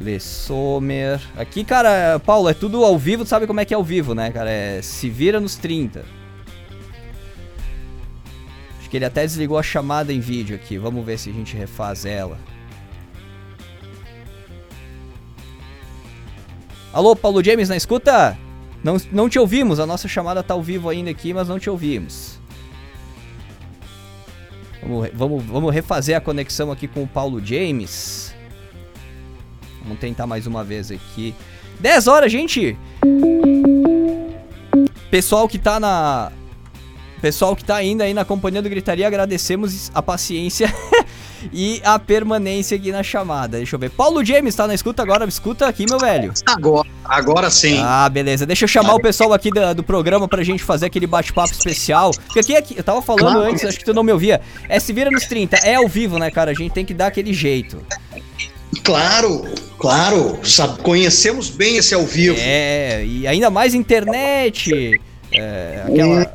Le 0.00 0.18
Sommer. 0.18 1.20
Aqui, 1.36 1.62
cara, 1.62 2.18
Paulo, 2.20 2.48
é 2.48 2.54
tudo 2.54 2.82
ao 2.82 2.98
vivo, 2.98 3.22
tu 3.22 3.28
sabe 3.28 3.46
como 3.46 3.60
é 3.60 3.66
que 3.66 3.74
é 3.74 3.76
ao 3.76 3.84
vivo, 3.84 4.14
né, 4.14 4.30
cara? 4.30 4.50
É 4.50 4.80
se 4.80 5.10
vira 5.10 5.38
nos 5.38 5.56
30. 5.56 6.06
Acho 8.80 8.88
que 8.88 8.96
ele 8.96 9.04
até 9.04 9.26
desligou 9.26 9.58
a 9.58 9.62
chamada 9.62 10.10
em 10.10 10.20
vídeo 10.20 10.56
aqui. 10.56 10.78
Vamos 10.78 11.04
ver 11.04 11.18
se 11.18 11.28
a 11.28 11.34
gente 11.34 11.54
refaz 11.54 12.06
ela. 12.06 12.38
Alô, 16.92 17.14
Paulo 17.14 17.44
James, 17.44 17.68
na 17.68 17.76
escuta? 17.76 18.38
Não, 18.82 18.96
não 19.12 19.28
te 19.28 19.38
ouvimos, 19.38 19.78
a 19.80 19.86
nossa 19.86 20.08
chamada 20.08 20.42
tá 20.42 20.54
ao 20.54 20.62
vivo 20.62 20.88
ainda 20.88 21.10
aqui, 21.10 21.34
mas 21.34 21.48
não 21.48 21.58
te 21.58 21.68
ouvimos. 21.68 22.38
Vamos, 24.82 25.10
vamos, 25.12 25.44
vamos 25.44 25.74
refazer 25.74 26.16
a 26.16 26.20
conexão 26.20 26.72
aqui 26.72 26.88
com 26.88 27.02
o 27.02 27.06
Paulo 27.06 27.44
James. 27.44 28.34
Vamos 29.82 29.98
tentar 29.98 30.26
mais 30.26 30.46
uma 30.46 30.64
vez 30.64 30.90
aqui. 30.90 31.34
10 31.80 32.06
horas, 32.06 32.32
gente! 32.32 32.76
Pessoal 35.10 35.48
que 35.48 35.58
tá 35.58 35.78
na. 35.78 36.32
Pessoal 37.20 37.54
que 37.56 37.64
tá 37.64 37.76
ainda 37.76 38.04
aí 38.04 38.14
na 38.14 38.24
companhia 38.24 38.62
do 38.62 38.68
Gritaria, 38.68 39.06
agradecemos 39.06 39.90
a 39.94 40.00
paciência 40.02 40.72
e 41.52 41.80
a 41.84 41.98
permanência 41.98 42.76
aqui 42.76 42.92
na 42.92 43.02
chamada. 43.02 43.56
Deixa 43.58 43.74
eu 43.76 43.80
ver. 43.80 43.90
Paulo 43.90 44.24
James 44.24 44.54
tá 44.54 44.66
na 44.66 44.74
escuta 44.74 45.02
agora? 45.02 45.24
Escuta 45.26 45.66
aqui, 45.66 45.84
meu 45.88 45.98
velho. 45.98 46.32
Agora, 46.46 46.88
agora 47.04 47.50
sim. 47.50 47.80
Ah, 47.82 48.08
beleza. 48.08 48.46
Deixa 48.46 48.64
eu 48.64 48.68
chamar 48.68 48.94
o 48.94 49.00
pessoal 49.00 49.32
aqui 49.32 49.50
da- 49.50 49.72
do 49.72 49.82
programa 49.82 50.28
pra 50.28 50.42
gente 50.44 50.62
fazer 50.62 50.86
aquele 50.86 51.06
bate-papo 51.06 51.50
especial. 51.52 52.12
Porque 52.12 52.38
aqui, 52.40 52.56
aqui, 52.56 52.74
eu 52.78 52.84
tava 52.84 53.02
falando 53.02 53.32
Claro. 53.34 53.50
antes, 53.52 53.64
acho 53.64 53.78
que 53.78 53.84
tu 53.84 53.92
não 53.94 54.02
me 54.04 54.12
ouvia. 54.12 54.40
É 54.68 54.78
Se 54.78 54.92
Vira 54.92 55.10
nos 55.10 55.24
30. 55.26 55.56
É 55.58 55.74
ao 55.74 55.88
vivo, 55.88 56.18
né, 56.18 56.30
cara? 56.30 56.50
A 56.52 56.54
gente 56.54 56.72
tem 56.72 56.84
que 56.84 56.94
dar 56.94 57.08
aquele 57.08 57.32
jeito. 57.32 57.82
Claro, 58.84 59.44
claro. 59.78 60.38
Sabe, 60.44 60.80
conhecemos 60.82 61.48
bem 61.50 61.76
esse 61.76 61.94
ao 61.94 62.04
vivo. 62.04 62.36
É, 62.38 63.04
e 63.04 63.26
ainda 63.26 63.50
mais 63.50 63.74
internet. 63.74 65.00
É, 65.32 65.84
aquela. 65.86 66.32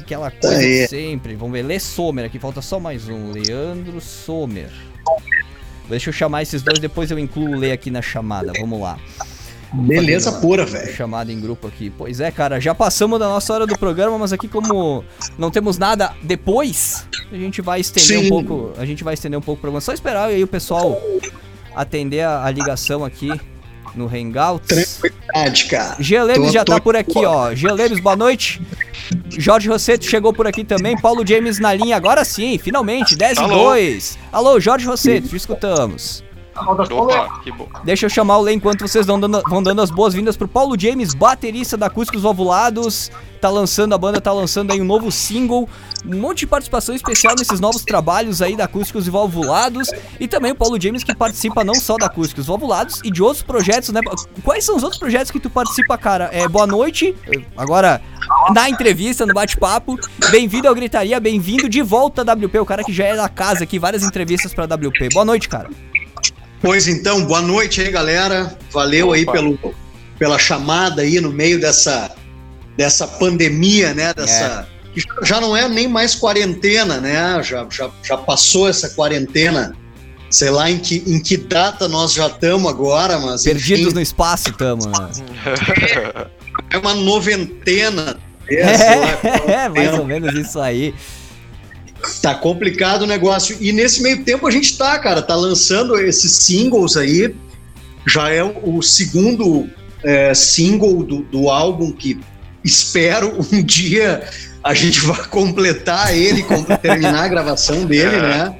Aquela 0.00 0.30
coisa 0.30 0.58
de 0.58 0.88
sempre. 0.88 1.34
Vamos 1.34 1.52
ver. 1.52 1.62
Lê 1.62 1.78
Sommer 1.78 2.24
aqui. 2.24 2.38
Falta 2.38 2.62
só 2.62 2.80
mais 2.80 3.08
um. 3.08 3.30
Leandro 3.32 4.00
Sommer. 4.00 4.70
Deixa 5.88 6.10
eu 6.10 6.12
chamar 6.12 6.42
esses 6.42 6.62
dois, 6.62 6.78
depois 6.78 7.10
eu 7.10 7.18
incluo 7.18 7.50
o 7.50 7.58
Lê 7.58 7.72
aqui 7.72 7.90
na 7.90 8.00
chamada. 8.00 8.52
Vamos 8.60 8.80
lá. 8.80 8.98
Beleza 9.72 10.32
pura, 10.32 10.64
velho. 10.64 10.92
Chamada 10.94 11.32
em 11.32 11.40
grupo 11.40 11.66
aqui. 11.68 11.92
Pois 11.96 12.20
é, 12.20 12.30
cara, 12.30 12.60
já 12.60 12.74
passamos 12.74 13.18
da 13.18 13.28
nossa 13.28 13.52
hora 13.52 13.66
do 13.66 13.78
programa, 13.78 14.18
mas 14.18 14.32
aqui 14.32 14.48
como 14.48 15.04
não 15.38 15.50
temos 15.50 15.78
nada 15.78 16.14
depois, 16.22 17.06
a 17.30 17.36
gente 17.36 17.62
vai 17.62 17.80
estender 17.80 18.18
um 18.18 18.22
Sim. 18.22 18.28
pouco, 18.28 18.72
a 18.76 18.84
gente 18.84 19.04
vai 19.04 19.14
estender 19.14 19.38
um 19.38 19.42
pouco 19.42 19.58
o 19.58 19.60
programa. 19.60 19.80
Só 19.80 19.92
esperar 19.92 20.28
aí 20.28 20.42
o 20.42 20.48
pessoal 20.48 21.00
atender 21.74 22.22
a, 22.22 22.44
a 22.44 22.50
ligação 22.50 23.04
aqui 23.04 23.30
no 23.94 24.06
Hangouts. 24.06 24.66
Tranquilidade, 25.00 25.64
cara. 25.66 25.96
Gelemes 26.00 26.46
Tô- 26.48 26.52
já 26.52 26.64
tá 26.64 26.76
tô- 26.76 26.82
por 26.82 26.96
aqui, 26.96 27.24
ó. 27.24 27.54
Gelemes, 27.54 28.00
boa 28.00 28.16
noite. 28.16 28.60
Jorge 29.28 29.68
Rosseto 29.68 30.04
chegou 30.04 30.32
por 30.32 30.46
aqui 30.46 30.64
também. 30.64 30.96
Paulo 31.00 31.26
James 31.26 31.58
na 31.58 31.72
linha, 31.74 31.96
agora 31.96 32.24
sim, 32.24 32.58
finalmente, 32.58 33.16
10 33.16 33.38
e 33.38 33.40
Alô? 33.42 33.54
2. 33.70 34.18
Alô, 34.32 34.60
Jorge 34.60 34.86
Rosseto, 34.86 35.28
te 35.28 35.36
escutamos. 35.36 36.22
Opa, 36.68 37.40
que 37.42 37.50
bom. 37.50 37.68
Deixa 37.84 38.06
eu 38.06 38.10
chamar 38.10 38.38
o 38.38 38.42
Lê 38.42 38.52
enquanto 38.52 38.86
vocês 38.86 39.06
vão 39.06 39.18
dando, 39.18 39.42
vão 39.48 39.62
dando 39.62 39.80
as 39.82 39.90
boas-vindas 39.90 40.36
pro 40.36 40.48
Paulo 40.48 40.78
James, 40.78 41.14
baterista 41.14 41.76
da 41.76 41.86
Acústicos 41.86 42.24
Ovulados. 42.24 43.10
Tá 43.40 43.48
lançando, 43.48 43.94
a 43.94 43.98
banda 43.98 44.20
tá 44.20 44.32
lançando 44.32 44.70
aí 44.70 44.80
um 44.80 44.84
novo 44.84 45.10
single. 45.10 45.66
Um 46.04 46.20
monte 46.20 46.40
de 46.40 46.46
participação 46.46 46.94
especial 46.94 47.34
nesses 47.38 47.58
novos 47.58 47.82
trabalhos 47.84 48.42
aí 48.42 48.54
da 48.56 48.64
Acústicos 48.64 49.06
e 49.06 49.10
Valvulados. 49.10 49.90
E 50.18 50.28
também 50.28 50.52
o 50.52 50.54
Paulo 50.54 50.80
James 50.80 51.02
que 51.02 51.14
participa 51.14 51.64
não 51.64 51.74
só 51.74 51.96
da 51.96 52.06
Acústicos 52.06 52.46
Valvulados 52.46 53.00
e 53.02 53.10
de 53.10 53.22
outros 53.22 53.42
projetos, 53.42 53.90
né? 53.90 54.00
Quais 54.44 54.64
são 54.64 54.76
os 54.76 54.82
outros 54.82 54.98
projetos 54.98 55.30
que 55.30 55.40
tu 55.40 55.48
participa, 55.48 55.96
cara? 55.96 56.28
É, 56.32 56.46
boa 56.48 56.66
noite. 56.66 57.14
Agora, 57.56 58.02
na 58.52 58.68
entrevista, 58.68 59.24
no 59.24 59.32
bate-papo. 59.32 59.98
Bem-vindo 60.30 60.68
ao 60.68 60.74
Gritaria, 60.74 61.18
bem-vindo 61.18 61.68
de 61.68 61.82
volta 61.82 62.22
à 62.22 62.34
WP, 62.34 62.58
o 62.58 62.66
cara 62.66 62.84
que 62.84 62.92
já 62.92 63.04
é 63.04 63.16
da 63.16 63.28
casa 63.28 63.64
aqui, 63.64 63.78
várias 63.78 64.02
entrevistas 64.02 64.52
pra 64.52 64.64
WP. 64.64 65.08
Boa 65.12 65.24
noite, 65.24 65.48
cara. 65.48 65.68
Pois 66.60 66.86
então, 66.86 67.24
boa 67.24 67.40
noite 67.40 67.80
aí, 67.80 67.90
galera. 67.90 68.56
Valeu 68.70 69.12
aí 69.12 69.22
Opa. 69.22 69.32
pelo, 69.32 69.58
pela 70.18 70.38
chamada 70.38 71.02
aí 71.02 71.20
no 71.20 71.32
meio 71.32 71.58
dessa, 71.58 72.14
dessa 72.76 73.06
pandemia, 73.06 73.94
né? 73.94 74.12
Dessa, 74.12 74.68
que 74.92 75.02
já 75.22 75.40
não 75.40 75.56
é 75.56 75.68
nem 75.68 75.88
mais 75.88 76.14
quarentena, 76.14 77.00
né? 77.00 77.42
Já, 77.42 77.66
já, 77.70 77.90
já 78.02 78.16
passou 78.16 78.68
essa 78.68 78.90
quarentena. 78.90 79.74
Sei 80.28 80.50
lá 80.50 80.70
em 80.70 80.78
que, 80.78 81.02
em 81.06 81.20
que 81.20 81.36
data 81.36 81.88
nós 81.88 82.12
já 82.12 82.28
estamos 82.28 82.70
agora, 82.70 83.18
mas 83.18 83.42
Perdidos 83.42 83.86
enfim, 83.86 83.94
no 83.94 84.00
espaço, 84.00 84.52
tamo, 84.52 84.86
né? 84.86 85.10
é 86.70 86.78
uma 86.78 86.94
noventena. 86.94 88.16
É, 88.48 88.62
lá, 88.64 89.18
É, 89.64 89.68
mais 89.68 89.98
ou 89.98 90.04
menos 90.04 90.32
isso 90.34 90.60
aí. 90.60 90.94
Tá 92.22 92.34
complicado 92.34 93.02
o 93.02 93.06
negócio. 93.06 93.56
E 93.60 93.72
nesse 93.72 94.02
meio 94.02 94.24
tempo 94.24 94.46
a 94.46 94.50
gente 94.50 94.76
tá, 94.76 94.98
cara, 94.98 95.20
tá 95.22 95.34
lançando 95.34 95.98
esses 95.98 96.32
singles 96.32 96.96
aí. 96.96 97.34
Já 98.06 98.30
é 98.30 98.42
o 98.42 98.80
segundo 98.82 99.68
é, 100.02 100.32
single 100.34 101.02
do, 101.02 101.22
do 101.22 101.48
álbum 101.50 101.92
que 101.92 102.18
espero 102.64 103.36
um 103.52 103.62
dia 103.62 104.22
a 104.62 104.74
gente 104.74 105.00
vai 105.00 105.24
completar 105.26 106.14
ele, 106.16 106.44
terminar 106.82 107.24
a 107.24 107.28
gravação 107.28 107.84
dele, 107.86 108.16
É. 108.16 108.20
né? 108.22 108.56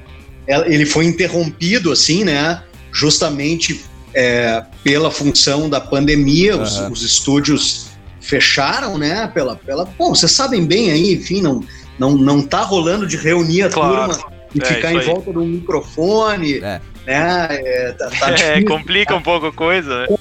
Ela- 0.46 0.66
Ele 0.66 0.86
foi 0.86 1.04
interrompido, 1.04 1.92
assim, 1.92 2.24
né? 2.24 2.62
Justamente 2.92 3.84
é, 4.14 4.62
pela 4.82 5.10
função 5.10 5.68
da 5.68 5.80
pandemia, 5.80 6.56
os, 6.56 6.76
Aham. 6.78 6.90
os 6.90 7.02
estúdios 7.02 7.86
fecharam, 8.20 8.98
né? 8.98 9.30
Pela, 9.32 9.54
pela, 9.56 9.84
bom, 9.84 10.14
vocês 10.14 10.32
sabem 10.32 10.64
bem 10.64 10.90
aí, 10.90 11.14
enfim, 11.14 11.40
não, 11.42 11.62
não, 12.00 12.16
não 12.16 12.40
tá 12.42 12.62
rolando 12.62 13.06
de 13.06 13.16
reunir 13.16 13.62
a 13.62 13.68
Claro. 13.68 14.14
turma 14.14 14.32
e 14.54 14.60
É, 14.60 14.64
ficar 14.64 14.92
em 14.92 14.98
aí. 14.98 15.06
volta 15.06 15.30
de 15.30 15.38
um 15.38 15.46
microfone, 15.46 16.54
É. 16.58 16.80
né? 17.06 17.48
É, 17.50 17.92
tá, 17.92 18.10
tá 18.10 18.30
É, 18.32 18.34
difícil. 18.34 18.64
complica 18.66 19.14
um 19.14 19.22
pouco 19.22 19.46
a 19.46 19.52
coisa. 19.52 20.06
né? 20.06 20.18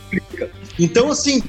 Então, 0.77 1.09
assim, 1.11 1.41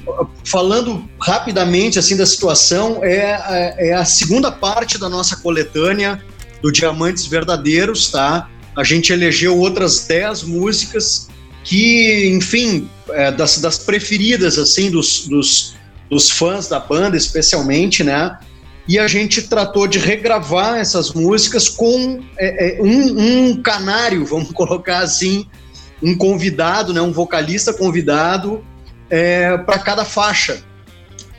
falando 0.43 1.07
rapidamente 1.21 1.99
assim 1.99 2.15
da 2.17 2.25
situação, 2.25 3.03
é, 3.03 3.33
a- 3.35 3.75
é 3.77 3.93
a 3.93 4.03
segunda 4.05 4.51
parte 4.51 4.97
da 4.97 5.07
nossa 5.09 5.37
coletânea 5.37 6.21
do 6.61 6.71
Diamantes 6.71 7.25
Verdadeiros, 7.27 8.09
tá? 8.09 8.49
A 8.75 8.83
gente 8.83 9.11
elegeu 9.11 9.57
outras 9.57 10.05
10 10.05 10.43
músicas 10.43 11.27
que, 11.63 12.29
enfim, 12.33 12.89
é, 13.09 13.31
das, 13.31 13.57
das 13.59 13.77
preferidas, 13.77 14.57
assim, 14.57 14.89
dos, 14.89 15.27
dos, 15.27 15.75
dos 16.09 16.29
fãs 16.29 16.67
da 16.67 16.79
banda, 16.79 17.15
especialmente, 17.17 18.03
né? 18.03 18.37
E 18.87 18.97
a 18.99 19.07
gente 19.07 19.43
tratou 19.43 19.87
de 19.87 19.99
regravar 19.99 20.77
essas 20.77 21.11
músicas 21.13 21.69
com 21.69 22.19
é, 22.37 22.79
é, 22.79 22.81
um, 22.81 23.49
um 23.49 23.61
canário, 23.61 24.25
vamos 24.27 24.51
colocar 24.51 24.99
assim, 24.99 25.45
um 26.01 26.15
convidado, 26.15 26.93
né? 26.93 27.01
Um 27.01 27.11
vocalista 27.11 27.73
convidado 27.73 28.63
para 29.65 29.77
cada 29.77 30.05
faixa. 30.05 30.63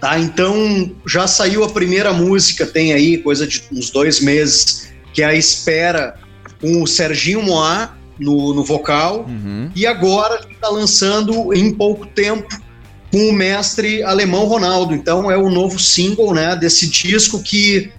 Tá? 0.03 0.19
Então 0.19 0.91
já 1.07 1.27
saiu 1.29 1.63
a 1.63 1.69
primeira 1.69 2.13
música, 2.13 2.67
tem 2.67 2.93
aí 2.93 3.19
coisa 3.19 3.47
de 3.47 3.63
uns 3.73 3.89
dois 3.89 4.21
meses, 4.21 4.93
que 5.15 5.23
é 5.23 5.27
a 5.27 5.35
Espera, 5.35 6.17
com 6.61 6.83
o 6.83 6.87
Serginho 6.87 7.41
Moá 7.41 7.97
no, 8.19 8.53
no 8.53 8.65
vocal. 8.65 9.27
Uhum. 9.29 9.71
E 9.77 9.87
agora 9.87 10.45
está 10.51 10.69
lançando 10.69 11.55
em 11.55 11.73
pouco 11.73 12.05
tempo 12.05 12.49
com 13.13 13.29
o 13.29 13.33
mestre 13.33 14.03
alemão 14.03 14.47
Ronaldo. 14.47 14.95
Então 14.95 15.31
é 15.31 15.37
o 15.37 15.51
novo 15.51 15.79
single 15.79 16.33
né, 16.33 16.57
desse 16.57 16.89
disco 16.89 17.43
que. 17.43 17.93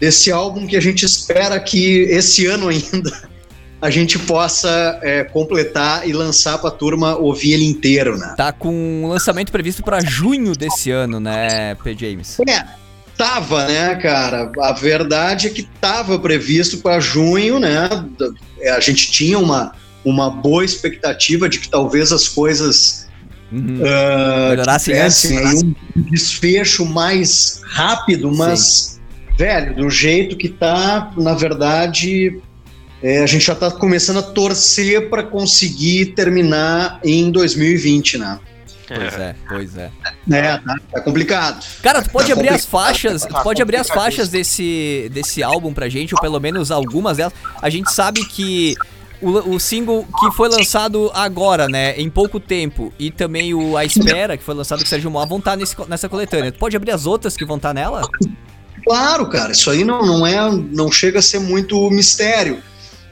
desse 0.00 0.32
álbum 0.32 0.66
que 0.66 0.76
a 0.76 0.80
gente 0.80 1.06
espera 1.06 1.58
que 1.60 2.00
esse 2.10 2.46
ano 2.46 2.68
ainda 2.68 3.12
a 3.80 3.88
gente 3.88 4.18
possa 4.18 4.98
é, 5.02 5.22
completar 5.22 6.06
e 6.08 6.12
lançar 6.12 6.58
para 6.58 6.68
a 6.68 6.72
turma 6.72 7.16
ouvir 7.16 7.52
ele 7.52 7.64
inteiro, 7.64 8.18
né? 8.18 8.34
Tá 8.36 8.52
com 8.52 8.74
um 9.04 9.06
lançamento 9.06 9.52
previsto 9.52 9.82
pra 9.84 10.00
junho 10.00 10.56
desse 10.56 10.90
ano, 10.90 11.20
né, 11.20 11.76
P. 11.76 11.96
James? 11.96 12.38
É, 12.48 12.66
tava, 13.16 13.66
né, 13.66 13.94
cara? 13.94 14.50
A 14.60 14.72
verdade 14.72 15.46
é 15.46 15.50
que 15.50 15.62
tava 15.62 16.18
previsto 16.18 16.78
para 16.78 16.98
junho, 16.98 17.60
né? 17.60 17.88
A 18.74 18.80
gente 18.80 19.12
tinha 19.12 19.38
uma, 19.38 19.72
uma 20.04 20.28
boa 20.28 20.64
expectativa 20.64 21.48
de 21.48 21.60
que 21.60 21.68
talvez 21.68 22.10
as 22.10 22.26
coisas 22.26 23.05
Uhum. 23.52 23.80
ah, 23.84 24.48
Melhorassem 24.50 24.94
tivessem 24.94 25.38
antes. 25.38 25.62
aí 25.62 25.74
um 25.96 26.02
desfecho 26.10 26.84
mais 26.84 27.60
rápido, 27.64 28.30
mas, 28.34 29.00
velho, 29.38 29.74
do 29.74 29.88
jeito 29.88 30.36
que 30.36 30.48
tá, 30.48 31.12
na 31.16 31.34
verdade, 31.34 32.40
é, 33.02 33.22
a 33.22 33.26
gente 33.26 33.44
já 33.44 33.54
tá 33.54 33.70
começando 33.70 34.18
a 34.18 34.22
torcer 34.22 35.08
para 35.08 35.22
conseguir 35.22 36.06
terminar 36.06 37.00
em 37.04 37.30
2020, 37.30 38.18
né? 38.18 38.38
Pois 38.88 39.18
é, 39.18 39.34
pois 39.48 39.76
é. 39.76 39.90
É, 40.30 40.58
tá, 40.58 40.76
tá 40.92 41.00
complicado. 41.00 41.64
Cara, 41.82 42.02
tu 42.02 42.10
pode 42.10 42.28
Tá 42.28 42.34
abrir 42.34 42.50
as 42.50 42.64
faixas, 42.64 43.22
Tá 43.22 43.42
pode 43.42 43.60
abrir 43.60 43.78
as 43.78 43.88
faixas 43.88 44.28
desse, 44.28 45.10
desse 45.12 45.42
álbum 45.42 45.74
pra 45.74 45.88
gente, 45.88 46.14
ou 46.14 46.20
pelo 46.20 46.38
menos 46.38 46.70
algumas 46.70 47.16
delas. 47.16 47.32
A 47.60 47.68
gente 47.68 47.92
sabe 47.92 48.24
que 48.24 48.76
o, 49.20 49.54
o 49.54 49.60
single 49.60 50.06
que 50.20 50.30
foi 50.32 50.48
lançado 50.48 51.10
agora, 51.14 51.68
né, 51.68 51.98
em 51.98 52.10
pouco 52.10 52.38
tempo, 52.38 52.92
e 52.98 53.10
também 53.10 53.54
o 53.54 53.76
A 53.76 53.84
Espera, 53.84 54.36
que 54.36 54.44
foi 54.44 54.54
lançado 54.54 54.80
com 54.80 54.84
o 54.84 54.88
Sérgio 54.88 55.10
Moá, 55.10 55.24
vão 55.24 55.38
estar 55.38 55.56
nesse, 55.56 55.74
nessa 55.88 56.08
coletânea. 56.08 56.52
Tu 56.52 56.58
pode 56.58 56.76
abrir 56.76 56.90
as 56.92 57.06
outras 57.06 57.36
que 57.36 57.44
vão 57.44 57.56
estar 57.56 57.72
nela? 57.72 58.02
Claro, 58.84 59.28
cara, 59.28 59.52
isso 59.52 59.70
aí 59.70 59.84
não, 59.84 60.04
não 60.04 60.26
é, 60.26 60.50
não 60.72 60.90
chega 60.92 61.18
a 61.18 61.22
ser 61.22 61.40
muito 61.40 61.90
mistério. 61.90 62.62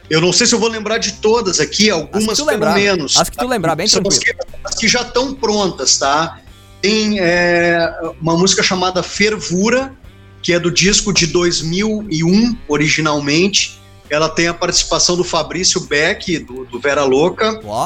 Eu 0.09 0.21
não 0.21 0.33
sei 0.33 0.47
se 0.47 0.55
eu 0.55 0.59
vou 0.59 0.69
lembrar 0.69 0.99
de 0.99 1.15
todas 1.15 1.61
aqui, 1.61 1.91
algumas 1.91 2.37
pelo 2.37 2.49
lembrar. 2.49 2.75
menos. 2.75 3.17
As 3.17 3.31
que 3.31 3.37
tu 3.37 3.47
lembrar, 3.47 3.75
bem 3.75 3.89
São 3.89 4.03
as 4.07 4.19
tranquilo. 4.19 4.39
que, 4.39 4.69
as 4.69 4.75
que 4.75 4.89
já 4.89 5.01
estão 5.01 5.35
prontas, 5.35 5.97
tá? 5.97 6.41
Tem 6.83 7.19
é, 7.19 7.91
uma 8.21 8.37
música 8.37 8.63
chamada 8.63 9.03
Fervura, 9.03 9.95
que 10.43 10.53
é 10.53 10.61
do 10.61 10.71
disco 10.71 11.13
de 11.13 11.27
2001, 11.27 12.57
originalmente. 12.69 13.81
Ela 14.15 14.29
tem 14.29 14.47
a 14.49 14.55
participação 14.55 15.17
do 15.17 15.25
Fabrício 15.25 15.81
Beck, 15.83 16.39
do, 16.39 16.65
do 16.65 16.79
Vera 16.79 17.05
Louca. 17.05 17.61
Ó, 17.65 17.85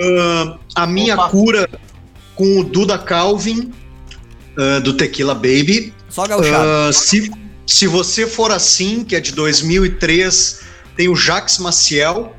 Ah, 0.00 0.58
a 0.74 0.86
Minha 0.86 1.14
Opa. 1.14 1.28
Cura, 1.28 1.68
com 2.34 2.60
o 2.60 2.64
Duda 2.64 2.96
Calvin, 2.98 3.72
ah, 4.56 4.78
do 4.80 4.92
Tequila 4.92 5.34
Baby. 5.34 5.92
só 6.08 6.26
gauchado. 6.26 6.68
Ah, 6.68 6.92
se, 6.92 7.30
se 7.66 7.86
você 7.86 8.26
for 8.26 8.52
assim, 8.52 9.04
que 9.04 9.16
é 9.16 9.20
de 9.20 9.32
2003, 9.32 10.60
tem 10.96 11.08
o 11.08 11.16
Jacques 11.16 11.58
Maciel 11.58 12.32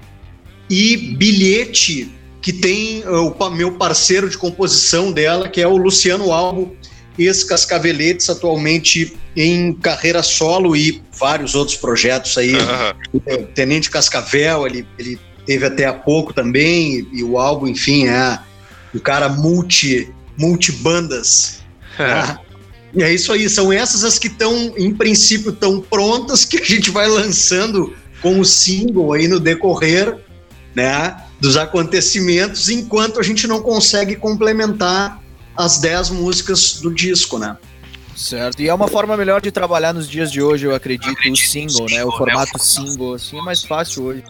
e 0.69 0.95
Bilhete, 1.17 2.11
que 2.41 2.53
tem 2.53 3.03
ah, 3.05 3.21
o 3.21 3.49
meu 3.49 3.73
parceiro 3.73 4.29
de 4.29 4.37
composição 4.37 5.11
dela, 5.11 5.49
que 5.49 5.61
é 5.61 5.67
o 5.67 5.77
Luciano 5.77 6.31
Albo, 6.31 6.75
ex-Cascaveletes, 7.25 8.29
atualmente 8.29 9.17
em 9.35 9.73
carreira 9.73 10.23
solo 10.23 10.75
e 10.75 11.01
vários 11.17 11.55
outros 11.55 11.77
projetos 11.77 12.37
aí. 12.37 12.55
Aham. 12.55 12.95
O 13.13 13.19
Tenente 13.53 13.89
Cascavel, 13.89 14.65
ele, 14.65 14.87
ele 14.97 15.19
teve 15.45 15.65
até 15.65 15.85
há 15.85 15.93
pouco 15.93 16.33
também, 16.33 17.07
e 17.11 17.23
o 17.23 17.37
álbum, 17.37 17.67
enfim, 17.67 18.07
é 18.07 18.39
um 18.93 18.99
cara 18.99 19.29
multi, 19.29 20.13
multibandas. 20.37 21.59
né? 21.97 22.37
E 22.93 23.03
é 23.03 23.13
isso 23.13 23.31
aí, 23.31 23.47
são 23.49 23.71
essas 23.71 24.03
as 24.03 24.17
que 24.17 24.27
estão, 24.27 24.73
em 24.77 24.93
princípio, 24.93 25.51
tão 25.51 25.79
prontas 25.79 26.43
que 26.43 26.59
a 26.59 26.63
gente 26.63 26.89
vai 26.89 27.07
lançando 27.07 27.95
com 28.21 28.39
o 28.39 28.45
single 28.45 29.13
aí 29.13 29.27
no 29.27 29.39
decorrer, 29.39 30.17
né, 30.75 31.17
dos 31.39 31.55
acontecimentos, 31.57 32.69
enquanto 32.69 33.19
a 33.19 33.23
gente 33.23 33.47
não 33.47 33.61
consegue 33.61 34.15
complementar 34.15 35.21
as 35.55 35.77
10 35.79 36.09
músicas 36.11 36.79
do 36.81 36.93
disco, 36.93 37.37
né? 37.37 37.57
Certo. 38.15 38.61
E 38.61 38.67
é 38.67 38.73
uma 38.73 38.87
forma 38.87 39.15
melhor 39.15 39.41
de 39.41 39.49
trabalhar 39.51 39.93
nos 39.93 40.07
dias 40.09 40.31
de 40.31 40.41
hoje, 40.41 40.65
eu 40.65 40.75
acredito, 40.75 41.17
o 41.31 41.35
single, 41.37 41.85
né? 41.89 42.03
O 42.03 42.11
formato 42.11 42.59
single, 42.61 43.13
assim, 43.13 43.37
é 43.39 43.41
mais 43.41 43.63
fácil 43.63 44.03
hoje. 44.03 44.23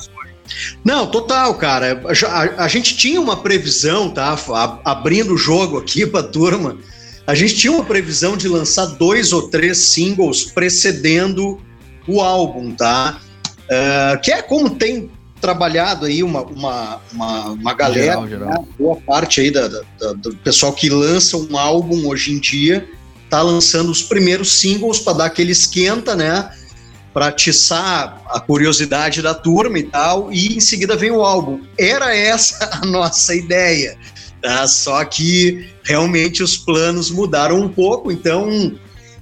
Não, 0.83 1.07
total, 1.07 1.55
cara. 1.55 2.01
A, 2.07 2.27
a- 2.43 2.63
a 2.65 2.67
gente 2.67 2.95
tinha 2.97 3.19
uma 3.21 3.37
previsão, 3.37 4.09
tá? 4.11 4.33
A- 4.33 4.79
abrindo 4.91 5.33
o 5.33 5.37
jogo 5.37 5.77
aqui 5.77 6.05
pra 6.05 6.21
turma. 6.23 6.77
A 7.25 7.35
gente 7.35 7.55
tinha 7.55 7.71
uma 7.73 7.83
previsão 7.83 8.35
de 8.35 8.47
lançar 8.47 8.85
dois 8.87 9.31
ou 9.33 9.49
três 9.49 9.77
singles 9.77 10.43
precedendo 10.45 11.59
o 12.07 12.21
álbum, 12.21 12.71
tá? 12.71 13.19
Eh, 13.69 14.19
que 14.23 14.31
é 14.31 14.41
como 14.41 14.71
tem 14.71 15.11
trabalhado 15.39 16.05
aí 16.05 16.21
uma, 16.23 16.41
uma, 16.43 17.01
uma, 17.11 17.45
uma 17.51 17.73
galera, 17.73 18.13
Geral, 18.13 18.27
geral. 18.27 18.49
né? 18.49 18.67
boa 18.77 18.95
parte 18.97 19.41
aí 19.41 19.51
da, 19.51 19.67
da- 19.67 19.81
da- 19.99 20.13
do 20.13 20.35
pessoal 20.37 20.73
que 20.73 20.89
lança 20.89 21.37
um 21.37 21.57
álbum 21.57 22.07
hoje 22.07 22.31
em 22.33 22.39
dia 22.39 22.87
tá 23.29 23.41
lançando 23.43 23.91
os 23.91 24.01
primeiros 24.01 24.51
singles 24.53 24.97
para 24.99 25.13
dar 25.13 25.25
aquele 25.25 25.51
esquenta, 25.51 26.15
né? 26.15 26.49
Para 27.13 27.27
atiçar 27.27 28.19
a 28.27 28.39
curiosidade 28.39 29.21
da 29.21 29.35
turma 29.35 29.77
e 29.77 29.83
tal, 29.83 30.33
e 30.33 30.55
em 30.55 30.59
seguida 30.59 30.95
vem 30.95 31.11
o 31.11 31.23
álbum. 31.23 31.61
Era 31.77 32.15
essa 32.15 32.69
a 32.81 32.85
nossa 32.87 33.35
ideia, 33.35 33.95
tá? 34.41 34.67
Só 34.67 35.03
que 35.05 35.67
realmente 35.83 36.41
os 36.41 36.57
planos 36.57 37.11
mudaram 37.11 37.59
um 37.61 37.69
pouco, 37.69 38.11
então 38.11 38.75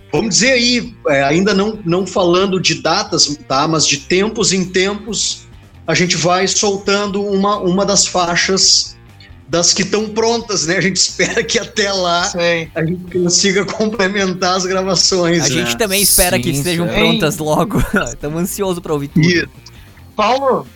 vamos 0.10 0.30
dizer 0.36 0.52
aí, 0.54 0.94
é, 1.10 1.24
ainda 1.24 1.54
não, 1.54 1.78
não 1.86 2.08
falando 2.08 2.62
de 2.62 2.76
datas, 2.76 3.38
tá? 3.48 3.68
Mas 3.68 3.86
de 3.86 3.98
tempos 3.98 4.54
em 4.54 4.64
tempos 4.64 5.47
a 5.88 5.94
gente 5.96 6.18
vai 6.18 6.48
soltando 6.48 7.24
uma, 7.24 7.58
uma 7.58 7.86
das 7.86 8.06
faixas 8.06 8.98
das 9.48 9.74
que 9.74 9.84
estão 9.84 10.10
prontas, 10.10 10.68
né? 10.68 10.78
A 10.78 10.82
gente 10.82 10.98
espera 11.00 11.42
que 11.44 11.58
até 11.58 11.92
lá 11.92 12.26
Sei. 12.26 12.70
a 12.76 12.86
gente 12.86 13.18
consiga 13.18 13.66
complementar 13.66 14.58
as 14.58 14.66
gravações. 14.66 15.46
A 15.46 15.50
né? 15.50 15.50
gente 15.50 15.78
também 15.78 16.02
espera 16.02 16.38
que 16.38 16.52
Sim, 16.52 16.60
estejam 16.60 16.86
certo. 16.86 17.00
prontas 17.00 17.38
logo. 17.38 17.82
Estamos 18.06 18.42
ansiosos 18.42 18.80
pra 18.80 18.92
ouvir 18.94 19.08
tudo. 19.08 19.26
E- 19.26 19.48
Paulo, 20.16 20.68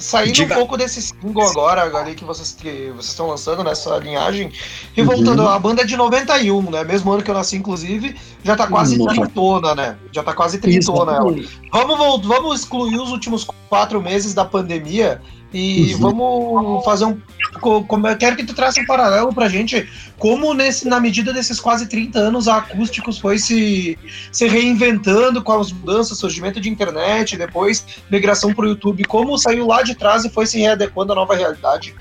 saindo 0.00 0.32
Diga. 0.32 0.54
um 0.54 0.58
pouco 0.58 0.76
desse 0.76 1.00
single 1.00 1.48
agora, 1.48 1.82
ali 1.98 2.14
que 2.14 2.24
vocês 2.24 2.56
que 2.58 2.90
vocês 2.90 3.06
estão 3.08 3.28
lançando 3.28 3.62
nessa 3.62 3.96
linhagem, 3.98 4.50
e 4.96 5.00
Uhum. 5.00 5.06
voltando, 5.06 5.46
a 5.48 5.58
banda 5.58 5.82
é 5.82 5.84
de 5.84 5.96
91, 5.96 6.70
né? 6.70 6.84
Mesmo 6.84 7.12
ano 7.12 7.22
que 7.22 7.30
eu 7.30 7.34
nasci, 7.34 7.56
inclusive, 7.56 8.16
já 8.42 8.56
tá 8.56 8.66
quase 8.66 8.98
Nossa. 8.98 9.14
trintona, 9.14 9.74
né? 9.74 9.96
Já 10.12 10.22
tá 10.22 10.32
quase 10.32 10.58
trintona 10.58 11.12
ela. 11.12 11.34
Vamos, 11.72 12.26
vamos 12.26 12.60
excluir 12.60 12.98
os 12.98 13.10
últimos 13.10 13.46
quatro 13.68 14.00
meses 14.02 14.34
da 14.34 14.44
pandemia 14.44 15.20
e 15.52 15.92
Uhum. 15.94 15.98
vamos 16.00 16.84
fazer 16.84 17.04
um. 17.06 17.18
co- 17.60 17.82
Como 17.84 18.06
eu 18.06 18.16
quero 18.16 18.36
que 18.36 18.44
tu 18.44 18.54
traça 18.54 18.80
um 18.80 18.86
paralelo 18.86 19.34
pra 19.34 19.48
gente, 19.48 19.88
como 20.18 20.54
nesse, 20.54 20.86
na 20.86 21.00
medida 21.00 21.32
desses 21.32 21.58
quase 21.58 21.86
30 21.88 22.18
anos 22.20 22.46
a 22.46 22.58
Acústicos 22.58 23.18
foi 23.18 23.38
se, 23.38 23.98
se 24.30 24.46
reinventando 24.46 25.42
com 25.42 25.52
as 25.58 25.72
mudanças, 25.72 26.16
surgimento 26.18 26.60
de 26.60 26.68
internet, 26.70 27.36
depois 27.36 27.84
migração 28.10 28.54
pro 28.54 28.68
YouTube, 28.68 29.04
como 29.04 29.36
saiu 29.36 29.66
lá 29.66 29.82
de 29.82 29.94
trás 29.96 30.24
e 30.24 30.30
foi 30.30 30.46
se 30.46 30.58
readequando 30.60 31.12
à 31.12 31.16
nova 31.16 31.34
realidade. 31.34 31.94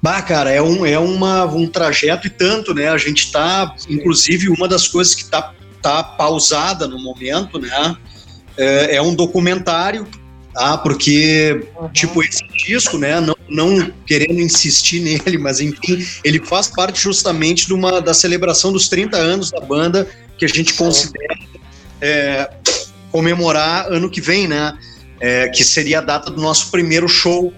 Bah, 0.00 0.20
cara, 0.22 0.50
é, 0.50 0.60
um, 0.60 0.84
é 0.84 0.98
uma, 0.98 1.44
um 1.44 1.66
trajeto 1.68 2.26
e 2.26 2.30
tanto, 2.30 2.74
né? 2.74 2.88
A 2.88 2.98
gente 2.98 3.30
tá, 3.30 3.74
inclusive, 3.88 4.48
uma 4.48 4.66
das 4.66 4.88
coisas 4.88 5.14
que 5.14 5.24
tá, 5.24 5.52
tá 5.80 6.02
pausada 6.02 6.88
no 6.88 6.98
momento, 7.00 7.58
né? 7.60 7.96
É, 8.56 8.96
é 8.96 9.02
um 9.02 9.14
documentário, 9.14 10.06
tá? 10.52 10.76
Porque, 10.78 11.66
tipo, 11.92 12.22
esse 12.22 12.44
disco, 12.66 12.98
né? 12.98 13.20
Não, 13.20 13.36
não 13.48 13.92
querendo 14.06 14.40
insistir 14.40 15.00
nele, 15.24 15.38
mas 15.38 15.60
enfim, 15.60 16.04
ele 16.24 16.38
faz 16.40 16.68
parte 16.68 17.00
justamente 17.00 17.66
de 17.66 17.74
uma, 17.74 18.00
da 18.00 18.14
celebração 18.14 18.72
dos 18.72 18.88
30 18.88 19.16
anos 19.16 19.50
da 19.50 19.60
banda 19.60 20.08
que 20.38 20.44
a 20.44 20.48
gente 20.48 20.74
considera 20.74 21.34
é, 22.00 22.50
comemorar 23.10 23.86
ano 23.92 24.10
que 24.10 24.20
vem, 24.20 24.48
né? 24.48 24.76
É, 25.20 25.48
que 25.48 25.62
seria 25.62 25.98
a 25.98 26.02
data 26.02 26.30
do 26.30 26.40
nosso 26.40 26.70
primeiro 26.70 27.08
show, 27.08 27.52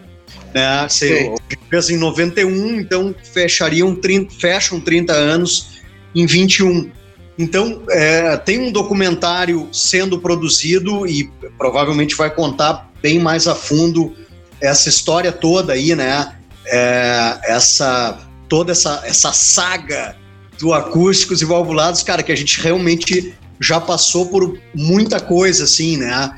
né? 0.53 0.87
Se- 0.89 1.33
fez 1.71 1.89
em 1.91 1.97
91, 1.97 2.79
então 2.81 3.15
fechariam 3.33 3.95
30, 3.97 4.35
fecham 4.39 4.81
30 4.81 5.13
anos 5.13 5.81
em 6.15 6.27
21. 6.27 6.91
Então, 7.39 7.83
é, 7.91 8.37
tem 8.37 8.61
um 8.61 8.71
documentário 8.71 9.69
sendo 9.73 10.21
produzido 10.21 11.07
e 11.07 11.31
provavelmente 11.59 12.15
vai 12.15 12.33
contar 12.33 12.91
bem 13.03 13.19
mais 13.19 13.49
a 13.49 13.55
fundo 13.55 14.15
essa 14.61 14.89
história 14.89 15.33
toda 15.33 15.73
aí, 15.73 15.95
né? 15.95 16.37
É, 16.67 17.39
essa 17.45 18.19
toda 18.49 18.73
essa, 18.73 19.03
essa 19.05 19.33
saga 19.33 20.17
do 20.61 20.73
acústicos 20.73 21.43
e 21.43 21.45
valvulados, 21.45 22.03
cara, 22.03 22.23
que 22.23 22.31
a 22.31 22.37
gente 22.37 22.61
realmente 22.61 23.35
já 23.61 23.81
passou 23.81 24.27
por 24.27 24.59
muita 24.75 25.19
coisa, 25.19 25.65
assim, 25.65 25.97
né? 25.97 26.31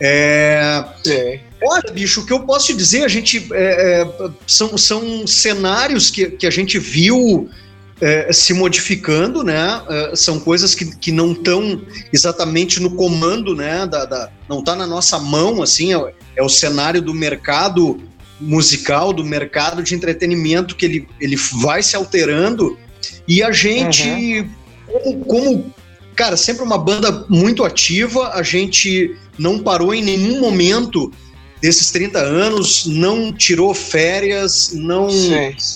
É, 0.00 0.84
Olha, 1.66 1.92
bicho, 1.92 2.20
o 2.20 2.26
que 2.26 2.32
eu 2.32 2.40
posso 2.40 2.66
te 2.66 2.74
dizer, 2.74 3.04
a 3.04 3.08
gente 3.08 3.48
é, 3.52 4.02
é, 4.02 4.30
são, 4.46 4.76
são 4.76 5.26
cenários 5.26 6.10
que, 6.10 6.30
que 6.30 6.46
a 6.46 6.50
gente 6.50 6.78
viu 6.78 7.48
é, 8.00 8.32
se 8.32 8.52
modificando, 8.52 9.42
né? 9.42 9.80
É, 9.88 10.16
são 10.16 10.38
coisas 10.40 10.74
que, 10.74 10.96
que 10.96 11.12
não 11.12 11.32
estão 11.32 11.80
exatamente 12.12 12.80
no 12.80 12.90
comando, 12.90 13.54
né? 13.54 13.86
Da, 13.86 14.04
da- 14.04 14.30
não 14.48 14.58
está 14.60 14.74
na 14.74 14.86
nossa 14.86 15.18
mão, 15.18 15.62
assim, 15.62 15.94
é, 15.94 16.12
é 16.36 16.42
o 16.42 16.48
cenário 16.48 17.00
do 17.00 17.14
mercado 17.14 18.00
musical, 18.40 19.12
do 19.12 19.24
mercado 19.24 19.82
de 19.82 19.94
entretenimento 19.94 20.74
que 20.76 20.84
ele, 20.84 21.08
ele 21.20 21.36
vai 21.62 21.82
se 21.82 21.94
alterando 21.96 22.76
e 23.28 23.42
a 23.42 23.52
gente, 23.52 24.46
como, 24.86 25.24
como, 25.24 25.74
cara, 26.16 26.36
sempre 26.36 26.62
uma 26.64 26.76
banda 26.76 27.24
muito 27.28 27.64
ativa, 27.64 28.30
a 28.34 28.42
gente 28.42 29.14
não 29.38 29.58
parou 29.60 29.94
em 29.94 30.02
nenhum 30.02 30.40
momento 30.40 31.12
desses 31.60 31.90
30 31.90 32.18
anos, 32.18 32.84
não 32.86 33.32
tirou 33.32 33.72
férias, 33.72 34.72
não 34.74 35.08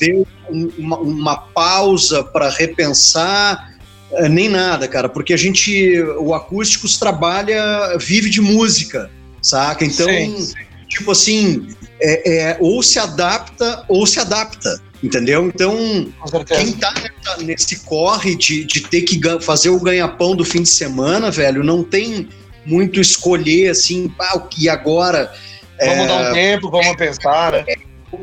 deu 0.00 0.20
um- 0.20 0.26
uma, 0.50 0.98
uma 0.98 1.36
pausa 1.36 2.22
para 2.22 2.48
repensar, 2.48 3.74
eh, 4.12 4.28
nem 4.28 4.48
nada, 4.48 4.88
cara, 4.88 5.08
porque 5.08 5.32
a 5.32 5.36
gente, 5.36 6.00
o 6.18 6.34
Acústicos 6.34 6.98
trabalha, 6.98 7.96
vive 7.98 8.30
de 8.30 8.40
música, 8.40 9.10
saca? 9.42 9.84
Então, 9.84 10.08
Sim, 10.08 10.52
tipo 10.88 11.10
assim, 11.10 11.68
é, 12.00 12.36
é, 12.36 12.56
ou 12.60 12.82
se 12.82 12.98
adapta 12.98 13.84
ou 13.88 14.06
se 14.06 14.18
adapta, 14.18 14.80
entendeu? 15.02 15.46
Então, 15.46 16.12
quem 16.46 16.72
tá 16.72 16.92
nesse 17.40 17.80
corre 17.80 18.36
de, 18.36 18.64
de 18.64 18.80
ter 18.80 19.02
que 19.02 19.20
fazer 19.40 19.70
o 19.70 19.80
ganha-pão 19.80 20.34
do 20.34 20.44
fim 20.44 20.62
de 20.62 20.70
semana, 20.70 21.30
velho, 21.30 21.62
não 21.62 21.82
tem 21.82 22.28
muito 22.64 23.00
escolher 23.00 23.70
assim, 23.70 24.12
ah, 24.18 24.36
o 24.36 24.40
que 24.42 24.68
agora? 24.68 25.32
Vamos 25.80 26.04
É, 26.04 26.06
dar 26.06 26.30
um 26.30 26.34
tempo, 26.34 26.70
vamos 26.70 26.96
pensar, 26.96 27.52
né? 27.52 27.64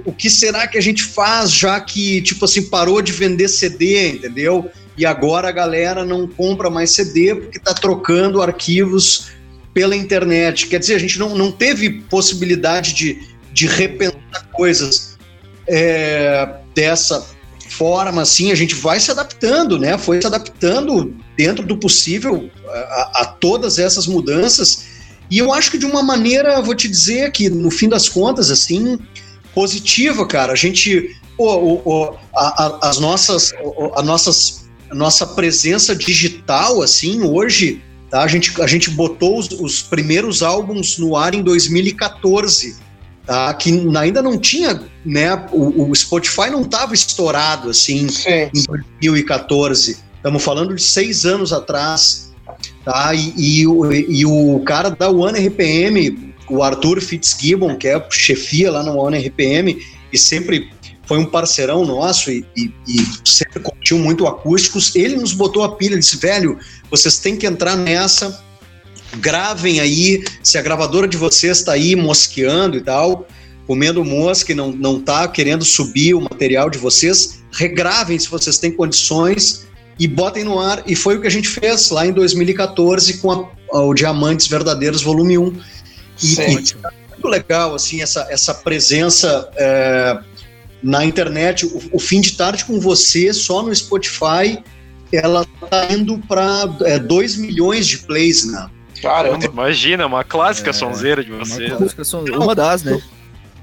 O 0.04 0.12
que 0.12 0.30
será 0.30 0.68
que 0.68 0.78
a 0.78 0.82
gente 0.82 1.04
faz 1.04 1.52
já 1.52 1.80
que, 1.80 2.22
tipo 2.22 2.46
assim, 2.46 2.64
parou 2.64 3.02
de 3.02 3.12
vender 3.12 3.48
CD, 3.48 4.10
entendeu? 4.10 4.70
E 4.98 5.06
agora 5.06 5.50
a 5.50 5.52
galera 5.52 6.06
não 6.06 6.28
compra 6.28 6.70
mais 6.70 6.92
CD 6.92 7.36
porque 7.36 7.60
tá 7.60 7.74
trocando 7.74 8.42
arquivos 8.42 9.28
pela 9.74 9.96
internet. 9.96 10.68
Quer 10.68 10.80
dizer, 10.80 10.96
a 10.96 11.00
gente 11.00 11.20
não, 11.20 11.36
não 11.36 11.52
teve 11.52 12.02
possibilidade 12.10 12.94
de, 12.94 13.22
de 13.52 13.68
repensar 13.68 14.48
coisas 14.54 15.18
é, 15.68 16.48
dessa 16.74 17.26
forma, 17.70 18.22
assim, 18.22 18.52
a 18.52 18.56
gente 18.56 18.74
vai 18.74 19.00
se 19.00 19.12
adaptando, 19.12 19.78
né? 19.78 19.98
Foi 19.98 20.22
se 20.22 20.28
adaptando 20.28 21.14
dentro 21.36 21.66
do 21.66 21.78
possível 21.78 22.50
a, 22.68 23.22
a 23.22 23.26
todas 23.26 23.78
essas 23.78 24.08
mudanças. 24.08 24.86
E 25.30 25.40
eu 25.40 25.52
acho 25.52 25.72
que 25.72 25.78
de 25.78 25.86
uma 25.86 26.02
maneira, 26.02 26.62
vou 26.62 26.76
te 26.76 26.88
dizer 26.88 27.32
que 27.32 27.50
no 27.50 27.70
fim 27.70 27.90
das 27.90 28.08
contas, 28.08 28.50
assim, 28.50 28.98
positiva, 29.56 30.28
cara. 30.28 30.54
A 30.54 30.56
gente, 30.56 31.16
pô, 31.38 31.56
o- 31.56 31.82
o- 31.86 32.16
a, 32.36 32.66
a- 32.66 32.80
as 32.90 33.00
nossas, 33.00 33.52
o- 33.64 33.92
a 33.98 34.04
nossas, 34.04 34.66
a 34.92 34.94
nossa 34.96 35.26
presença 35.26 35.96
digital, 35.96 36.82
assim, 36.84 37.24
hoje, 37.24 37.82
tá? 38.12 38.22
A 38.22 38.28
gente, 38.28 38.62
a 38.62 38.68
gente 38.68 38.90
botou 38.92 39.40
os, 39.40 39.50
os 39.52 39.82
primeiros 39.82 40.44
álbuns 40.44 40.98
no 41.00 41.16
ar 41.16 41.34
em 41.34 41.42
2014, 41.42 42.76
tá? 43.26 43.54
Que 43.54 43.72
ainda 43.98 44.22
não 44.22 44.38
tinha, 44.38 44.84
né? 45.06 45.34
O, 45.52 45.90
o 45.90 45.96
Spotify 45.96 46.50
não 46.52 46.62
estava 46.62 46.94
estourado, 46.94 47.70
assim, 47.70 48.08
Sim. 48.10 48.50
em 48.54 48.64
2014. 48.68 49.98
Estamos 50.18 50.44
falando 50.44 50.76
de 50.76 50.82
seis 50.84 51.24
anos 51.26 51.54
atrás, 51.54 52.32
tá? 52.84 53.14
E, 53.14 53.34
e 53.62 53.68
o, 53.68 53.92
e 53.94 54.26
o 54.26 54.60
cara 54.66 54.90
da 54.90 55.10
One 55.10 55.40
RPM, 55.48 56.34
o 56.50 56.62
Arthur 56.64 57.02
Fitzgibbon, 57.02 57.76
que 57.78 57.88
é 57.88 58.06
chefia 58.12 58.72
lá 58.72 58.84
na 58.84 58.92
One 58.92 59.18
RPM, 59.18 59.78
e 60.12 60.18
sempre 60.18 60.70
foi 61.06 61.18
um 61.20 61.26
parceirão 61.26 61.86
nosso 61.86 62.32
e, 62.32 62.46
e- 62.58 62.72
e 62.88 63.30
sempre 63.30 63.60
curtiu 63.60 63.98
muito 64.00 64.26
acústicos, 64.26 64.96
ele 64.96 65.16
nos 65.16 65.34
botou 65.34 65.64
a 65.64 65.76
pilha, 65.76 65.98
disse, 65.98 66.18
velho, 66.18 66.58
vocês 66.90 67.20
têm 67.20 67.36
que 67.36 67.46
entrar 67.46 67.76
nessa, 67.76 68.44
gravem 69.18 69.80
aí, 69.80 70.24
se 70.44 70.58
a 70.58 70.62
gravadora 70.62 71.08
de 71.08 71.16
vocês 71.18 71.60
está 71.60 71.74
aí 71.74 71.96
mosqueando 71.96 72.78
e 72.78 72.82
tal, 72.82 73.28
comendo 73.68 74.04
mosca 74.04 74.52
e 74.52 74.56
não, 74.56 74.72
não 74.72 75.00
tá 75.00 75.28
querendo 75.28 75.64
subir 75.64 76.14
o 76.14 76.22
material 76.22 76.70
de 76.70 76.78
vocês, 76.78 77.40
regravem 77.52 78.18
se 78.20 78.28
vocês 78.30 78.58
têm 78.58 78.72
condições 78.72 79.66
e 79.98 80.08
botem 80.08 80.44
no 80.44 80.60
ar. 80.60 80.84
E 80.86 80.96
foi 80.96 81.16
o 81.18 81.22
que 81.22 81.28
a 81.28 81.32
gente 81.32 81.48
fez 81.48 81.90
lá 81.90 82.06
em 82.06 82.12
2014 82.12 83.18
com 83.20 83.32
a- 83.32 83.50
o 83.80 83.94
Diamantes 83.94 84.48
Verdadeiros 84.48 85.02
Volume 85.02 85.38
1. 85.38 85.54
E, 86.22 86.28
Sim. 86.28 86.58
e 86.60 86.74
tá 86.82 86.92
muito 87.10 87.28
legal, 87.28 87.76
assim, 87.76 88.02
essa, 88.02 88.28
essa 88.30 88.54
presença 88.54 89.50
é, 89.56 90.18
na 90.82 91.06
internet. 91.06 91.66
O, 91.66 91.82
o 91.94 92.00
Fim 92.00 92.22
de 92.22 92.34
Tarde 92.34 92.66
com 92.66 92.80
você, 92.80 93.34
só 93.34 93.62
no 93.64 93.74
Spotify, 93.76 94.60
ela 95.12 95.46
tá 95.70 95.88
indo 95.92 96.18
para 96.28 96.66
2 96.66 97.38
milhões 97.38 97.88
de 97.88 98.00
plays, 98.00 98.46
né? 98.46 98.70
Caramba. 99.02 99.46
Imagina, 99.46 100.06
uma 100.06 100.24
clássica 100.24 100.70
É, 100.72 100.74
sonzeira 100.74 101.24
de 101.24 101.32
Uma, 101.32 101.46
vocês. 101.46 101.72
clássica 101.74 102.04
são- 102.04 102.24
uma 102.24 102.56
das, 102.56 102.84
né? 102.84 103.00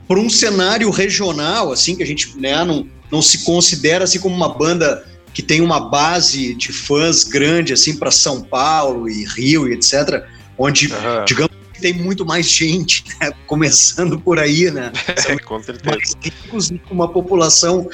por 0.07 0.19
um 0.19 0.29
cenário 0.29 0.91
regional, 0.91 1.73
assim, 1.73 1.97
que 1.97 2.03
a 2.03 2.07
gente 2.07 2.39
né, 2.39 2.63
não, 2.65 2.87
não 3.11 3.23
se 3.23 3.45
considera 3.45 4.05
assim 4.05 4.19
como 4.21 4.35
uma 4.35 4.49
banda 4.55 5.05
que 5.33 5.43
tem 5.43 5.63
uma 5.63 5.81
base 5.89 6.55
de 6.55 6.71
fãs 6.73 7.25
grande, 7.25 7.73
assim, 7.73 7.97
para 7.97 8.11
São 8.11 8.43
Paulo 8.43 9.09
e 9.09 9.25
Rio 9.25 9.67
e 9.69 9.73
etc., 9.73 10.23
onde, 10.59 10.93
Aham. 10.93 11.25
digamos, 11.25 11.53
tem 11.83 11.93
muito 11.93 12.25
mais 12.25 12.47
gente, 12.47 13.05
né, 13.21 13.33
começando 13.47 14.19
por 14.19 14.39
aí, 14.39 14.71
né? 14.71 14.93
São 15.19 15.37
Com 15.45 15.63
certeza. 15.63 15.97
mais 15.97 16.15
ricos 16.23 16.71
e 16.71 16.79
com 16.79 16.95
uma 16.95 17.09
população 17.09 17.89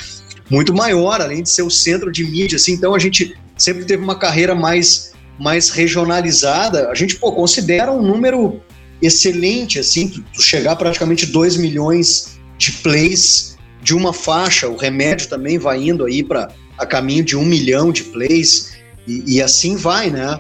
muito 0.51 0.73
maior, 0.75 1.21
além 1.21 1.43
de 1.43 1.51
ser 1.51 1.63
o 1.63 1.71
centro 1.71 2.13
de 2.13 2.25
mídia, 2.25 2.57
assim, 2.57 2.73
então 2.73 2.95
a 2.95 2.99
gente 2.99 3.37
sempre 3.57 3.85
teve 3.85 4.03
uma 4.03 4.17
carreira 4.17 4.55
mais, 4.55 5.13
mais 5.39 5.71
regionalizada, 5.71 6.89
a 6.89 6.95
gente, 6.95 7.17
pô, 7.17 7.33
considera 7.33 7.91
um 7.91 8.03
número 8.03 8.61
excelente, 9.01 9.79
assim, 9.79 10.09
tu, 10.09 10.23
tu 10.35 10.43
chegar 10.43 10.73
a 10.73 10.77
praticamente 10.77 11.27
2 11.27 11.57
milhões 11.57 12.39
de 12.57 12.73
plays 12.73 13.57
de 13.83 13.95
uma 13.95 14.13
faixa, 14.13 14.69
o 14.69 14.77
remédio 14.77 15.29
também 15.29 15.59
vai 15.59 15.83
indo 15.83 16.05
aí 16.05 16.23
para 16.23 16.49
a 16.77 16.87
caminho 16.87 17.25
de 17.25 17.37
um 17.37 17.45
milhão 17.45 17.93
de 17.93 18.05
plays, 18.05 18.77
e, 19.07 19.37
e 19.37 19.43
assim 19.43 19.77
vai, 19.77 20.11
né? 20.11 20.39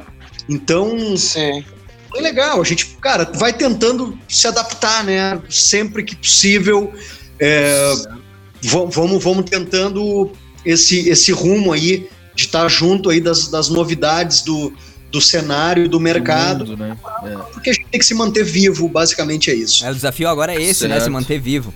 Então, 0.49 1.17
Sim. 1.17 1.65
É 2.15 2.21
legal, 2.21 2.61
a 2.61 2.65
gente, 2.65 2.87
cara, 3.01 3.31
vai 3.35 3.53
tentando 3.53 4.19
se 4.29 4.47
adaptar, 4.47 5.05
né? 5.05 5.41
Sempre 5.49 6.03
que 6.03 6.17
possível. 6.17 6.93
É, 7.39 7.93
va- 8.65 8.85
vamos, 8.87 9.23
vamos 9.23 9.49
tentando 9.49 10.33
esse, 10.65 11.09
esse 11.09 11.33
rumo 11.33 11.73
aí 11.73 12.09
de 12.35 12.45
estar 12.45 12.69
junto 12.69 13.11
aí 13.11 13.21
das, 13.21 13.49
das 13.49 13.69
novidades 13.69 14.43
do, 14.43 14.73
do 15.11 15.21
cenário 15.21 15.85
e 15.85 15.89
do 15.89 15.99
mercado, 16.01 16.65
Do 16.65 16.71
mundo, 16.71 16.81
né? 16.85 16.97
É. 17.25 17.37
porque 17.53 17.71
a 17.71 17.73
gente 17.73 17.87
tem 17.91 17.99
que 18.01 18.07
se 18.07 18.15
manter 18.15 18.45
vivo, 18.45 18.89
basicamente 18.89 19.51
é 19.51 19.55
isso. 19.55 19.85
É, 19.85 19.91
o 19.91 19.95
desafio 19.95 20.29
agora 20.29 20.55
é 20.55 20.63
esse, 20.63 20.85
né? 20.87 20.95
Certo. 20.95 21.05
Se 21.05 21.11
manter 21.11 21.41
vivo. 21.41 21.73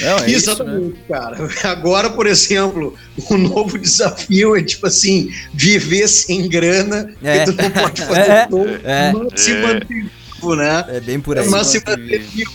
Não, 0.00 0.18
é 0.18 0.30
isso, 0.30 0.46
né? 0.48 0.52
Exatamente, 0.54 0.96
cara. 1.08 1.48
Agora, 1.70 2.10
por 2.10 2.26
exemplo, 2.26 2.96
o 3.30 3.36
novo 3.36 3.78
desafio 3.78 4.56
é 4.56 4.62
tipo 4.62 4.86
assim, 4.86 5.30
viver 5.52 6.08
sem 6.08 6.48
grana, 6.48 7.12
É. 7.22 7.44
porque 7.44 7.52
tu 7.56 7.62
não 7.62 7.70
pode 7.70 8.00
fazer 8.06 8.30
É. 8.30 8.46
tudo, 8.46 8.80
É. 8.84 9.12
mas 9.12 9.40
se 9.40 9.52
É. 9.52 9.60
manter 9.62 9.86
vivo, 9.88 10.56
né? 10.56 10.84
É 10.88 11.00
bem 11.00 11.20
por 11.20 11.38
aí. 11.38 11.48
Mas 11.48 11.66
se 11.68 11.82
manter 11.86 12.18
vivo. 12.20 12.52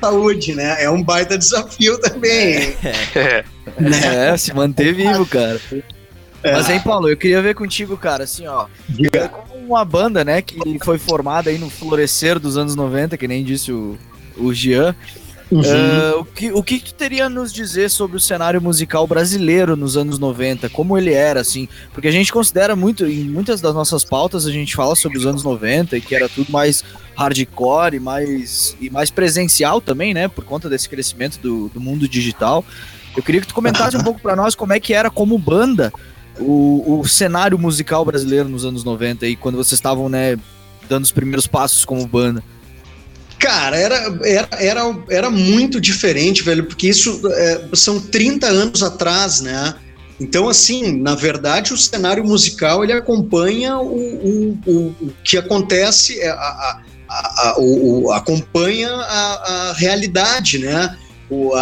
saúde, 0.00 0.54
né? 0.54 0.82
É 0.82 0.88
um 0.88 1.02
baita 1.02 1.36
desafio 1.36 1.98
também. 1.98 2.74
É. 3.14 3.44
É, 4.32 4.36
se 4.36 4.52
manter 4.54 4.94
vivo, 4.94 5.26
cara. 5.26 5.60
Mas 6.42 6.70
aí, 6.70 6.78
Paulo, 6.80 7.08
eu 7.10 7.16
queria 7.16 7.42
ver 7.42 7.54
contigo, 7.56 7.96
cara, 7.96 8.22
assim, 8.24 8.46
ó. 8.46 8.66
Diga. 8.88 9.28
Como 9.28 9.66
uma 9.66 9.84
banda, 9.84 10.24
né, 10.24 10.40
que 10.40 10.56
foi 10.84 10.96
formada 10.98 11.50
aí 11.50 11.58
no 11.58 11.68
florescer 11.68 12.38
dos 12.38 12.56
anos 12.56 12.76
90, 12.76 13.16
que 13.18 13.26
nem 13.26 13.42
disse 13.44 13.72
o, 13.72 13.98
o 14.36 14.54
Jean. 14.54 14.94
Uhum. 15.50 15.62
ah, 15.62 16.16
o, 16.18 16.24
que, 16.24 16.52
o 16.52 16.62
que 16.62 16.78
tu 16.80 16.94
teria 16.94 17.26
a 17.26 17.28
nos 17.28 17.52
dizer 17.52 17.88
sobre 17.90 18.16
o 18.16 18.20
cenário 18.20 18.60
musical 18.60 19.06
brasileiro 19.06 19.76
nos 19.76 19.96
anos 19.96 20.18
90? 20.18 20.68
Como 20.68 20.96
ele 20.96 21.12
era, 21.12 21.40
assim? 21.40 21.68
Porque 21.92 22.08
a 22.08 22.12
gente 22.12 22.32
considera 22.32 22.76
muito, 22.76 23.06
em 23.06 23.24
muitas 23.24 23.60
das 23.60 23.74
nossas 23.74 24.04
pautas, 24.04 24.46
a 24.46 24.50
gente 24.50 24.76
fala 24.76 24.94
sobre 24.94 25.18
os 25.18 25.26
anos 25.26 25.42
90 25.42 25.96
e 25.96 26.00
que 26.00 26.14
era 26.14 26.28
tudo 26.28 26.52
mais 26.52 26.84
hardcore 27.16 27.96
e 27.96 28.00
mais, 28.00 28.76
e 28.80 28.90
mais 28.90 29.10
presencial 29.10 29.80
também, 29.80 30.12
né? 30.12 30.28
Por 30.28 30.44
conta 30.44 30.68
desse 30.68 30.88
crescimento 30.88 31.38
do, 31.38 31.68
do 31.68 31.80
mundo 31.80 32.06
digital. 32.06 32.64
Eu 33.16 33.22
queria 33.22 33.40
que 33.40 33.46
tu 33.46 33.54
comentasse 33.54 33.96
um 33.96 34.02
pouco 34.04 34.20
pra 34.20 34.36
nós 34.36 34.54
como 34.54 34.72
é 34.72 34.80
que 34.80 34.92
era 34.92 35.10
como 35.10 35.38
banda 35.38 35.92
o, 36.38 37.00
o 37.00 37.08
cenário 37.08 37.58
musical 37.58 38.04
brasileiro 38.04 38.48
nos 38.48 38.64
anos 38.64 38.84
90 38.84 39.26
e 39.26 39.34
quando 39.34 39.56
vocês 39.56 39.72
estavam, 39.72 40.08
né, 40.08 40.36
dando 40.88 41.04
os 41.04 41.10
primeiros 41.10 41.46
passos 41.46 41.84
como 41.84 42.06
banda. 42.06 42.42
Cara, 43.38 43.76
era, 43.76 44.18
era, 44.24 44.48
era, 44.52 44.98
era 45.08 45.30
muito 45.30 45.80
diferente, 45.80 46.42
velho, 46.42 46.64
porque 46.64 46.88
isso 46.88 47.20
é, 47.32 47.68
são 47.74 48.00
30 48.00 48.46
anos 48.46 48.82
atrás, 48.82 49.40
né? 49.40 49.74
Então, 50.20 50.48
assim, 50.48 51.00
na 51.00 51.14
verdade, 51.14 51.72
o 51.72 51.78
cenário 51.78 52.24
musical 52.24 52.82
ele 52.82 52.92
acompanha 52.92 53.78
o, 53.78 53.94
o, 53.94 54.58
o, 54.66 54.72
o 55.00 55.12
que 55.22 55.38
acontece, 55.38 56.18
é, 56.18 56.28
a, 56.28 56.34
a, 56.34 56.82
a, 57.08 57.54
o, 57.58 58.10
acompanha 58.10 58.90
a, 58.90 59.74
realidade, 59.76 60.58
né? 60.58 60.96
O, 61.30 61.52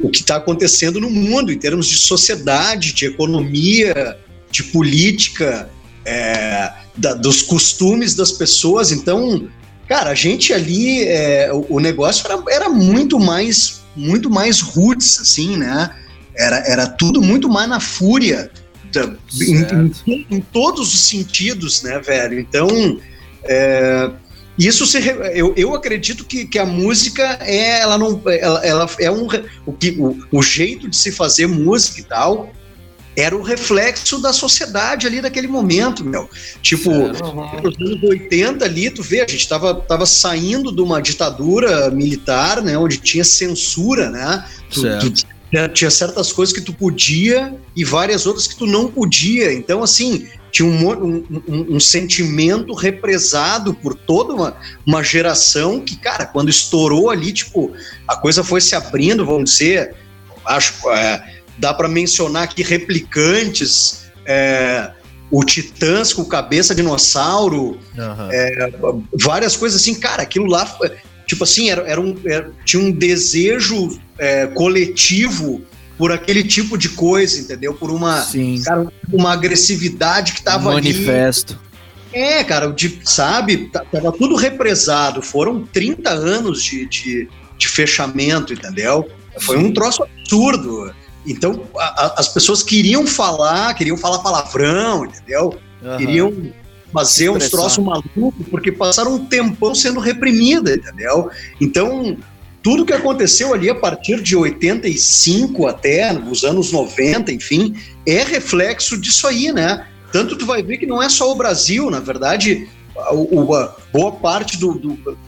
o 0.00 0.10
que 0.10 0.20
está 0.20 0.36
acontecendo 0.36 1.00
no 1.00 1.08
mundo 1.08 1.52
em 1.52 1.58
termos 1.58 1.86
de 1.86 1.96
sociedade, 1.96 2.92
de 2.92 3.06
economia, 3.06 4.18
de 4.50 4.64
política, 4.64 5.70
é, 6.04 6.72
da- 6.96 7.14
dos 7.14 7.40
costumes 7.40 8.14
das 8.14 8.32
pessoas. 8.32 8.90
Então, 8.90 9.48
Cara, 9.90 10.10
a 10.10 10.14
gente 10.14 10.52
ali, 10.52 11.02
é, 11.08 11.52
o, 11.52 11.66
o 11.68 11.80
negócio 11.80 12.24
era, 12.24 12.40
era 12.48 12.68
muito 12.68 13.18
mais, 13.18 13.80
muito 13.96 14.30
mais 14.30 14.60
roots, 14.60 15.18
assim, 15.20 15.56
né? 15.56 15.90
Era, 16.36 16.58
era 16.58 16.86
tudo 16.86 17.20
muito 17.20 17.48
mais 17.48 17.68
na 17.68 17.80
fúria, 17.80 18.52
da- 18.92 19.12
em, 19.42 19.90
em- 20.06 20.26
em 20.30 20.40
todos 20.40 20.94
os 20.94 21.08
sentidos, 21.08 21.82
né, 21.82 21.98
velho? 21.98 22.38
Então, 22.38 22.68
é, 23.42 24.08
isso 24.56 24.86
se, 24.86 24.98
eu, 25.34 25.54
eu 25.56 25.74
acredito 25.74 26.24
que, 26.24 26.44
que 26.46 26.60
a 26.60 26.64
música 26.64 27.38
é, 27.40 27.80
ela 27.80 27.98
não, 27.98 28.22
ela, 28.26 28.64
ela 28.64 28.90
é 29.00 29.10
um, 29.10 29.26
o, 29.66 29.72
que, 29.72 29.90
o, 29.98 30.16
o 30.30 30.40
jeito 30.40 30.88
de 30.88 30.96
se 30.96 31.10
fazer 31.10 31.48
música 31.48 32.00
e 32.00 32.04
tal 32.04 32.52
era 33.20 33.36
o 33.36 33.42
reflexo 33.42 34.18
da 34.20 34.32
sociedade 34.32 35.06
ali 35.06 35.20
daquele 35.20 35.46
momento, 35.46 36.04
meu. 36.04 36.28
Tipo, 36.62 36.90
nos 36.90 37.20
anos 37.80 38.02
80 38.02 38.64
ali, 38.64 38.90
tu 38.90 39.02
vê, 39.02 39.20
a 39.20 39.26
gente 39.28 39.48
tava, 39.48 39.74
tava 39.74 40.06
saindo 40.06 40.72
de 40.72 40.80
uma 40.80 41.00
ditadura 41.02 41.90
militar, 41.90 42.62
né, 42.62 42.76
onde 42.78 42.98
tinha 42.98 43.24
censura, 43.24 44.08
né, 44.10 44.44
tu, 44.70 44.80
Certo. 44.80 45.10
tu- 45.10 45.26
tinha- 45.74 45.90
certas 45.90 46.32
coisas 46.32 46.54
que 46.54 46.60
tu 46.60 46.72
podia 46.72 47.52
e 47.74 47.84
várias 47.84 48.24
outras 48.24 48.46
que 48.46 48.54
tu 48.56 48.66
não 48.66 48.86
podia, 48.88 49.52
então 49.52 49.82
assim, 49.82 50.28
tinha 50.52 50.66
um, 50.68 50.88
um, 50.90 51.24
um- 51.48 51.66
um 51.76 51.80
sentimento 51.80 52.72
represado 52.72 53.74
por 53.74 53.94
toda 53.94 54.32
uma, 54.32 54.56
uma 54.86 55.02
geração 55.02 55.80
que, 55.80 55.96
cara, 55.96 56.24
quando 56.26 56.48
estourou 56.50 57.10
ali, 57.10 57.32
tipo, 57.32 57.72
a 58.06 58.16
coisa 58.16 58.44
foi 58.44 58.60
se 58.60 58.74
abrindo, 58.76 59.26
vamos 59.26 59.50
dizer, 59.50 59.94
acho, 60.44 60.88
é, 60.90 61.39
dá 61.60 61.74
para 61.74 61.86
mencionar 61.88 62.44
aqui 62.44 62.62
replicantes, 62.62 64.06
é, 64.26 64.90
o 65.30 65.44
Titãs 65.44 66.12
com 66.12 66.24
cabeça 66.24 66.74
dinossauro, 66.74 67.78
várias 69.22 69.56
coisas 69.56 69.80
assim, 69.80 69.94
cara, 69.94 70.22
aquilo 70.22 70.46
lá, 70.46 70.66
tipo 71.26 71.44
assim, 71.44 71.70
era, 71.70 71.82
era 71.82 72.00
um, 72.00 72.16
era- 72.24 72.50
tinha 72.64 72.82
um 72.82 72.90
desejo 72.90 73.98
é, 74.18 74.46
coletivo 74.46 75.62
por 75.96 76.10
aquele 76.10 76.42
tipo 76.42 76.78
de 76.78 76.88
coisa, 76.88 77.38
entendeu? 77.38 77.74
Por 77.74 77.90
uma, 77.90 78.22
cara, 78.64 78.86
uma 79.12 79.32
agressividade 79.32 80.32
que 80.32 80.42
tava 80.42 80.70
ali. 80.70 80.92
Manifesto. 80.92 81.60
É, 82.12 82.42
cara, 82.42 82.72
de, 82.72 82.98
sabe, 83.04 83.70
tava 83.92 84.10
tudo 84.10 84.34
represado, 84.34 85.22
foram 85.22 85.62
30 85.64 86.10
anos 86.10 86.62
de, 86.64 86.86
de, 86.88 87.28
de 87.56 87.68
fechamento, 87.68 88.52
entendeu? 88.52 89.08
Foi 89.40 89.56
um 89.58 89.72
troço 89.72 90.02
absurdo. 90.02 90.92
Então, 91.26 91.62
a- 91.76 92.04
a- 92.06 92.14
as 92.18 92.28
pessoas 92.28 92.62
queriam 92.62 93.06
falar, 93.06 93.74
queriam 93.74 93.96
falar 93.96 94.18
palavrão, 94.20 95.04
entendeu? 95.04 95.54
Aham. 95.82 95.96
queriam 95.96 96.32
fazer 96.92 97.30
uns 97.30 97.44
troços 97.50 97.84
malucos, 97.84 98.46
porque 98.50 98.70
passaram 98.72 99.14
um 99.14 99.24
tempão 99.24 99.74
sendo 99.74 99.98
reprimida, 100.00 100.74
entendeu? 100.74 101.30
Então, 101.60 102.16
tudo 102.62 102.84
que 102.84 102.92
aconteceu 102.92 103.54
ali 103.54 103.70
a 103.70 103.74
partir 103.74 104.20
de 104.22 104.36
85 104.36 105.66
até 105.66 106.12
os 106.12 106.44
anos 106.44 106.72
90, 106.72 107.32
enfim, 107.32 107.74
é 108.06 108.22
reflexo 108.24 108.98
disso 109.00 109.26
aí, 109.26 109.52
né? 109.52 109.86
Tanto 110.12 110.36
tu 110.36 110.44
vai 110.44 110.62
ver 110.62 110.78
que 110.78 110.86
não 110.86 111.02
é 111.02 111.08
só 111.08 111.30
o 111.30 111.34
Brasil, 111.34 111.90
na 111.90 112.00
verdade, 112.00 112.68
o- 113.12 113.54
a 113.54 113.74
boa 113.92 114.12
parte 114.12 114.58
do- 114.58 114.74
do- 114.74 115.18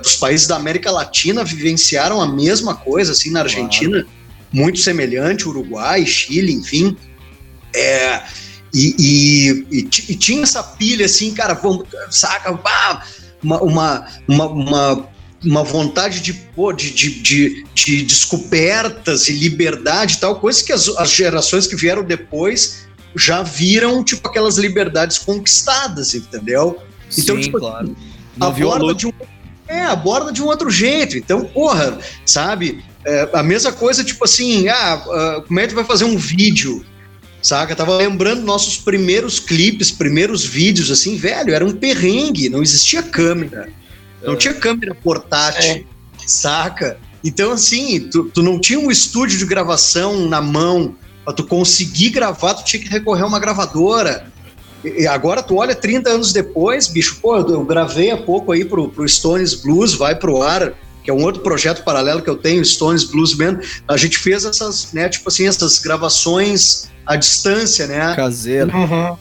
dos 0.00 0.16
países 0.16 0.46
da 0.46 0.56
América 0.56 0.90
Latina 0.90 1.44
vivenciaram 1.44 2.22
a 2.22 2.26
mesma 2.32 2.74
coisa, 2.74 3.12
assim, 3.12 3.30
na 3.30 3.40
Argentina, 3.40 4.06
muito 4.52 4.78
semelhante, 4.78 5.48
Uruguai, 5.48 6.04
Chile, 6.06 6.52
enfim. 6.52 6.96
É, 7.74 8.22
e, 8.72 8.94
e- 8.98 9.66
e 9.70 9.88
e 10.12 10.14
tinha 10.16 10.42
essa 10.42 10.62
pilha 10.62 11.06
assim, 11.06 11.32
cara, 11.34 11.54
vamos, 11.54 11.86
saca, 12.10 12.52
pá, 12.56 13.04
uma, 13.42 13.60
uma, 13.62 14.06
uma, 14.26 14.46
uma, 14.46 15.08
uma 15.44 15.64
vontade 15.64 16.20
de, 16.20 16.32
pô, 16.32 16.72
de, 16.72 16.90
de, 16.90 17.20
de, 17.22 17.66
de 17.74 18.02
descobertas 18.02 19.28
e 19.28 19.32
liberdade 19.32 20.14
e 20.14 20.18
tal, 20.18 20.40
coisa 20.40 20.62
que 20.64 20.72
as, 20.72 20.88
as 20.88 21.10
gerações 21.10 21.66
que 21.66 21.76
vieram 21.76 22.02
depois 22.02 22.86
já 23.16 23.42
viram, 23.42 24.02
tipo, 24.04 24.28
aquelas 24.28 24.56
liberdades 24.58 25.18
conquistadas, 25.18 26.14
entendeu? 26.14 26.78
Então, 27.16 27.36
Sim, 27.36 27.42
tipo, 27.42 27.58
claro. 27.58 27.96
Não 28.36 28.52
violou. 28.52 28.94
de 28.94 29.06
um 29.06 29.12
é, 29.66 29.84
aborda 29.84 30.32
de 30.32 30.42
um 30.42 30.46
outro 30.46 30.70
jeito. 30.70 31.16
Então, 31.18 31.44
porra, 31.44 31.98
sabe? 32.24 32.82
É, 33.04 33.28
a 33.32 33.42
mesma 33.42 33.72
coisa, 33.72 34.04
tipo 34.04 34.24
assim, 34.24 34.68
ah, 34.68 34.94
ah, 34.94 35.42
como 35.46 35.60
é 35.60 35.62
que 35.62 35.68
tu 35.70 35.74
vai 35.74 35.84
fazer 35.84 36.04
um 36.04 36.16
vídeo? 36.16 36.84
Saca? 37.40 37.76
Tava 37.76 37.96
lembrando 37.96 38.42
nossos 38.42 38.76
primeiros 38.76 39.38
clipes, 39.38 39.90
primeiros 39.90 40.44
vídeos, 40.44 40.90
assim, 40.90 41.16
velho, 41.16 41.54
era 41.54 41.64
um 41.64 41.72
perrengue, 41.72 42.48
não 42.48 42.62
existia 42.62 43.02
câmera. 43.02 43.70
Não 44.22 44.36
tinha 44.36 44.52
câmera 44.52 44.94
portátil, 44.94 45.86
saca? 46.26 46.98
Então, 47.22 47.52
assim, 47.52 48.08
tu, 48.10 48.24
tu 48.24 48.42
não 48.42 48.60
tinha 48.60 48.78
um 48.78 48.90
estúdio 48.90 49.38
de 49.38 49.46
gravação 49.46 50.28
na 50.28 50.40
mão. 50.40 50.96
Pra 51.24 51.32
tu 51.32 51.44
conseguir 51.44 52.10
gravar, 52.10 52.54
tu 52.54 52.64
tinha 52.64 52.82
que 52.82 52.88
recorrer 52.88 53.22
a 53.22 53.26
uma 53.26 53.38
gravadora. 53.38 54.26
E 54.82 55.06
agora 55.06 55.42
tu 55.42 55.56
olha 55.56 55.74
30 55.74 56.08
anos 56.08 56.32
depois, 56.32 56.86
bicho, 56.88 57.18
pô, 57.20 57.36
eu, 57.36 57.48
eu 57.48 57.64
gravei 57.64 58.10
há 58.10 58.16
pouco 58.16 58.52
aí 58.52 58.64
pro, 58.64 58.88
pro 58.88 59.08
Stones 59.08 59.54
Blues, 59.54 59.94
vai 59.94 60.14
pro 60.14 60.42
ar, 60.42 60.72
que 61.08 61.10
é 61.10 61.14
um 61.14 61.24
outro 61.24 61.40
projeto 61.40 61.84
paralelo 61.84 62.20
que 62.20 62.28
eu 62.28 62.36
tenho, 62.36 62.62
Stones 62.62 63.02
Blues 63.02 63.32
Band. 63.32 63.60
A 63.88 63.96
gente 63.96 64.18
fez 64.18 64.44
essas, 64.44 64.92
né, 64.92 65.08
tipo 65.08 65.26
assim, 65.30 65.48
essas 65.48 65.78
gravações 65.78 66.90
à 67.06 67.16
distância, 67.16 67.86
né? 67.86 68.14
Caseiro. 68.14 68.70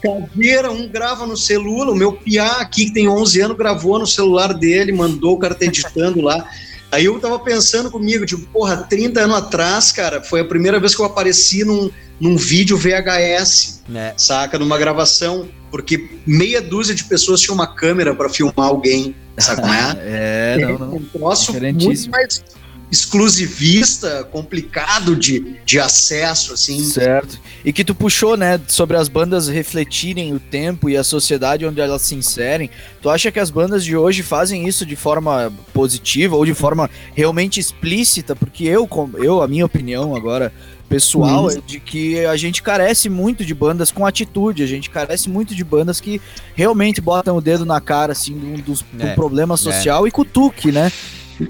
cadeira, 0.03 0.69
um 0.69 0.85
grava 0.89 1.25
no 1.25 1.37
celular, 1.37 1.89
o 1.89 1.95
meu 1.95 2.11
piá 2.11 2.57
aqui 2.59 2.87
que 2.87 2.93
tem 2.93 3.07
11 3.07 3.39
anos 3.39 3.57
gravou 3.57 3.97
no 3.97 4.05
celular 4.05 4.53
dele, 4.53 4.91
mandou 4.91 5.35
o 5.35 5.39
cara 5.39 5.55
tá 5.55 5.63
editando 5.63 6.19
lá. 6.19 6.45
Aí 6.91 7.05
eu 7.05 7.17
tava 7.21 7.39
pensando 7.39 7.89
comigo, 7.89 8.25
tipo, 8.25 8.45
porra, 8.47 8.75
30 8.75 9.21
anos 9.21 9.37
atrás, 9.37 9.89
cara, 9.93 10.21
foi 10.21 10.41
a 10.41 10.45
primeira 10.45 10.81
vez 10.81 10.93
que 10.93 11.01
eu 11.01 11.05
apareci 11.05 11.63
num, 11.63 11.89
num 12.19 12.35
vídeo 12.35 12.75
VHS, 12.75 13.83
né? 13.87 14.13
saca? 14.17 14.59
Numa 14.59 14.77
gravação, 14.77 15.47
porque 15.71 16.09
meia 16.25 16.61
dúzia 16.61 16.93
de 16.93 17.05
pessoas 17.05 17.39
tinham 17.39 17.55
uma 17.55 17.67
câmera 17.67 18.13
pra 18.13 18.27
filmar 18.27 18.67
alguém, 18.67 19.15
sabe 19.37 19.61
como 19.61 19.73
é? 19.73 19.97
É, 19.99 20.57
não, 20.59 20.77
não. 20.77 20.95
um 20.95 21.03
troço 21.03 21.51
muito 21.51 21.63
Diferentíssimo. 21.63 22.11
mais 22.11 22.43
exclusivista, 22.91 24.23
complicado 24.31 25.15
de, 25.15 25.57
de 25.65 25.79
acesso, 25.79 26.53
assim. 26.53 26.83
Certo. 26.83 27.39
E 27.65 27.73
que 27.73 27.83
tu 27.83 27.93
puxou, 27.93 28.37
né, 28.37 28.59
sobre 28.67 28.95
as 28.95 29.07
bandas 29.07 29.47
refletirem 29.47 30.33
o 30.33 30.39
tempo 30.39 30.89
e 30.89 30.95
a 30.95 31.03
sociedade 31.03 31.65
onde 31.65 31.81
elas 31.81 32.01
se 32.03 32.15
inserem. 32.15 32.69
Tu 33.01 33.09
acha 33.09 33.31
que 33.31 33.39
as 33.39 33.49
bandas 33.49 33.83
de 33.83 33.95
hoje 33.95 34.23
fazem 34.23 34.67
isso 34.67 34.85
de 34.85 34.95
forma 34.95 35.51
positiva 35.73 36.35
ou 36.35 36.45
de 36.45 36.53
forma 36.53 36.89
realmente 37.13 37.59
explícita? 37.59 38.35
Porque 38.35 38.63
eu, 38.65 38.87
eu 39.15 39.41
a 39.41 39.47
minha 39.47 39.65
opinião 39.65 40.15
agora 40.15 40.53
pessoal 40.87 41.45
Uhum. 41.45 41.49
é 41.51 41.59
de 41.67 41.81
que 41.81 42.25
a 42.25 42.37
gente 42.37 42.63
carece 42.63 43.09
muito 43.09 43.43
de 43.43 43.53
bandas 43.53 43.91
com 43.91 44.05
atitude, 44.05 44.63
a 44.63 44.67
gente 44.67 44.89
carece 44.89 45.29
muito 45.29 45.53
de 45.53 45.61
bandas 45.61 45.99
que 45.99 46.21
realmente 46.55 47.01
botam 47.01 47.35
o 47.35 47.41
dedo 47.41 47.65
na 47.65 47.81
cara 47.81 48.13
assim 48.13 48.37
de 48.39 48.45
um, 48.45 48.55
dos, 48.55 48.85
de 48.93 49.03
um 49.03 49.09
É, 49.09 49.13
problema 49.13 49.57
social 49.57 50.07
e 50.07 50.11
cutuque, 50.11 50.71
né? 50.71 50.89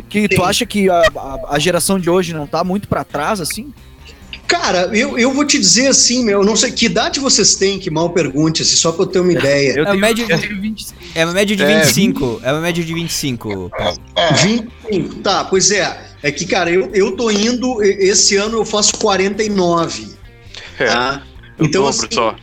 Que 0.09 0.27
tu 0.27 0.43
acha 0.43 0.65
que 0.65 0.89
a, 0.89 0.99
a, 1.15 1.39
a 1.55 1.59
geração 1.59 1.99
de 1.99 2.09
hoje 2.09 2.33
não 2.33 2.45
tá 2.47 2.63
muito 2.63 2.87
pra 2.87 3.03
trás 3.03 3.39
assim? 3.39 3.73
Cara, 4.47 4.89
eu, 4.97 5.17
eu 5.17 5.33
vou 5.33 5.43
te 5.45 5.59
dizer 5.59 5.87
assim, 5.87 6.23
meu, 6.23 6.39
eu 6.39 6.45
não 6.45 6.55
sei 6.55 6.71
que 6.71 6.85
idade 6.85 7.19
vocês 7.19 7.55
têm, 7.55 7.77
que 7.79 7.89
mal 7.89 8.09
pergunte, 8.11 8.61
assim, 8.61 8.75
só 8.77 8.93
pra 8.93 9.03
eu 9.03 9.07
ter 9.07 9.19
uma 9.19 9.31
ideia. 9.33 9.73
Eu 9.77 9.85
É 9.85 9.91
uma 9.91 9.95
média 9.99 10.23
eu 10.23 10.37
de- 10.37 10.47
tenho 10.47 10.61
20 10.61 10.85
É 11.13 11.25
uma 11.25 11.33
média 11.33 11.55
de 11.55 11.63
É. 11.63 11.79
25. 11.83 12.39
É 12.43 12.51
uma 12.53 12.61
média 12.61 12.83
de 12.83 12.93
25. 12.93 13.69
Paulo. 13.77 13.97
25, 14.41 15.15
tá, 15.15 15.43
pois 15.45 15.69
é. 15.71 16.01
É 16.23 16.31
que, 16.31 16.45
cara, 16.45 16.69
eu, 16.71 16.89
eu 16.93 17.11
tô 17.11 17.29
indo, 17.29 17.81
esse 17.83 18.35
ano 18.37 18.57
eu 18.57 18.65
faço 18.65 18.93
49, 18.97 20.07
É, 20.79 20.85
tá? 20.85 21.21
Então, 21.59 21.85
assim, 21.87 22.07
só. 22.11 22.35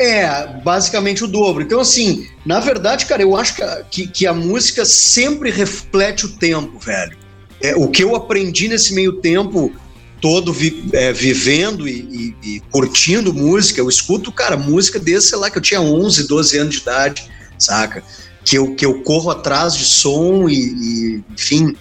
É, 0.00 0.46
basicamente 0.64 1.22
o 1.22 1.26
dobro. 1.26 1.62
Então, 1.62 1.78
assim, 1.80 2.26
na 2.46 2.58
verdade, 2.58 3.04
cara, 3.04 3.20
eu 3.20 3.36
acho 3.36 3.54
que 3.90 4.06
que 4.06 4.26
a 4.26 4.32
música 4.32 4.84
sempre 4.86 5.50
reflete 5.50 6.24
o 6.24 6.30
tempo, 6.30 6.78
velho. 6.78 7.16
É, 7.62 7.76
o 7.76 7.86
que 7.88 8.02
eu 8.02 8.16
aprendi 8.16 8.66
nesse 8.66 8.94
meio 8.94 9.12
tempo 9.20 9.70
todo 10.18 10.52
vi- 10.54 10.88
é, 10.94 11.12
vivendo 11.12 11.86
e, 11.86 12.34
e- 12.42 12.56
e 12.56 12.60
curtindo 12.70 13.34
música, 13.34 13.80
eu 13.80 13.88
escuto, 13.90 14.32
cara, 14.32 14.56
música 14.56 14.98
desde, 14.98 15.28
sei 15.28 15.38
lá, 15.38 15.50
que 15.50 15.58
eu 15.58 15.62
tinha 15.62 15.80
11, 15.82 16.26
12 16.26 16.56
anos 16.56 16.74
de 16.76 16.80
idade, 16.80 17.30
saca? 17.58 18.02
Que 18.42 18.56
eu, 18.56 18.74
que 18.74 18.86
eu 18.86 19.02
corro 19.02 19.30
atrás 19.30 19.74
de 19.76 19.84
som 19.84 20.48
e, 20.48 20.54
e, 20.54 21.24
enfim. 21.34 21.76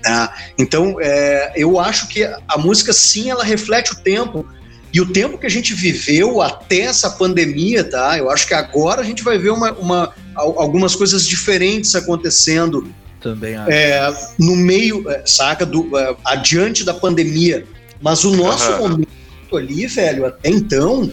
tá? 0.00 0.32
Então, 0.56 0.96
é, 1.00 1.52
eu 1.56 1.80
acho 1.80 2.06
que 2.06 2.22
a 2.24 2.56
música, 2.58 2.92
sim, 2.92 3.30
ela 3.30 3.42
reflete 3.42 3.92
o 3.92 3.96
tempo, 3.96 4.46
e 4.94 5.00
o 5.00 5.06
tempo 5.12 5.36
que 5.36 5.44
a 5.46 5.50
gente 5.50 5.74
viveu 5.74 6.40
até 6.40 6.82
essa 6.82 7.10
pandemia, 7.10 7.82
tá? 7.82 8.16
Eu 8.16 8.30
acho 8.30 8.46
que 8.46 8.54
agora 8.54 9.00
a 9.00 9.04
gente 9.04 9.24
vai 9.24 9.36
ver 9.36 9.50
uma, 9.50 9.72
uma- 9.72 10.14
al- 10.36 10.60
algumas 10.60 10.94
coisas 10.94 11.26
diferentes 11.26 11.96
acontecendo 11.96 12.88
também 13.20 13.56
acho. 13.56 13.70
é, 13.72 14.16
no 14.38 14.54
meio, 14.54 15.10
é, 15.10 15.22
saca, 15.26 15.66
do, 15.66 15.98
é, 15.98 16.14
adiante 16.24 16.84
da 16.84 16.94
pandemia. 16.94 17.66
Mas 18.00 18.22
o 18.24 18.30
nosso 18.36 18.70
Aham. 18.70 18.78
momento 18.88 19.08
ali, 19.56 19.86
velho, 19.88 20.26
até 20.26 20.48
então, 20.50 21.10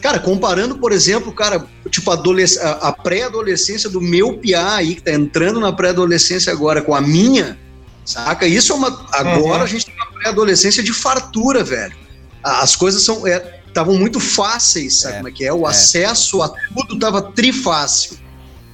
cara, 0.00 0.18
comparando, 0.18 0.78
por 0.78 0.90
exemplo, 0.92 1.30
cara, 1.32 1.66
tipo, 1.90 2.10
a, 2.10 2.14
adolesc- 2.14 2.62
a- 2.62 2.88
a 2.88 2.92
pré-adolescência 2.92 3.90
do 3.90 4.00
meu 4.00 4.38
piá 4.38 4.76
aí, 4.76 4.94
que 4.94 5.02
tá 5.02 5.12
entrando 5.12 5.60
na 5.60 5.70
pré-adolescência 5.72 6.50
agora 6.52 6.80
com 6.80 6.94
a 6.94 7.00
minha, 7.02 7.58
saca? 8.06 8.46
Isso 8.46 8.72
é 8.72 8.76
uma. 8.76 9.06
Agora 9.12 9.38
Uhum. 9.58 9.62
a 9.62 9.66
gente 9.66 9.84
tem 9.84 9.94
uma 9.94 10.12
pré-adolescência 10.18 10.82
de 10.82 10.92
fartura, 10.94 11.62
velho. 11.62 11.94
As 12.42 12.76
coisas 12.76 13.02
são. 13.02 13.22
Estavam 13.66 13.96
muito 13.96 14.18
fáceis, 14.18 15.00
sabe 15.00 15.14
É, 15.14 15.16
como 15.18 15.28
é 15.28 15.32
que 15.32 15.44
é? 15.44 15.52
O 15.52 15.66
é. 15.66 15.70
acesso 15.70 16.42
a 16.42 16.48
tudo 16.48 16.98
tava 16.98 17.22
trifácil. 17.22 18.18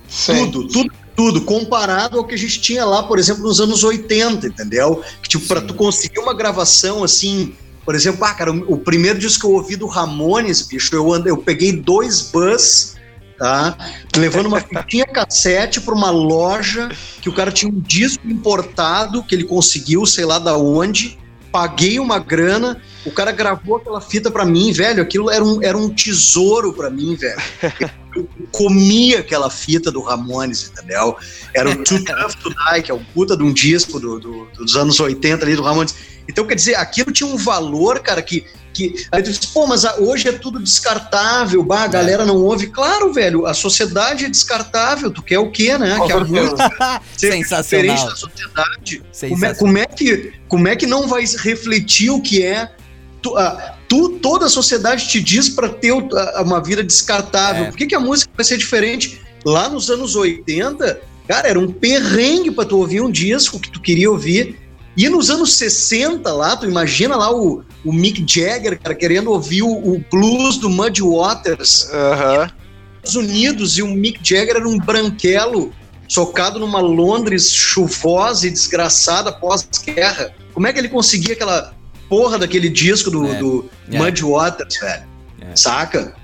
Sim. 0.09 0.51
Tudo, 0.51 0.69
tudo, 0.69 0.95
tudo, 1.17 1.41
comparado 1.43 2.19
ao 2.19 2.25
que 2.25 2.35
a 2.35 2.39
gente 2.39 2.61
tinha 2.61 2.85
lá, 2.85 3.03
por 3.03 3.19
exemplo, 3.19 3.43
nos 3.43 3.61
anos 3.61 3.83
80, 3.83 4.47
entendeu? 4.47 5.03
Que, 5.23 5.29
tipo, 5.29 5.47
Sim. 5.47 5.67
tu 5.67 5.75
conseguir 5.75 6.21
uma 6.21 6.35
gravação 6.35 7.03
assim, 7.03 7.55
por 7.85 7.95
exemplo, 7.95 8.25
ah, 8.25 8.35
cara, 8.35 8.53
o, 8.53 8.75
o 8.75 8.79
primeiro 8.79 9.19
disco 9.19 9.41
que 9.41 9.47
eu 9.47 9.57
ouvi 9.57 9.77
do 9.77 9.87
Ramones, 9.87 10.63
bicho, 10.63 10.95
eu, 10.95 11.13
andei, 11.13 11.31
eu 11.31 11.37
peguei 11.37 11.73
dois 11.73 12.21
bus, 12.23 12.95
tá? 13.39 13.77
Levando 14.17 14.47
uma 14.47 14.61
fitinha 14.61 15.07
cassete 15.13 15.81
pra 15.81 15.95
uma 15.95 16.11
loja 16.11 16.91
que 17.21 17.29
o 17.29 17.35
cara 17.35 17.53
tinha 17.53 17.71
um 17.71 17.81
disco 17.81 18.27
importado 18.27 19.23
que 19.23 19.35
ele 19.35 19.45
conseguiu, 19.45 20.07
sei 20.07 20.25
lá 20.25 20.39
da 20.39 20.57
onde, 20.57 21.19
paguei 21.55 22.01
uma 22.01 22.19
grana, 22.19 22.83
o 23.07 23.13
cara 23.13 23.31
gravou 23.31 23.77
aquela 23.77 24.01
fita 24.01 24.29
pra 24.29 24.45
mim, 24.45 24.73
velho. 24.73 25.01
Aquilo 25.01 25.31
era 25.31 25.45
um, 25.45 25.63
era 25.63 25.79
um 25.79 25.89
tesouro 25.89 26.73
pra 26.73 26.91
mim, 26.91 27.15
velho. 27.15 27.41
Eu 28.17 28.29
comia 28.51 29.21
aquela 29.21 29.49
fita 29.49 29.89
do 29.93 30.03
Ramones, 30.03 30.69
entendeu? 30.69 31.17
Era 31.55 31.71
o 31.71 31.77
Too 31.85 32.05
Tough 32.05 32.35
to 32.43 32.51
Die, 32.51 32.83
que 32.83 32.91
é 32.91 32.95
o 32.95 32.99
puta 32.99 33.37
de 33.37 33.45
um 33.45 33.53
disco 33.53 34.01
do, 34.01 34.19
do- 34.19 34.47
dos 34.57 34.75
anos 34.75 34.99
80 34.99 35.45
ali 35.45 35.55
do 35.55 35.63
Ramones. 35.63 35.95
Então, 36.29 36.45
quer 36.45 36.57
dizer, 36.57 36.75
aquilo 36.75 37.13
tinha 37.13 37.29
um 37.29 37.37
valor, 37.37 38.01
cara, 38.01 38.21
que. 38.21 38.45
Que 38.75 39.07
aí 39.11 39.23
tu 39.23 39.31
diz, 39.31 39.39
pô, 39.47 39.67
mas 39.67 39.85
a- 39.85 39.97
hoje 40.01 40.29
é 40.29 40.33
tudo 40.33 40.59
descartável, 40.59 41.63
bah, 41.63 41.85
a 41.85 41.89
galera 41.89 42.25
não 42.27 42.37
ouve. 42.37 42.67
Claro, 42.67 43.13
velho, 43.13 43.47
a 43.47 43.55
sociedade 43.55 44.25
é 44.25 44.29
descartável, 44.29 45.11
tu 45.11 45.23
quer 45.23 45.39
o 45.39 45.51
quê, 45.51 45.79
né? 45.79 45.99
Que 46.07 46.13
a 46.13 46.21
música 46.21 47.01
seja 47.17 47.37
diferente 47.37 47.99
Sensacional. 48.01 48.07
da 48.09 48.17
sociedade. 48.17 48.97
Como 48.99 49.07
é, 49.07 49.13
Sensacional. 49.13 49.57
como 49.57 49.79
é 49.79 49.87
que, 49.87 50.33
como 50.49 50.69
é 50.69 50.77
que 50.77 50.87
não 50.87 51.09
vai 51.09 51.25
refletir 51.39 52.11
o 52.11 52.21
que 52.21 52.43
é? 52.45 52.71
Tu, 53.23 53.35
ah, 53.39 53.77
tu- 53.89 54.19
toda 54.21 54.47
a 54.47 54.49
sociedade 54.51 55.09
te 55.09 55.21
diz 55.23 55.49
para 55.49 55.69
ter 55.69 55.93
uma 55.93 56.63
vida 56.63 56.83
descartável. 56.83 57.65
É. 57.65 57.69
Por 57.71 57.77
que, 57.79 57.87
que 57.87 57.95
a 57.95 58.01
música 58.01 58.31
vai 58.37 58.45
ser 58.45 58.59
diferente? 58.59 59.21
Lá 59.45 59.69
nos 59.69 59.91
anos 59.91 60.15
80, 60.17 61.01
cara, 61.29 61.49
era 61.49 61.59
um 61.59 61.71
perrengue 61.71 62.51
para 62.51 62.65
tu 62.67 62.77
ouvir 62.79 63.01
um 63.01 63.11
disco 63.11 63.59
que 63.61 63.71
tu 63.71 63.81
queria 63.81 64.11
ouvir. 64.11 64.59
E 64.97 65.09
nos 65.09 65.29
anos 65.31 65.55
60 65.55 66.33
lá, 66.33 66.57
tu 66.57 66.67
imagina 66.67 67.17
lá 67.17 67.35
o, 67.35 67.65
o 67.85 67.93
Mick 67.93 68.25
Jagger, 68.27 68.81
cara, 68.81 68.95
querendo 68.95 69.31
ouvir 69.31 69.63
o, 69.63 69.71
o 69.71 70.05
blues 70.11 70.57
do 70.59 70.71
Muddy 70.71 71.03
Waters. 71.03 71.91
Aham. 71.93 72.51
Estados 72.97 73.17
Unidos 73.17 73.77
e 73.77 73.83
o 73.83 73.89
Mick 73.89 74.19
Jagger 74.23 74.57
era 74.57 74.69
um 74.69 74.79
branquelo 74.79 75.73
socado 76.09 76.59
numa 76.59 76.81
Londres 76.81 77.51
chuvosa 77.53 78.47
e 78.47 78.51
desgraçada 78.51 79.33
pós-guerra. 79.33 80.33
Como 80.53 80.67
é 80.67 80.73
que 80.73 80.79
ele 80.79 80.89
conseguia 80.89 81.35
aquela 81.35 81.75
porra 82.09 82.39
daquele 82.39 82.69
disco 82.69 83.11
do, 83.11 83.27
É, 83.27 83.35
do 83.35 83.71
é. 83.91 83.99
Muddy 83.99 84.23
Waters, 84.23 84.79
velho? 84.79 85.03
É. 85.41 85.57
Saca? 85.57 86.15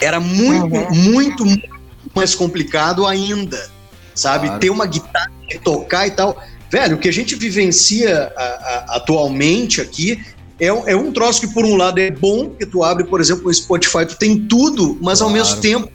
Era 0.00 0.18
muito, 0.18 0.74
muito, 0.92 1.44
muito 1.44 1.68
mais 2.14 2.34
complicado 2.34 3.06
ainda, 3.06 3.70
sabe? 4.14 4.46
Claro. 4.46 4.60
Ter 4.60 4.70
uma 4.70 4.86
guitarra 4.86 5.30
e 5.48 5.58
tocar 5.58 6.06
e 6.06 6.10
tal. 6.10 6.42
Velho, 6.72 6.96
o 6.96 6.98
que 6.98 7.06
a 7.08 7.12
gente 7.12 7.34
vivencia 7.34 8.32
a- 8.34 8.42
a- 8.42 8.96
atualmente 8.96 9.78
aqui 9.82 10.24
é, 10.58 10.72
um- 10.72 10.88
é 10.88 10.96
um 10.96 11.12
troço 11.12 11.42
que, 11.42 11.48
por 11.52 11.66
um 11.66 11.76
lado, 11.76 11.98
é 11.98 12.10
bom, 12.10 12.46
porque 12.48 12.64
tu 12.64 12.82
abre, 12.82 13.04
por 13.04 13.20
exemplo, 13.20 13.48
o 13.48 13.52
Spotify, 13.52 14.06
tu 14.06 14.16
tem 14.16 14.38
tudo, 14.38 14.96
mas 15.02 15.20
ao 15.20 15.28
Claro. 15.28 15.44
mesmo 15.46 15.60
tempo 15.60 15.88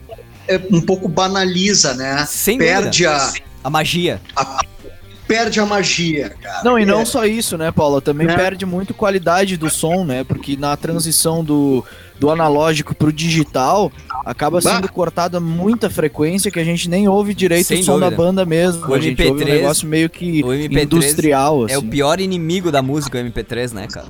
é 0.48 0.62
um 0.72 0.80
pouco 0.80 1.08
banaliza, 1.08 1.96
né? 1.96 2.26
Sem 2.30 2.60
Perde 2.60 3.06
dúvida. 3.06 3.24
a, 3.64 3.68
A 3.68 3.70
magia. 3.72 4.22
perde 5.28 5.60
a 5.60 5.66
magia, 5.66 6.30
cara. 6.42 6.64
Não, 6.64 6.78
e 6.80 6.86
não 6.86 7.02
É. 7.02 7.06
só 7.06 7.26
isso, 7.26 7.58
né, 7.58 7.72
Paula? 7.72 8.00
Também 8.00 8.28
Né? 8.28 8.36
perde 8.36 8.66
muito 8.66 8.94
qualidade 8.94 9.58
do 9.58 9.70
som, 9.70 10.06
né? 10.06 10.24
Porque 10.24 10.56
na 10.56 10.78
transição 10.78 11.44
do, 11.44 11.84
do 12.20 12.30
analógico 12.30 12.96
pro 12.96 13.12
digital, 13.12 13.92
acaba 14.26 14.60
Bah. 14.60 14.76
sendo 14.76 14.92
cortada 14.92 15.40
muita 15.40 15.90
frequência 15.90 16.50
que 16.52 16.60
a 16.60 16.64
gente 16.64 16.90
nem 16.90 17.08
ouve 17.08 17.34
direito 17.34 17.68
Sem 17.68 17.82
o 17.82 17.84
som 17.84 17.94
dúvida. 17.94 18.12
da 18.12 18.18
banda 18.18 18.46
mesmo. 18.46 18.88
O 18.88 18.94
a 18.94 19.00
gente 19.00 19.22
ouve 19.22 19.44
um 19.44 19.46
MP3 19.46 19.54
negócio 19.62 19.88
meio 19.88 20.10
que 20.10 20.44
o 20.44 20.48
MP3 20.48 20.84
industrial, 20.84 21.66
assim. 21.66 21.74
É 21.74 21.78
o 21.78 21.84
pior 21.84 22.20
inimigo 22.20 22.72
da 22.72 22.82
música, 22.82 23.18
o 23.18 23.22
MP3, 23.22 23.72
né, 23.72 23.88
cara? 23.88 24.08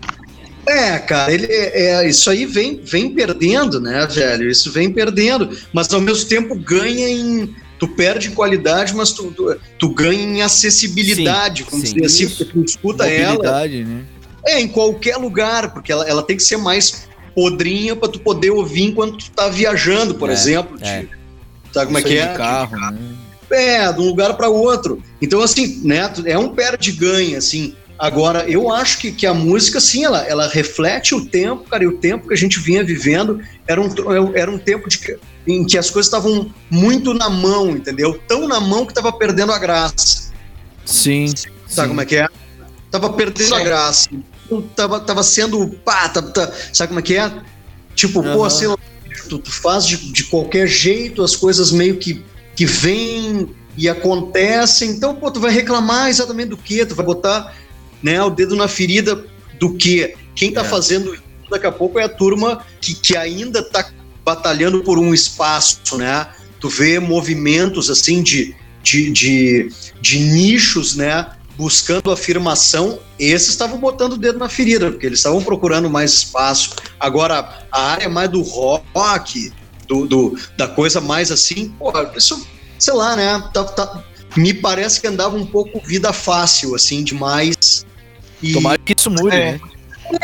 É, 0.67 0.99
cara, 0.99 1.33
ele 1.33 1.45
é, 1.49 2.03
é- 2.03 2.09
isso 2.09 2.29
aí 2.29 2.45
vem, 2.45 2.81
vem 2.83 3.09
perdendo, 3.09 3.79
né, 3.79 4.05
velho? 4.05 4.49
Isso 4.49 4.69
vem 4.69 4.91
perdendo, 4.91 5.49
mas 5.71 5.93
ao 5.93 6.01
mesmo 6.01 6.27
tempo 6.27 6.55
ganha 6.55 7.07
em. 7.07 7.55
Tu 7.79 7.87
perde 7.89 8.31
qualidade, 8.31 8.93
mas 8.95 9.11
tu, 9.11 9.31
tu, 9.31 9.55
tu 9.77 9.89
ganha 9.93 10.19
em 10.23 10.41
acessibilidade, 10.41 11.63
Sim, 11.63 11.69
vamos 11.69 11.89
sim. 11.89 11.95
dizer 11.95 12.05
assim, 12.07 12.23
Isso. 12.25 12.45
tu 12.45 12.63
escuta 12.63 13.07
ela 13.07 13.67
né? 13.67 14.03
é, 14.47 14.59
em 14.59 14.67
qualquer 14.67 15.17
lugar, 15.17 15.71
porque 15.73 15.91
ela, 15.91 16.03
ela 16.09 16.23
tem 16.23 16.35
que 16.35 16.43
ser 16.43 16.57
mais 16.57 17.06
podrinha 17.41 17.95
pra 17.95 18.09
tu 18.09 18.19
poder 18.19 18.49
ouvir 18.49 18.85
enquanto 18.85 19.17
tu 19.19 19.29
tá 19.29 19.47
viajando, 19.47 20.15
por 20.15 20.27
É, 20.27 20.33
exemplo. 20.33 20.75
é. 20.81 21.01
de- 21.01 21.09
sabe 21.71 21.85
como 21.85 21.99
é 21.99 22.01
que 22.01 22.17
é? 22.17 22.31
de 22.31 22.35
carro, 22.35 22.75
né? 22.79 22.97
É, 23.51 23.93
de 23.93 24.01
um 24.01 24.05
lugar 24.07 24.33
para 24.35 24.49
outro. 24.49 25.03
Então, 25.21 25.39
assim, 25.43 25.79
né, 25.83 26.11
é 26.25 26.35
um 26.39 26.49
perde-ganha, 26.49 27.37
assim. 27.37 27.75
Agora, 27.99 28.43
eu 28.49 28.71
acho 28.71 28.97
que, 28.97 29.11
que 29.11 29.27
a 29.27 29.35
música, 29.35 29.79
sim, 29.79 30.03
ela, 30.03 30.23
ela 30.25 30.47
reflete 30.47 31.13
o 31.13 31.25
tempo, 31.27 31.63
cara, 31.69 31.83
e 31.83 31.87
o 31.87 31.97
tempo 31.99 32.27
que 32.27 32.33
a 32.33 32.37
gente 32.37 32.59
vinha 32.59 32.83
vivendo 32.83 33.39
era 33.67 33.79
um, 33.79 33.87
era 34.35 34.49
um 34.49 34.57
tempo 34.57 34.89
de, 34.89 35.17
em 35.47 35.63
que 35.63 35.77
as 35.77 35.91
coisas 35.91 36.07
estavam 36.07 36.51
muito 36.71 37.13
na 37.13 37.29
mão, 37.29 37.69
entendeu? 37.69 38.19
Tão 38.27 38.47
na 38.47 38.59
mão 38.59 38.83
que 38.83 38.93
tava 38.95 39.11
perdendo 39.13 39.51
a 39.51 39.59
graça. 39.59 40.31
Sim. 40.85 41.31
Sabe 41.67 41.89
como 41.89 42.01
é 42.01 42.05
que 42.05 42.15
é? 42.15 42.27
Tava 42.89 43.11
perdendo 43.13 43.53
a 43.53 43.59
Sim. 43.59 43.63
graça. 43.63 44.09
Tava, 44.75 44.99
tava 44.99 45.23
sendo. 45.23 45.67
Pá, 45.83 46.09
tá, 46.09 46.21
tá- 46.21 46.51
sabe 46.73 46.89
como 46.89 46.99
é 46.99 47.03
que 47.03 47.15
é? 47.15 47.31
Tipo, 47.95 48.21
pô, 48.21 48.41
Aham. 48.41 48.49
sei 48.49 48.67
lá, 48.67 48.77
tu, 49.27 49.39
tu 49.39 49.51
faz 49.51 49.85
de, 49.85 49.97
de 50.11 50.23
qualquer 50.25 50.67
jeito, 50.67 51.23
as 51.23 51.35
coisas 51.35 51.71
meio 51.71 51.97
que, 51.97 52.23
que 52.55 52.65
vêm 52.65 53.49
e 53.75 53.89
acontecem. 53.89 54.91
Então, 54.91 55.15
pô, 55.15 55.29
tu 55.31 55.39
vai 55.39 55.51
reclamar 55.51 56.09
exatamente 56.09 56.49
do 56.49 56.57
quê? 56.57 56.85
Tu 56.85 56.95
vai 56.95 57.05
botar 57.05 57.55
né, 58.01 58.21
o 58.23 58.29
dedo 58.29 58.55
na 58.55 58.67
ferida 58.67 59.25
do 59.59 59.73
quê? 59.75 60.15
Quem 60.35 60.51
tá 60.51 60.61
É. 60.61 60.63
fazendo 60.63 61.13
isso 61.13 61.23
daqui 61.49 61.65
a 61.65 61.71
pouco 61.71 61.97
é 61.97 62.03
a 62.03 62.09
turma 62.09 62.63
que, 62.81 62.93
que 62.93 63.17
ainda 63.17 63.63
tá 63.63 63.89
batalhando 64.23 64.83
por 64.83 64.99
um 64.99 65.13
espaço, 65.13 65.97
né? 65.97 66.27
Tu 66.59 66.69
vê 66.69 66.99
movimentos 66.99 67.89
assim 67.89 68.21
de, 68.21 68.55
de, 68.83 69.09
de, 69.11 69.69
de 70.01 70.19
nichos, 70.19 70.95
né? 70.95 71.27
Buscando 71.57 72.11
afirmação, 72.11 72.99
esses 73.17 73.49
estavam 73.49 73.79
botando 73.79 74.13
o 74.13 74.17
dedo 74.17 74.37
na 74.37 74.47
ferida, 74.47 74.91
porque 74.91 75.05
eles 75.07 75.19
estavam 75.19 75.41
procurando 75.43 75.89
mais 75.89 76.13
espaço. 76.13 76.75
Agora, 76.99 77.65
a 77.71 77.81
área 77.81 78.07
mais 78.09 78.29
do 78.29 78.41
rock, 78.43 79.51
do, 79.87 80.05
do- 80.05 80.37
da 80.55 80.67
coisa 80.67 81.01
mais 81.01 81.31
assim, 81.31 81.69
pô, 81.79 81.91
isso, 82.15 82.45
sei 82.77 82.93
lá, 82.93 83.15
né? 83.15 83.43
Tá, 83.53 83.63
tá- 83.63 84.03
me 84.35 84.53
parece 84.53 85.01
que 85.01 85.07
andava 85.07 85.35
um 85.35 85.45
pouco 85.45 85.79
vida 85.85 86.13
fácil, 86.13 86.75
assim, 86.75 87.03
demais. 87.03 87.85
E, 88.43 88.53
Tomara 88.53 88.77
que 88.77 88.93
isso 88.95 89.09
mude, 89.09 89.35
É. 89.35 89.53
né? 89.53 89.59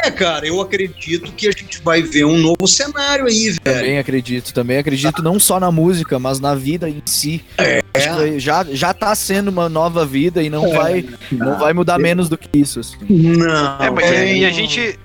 É, 0.04 0.12
cara, 0.12 0.48
eu 0.48 0.62
acredito 0.62 1.32
que 1.34 1.48
a 1.48 1.52
gente 1.52 1.82
vai 1.82 2.02
ver 2.02 2.26
um 2.26 2.38
novo 2.38 2.68
cenário 2.68 3.26
aí, 3.26 3.52
velho. 3.52 3.62
Também 3.62 3.98
acredito, 3.98 4.54
também 4.54 4.78
acredito 4.78 5.22
não 5.22 5.40
só 5.40 5.60
na 5.60 5.72
música, 5.72 6.20
mas 6.20 6.40
na 6.40 6.56
vida 6.56 6.90
em 6.90 7.02
si. 7.06 7.44
Acho 7.94 8.18
que 8.18 8.40
já, 8.40 8.64
já 8.64 8.94
tá 8.94 9.14
sendo 9.14 9.50
uma 9.50 9.70
nova 9.70 10.06
vida 10.06 10.42
e 10.42 10.50
não, 10.50 10.72
vai, 10.72 11.06
não 11.32 11.60
vai 11.60 11.74
mudar 11.74 12.00
menos 12.00 12.28
do 12.28 12.38
que 12.38 12.50
isso. 12.60 12.80
assim. 12.80 12.98
Não. 13.10 13.78
É, 13.80 13.90
mas 13.90 14.12
é, 14.12 14.36
e 14.38 14.46
a 14.46 14.52
gente. 14.52 15.00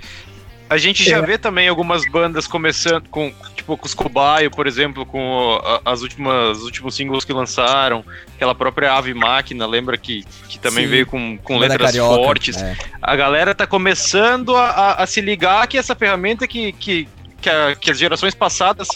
A 0.70 0.77
gente 0.77 1.03
já 1.03 1.20
vê 1.20 1.39
também 1.39 1.66
algumas 1.69 2.05
bandas 2.11 2.47
começando 2.47 3.09
com, 3.09 3.32
tipo, 3.57 3.77
com 3.77 3.86
os 3.86 3.95
Cobaio, 3.95 4.51
por 4.51 4.66
exemplo, 4.66 5.07
com 5.07 5.59
as 5.85 6.03
últimas 6.03 6.59
os 6.59 6.65
últimos 6.65 6.95
singles 6.95 7.24
que 7.24 7.32
lançaram, 7.32 8.05
aquela 8.35 8.55
própria 8.55 8.93
Ave 8.93 9.15
Máquina, 9.15 9.66
lembra 9.66 9.97
que, 9.97 10.24
que 10.49 10.59
também 10.59 10.85
Sim. 10.85 10.90
veio 10.90 11.07
com, 11.07 11.39
com 11.39 11.55
Banda 11.59 11.69
letras 11.73 11.90
carioca, 11.93 12.15
fortes. 12.23 12.57
é. 12.62 12.77
A 13.01 13.16
galera 13.16 13.55
tá 13.55 13.66
começando 13.66 14.55
a, 14.57 14.69
a- 14.69 15.03
a 15.03 15.07
se 15.07 15.20
ligar 15.23 15.66
que 15.66 15.78
essa 15.78 15.95
ferramenta 15.95 16.47
que, 16.47 16.73
que, 16.73 17.09
que, 17.40 17.49
a- 17.49 17.74
que 17.74 17.90
as 17.90 17.99
gerações 17.99 18.35
passadas 18.35 18.89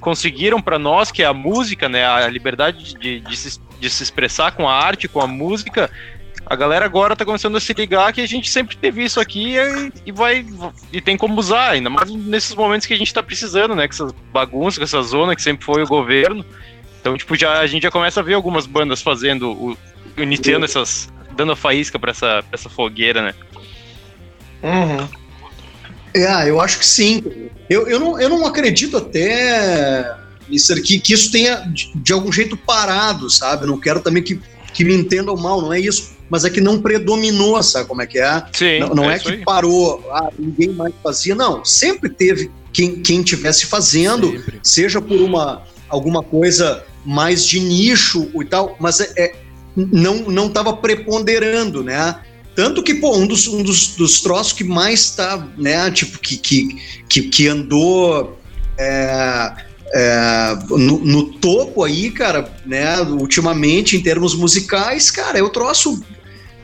conseguiram 0.00 0.62
para 0.62 0.78
nós, 0.78 1.12
que 1.12 1.22
é 1.22 1.26
a 1.26 1.34
música, 1.34 1.86
né, 1.88 2.06
a 2.06 2.26
liberdade 2.28 2.94
de, 2.94 3.20
de, 3.20 3.36
se, 3.36 3.60
de 3.78 3.90
se 3.90 4.02
expressar 4.02 4.52
com 4.52 4.66
a 4.66 4.74
arte, 4.74 5.06
com 5.06 5.20
a 5.20 5.26
música, 5.26 5.90
a 6.50 6.56
galera 6.56 6.84
agora 6.84 7.14
tá 7.14 7.24
começando 7.24 7.56
a 7.56 7.60
se 7.60 7.72
ligar 7.72 8.12
que 8.12 8.20
a 8.20 8.26
gente 8.26 8.50
sempre 8.50 8.76
teve 8.76 9.04
isso 9.04 9.20
aqui 9.20 9.54
e, 9.56 9.92
e 10.06 10.10
vai 10.10 10.44
e 10.92 11.00
tem 11.00 11.16
como 11.16 11.38
usar, 11.38 11.70
ainda 11.70 11.88
mais 11.88 12.10
nesses 12.10 12.56
momentos 12.56 12.88
que 12.88 12.92
a 12.92 12.96
gente 12.96 13.14
tá 13.14 13.22
precisando, 13.22 13.76
né, 13.76 13.86
com 13.86 13.94
essas 13.94 14.12
bagunças, 14.32 14.78
com 14.78 14.82
essa 14.82 15.00
zona 15.00 15.36
que 15.36 15.42
sempre 15.42 15.64
foi 15.64 15.80
o 15.80 15.86
governo. 15.86 16.44
Então, 17.00 17.16
tipo, 17.16 17.36
já, 17.36 17.60
a 17.60 17.66
gente 17.68 17.84
já 17.84 17.90
começa 17.90 18.18
a 18.18 18.22
ver 18.24 18.34
algumas 18.34 18.66
bandas 18.66 19.00
fazendo, 19.00 19.52
o, 19.52 19.78
iniciando 20.18 20.64
essas, 20.64 21.08
dando 21.36 21.52
a 21.52 21.56
faísca 21.56 22.00
pra 22.00 22.10
essa, 22.10 22.42
pra 22.42 22.58
essa 22.58 22.68
fogueira, 22.68 23.22
né? 23.22 23.34
Uhum. 24.60 25.08
É, 26.12 26.50
eu 26.50 26.60
acho 26.60 26.80
que 26.80 26.86
sim. 26.86 27.22
Eu, 27.70 27.86
eu, 27.86 28.00
não, 28.00 28.20
eu 28.20 28.28
não 28.28 28.44
acredito 28.44 28.96
até, 28.96 30.16
Mister, 30.48 30.82
que, 30.82 30.98
que 30.98 31.14
isso 31.14 31.30
tenha 31.30 31.58
de, 31.68 31.92
de 31.94 32.12
algum 32.12 32.32
jeito 32.32 32.56
parado, 32.56 33.30
sabe? 33.30 33.66
Não 33.66 33.78
quero 33.78 34.00
também 34.00 34.20
que, 34.20 34.40
que 34.74 34.82
me 34.82 34.94
entendam 34.94 35.36
mal, 35.36 35.62
não 35.62 35.72
é 35.72 35.78
isso. 35.78 36.18
Mas 36.30 36.44
é 36.44 36.50
que 36.50 36.60
não 36.60 36.80
predominou, 36.80 37.60
sabe 37.62 37.88
como 37.88 38.00
é 38.00 38.06
que 38.06 38.18
é? 38.18 38.42
Sim, 38.52 38.78
Não, 38.78 38.94
não 38.94 39.10
é, 39.10 39.16
isso 39.16 39.30
que 39.30 39.44
parou, 39.44 40.08
ah, 40.12 40.30
ninguém 40.38 40.68
mais 40.68 40.94
fazia. 41.02 41.34
Não, 41.34 41.64
sempre 41.64 42.08
teve 42.08 42.50
quem, 42.72 43.02
quem 43.02 43.22
tivesse 43.22 43.66
fazendo, 43.66 44.30
Sempre. 44.30 44.60
seja 44.62 45.00
por 45.00 45.20
uma 45.20 45.62
alguma 45.88 46.22
coisa 46.22 46.84
mais 47.04 47.44
de 47.44 47.58
nicho 47.58 48.30
e 48.40 48.44
tal, 48.44 48.76
mas 48.78 49.00
é, 49.00 49.12
é- 49.16 49.34
não 49.76 50.18
não 50.28 50.46
estava 50.46 50.72
preponderando, 50.72 51.82
né? 51.82 52.20
Tanto 52.54 52.82
que, 52.82 52.94
pô, 52.94 53.16
um 53.16 53.26
dos, 53.26 53.46
um 53.46 53.62
dos, 53.62 53.88
dos 53.96 54.20
troços 54.20 54.52
que 54.52 54.64
mais 54.64 55.10
tá, 55.10 55.48
né, 55.56 55.90
tipo, 55.90 56.18
que, 56.18 56.36
que, 56.36 56.76
que, 57.08 57.22
que 57.22 57.48
andou 57.48 58.38
é, 58.76 59.52
é, 59.94 60.58
no, 60.68 60.98
no 60.98 61.32
topo 61.34 61.84
aí, 61.84 62.10
cara, 62.10 62.52
né, 62.66 63.00
ultimamente, 63.02 63.96
em 63.96 64.02
termos 64.02 64.34
musicais, 64.34 65.10
cara, 65.10 65.38
é 65.38 65.42
o 65.42 65.48
troço 65.48 66.02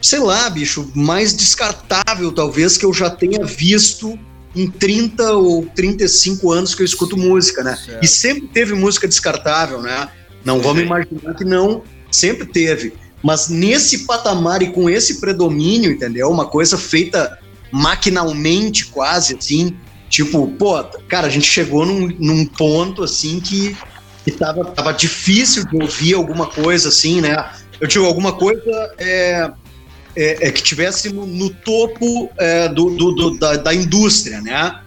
sei 0.01 0.19
lá, 0.21 0.49
bicho, 0.51 0.91
mais 0.95 1.35
descartável 1.35 2.33
talvez 2.33 2.77
que 2.77 2.85
eu 2.85 2.93
já 2.93 3.11
tenha 3.11 3.45
visto 3.45 4.19
em 4.55 4.71
30 4.71 5.33
ou 5.33 5.67
35 5.75 6.51
anos 6.51 6.75
que 6.75 6.83
eu 6.83 6.87
escuto 6.87 7.17
música, 7.17 7.63
né? 7.63 7.77
Certo. 7.77 8.03
E 8.03 8.09
sempre 8.09 8.49
teve 8.49 8.75
música 8.75 9.07
descartável, 9.07 9.83
né? 9.83 10.09
Não 10.45 10.61
vamos 10.61 10.83
imaginar 10.83 11.35
que 11.35 11.45
não, 11.45 11.83
sempre 12.11 12.47
teve. 12.47 12.95
Mas 13.23 13.49
nesse 13.49 14.07
patamar 14.07 14.63
e 14.63 14.69
com 14.71 14.89
esse 14.89 15.21
predomínio, 15.21 15.91
entendeu? 15.91 16.31
Uma 16.31 16.47
coisa 16.47 16.79
feita 16.79 17.39
maquinalmente 17.71 18.87
quase, 18.87 19.37
assim. 19.37 19.77
Tipo, 20.09 20.49
pô, 20.53 20.83
cara, 21.09 21.27
a 21.27 21.31
gente 21.31 21.47
chegou 21.47 21.85
num, 21.85 22.07
num 22.19 22.47
ponto, 22.47 23.03
assim, 23.03 23.41
que, 23.41 23.77
que 24.25 24.31
tava, 24.31 24.65
tava 24.65 24.93
difícil 24.93 25.67
de 25.67 25.77
ouvir 25.77 26.15
alguma 26.15 26.47
coisa, 26.47 26.89
assim, 26.89 27.21
né? 27.21 27.51
Eu 27.81 27.89
digo, 27.89 28.07
alguma 28.07 28.33
coisa 28.33 28.95
é, 28.97 29.51
é, 30.17 30.49
é 30.49 30.51
que 30.51 30.63
tivesse 30.63 31.13
no, 31.13 31.27
no 31.27 31.51
topo 31.51 32.31
é, 32.39 32.69
do, 32.69 32.91
do- 32.91 33.13
do- 33.13 33.39
da, 33.39 33.57
da 33.57 33.75
indústria, 33.75 34.41
né? 34.41 34.81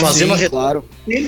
Fazendo 0.00 0.34
a 0.34 0.38
Sim, 0.38 0.48
claro. 0.48 0.84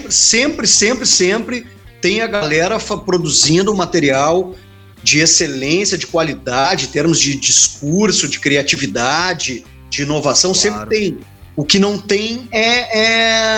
sempre, 0.09 0.11
sempre, 0.13 0.67
sempre, 0.67 1.07
sempre 1.07 1.67
tem 2.01 2.21
a 2.23 2.27
galera 2.27 2.79
produzindo 2.81 3.73
material 3.75 4.55
de 5.03 5.21
excelência, 5.21 5.97
de 5.97 6.07
qualidade, 6.07 6.87
em 6.87 6.89
termos 6.89 7.21
de 7.21 7.37
discurso, 7.37 8.27
de 8.29 8.41
criatividade, 8.41 9.65
de 9.89 10.03
inovação, 10.03 10.53
Claro. 10.53 10.79
sempre 10.81 10.99
tem. 10.99 11.19
O 11.55 11.65
que 11.65 11.79
não 11.79 11.99
tem 11.99 12.49
é, 12.51 12.99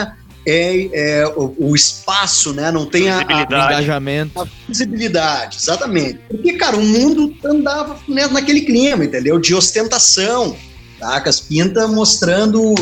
é, 0.01 0.13
é, 0.47 1.21
é 1.21 1.27
o, 1.29 1.55
o 1.59 1.75
espaço, 1.75 2.53
né? 2.53 2.71
Não 2.71 2.87
tem 2.87 3.09
a, 3.09 3.17
a, 3.17 3.19
Visibilidade. 3.19 3.73
Engajamento. 3.73 4.49
visibilidade, 4.69 5.57
exatamente. 5.59 6.21
Porque, 6.29 6.53
cara, 6.55 6.77
o 6.77 6.85
mundo 6.85 7.35
andava 7.45 7.99
né, 8.09 8.27
naquele 8.29 8.63
clima, 8.63 9.05
entendeu? 9.05 9.39
De 9.39 9.55
ostentação, 9.55 10.57
tá? 10.99 11.21
Com 11.21 11.29
as 11.29 11.41
pintas 11.41 11.91
mostrando 11.91 12.75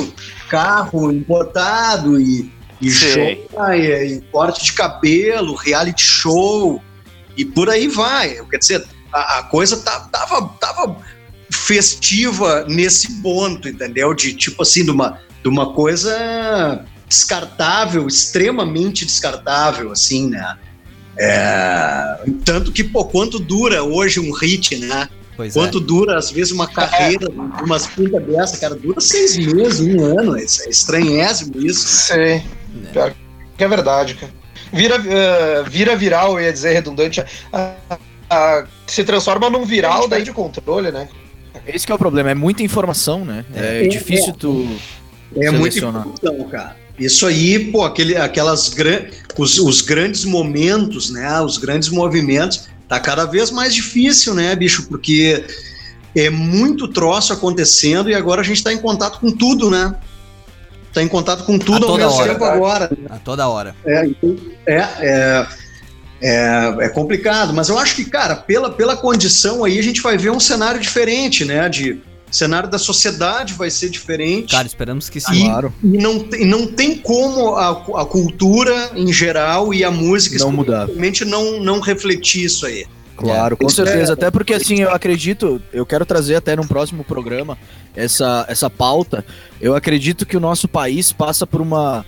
carro 0.48 1.12
importado 1.12 2.20
e, 2.20 2.51
e 2.80 2.90
Sei. 2.90 3.47
joia, 3.52 4.05
e 4.05 4.20
corte 4.32 4.64
de 4.64 4.72
cabelo, 4.72 5.55
reality 5.55 6.02
show, 6.02 6.82
e 7.36 7.44
por 7.44 7.70
aí 7.70 7.89
vai. 7.89 8.36
Quer 8.51 8.59
dizer, 8.59 8.84
a, 9.12 9.39
a 9.39 9.43
coisa 9.44 9.76
tá- 9.78 10.09
tava, 10.10 10.48
tava 10.60 10.97
festiva 11.51 12.64
nesse 12.68 13.20
ponto, 13.22 13.68
entendeu? 13.68 14.12
De 14.14 14.34
tipo 14.34 14.62
assim, 14.62 14.84
de 14.84 14.90
uma, 14.90 15.18
de 15.43 15.48
uma 15.48 15.72
coisa 15.74 16.84
descartável, 17.12 18.06
extremamente 18.09 19.05
descartável, 19.05 19.93
assim, 19.93 20.30
né? 20.30 20.56
É, 21.18 22.24
tanto 22.43 22.72
que, 22.72 22.82
pô, 22.82 23.05
quanto 23.05 23.39
dura 23.39 23.82
hoje 23.84 24.18
um 24.18 24.32
hit, 24.32 24.78
né? 24.78 25.09
Pois 25.36 25.52
Quanto 25.52 25.78
dura, 25.78 26.18
às 26.18 26.30
vezes, 26.30 26.52
uma 26.52 26.66
carreira, 26.66 27.28
umas 27.62 27.86
pintas 27.86 28.22
dessa, 28.24 28.56
cara, 28.59 28.74
dura 28.74 29.01
seis 29.01 29.36
meses, 29.36 29.80
um 29.80 30.18
ano, 30.18 30.36
é 30.39 30.43
é 30.43 30.68
estranhésimo 30.68 31.55
isso. 31.59 31.86
Sei. 31.86 32.43
Pior 32.93 33.14
que 33.56 33.64
é 33.64 33.68
verdade, 33.68 34.14
cara. 34.14 34.32
Vira, 34.72 34.97
eh, 34.97 35.64
vira 35.68 35.94
viral, 35.94 36.39
eu 36.39 36.47
ia 36.47 36.52
dizer 36.52 36.72
redundante. 36.72 37.22
ah, 37.52 37.74
ah, 38.30 38.64
se 38.86 39.05
transforma 39.05 39.51
num 39.51 39.64
viral 39.66 40.09
daí 40.09 40.22
de 40.22 40.32
controle, 40.32 40.90
né? 40.90 41.09
Esse 41.66 41.84
que 41.86 41.93
é 41.93 41.94
o 41.94 41.98
problema, 41.98 42.30
é 42.30 42.34
muita 42.34 42.62
informação, 42.62 43.24
né? 43.24 43.44
É, 43.55 43.84
É, 43.84 43.89
difícil 43.89 44.30
é. 44.30 44.36
tu. 44.39 44.66
É 45.36 45.51
muita 45.51 45.76
Selecionar. 45.76 46.06
informação, 46.06 46.48
cara. 46.48 46.81
Isso 46.98 47.27
aí, 47.27 47.70
pô, 47.70 47.85
aquele, 47.85 48.16
aquelas 48.16 48.69
gran, 48.69 49.01
os, 49.36 49.59
os 49.59 49.81
grandes 49.81 50.24
momentos, 50.24 51.10
né? 51.10 51.40
Os 51.40 51.59
grandes 51.59 51.89
movimentos, 51.89 52.69
tá 52.89 53.01
cada 53.01 53.24
vez 53.24 53.51
mais 53.51 53.74
difícil, 53.74 54.35
né, 54.35 54.55
bicho? 54.55 54.86
Porque 54.89 55.44
é 56.14 56.28
muito 56.28 56.89
troço 56.89 57.32
acontecendo 57.32 58.10
e 58.10 58.14
agora 58.14 58.43
a 58.43 58.44
gente 58.44 58.62
tá 58.62 58.73
em 58.73 58.78
contato 58.78 59.19
com 59.19 59.31
tudo, 59.31 59.70
né? 59.70 59.94
Tá 60.93 61.02
em 61.02 61.09
contato 61.09 61.44
com 61.44 61.59
tudo 61.59 61.86
A 61.86 61.89
ao 61.89 61.97
toda 61.97 62.05
mesmo 62.05 62.20
hora. 62.20 62.32
tempo 62.32 62.44
agora. 62.44 62.90
A 63.09 63.19
toda 63.19 63.48
hora. 63.48 63.74
É, 63.85 64.06
então, 64.06 64.36
é, 64.66 64.77
é, 65.01 65.47
é, 66.20 66.77
é 66.81 66.89
complicado, 66.90 67.55
mas 67.55 67.70
eu 67.70 67.78
acho 67.78 67.97
que, 67.97 68.05
cara, 68.05 68.36
pela, 68.36 68.70
pela 68.70 68.94
condição 68.94 69.64
aí, 69.64 69.78
a 69.78 69.82
gente 69.82 70.02
vai 70.02 70.19
ver 70.19 70.31
um 70.31 70.39
cenário 70.39 70.78
diferente, 70.78 71.47
né? 71.47 71.66
De 71.70 71.98
cenário 72.32 72.68
da 72.68 72.78
sociedade 72.78 73.52
vai 73.52 73.70
ser 73.70 73.90
diferente. 73.90 74.52
Cara, 74.52 74.66
esperamos 74.66 75.09
que 75.10 75.20
sim. 75.20 75.42
E- 75.42 75.44
Claro. 75.44 75.72
E 75.84 75.98
não, 75.98 76.18
tem- 76.20 76.46
não 76.46 76.66
tem 76.66 76.96
como 76.96 77.54
a, 77.56 77.70
a 78.00 78.04
cultura 78.06 78.90
em 78.96 79.12
geral 79.12 79.72
e 79.74 79.84
a 79.84 79.90
música 79.90 80.38
Não 80.38 80.50
mudar. 80.50 80.88
não, 81.26 81.60
não 81.62 81.78
refletir 81.80 82.44
isso 82.44 82.64
aí. 82.66 82.86
Claro, 83.14 83.56
com 83.56 83.66
Isso 83.66 83.82
é- 83.82 83.84
certeza. 83.86 84.14
Até 84.14 84.30
porque, 84.30 84.54
assim, 84.54 84.80
eu 84.80 84.90
acredito, 84.90 85.60
eu 85.72 85.84
quero 85.86 86.04
trazer 86.04 86.34
até 86.36 86.56
num 86.56 86.66
próximo 86.66 87.04
programa 87.04 87.56
essa, 87.94 88.44
essa 88.48 88.68
pauta. 88.70 89.24
Eu 89.60 89.76
acredito 89.76 90.24
que 90.26 90.36
o 90.36 90.40
nosso 90.40 90.66
país 90.66 91.12
passa 91.12 91.46
por 91.46 91.60
uma. 91.60 92.04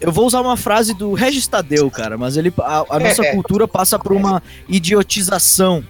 Eu 0.00 0.10
vou 0.10 0.26
usar 0.26 0.40
uma 0.40 0.56
frase 0.56 0.92
do 0.94 1.12
Regis 1.14 1.46
Tadeu, 1.46 1.90
cara, 1.90 2.18
mas 2.18 2.36
ele, 2.36 2.52
a, 2.58 2.84
a 2.96 2.98
nossa 2.98 3.24
É. 3.24 3.32
cultura 3.32 3.68
passa 3.68 3.98
por 3.98 4.12
uma 4.12 4.42
idiotização 4.68 5.84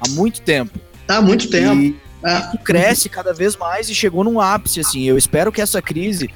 há 0.00 0.08
muito 0.08 0.40
tempo. 0.40 0.78
Tá 1.06 1.18
há 1.18 1.22
muito 1.22 1.48
tempo. 1.48 1.74
E 1.80 1.96
É. 2.26 2.56
cresce 2.64 3.08
cada 3.08 3.32
vez 3.32 3.56
mais 3.56 3.88
e 3.88 3.94
chegou 3.94 4.24
num 4.24 4.40
ápice, 4.40 4.80
assim. 4.80 5.04
Eu 5.04 5.16
espero 5.16 5.52
que 5.52 5.60
essa 5.60 5.80
crise, 5.80 6.28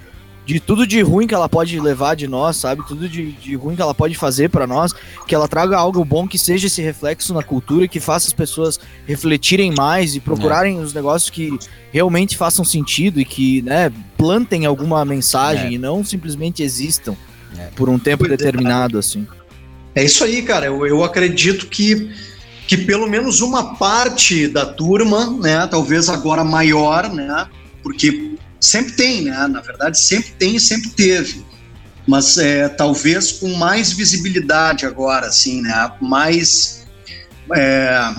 de 0.47 0.59
tudo 0.59 0.87
de 0.87 1.01
ruim 1.03 1.27
que 1.27 1.35
ela 1.35 1.49
pode 1.49 1.79
levar 1.79 2.15
de 2.17 2.27
nós, 2.27 2.57
sabe? 2.57 2.83
Tudo 2.87 3.09
de, 3.09 3.33
de 3.33 3.55
ruim 3.57 3.77
que 3.77 3.83
ela 3.83 3.95
pode 3.95 4.15
fazer 4.15 4.49
pra 4.51 4.67
nós, 4.67 4.93
que 5.27 5.35
ela 5.35 5.47
traga 5.47 5.77
algo 5.77 6.05
bom 6.05 6.27
que 6.27 6.39
seja 6.39 6.67
esse 6.67 6.81
reflexo 6.83 7.33
na 7.35 7.43
cultura, 7.43 7.87
que 7.87 8.01
faça 8.01 8.27
as 8.29 8.33
pessoas 8.33 8.81
refletirem 9.07 9.73
mais 9.77 10.15
e 10.17 10.21
procurarem 10.21 10.79
os 10.81 10.93
negócios 10.95 11.31
que 11.31 11.57
realmente 11.93 12.37
façam 12.37 12.65
sentido 12.65 13.21
e 13.21 13.25
que, 13.25 13.63
né, 13.63 13.93
plantem 14.17 14.67
alguma 14.67 15.05
mensagem 15.05 15.67
É. 15.67 15.73
e 15.73 15.79
não 15.79 16.05
simplesmente 16.05 16.63
existam 16.63 17.15
É. 17.59 17.67
por 17.77 17.89
um 17.89 17.99
tempo 17.99 18.27
é. 18.27 18.29
determinado, 18.29 18.99
assim. 18.99 19.27
É 19.95 20.05
isso 20.05 20.23
aí, 20.25 20.43
cara. 20.43 20.67
Eu, 20.67 20.87
eu 20.87 21.03
acredito 21.05 21.67
que, 21.67 22.11
que 22.71 22.77
pelo 22.77 23.09
menos 23.09 23.41
uma 23.41 23.75
parte 23.75 24.47
da 24.47 24.65
turma, 24.65 25.29
né, 25.41 25.67
talvez 25.67 26.09
agora 26.09 26.45
maior, 26.45 27.13
né, 27.13 27.49
porque 27.83 28.37
sempre 28.61 28.93
tem, 28.93 29.23
né, 29.23 29.49
na 29.49 29.61
verdade 29.61 29.99
sempre 29.99 30.31
tem 30.39 30.55
e 30.55 30.61
sempre 30.61 30.89
teve, 30.91 31.45
mas 32.07 32.39
é, 32.39 32.69
talvez 32.69 33.33
com 33.33 33.53
mais 33.55 33.91
visibilidade 33.91 34.87
agora, 34.87 35.27
assim, 35.27 35.63
né, 35.63 35.91
mais, 36.01 36.87
é, 37.53 38.15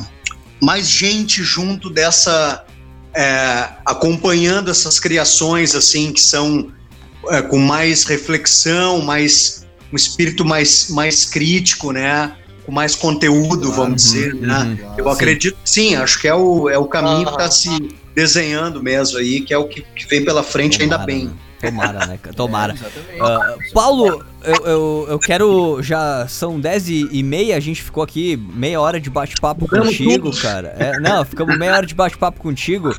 mais 0.61 0.85
gente 0.89 1.41
junto 1.45 1.89
dessa, 1.89 2.65
é, 3.13 3.69
acompanhando 3.85 4.69
essas 4.69 4.99
criações, 4.99 5.75
assim, 5.75 6.11
que 6.11 6.19
são 6.19 6.73
é, 7.29 7.41
com 7.41 7.57
mais 7.57 8.03
reflexão, 8.03 9.01
mais 9.01 9.65
um 9.93 9.95
espírito 9.95 10.43
mais, 10.43 10.89
mais 10.89 11.23
crítico, 11.23 11.93
né? 11.93 12.35
Com 12.65 12.71
mais 12.71 12.95
conteúdo, 12.95 13.67
Claro. 13.67 13.75
vamos 13.83 14.03
dizer, 14.03 14.33
né? 14.35 14.77
Uhum. 14.81 14.93
Eu 14.97 15.09
acredito 15.09 15.57
que 15.63 15.69
sim, 15.69 15.95
acho 15.95 16.19
que 16.19 16.27
é 16.27 16.35
o, 16.35 16.69
é 16.69 16.77
o 16.77 16.85
caminho 16.85 17.25
que 17.25 17.31
está 17.31 17.49
se 17.49 17.89
desenhando 18.15 18.81
mesmo 18.83 19.17
aí, 19.17 19.41
que 19.41 19.53
é 19.53 19.57
o 19.57 19.67
que, 19.67 19.81
que 19.81 20.05
vem 20.07 20.23
pela 20.23 20.43
frente, 20.43 20.81
ainda 20.81 20.95
Tomara, 20.99 21.05
bem. 21.11 21.25
né? 21.25 21.33
Tomara, 21.61 22.05
né? 22.07 22.19
Tomara. 22.35 22.73
exatamente. 22.73 23.21
Ah, 23.21 23.55
Paulo, 23.73 24.23
eu, 24.43 24.65
eu, 24.65 25.07
eu 25.09 25.19
quero. 25.19 25.81
Já 25.81 26.27
são 26.27 26.59
10 26.59 26.89
e, 26.89 27.23
meia, 27.23 27.55
a 27.55 27.59
gente 27.59 27.81
ficou 27.81 28.03
aqui 28.03 28.37
meia 28.37 28.79
hora 28.79 28.99
de 28.99 29.09
bate-papo 29.09 29.67
contigo, 29.67 30.31
tudo. 30.31 30.41
cara. 30.41 30.75
É, 30.77 30.99
não, 30.99 31.23
ficamos 31.23 31.57
meia 31.57 31.73
hora 31.73 31.85
de 31.85 31.93
bate-papo 31.93 32.39
contigo. 32.39 32.95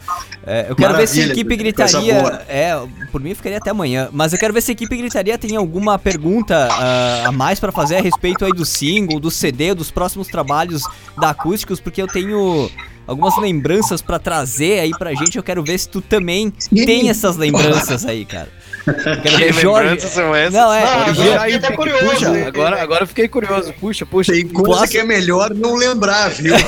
É, 0.46 0.66
eu 0.68 0.76
quero 0.76 0.96
ver 0.96 1.06
se 1.06 1.20
a 1.20 1.22
Maravilha, 1.22 1.32
equipe 1.32 1.56
gritaria. 1.56 2.44
É, 2.48 2.80
por 3.10 3.20
mim 3.20 3.34
ficaria 3.34 3.58
até 3.58 3.70
amanhã. 3.70 4.08
Mas 4.12 4.32
eu 4.32 4.38
quero 4.38 4.54
ver 4.54 4.60
se 4.60 4.70
a 4.70 4.74
equipe 4.74 4.96
gritaria 4.96 5.36
tem 5.36 5.56
alguma 5.56 5.98
pergunta 5.98 6.68
ah, 6.70 7.24
a 7.26 7.32
mais 7.32 7.58
pra 7.58 7.72
fazer 7.72 7.96
a 7.96 8.00
respeito 8.00 8.44
aí 8.44 8.52
do 8.52 8.64
single, 8.64 9.18
do 9.18 9.30
CD, 9.30 9.74
dos 9.74 9.90
próximos 9.90 10.28
trabalhos 10.28 10.82
da 11.18 11.30
Acústicos, 11.30 11.80
porque 11.80 12.00
eu 12.00 12.06
tenho. 12.06 12.70
Algumas 13.04 13.36
lembranças 13.36 14.00
pra 14.00 14.16
trazer 14.16 14.78
aí 14.78 14.92
pra 14.92 15.12
gente, 15.12 15.36
eu 15.36 15.42
quero 15.42 15.60
ver 15.64 15.76
se 15.76 15.88
tu 15.88 16.00
também 16.00 16.50
tem 16.70 17.10
essas 17.10 17.36
lembranças 17.36 18.06
aí, 18.06 18.24
cara. 18.24 18.48
Que 18.84 19.28
ver 19.30 19.52
Jorge. 19.54 20.00
são 20.08 20.34
essas? 20.34 20.52
Não, 20.54 20.72
é. 20.72 20.82
Ah, 20.84 21.04
agora 21.06 21.08
eu 21.08 21.40
fiquei 21.40 21.54
até 21.56 21.72
curioso. 21.72 22.04
Puxa, 22.10 22.46
agora, 22.48 22.82
agora 22.82 23.02
eu 23.02 23.06
fiquei 23.06 23.28
curioso. 23.28 23.72
Puxa, 23.80 24.06
puxa. 24.06 24.32
Tem 24.32 24.48
coisa 24.48 24.80
Posso- 24.80 24.90
que 24.92 24.98
é 24.98 25.04
melhor 25.04 25.54
não 25.54 25.74
lembrar, 25.76 26.30
viu? 26.30 26.54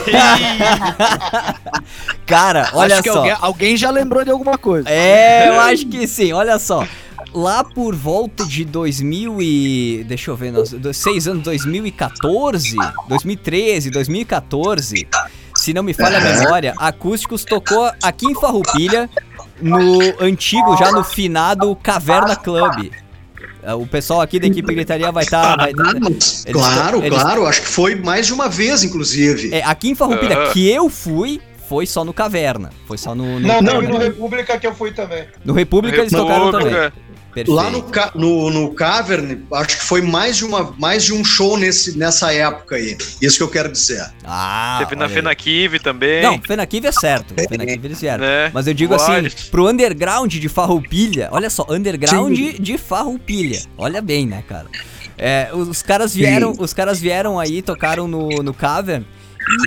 Cara, 2.27 2.71
olha 2.73 2.95
Acho 2.95 3.03
que 3.03 3.11
só. 3.11 3.19
alguém, 3.19 3.37
alguém 3.41 3.77
já 3.77 3.91
lembrou 3.91 4.25
de 4.25 4.31
alguma 4.31 4.57
coisa. 4.57 4.89
É, 4.89 5.49
eu 5.49 5.61
acho 5.61 5.87
que 5.87 6.07
sim, 6.07 6.33
olha 6.33 6.59
só. 6.59 6.87
Lá 7.33 7.65
por 7.65 7.95
volta 7.97 8.45
de 8.47 8.65
2000 8.65 9.43
e... 9.43 10.05
Deixa 10.07 10.31
eu 10.31 10.37
ver, 10.37 10.53
nós, 10.53 10.71
do- 10.71 10.95
seis 10.95 11.27
anos, 11.27 11.43
2014, 11.43 12.77
2013, 13.09 13.91
2014, 13.91 15.09
se 15.57 15.73
não 15.75 15.83
me 15.83 15.93
falha 15.93 16.19
a 16.19 16.21
memória, 16.21 16.75
Acústicos 16.79 17.45
tocou 17.45 17.91
aqui 18.03 18.27
em 18.27 18.35
Farroupilha, 18.35 19.11
no 19.61 19.99
antigo, 20.21 20.77
já 20.77 20.91
no 20.93 21.05
finado 21.05 21.75
Caverna 21.77 22.37
Club. 22.37 22.91
É, 23.63 23.73
O 23.75 23.87
pessoal 23.87 24.21
aqui 24.21 24.39
da 24.39 24.47
equipe 24.47 24.75
Gritaria 24.75 25.11
vai 25.11 25.25
estar... 25.25 25.59
Ah, 25.59 25.69
mas, 26.01 26.45
Eles- 26.45 26.45
claro, 26.53 26.99
eles- 27.05 27.19
claro, 27.23 27.47
acho 27.47 27.63
que 27.63 27.69
foi 27.69 27.95
mais 27.95 28.27
de 28.27 28.33
uma 28.35 28.49
vez, 28.49 28.83
inclusive. 28.83 29.55
É, 29.55 29.63
aqui 29.65 29.89
em 29.91 29.95
Farroupilha, 29.95 30.45
Ah. 30.45 30.51
que 30.53 30.69
eu 30.71 30.91
fui, 30.91 31.41
foi 31.69 31.87
só 31.87 32.05
no 32.05 32.13
Caverna. 32.13 32.71
Foi 32.87 32.99
só 32.99 33.15
no. 33.15 33.41
no 33.41 33.49
Não, 33.49 33.63
não, 33.63 33.83
e 33.83 33.87
no 33.87 33.97
República 33.99 34.59
que 34.59 34.67
eu 34.67 34.75
fui 34.75 34.91
também. 34.93 35.25
No 35.45 35.55
República 35.55 35.99
eles 35.99 36.13
tocaram 36.13 36.51
também. 36.51 36.93
Perfeito. 37.35 37.53
Lá 37.53 37.69
no, 37.71 37.85
no, 38.15 38.51
no 38.51 38.75
Cavern, 38.75 39.43
acho 39.53 39.77
que 39.77 39.85
foi 39.85 40.01
mais 40.01 40.37
de, 40.37 40.45
uma, 40.45 40.73
mais 40.79 41.03
de 41.05 41.13
um 41.13 41.25
show 41.25 41.59
nesse, 41.59 41.99
nessa 41.99 42.33
época 42.33 42.77
aí. 42.77 42.97
Isso 43.21 43.37
que 43.39 43.43
eu 43.43 43.51
quero 43.51 43.71
dizer. 43.71 44.09
Ah, 44.25 44.77
Teve 44.79 44.95
na. 44.95 45.09
Fenakive 45.09 45.79
também. 45.81 46.23
Não, 46.23 46.41
Fenakive 46.41 46.87
é 46.87 46.93
certo. 46.93 47.35
Fenakive 47.49 47.87
eles 47.87 48.01
vieram. 48.01 48.25
né? 48.25 48.51
Mas 48.55 48.67
eu 48.67 48.75
digo 48.75 48.95
assim, 48.95 49.29
pro 49.51 49.69
underground 49.69 50.33
de 50.33 50.49
Farroupilha, 50.49 51.29
olha 51.33 51.51
só, 51.51 51.67
underground 51.69 52.39
de 52.59 52.79
Farroupilha. 52.79 53.61
Olha 53.77 54.01
bem, 54.01 54.27
né, 54.27 54.43
cara? 54.49 54.67
É, 55.19 55.49
os, 55.53 55.69
os 55.69 55.83
caras 55.83 56.15
vieram, 56.15 56.53
os 56.59 56.73
caras 56.73 57.01
vieram 57.01 57.39
aí, 57.39 57.63
tocaram 57.63 58.07
no, 58.09 58.29
no 58.29 58.55
Cavern. 58.55 59.05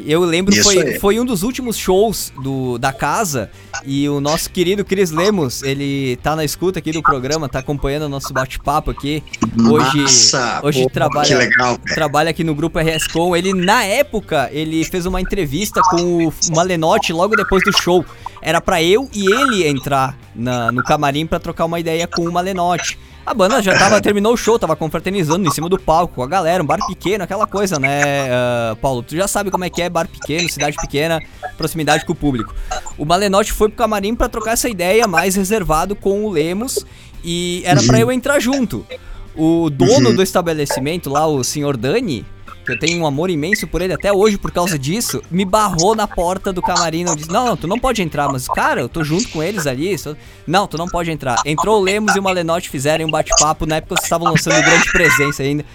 Eu 0.06 0.22
lembro, 0.24 0.54
Isso 0.54 0.64
foi, 0.64 1.00
foi 1.00 1.20
um 1.20 1.26
dos 1.26 1.44
últimos 1.44 1.78
shows 1.78 2.32
do, 2.42 2.78
da 2.78 2.92
casa. 2.92 3.50
E 3.86 4.08
o 4.10 4.20
nosso 4.20 4.50
querido 4.50 4.84
Cris 4.84 5.12
Lemos, 5.12 5.62
ele 5.64 6.18
tá 6.18 6.36
na 6.36 6.44
escuta 6.44 6.80
aqui 6.80 6.92
do 6.92 7.02
programa, 7.02 7.48
tá 7.48 7.60
acompanhando 7.60 8.04
o 8.04 8.10
nosso 8.10 8.34
bate-papo 8.34 8.92
aqui. 8.92 9.24
Hoje, 9.70 10.02
Massa! 10.02 10.60
hoje 10.64 10.84
Pô, 10.84 10.90
trabalha, 10.90 11.28
Que 11.28 11.36
legal, 11.36 11.78
trabalha 11.94 12.30
aqui 12.30 12.44
no 12.44 12.56
grupo 12.56 12.80
RSCom. 12.80 13.36
Ele, 13.36 13.54
na 13.54 13.84
época, 13.84 14.50
ele 14.52 14.84
fez 14.86 15.06
uma 15.06 15.22
entrevista 15.22 15.82
com 15.82 16.28
o 16.28 16.34
Malenotti 16.56 17.14
logo 17.14 17.36
depois 17.36 17.64
do 17.64 17.72
show. 17.78 18.04
Era 18.42 18.60
pra 18.62 18.82
eu 18.82 19.10
e 19.14 19.26
ele 19.32 19.68
entrar 19.68 20.18
na- 20.36 20.72
no 20.72 20.84
camarim 20.84 21.26
pra 21.26 21.40
trocar 21.40 21.66
uma 21.66 21.80
ideia 21.80 22.08
com 22.08 22.28
o 22.28 22.32
Malenotti. 22.32 22.98
A 23.28 23.34
banda 23.34 23.62
já 23.62 23.78
tava, 23.78 24.00
terminou 24.00 24.32
o 24.32 24.38
show, 24.38 24.58
tava 24.58 24.74
confraternizando 24.74 25.46
em 25.46 25.52
cima 25.52 25.68
do 25.68 25.78
palco 25.78 26.24
a 26.24 26.28
galera, 26.28 26.64
um 26.64 26.66
bar 26.66 26.80
pequeno, 26.88 27.26
aquela 27.26 27.46
coisa, 27.46 27.78
né, 27.78 28.32
ah, 28.32 28.78
Paulo? 28.82 29.04
Tu 29.04 29.18
já 29.18 29.28
sabe 29.28 29.52
como 29.52 29.66
é 29.66 29.70
que 29.70 29.82
é 29.82 29.90
bar 29.90 30.08
pequeno, 30.08 30.48
cidade 30.48 30.78
pequena, 30.78 31.22
proximidade 31.58 32.06
com 32.06 32.14
o 32.14 32.16
público. 32.16 32.56
O 32.98 33.04
Malenotti 33.04 33.52
foi 33.52 33.68
pro 33.68 33.80
camarim 33.80 34.16
pra 34.16 34.30
trocar 34.30 34.54
essa 34.54 34.70
ideia 34.70 35.06
mais 35.10 35.36
reservado 35.36 35.94
com 35.94 36.24
o 36.24 36.30
Lemos 36.30 36.86
e 37.22 37.64
era 37.66 37.84
pra 37.84 38.00
eu 38.00 38.10
entrar 38.14 38.40
junto. 38.40 38.88
O 39.36 39.70
dono 39.70 40.16
do 40.16 40.24
estabelecimento 40.24 41.10
lá, 41.10 41.28
o 41.28 41.44
senhor 41.44 41.76
Dani, 41.76 42.26
que 42.68 42.74
eu 42.74 42.80
tenho 42.80 43.02
um 43.02 43.08
amor 43.08 43.30
imenso 43.32 43.66
por 43.66 43.82
ele 43.82 43.94
até 43.94 44.14
hoje 44.14 44.38
por 44.38 44.52
causa 44.52 44.78
disso, 44.78 45.22
me 45.32 45.44
barrou 45.46 45.96
na 45.96 46.06
porta 46.08 46.54
do 46.54 46.62
camarim. 46.62 47.04
Não 47.04 47.16
disse: 47.16 47.32
Não, 47.32 47.46
não, 47.46 47.58
tu 47.58 47.66
não 47.68 47.80
pode 47.80 48.02
entrar. 48.04 48.30
Mas, 48.32 48.48
cara, 48.48 48.82
eu 48.82 48.90
tô 48.90 49.04
junto 49.04 49.30
com 49.30 49.42
eles 49.42 49.66
ali. 49.66 49.98
só- 49.98 50.14
Não, 50.46 50.68
tu 50.68 50.78
não 50.78 50.88
pode 50.88 51.10
entrar. 51.10 51.38
Entrou 51.46 51.80
o 51.80 51.84
Lemos 51.84 52.16
e 52.16 52.20
o 52.20 52.24
Malenotti 52.24 52.70
fizeram 52.70 53.06
um 53.06 53.10
bate-papo. 53.12 53.66
Na 53.66 53.78
época 53.78 53.96
vocês 53.96 54.06
estavam 54.06 54.30
lançando 54.30 54.62
grande 54.62 54.92
presença 54.92 55.42
ainda. 55.42 55.66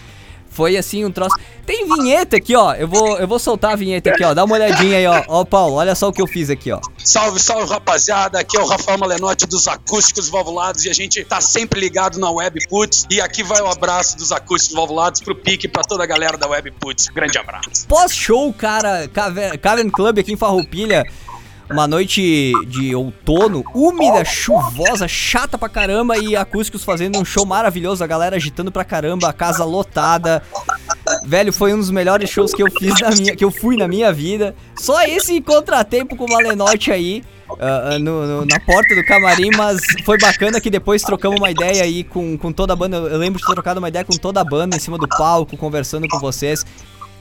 Foi 0.53 0.77
assim 0.77 1.05
um 1.05 1.11
troço. 1.11 1.35
Tem 1.65 1.87
vinheta 1.87 2.37
aqui, 2.37 2.55
ó. 2.55 2.75
Eu 2.75 2.87
vou, 2.87 3.17
eu 3.19 3.27
vou 3.27 3.39
soltar 3.39 3.73
a 3.73 3.77
vinheta 3.77 4.11
aqui, 4.11 4.23
ó. 4.23 4.35
Dá 4.35 4.45
uma 4.45 4.55
olhadinha 4.55 4.99
aí, 4.99 5.07
ó. 5.07 5.25
Ó, 5.29 5.45
Paulo, 5.45 5.77
olha 5.77 5.95
só 5.95 6.09
o 6.09 6.13
que 6.13 6.21
eu 6.21 6.27
fiz 6.27 6.51
aqui, 6.51 6.71
ó. 6.71 6.81
Salve, 6.99 7.41
salve, 7.41 7.71
rapaziada. 7.73 8.39
Aqui 8.39 8.57
é 8.59 8.61
o 8.61 8.67
Rafael 8.67 8.99
Malenotti 8.99 9.47
dos 9.47 9.67
Acústicos 9.67 10.29
Valvulados 10.29 10.85
e 10.85 10.91
a 10.91 10.93
gente 10.93 11.25
tá 11.25 11.41
sempre 11.41 11.81
ligado 11.81 12.19
na 12.19 12.31
Web 12.31 12.67
Putz. 12.69 13.07
E 13.11 13.21
aqui 13.21 13.43
vai 13.43 13.61
o 13.63 13.67
abraço 13.69 14.17
dos 14.17 14.31
Acústicos 14.33 14.77
Valvulados 14.77 15.21
pro 15.21 15.35
Pique 15.35 15.67
e 15.67 15.69
pra 15.71 15.83
toda 15.83 16.03
a 16.05 16.07
galera 16.07 16.37
da 16.37 16.47
Web 16.49 16.71
Putz. 16.73 17.09
Grande 17.09 17.39
abraço. 17.39 17.87
Pós-show, 17.89 18.53
cara, 18.53 19.09
Caver- 19.09 19.59
Cavern 19.59 19.91
Club 19.91 20.19
aqui 20.19 20.33
em 20.33 20.37
Farroupilha. 20.37 21.05
Uma 21.71 21.87
noite 21.87 22.53
de 22.67 22.95
outono, 22.95 23.65
úmida, 23.75 24.25
chuvosa, 24.25 25.09
chata 25.09 25.57
pra 25.57 25.69
caramba 25.69 26.19
e 26.19 26.37
acústicos 26.37 26.85
fazendo 26.85 27.19
um 27.19 27.25
show 27.25 27.47
maravilhoso, 27.47 28.05
a 28.05 28.07
galera 28.07 28.37
agitando 28.37 28.71
pra 28.71 28.85
caramba, 28.85 29.29
a 29.29 29.33
casa 29.33 29.65
lotada. 29.65 30.43
Velho, 31.25 31.53
foi 31.53 31.73
um 31.73 31.79
dos 31.79 31.91
melhores 31.91 32.29
shows 32.29 32.53
que 32.53 32.63
eu 32.63 32.71
fiz 32.71 33.01
na 33.01 33.11
minha, 33.11 33.35
que 33.37 33.45
eu 33.45 33.51
fui 33.51 33.77
na 33.77 33.89
minha 33.89 34.13
vida. 34.13 34.55
Só 34.77 35.03
esse 35.03 35.41
contratempo 35.41 36.15
com 36.17 36.25
o 36.27 36.31
Malenotti 36.31 36.91
aí 36.93 37.25
ah, 37.59 37.99
no- 37.99 38.27
no- 38.27 38.47
na 38.47 38.59
porta 38.61 38.95
do 38.95 39.05
camarim, 39.05 39.51
mas 39.57 39.81
foi 40.05 40.19
bacana 40.19 40.61
que 40.61 40.69
depois 40.71 41.03
trocamos 41.03 41.39
uma 41.39 41.51
ideia 41.51 41.83
aí 41.85 42.03
com, 42.05 42.37
com 42.37 42.53
toda 42.53 42.73
a 42.73 42.77
banda. 42.77 42.97
Eu 42.97 43.19
lembro 43.19 43.41
de 43.41 43.47
ter 43.47 43.53
trocado 43.55 43.79
uma 43.79 43.89
ideia 43.89 44.05
com 44.05 44.17
toda 44.17 44.41
a 44.41 44.45
banda 44.45 44.77
em 44.77 44.81
cima 44.81 44.99
do 44.99 45.09
palco, 45.09 45.57
conversando 45.57 46.07
com 46.09 46.19
vocês. 46.19 46.65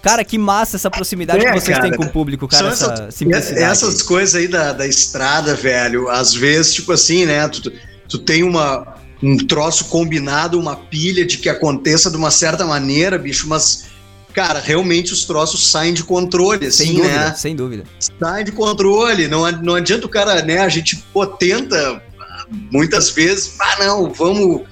Cara, 0.01 0.23
que 0.23 0.37
massa 0.37 0.77
essa 0.77 0.89
proximidade 0.89 1.45
É, 1.45 1.51
que 1.51 1.59
vocês 1.59 1.77
cara. 1.77 1.89
têm 1.89 1.97
com 1.97 2.05
o 2.05 2.09
público, 2.09 2.47
cara, 2.47 2.69
essa 2.69 2.93
essas, 2.93 3.15
simplicidade. 3.15 3.63
essas 3.63 4.01
coisas 4.01 4.35
aí 4.35 4.47
da, 4.47 4.73
da 4.73 4.87
estrada, 4.87 5.53
velho, 5.55 6.09
às 6.09 6.33
vezes, 6.33 6.73
tipo 6.73 6.91
assim, 6.91 7.25
né? 7.25 7.47
Tu, 7.47 7.71
tu 8.09 8.17
tem 8.17 8.43
uma, 8.43 8.95
um 9.21 9.37
troço 9.37 9.85
combinado, 9.85 10.59
uma 10.59 10.75
pilha 10.75 11.25
de 11.25 11.37
que 11.37 11.47
aconteça 11.47 12.09
de 12.09 12.17
uma 12.17 12.31
certa 12.31 12.65
maneira, 12.65 13.17
bicho, 13.17 13.47
mas, 13.47 13.85
cara, 14.33 14.59
realmente 14.59 15.13
os 15.13 15.25
troços 15.25 15.69
saem 15.69 15.93
de 15.93 16.03
controle, 16.03 16.71
sem 16.71 16.87
assim, 16.87 16.95
dúvida, 16.97 17.19
né? 17.19 17.35
sem 17.35 17.55
dúvida. 17.55 17.83
Sai 18.19 18.43
de 18.43 18.51
controle. 18.51 19.27
Não, 19.27 19.49
não 19.51 19.75
adianta 19.75 20.05
o 20.07 20.09
cara, 20.09 20.41
né? 20.41 20.59
A 20.59 20.69
gente 20.69 20.97
pô, 21.13 21.27
tenta 21.27 22.01
muitas 22.71 23.11
vezes, 23.11 23.53
ah, 23.59 23.77
não, 23.79 24.11
vamos 24.11 24.63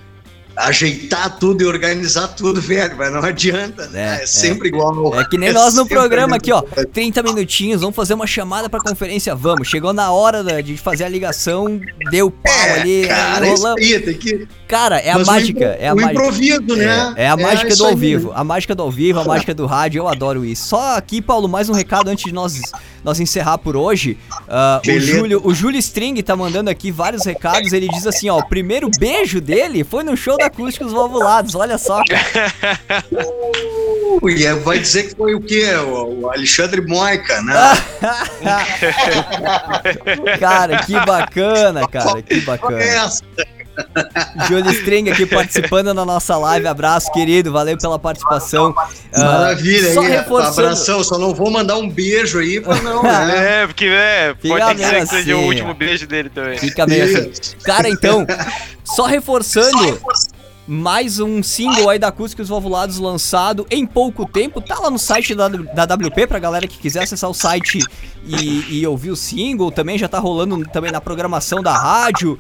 ajeitar 0.67 1.37
tudo 1.39 1.63
e 1.63 1.65
organizar 1.65 2.27
tudo, 2.29 2.61
velho, 2.61 2.95
mas 2.97 3.11
não 3.11 3.21
adianta, 3.23 3.87
né? 3.87 4.19
É, 4.19 4.23
É, 4.23 4.25
sempre 4.25 4.67
igual. 4.69 5.19
É 5.19 5.23
que 5.25 5.37
nem 5.37 5.53
nós 5.53 5.73
no 5.75 5.87
programa 5.87 6.35
aqui, 6.35 6.51
ó. 6.51 6.61
mesma 6.61 6.85
30 6.91 7.23
minutinhos, 7.23 7.81
vamos 7.81 7.95
fazer 7.95 8.13
uma 8.13 8.27
chamada 8.27 8.69
pra 8.69 8.79
conferência, 8.79 9.35
vamos. 9.35 9.67
Chegou 9.67 9.93
na 9.93 10.11
hora 10.11 10.43
da- 10.43 10.61
de 10.61 10.75
fazer 10.77 11.03
a 11.05 11.09
ligação, 11.09 11.79
deu 12.11 12.29
pau 12.31 12.53
ali, 12.79 13.07
Cara, 13.07 13.47
é 13.47 13.53
isso 13.53 13.61
enrolamos. 13.61 13.81
aí, 13.85 13.99
tem 13.99 14.13
que. 14.17 14.47
Cara, 14.67 14.97
é 14.99 15.11
a 15.11 15.19
mágica, 15.19 15.65
é 15.79 15.87
a 15.87 15.93
o 15.93 15.95
mágica. 15.95 16.13
improviso, 16.13 16.75
né? 16.75 17.13
É, 17.15 17.23
é 17.23 17.29
a 17.29 17.37
mágica 17.37 17.69
isso 17.69 17.77
do 17.79 17.85
ao 17.85 17.95
vivo, 17.95 18.31
a 18.35 18.43
mágica 18.43 18.75
do 18.75 18.83
ao 18.83 18.91
vivo, 18.91 19.19
a 19.19 19.23
mágica 19.23 19.53
do 19.53 19.65
rádio, 19.65 19.99
eu 19.99 20.07
adoro 20.07 20.45
isso. 20.45 20.67
Só 20.67 20.95
aqui, 20.97 21.21
Paulo, 21.21 21.47
mais 21.47 21.69
um 21.69 21.73
recado 21.73 22.07
antes 22.09 22.25
de 22.25 22.31
nós, 22.33 22.59
nós 23.03 23.19
encerrar 23.19 23.57
por 23.57 23.75
hoje. 23.75 24.17
Ah, 24.47 24.79
o. 24.83 24.99
Júlio, 24.99 25.41
o 25.43 25.53
Júlio 25.53 25.79
String 25.79 26.21
tá 26.21 26.35
mandando 26.35 26.69
aqui 26.69 26.91
vários 26.91 27.25
recados, 27.25 27.73
ele 27.73 27.87
diz 27.87 28.05
assim, 28.05 28.29
ó, 28.29 28.37
o 28.39 28.47
primeiro 28.47 28.89
beijo 28.99 29.39
dele 29.41 29.83
foi 29.83 30.03
no 30.03 30.15
show 30.15 30.37
da 30.37 30.48
Acústicos 30.49 30.91
Valvulados, 30.91 31.55
olha 31.55 31.77
só. 31.77 32.01
cara. 32.09 33.03
E 34.35 34.45
é- 34.45 34.55
vai 34.55 34.79
dizer 34.79 35.03
que 35.09 35.15
foi 35.15 35.35
o 35.35 35.41
quê? 35.41 35.65
O, 35.75 36.21
o 36.21 36.31
Alexandre 36.31 36.81
Moica, 36.81 37.41
né? 37.41 37.53
cara, 40.39 40.83
que 40.83 40.93
bacana, 41.05 41.87
cara, 41.87 42.21
que 42.21 42.41
bacana. 42.41 43.09
Júlio 44.49 44.69
String 44.71 45.09
aqui 45.09 45.25
participando 45.25 45.93
na 45.93 46.03
nossa 46.03 46.35
live, 46.37 46.67
abraço, 46.67 47.09
querido, 47.13 47.49
valeu 47.51 47.77
pela 47.77 47.97
participação. 47.97 48.73
Ah, 49.13 49.23
Maravilha, 49.23 49.93
só 49.93 50.01
aí, 50.01 50.07
reforçando- 50.09 50.59
abração. 50.67 51.03
Só 51.03 51.17
não 51.17 51.33
vou 51.33 51.49
mandar 51.49 51.77
um 51.77 51.89
beijo 51.89 52.39
aí 52.39 52.59
pra 52.59 52.75
não, 52.81 53.01
né? 53.03 53.39
É, 53.63 53.67
porque 53.67 53.85
é, 53.85 54.35
Fica 54.41 54.57
pode 54.57 54.79
ser 54.79 54.99
que 54.99 55.05
seja 55.07 55.21
assim, 55.21 55.33
o 55.33 55.39
ó. 55.39 55.45
último 55.47 55.73
beijo 55.73 56.05
dele 56.07 56.29
também. 56.29 56.57
Fica 56.57 56.85
meio 56.85 57.05
assim. 57.05 57.31
Cara, 57.63 57.89
então, 57.89 58.25
só 58.83 59.05
reforçando, 59.05 60.01
mais 60.69 61.19
um 61.19 61.41
single 61.41 61.89
aí 61.89 61.97
da 61.97 62.09
Acústicos 62.09 62.47
Valvulados 62.47 62.99
lançado 62.99 63.65
em 63.71 63.87
pouco 63.87 64.23
tempo. 64.23 64.61
Tá 64.61 64.77
lá 64.77 64.91
no 64.91 64.99
site 64.99 65.33
da, 65.33 65.47
da 65.47 65.95
WP 65.95 66.27
pra 66.27 66.37
galera 66.37 66.67
que 66.67 66.77
quiser 66.77 67.01
acessar 67.01 67.27
o 67.27 67.33
site 67.33 67.79
e, 68.23 68.79
e 68.79 68.85
ouvir 68.85 69.09
o 69.09 69.15
single. 69.15 69.71
Também 69.71 69.97
já 69.97 70.07
tá 70.07 70.19
rolando 70.19 70.63
também 70.71 70.91
na 70.91 71.01
programação 71.01 71.63
da 71.63 71.75
rádio. 71.75 72.37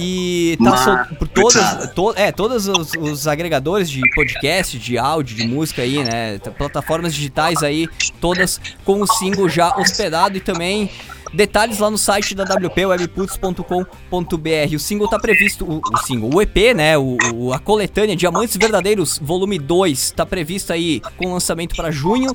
E 0.00 0.58
tá 0.62 0.76
solto 0.76 1.14
por 1.14 1.28
todas, 1.28 1.90
to, 1.94 2.12
é, 2.16 2.32
todos 2.32 2.66
os, 2.66 2.92
os 2.94 3.26
agregadores 3.28 3.88
de 3.88 4.02
podcast, 4.12 4.76
de 4.76 4.98
áudio, 4.98 5.36
de 5.36 5.46
música 5.46 5.82
aí, 5.82 6.02
né? 6.02 6.38
Plataformas 6.58 7.14
digitais 7.14 7.62
aí, 7.62 7.88
todas 8.20 8.60
com 8.84 9.00
o 9.00 9.06
single 9.06 9.48
já 9.48 9.74
hospedado 9.76 10.36
e 10.36 10.40
também 10.40 10.90
detalhes 11.32 11.78
lá 11.78 11.90
no 11.90 11.98
site 11.98 12.34
da 12.34 12.44
WP, 12.44 12.86
webputs.com.br. 12.86 14.74
O 14.74 14.78
single 14.78 15.08
tá 15.08 15.18
previsto, 15.18 15.64
o, 15.64 15.78
o 15.92 15.96
single, 15.98 16.30
o 16.34 16.42
EP, 16.42 16.74
né? 16.74 16.96
O, 16.98 17.16
o- 17.34 17.52
a 17.52 17.58
coletânea 17.58 18.16
Diamantes 18.16 18.56
Verdadeiros, 18.56 19.18
volume 19.22 19.58
2, 19.58 20.10
tá 20.12 20.24
previsto 20.26 20.72
aí 20.72 21.00
com 21.16 21.32
lançamento 21.32 21.74
para 21.76 21.90
junho. 21.90 22.34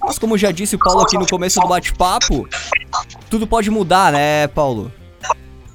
Mas 0.00 0.18
como 0.18 0.36
já 0.38 0.50
disse 0.50 0.76
o 0.76 0.78
Paulo 0.78 1.00
aqui 1.02 1.16
no 1.16 1.26
começo 1.26 1.60
do 1.60 1.68
bate-papo, 1.68 2.48
tudo 3.30 3.46
pode 3.46 3.70
mudar, 3.70 4.12
né, 4.12 4.46
Paulo? 4.48 4.90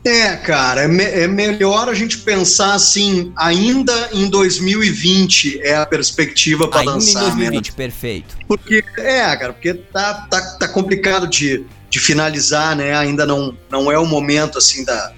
É, 0.03 0.35
cara, 0.37 0.83
é, 0.83 0.87
me- 0.87 1.03
é 1.03 1.27
melhor 1.27 1.89
a 1.89 1.93
gente 1.93 2.19
pensar 2.19 2.73
assim, 2.73 3.33
ainda 3.35 4.09
em 4.13 4.29
2020 4.29 5.59
é 5.61 5.75
a 5.75 5.85
perspectiva 5.85 6.67
para 6.67 6.79
Ainda 6.79 6.91
em 6.91 6.95
lançar, 6.95 7.21
né? 7.23 7.29
2020, 7.29 7.71
perfeito. 7.73 8.37
Porque, 8.47 8.83
é, 8.97 9.35
cara, 9.35 9.53
porque 9.53 9.73
tá, 9.73 10.27
tá, 10.29 10.41
tá 10.57 10.67
complicado 10.67 11.27
de, 11.27 11.65
de 11.89 11.99
finalizar, 11.99 12.75
né? 12.75 12.95
Ainda 12.95 13.25
não, 13.25 13.57
não 13.69 13.91
é 13.91 13.97
o 13.99 14.05
momento, 14.05 14.57
assim, 14.57 14.85
da, 14.85 15.11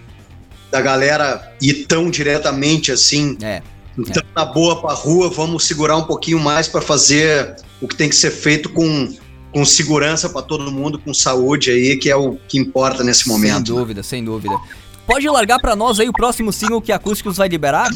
da 0.71 0.81
galera 0.81 1.53
ir 1.61 1.85
tão 1.85 2.09
diretamente 2.09 2.91
assim. 2.91 3.37
É. 3.41 3.61
Então, 3.97 4.23
na 4.35 4.45
boa 4.45 4.81
pra 4.81 4.93
rua, 4.93 5.29
vamos 5.29 5.65
segurar 5.65 5.97
um 5.97 6.03
pouquinho 6.05 6.39
mais 6.39 6.67
para 6.67 6.81
fazer 6.81 7.55
o 7.81 7.87
que 7.87 7.95
tem 7.95 8.07
que 8.09 8.15
ser 8.15 8.31
feito 8.31 8.69
com, 8.69 9.13
com 9.53 9.65
segurança 9.65 10.29
para 10.29 10.41
todo 10.41 10.71
mundo, 10.71 10.99
com 10.99 11.13
saúde 11.13 11.71
aí, 11.71 11.97
que 11.97 12.09
é 12.09 12.15
o 12.15 12.37
que 12.47 12.57
importa 12.57 13.03
nesse 13.03 13.23
Sem 13.23 13.31
momento. 13.33 13.73
dúvida, 13.73 14.03
sem 14.03 14.23
dúvida. 14.23 14.55
Pode 15.07 15.27
largar 15.27 15.59
pra 15.59 15.75
nós 15.75 15.99
aí 15.99 16.07
o 16.07 16.13
próximo 16.13 16.53
single 16.53 16.81
que 16.81 16.91
a 16.91 16.97
Acústicos 16.97 17.37
vai 17.37 17.47
liberar? 17.47 17.89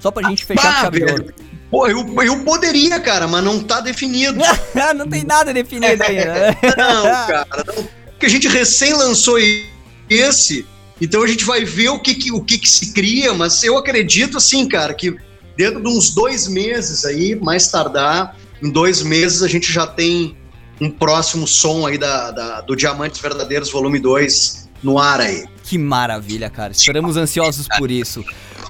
Só 0.00 0.10
pra 0.10 0.28
gente 0.28 0.44
fechar 0.44 0.82
Ah, 0.82 0.84
ouro. 0.84 1.06
velho, 1.06 1.34
Pô, 1.70 1.86
eu, 1.86 2.04
eu 2.22 2.40
poderia, 2.44 2.98
cara, 3.00 3.28
mas 3.28 3.44
não 3.44 3.62
tá 3.62 3.80
definido. 3.80 4.38
não 4.96 5.08
tem 5.08 5.24
nada 5.24 5.54
definido 5.54 6.02
ainda. 6.02 6.24
né? 6.34 6.56
Não, 6.76 7.02
cara, 7.04 7.46
não, 7.66 7.88
porque 8.10 8.26
a 8.26 8.28
gente 8.28 8.48
recém 8.48 8.92
lançou 8.92 9.38
esse, 10.08 10.66
então 11.00 11.22
a 11.22 11.26
gente 11.26 11.44
vai 11.44 11.64
ver 11.64 11.88
o 11.90 11.98
que, 12.00 12.14
que 12.14 12.32
o 12.32 12.42
que, 12.42 12.58
que 12.58 12.68
se 12.68 12.92
cria, 12.92 13.32
mas 13.32 13.62
eu 13.62 13.78
acredito 13.78 14.36
assim, 14.36 14.68
cara, 14.68 14.92
que 14.92 15.14
dentro 15.56 15.80
de 15.80 15.88
uns 15.88 16.10
dois 16.10 16.48
meses 16.48 17.04
aí, 17.04 17.34
mais 17.36 17.68
tardar, 17.68 18.36
em 18.62 18.68
dois 18.70 19.00
meses 19.02 19.42
a 19.42 19.48
gente 19.48 19.72
já 19.72 19.86
tem 19.86 20.36
um 20.80 20.90
próximo 20.90 21.46
som 21.46 21.86
aí 21.86 21.98
da, 21.98 22.30
da- 22.30 22.60
do 22.62 22.74
Diamantes 22.74 23.20
Verdadeiros 23.20 23.70
Volume 23.70 23.98
2 23.98 24.68
no 24.82 24.98
ar 24.98 25.20
aí. 25.20 25.44
Que 25.64 25.76
maravilha, 25.76 26.48
cara. 26.50 26.72
Esperamos 26.72 27.16
ansiosos 27.16 27.66
por 27.78 27.90
isso. 27.90 28.24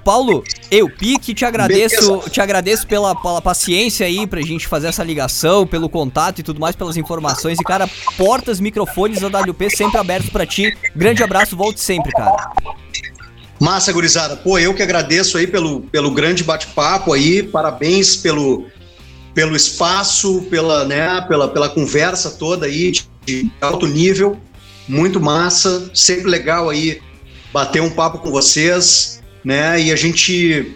Paulo, 0.05 0.43
eu, 0.71 0.89
Pique, 0.89 1.35
te 1.35 1.45
agradeço, 1.45 2.11
Beleza. 2.13 2.31
te 2.31 2.41
agradeço 2.41 2.87
pela, 2.87 3.15
pela 3.15 3.41
paciência 3.43 4.07
aí 4.07 4.27
pra 4.27 4.41
gente 4.41 4.67
fazer 4.67 4.89
essa 4.89 5.05
ligação, 5.05 5.67
pelo 5.67 5.89
contato 5.91 6.39
e 6.39 6.43
tudo 6.43 6.59
mais, 6.59 6.75
pelas 6.75 6.97
informações. 6.97 7.59
E, 7.61 7.63
cara, 7.63 7.89
portas, 8.17 8.61
microfones 8.61 9.21
da 9.21 9.29
WP 9.41 9.69
sempre 9.71 9.99
abertos 9.99 10.31
pra 10.31 10.47
ti. 10.47 10.75
Grande 10.97 11.23
abraço, 11.23 11.55
volte 11.57 11.81
sempre, 11.81 12.11
cara. 12.13 12.51
Massa, 13.61 13.93
gurizada. 13.93 14.37
Pô, 14.37 14.59
eu 14.59 14.73
que 14.73 14.83
agradeço 14.83 15.37
aí 15.37 15.47
pelo, 15.47 15.83
pelo 15.83 16.11
grande 16.11 16.43
bate-papo 16.43 17.13
aí. 17.13 17.43
Parabéns 17.43 18.17
pelo, 18.17 18.67
pelo 19.35 19.55
espaço, 19.57 20.43
pela, 20.51 20.85
né, 20.85 21.21
pela, 21.29 21.49
pela 21.49 21.69
conversa 21.69 22.31
toda 22.33 22.67
aí 22.67 22.93
de, 23.25 23.51
alto 23.61 23.87
nível. 23.87 24.37
Muito 24.89 25.21
massa. 25.21 25.91
Sempre 25.95 26.29
legal 26.31 26.69
aí 26.69 27.01
bater 27.53 27.81
um 27.81 27.91
papo 27.91 28.19
com 28.19 28.31
vocês, 28.31 29.21
né? 29.45 29.81
E 29.81 29.93
a 29.93 29.97
gente 29.97 30.75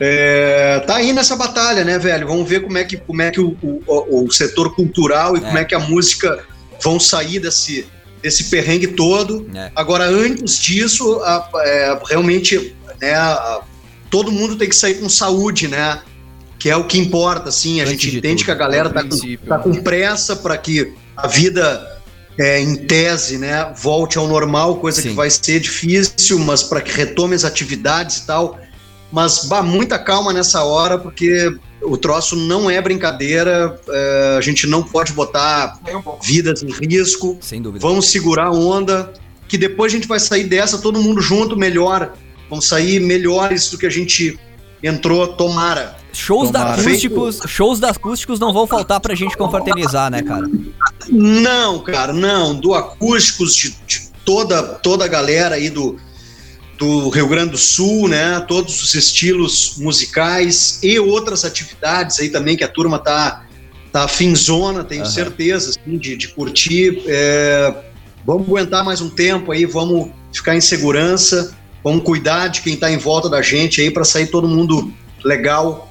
é, 0.00 0.80
tá 0.86 0.96
aí 0.96 1.12
nessa 1.12 1.34
batalha, 1.34 1.84
né, 1.84 1.98
velho? 1.98 2.26
Vamos 2.26 2.48
ver 2.48 2.62
como 2.62 2.76
é 2.78 2.84
que, 2.84 2.96
como 2.96 3.22
é 3.22 3.30
que 3.30 3.40
o, 3.40 3.56
o, 3.62 4.24
o 4.26 4.30
setor 4.30 4.74
cultural 4.74 5.34
e 5.36 5.38
É. 5.38 5.42
como 5.42 5.58
é 5.58 5.64
que 5.64 5.74
a 5.74 5.78
música 5.80 6.44
vão 6.82 7.00
sair 7.00 7.40
desse, 7.40 7.86
desse 8.22 8.44
perrengue 8.44 8.88
todo. 8.88 9.48
É. 9.54 9.72
Agora, 9.74 10.04
antes 10.04 10.58
disso, 10.60 11.20
a- 11.22 11.48
é, 11.64 11.98
realmente, 12.08 12.74
né, 13.00 13.14
a- 13.14 13.62
todo 14.10 14.30
mundo 14.30 14.56
tem 14.56 14.68
que 14.68 14.76
sair 14.76 14.94
com 15.00 15.08
saúde, 15.08 15.68
né? 15.68 16.00
Que 16.58 16.70
é 16.70 16.76
o 16.76 16.84
que 16.84 16.98
importa, 16.98 17.48
assim. 17.50 17.80
A 17.80 17.84
Antes 17.84 17.92
gente 17.92 18.10
de 18.10 18.18
entende 18.18 18.36
tudo, 18.36 18.44
que 18.46 18.50
a 18.50 18.54
galera 18.54 18.90
tá 18.90 19.04
com, 19.04 19.36
tá 19.46 19.58
com 19.58 19.74
pressa 19.74 20.36
para 20.36 20.56
que 20.58 20.92
a 21.16 21.26
vida, 21.26 22.00
é, 22.38 22.60
em 22.60 22.76
tese, 22.76 23.38
né, 23.38 23.72
volte 23.76 24.18
ao 24.18 24.26
normal, 24.26 24.76
coisa 24.76 25.00
Sim. 25.00 25.10
que 25.10 25.14
vai 25.14 25.30
ser 25.30 25.60
difícil, 25.60 26.38
mas 26.38 26.62
para 26.62 26.80
que 26.80 26.90
retome 26.90 27.34
as 27.34 27.44
atividades 27.44 28.18
e 28.18 28.26
tal. 28.26 28.58
Mas, 29.10 29.44
bah, 29.44 29.62
muita 29.62 29.98
calma 29.98 30.32
nessa 30.32 30.62
hora, 30.64 30.98
porque 30.98 31.50
o 31.82 31.96
troço 31.96 32.36
não 32.36 32.70
é 32.70 32.80
brincadeira, 32.80 33.80
é, 33.88 34.36
a 34.36 34.40
gente 34.40 34.66
não 34.66 34.82
pode 34.82 35.12
botar 35.12 35.78
vidas 36.22 36.62
em 36.62 36.70
risco. 36.70 37.38
Sem 37.40 37.62
dúvida. 37.62 37.86
Vamos 37.86 38.10
segurar 38.10 38.46
a 38.46 38.52
onda, 38.52 39.12
que 39.46 39.56
depois 39.56 39.92
a 39.92 39.96
gente 39.96 40.08
vai 40.08 40.20
sair 40.20 40.44
dessa 40.44 40.78
todo 40.78 41.00
mundo 41.00 41.20
junto, 41.20 41.56
melhor. 41.56 42.12
Vamos 42.50 42.66
sair 42.66 43.00
melhores 43.00 43.70
do 43.70 43.78
que 43.78 43.86
a 43.86 43.90
gente 43.90 44.38
entrou, 44.82 45.26
tomara. 45.28 45.96
Shows 46.18 46.50
da 46.50 46.72
acústicos, 46.74 47.40
shows 47.46 47.78
da 47.78 47.90
acústicos 47.90 48.40
não 48.40 48.52
vão 48.52 48.66
faltar 48.66 48.98
pra 48.98 49.14
gente 49.14 49.36
confraternizar, 49.36 50.10
né, 50.10 50.20
cara? 50.20 50.50
Não, 51.08 51.78
cara, 51.78 52.12
não. 52.12 52.58
Do 52.58 52.74
acústicos 52.74 53.54
de, 53.54 53.70
de 53.86 54.10
toda, 54.24 54.62
toda 54.62 55.04
a 55.04 55.08
galera 55.08 55.54
aí 55.54 55.70
do, 55.70 55.96
do 56.76 57.08
Rio 57.08 57.28
Grande 57.28 57.52
do 57.52 57.56
Sul, 57.56 58.08
né? 58.08 58.40
Todos 58.48 58.82
os 58.82 58.94
estilos 58.96 59.76
musicais 59.78 60.80
e 60.82 60.98
outras 60.98 61.44
atividades 61.44 62.18
aí 62.18 62.28
também 62.28 62.56
que 62.56 62.64
a 62.64 62.68
turma 62.68 62.98
tá, 62.98 63.46
tá 63.92 64.08
finzona, 64.08 64.82
tenho 64.82 65.02
Aham. 65.02 65.10
certeza, 65.10 65.70
assim, 65.70 65.96
de, 65.96 66.16
de 66.16 66.28
curtir. 66.28 67.00
É, 67.06 67.74
vamos 68.26 68.48
aguentar 68.48 68.84
mais 68.84 69.00
um 69.00 69.08
tempo 69.08 69.52
aí, 69.52 69.64
vamos 69.64 70.10
ficar 70.32 70.56
em 70.56 70.60
segurança, 70.60 71.56
vamos 71.82 72.02
cuidar 72.02 72.48
de 72.48 72.60
quem 72.60 72.76
tá 72.76 72.90
em 72.90 72.98
volta 72.98 73.28
da 73.28 73.40
gente 73.40 73.80
aí 73.80 73.90
para 73.90 74.04
sair 74.04 74.26
todo 74.26 74.48
mundo 74.48 74.92
legal 75.24 75.90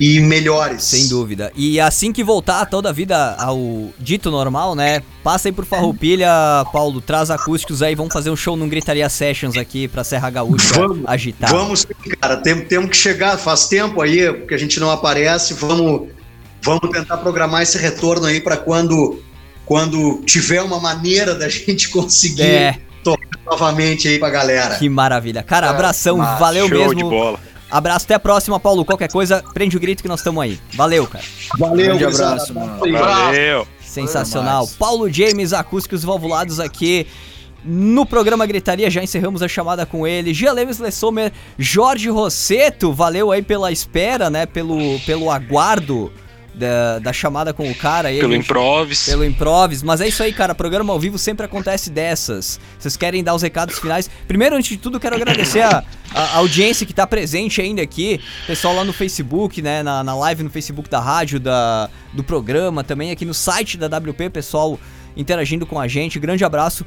e 0.00 0.18
melhores. 0.20 0.82
Sem 0.82 1.06
dúvida. 1.08 1.52
E 1.54 1.78
assim 1.78 2.12
que 2.12 2.24
voltar 2.24 2.66
toda 2.66 2.88
a 2.88 2.92
vida 2.92 3.34
ao 3.38 3.90
dito 3.98 4.30
normal, 4.30 4.74
né? 4.74 5.02
Passa 5.22 5.48
aí 5.48 5.52
por 5.52 5.64
Farroupilha, 5.64 6.28
Paulo, 6.72 7.00
traz 7.00 7.30
acústicos 7.30 7.80
aí, 7.80 7.94
vamos 7.94 8.12
fazer 8.12 8.28
um 8.30 8.36
show 8.36 8.56
num 8.56 8.68
Gritaria 8.68 9.08
Sessions 9.08 9.56
aqui 9.56 9.86
pra 9.86 10.02
Serra 10.02 10.28
Gaúcha 10.30 10.74
Vamos, 10.74 11.04
agitar. 11.06 11.48
Vamos, 11.50 11.86
cara, 12.20 12.36
tem- 12.38 12.60
temos 12.64 12.90
que 12.90 12.96
chegar, 12.96 13.38
faz 13.38 13.68
tempo 13.68 14.00
aí 14.02 14.32
que 14.46 14.52
a 14.54 14.58
gente 14.58 14.80
não 14.80 14.90
aparece, 14.90 15.54
vamos, 15.54 16.08
vamos 16.60 16.90
tentar 16.90 17.18
programar 17.18 17.62
esse 17.62 17.78
retorno 17.78 18.26
aí 18.26 18.40
para 18.40 18.56
quando, 18.56 19.22
quando 19.64 20.22
tiver 20.26 20.60
uma 20.60 20.80
maneira 20.80 21.34
da 21.36 21.48
gente 21.48 21.88
conseguir 21.88 22.42
É, 22.42 22.78
tocar 23.04 23.28
novamente 23.46 24.08
aí 24.08 24.18
pra 24.18 24.28
galera. 24.28 24.74
que 24.74 24.88
maravilha. 24.88 25.42
Cara, 25.44 25.68
É, 25.68 25.70
abração, 25.70 26.16
valeu 26.18 26.68
Show 26.68 26.78
mesmo. 26.78 26.94
de 26.96 27.02
bola. 27.04 27.38
Abraço, 27.74 28.04
até 28.04 28.14
a 28.14 28.20
próxima, 28.20 28.60
Paulo. 28.60 28.84
Qualquer 28.84 29.10
coisa, 29.10 29.42
prende 29.52 29.76
o 29.76 29.80
grito 29.80 30.00
que 30.00 30.08
nós 30.08 30.20
estamos 30.20 30.40
aí. 30.40 30.60
Valeu, 30.74 31.08
cara. 31.08 31.24
Valeu, 31.58 31.86
Grande 31.86 32.04
gurizada. 32.04 32.30
abraço, 32.34 32.54
mano. 32.54 32.78
Valeu. 32.78 33.66
Sensacional. 33.80 34.58
mais. 34.64 34.76
Paulo 34.76 35.12
James, 35.12 35.52
acústicos 35.52 36.04
valvulados 36.04 36.60
aqui 36.60 37.04
no 37.64 38.06
programa 38.06 38.46
Gritaria. 38.46 38.88
Já 38.88 39.02
encerramos 39.02 39.42
a 39.42 39.48
chamada 39.48 39.84
com 39.84 40.06
ele. 40.06 40.32
Gia 40.32 40.52
Lemes 40.52 40.78
Lessomer, 40.78 41.32
Jorge 41.58 42.08
Rosseto, 42.08 42.92
valeu 42.92 43.32
aí 43.32 43.42
pela 43.42 43.72
espera, 43.72 44.30
né? 44.30 44.46
Pelo, 44.46 45.00
pelo 45.00 45.28
aguardo 45.28 46.12
da, 46.54 46.98
da 47.00 47.12
chamada 47.12 47.52
com 47.52 47.68
o 47.70 47.74
cara 47.74 48.08
Pelo 48.10 48.32
gente- 48.32 48.44
improvis. 48.44 49.04
Pelo 49.06 49.24
improvis, 49.24 49.82
mas 49.82 50.00
é 50.00 50.08
isso 50.08 50.22
aí, 50.22 50.32
cara. 50.32 50.54
Programa 50.54 50.92
ao 50.92 51.00
vivo 51.00 51.18
sempre 51.18 51.44
acontece 51.46 51.90
dessas. 51.90 52.60
Vocês 52.78 52.96
querem 52.96 53.22
dar 53.24 53.34
os 53.34 53.42
recados 53.42 53.78
finais? 53.78 54.08
Primeiro, 54.28 54.54
antes 54.56 54.68
de 54.70 54.76
tudo, 54.76 55.00
quero 55.00 55.16
agradecer 55.16 55.60
a, 55.62 55.82
a 56.14 56.36
audiência 56.36 56.86
que 56.86 56.92
tá 56.94 57.06
presente 57.06 57.60
ainda 57.60 57.82
aqui. 57.82 58.20
Pessoal 58.46 58.74
lá 58.74 58.84
no 58.84 58.92
Facebook, 58.92 59.60
né? 59.60 59.82
Na, 59.82 60.04
na 60.04 60.14
live 60.16 60.42
no 60.44 60.50
Facebook 60.50 60.88
da 60.88 61.00
rádio, 61.00 61.40
da, 61.40 61.88
do 62.12 62.22
programa, 62.22 62.84
também 62.84 63.10
aqui 63.10 63.24
no 63.24 63.34
site 63.34 63.76
da 63.76 63.86
WP, 63.86 64.30
pessoal 64.30 64.78
interagindo 65.16 65.64
com 65.64 65.78
a 65.78 65.86
gente. 65.86 66.18
Grande 66.18 66.44
abraço. 66.44 66.84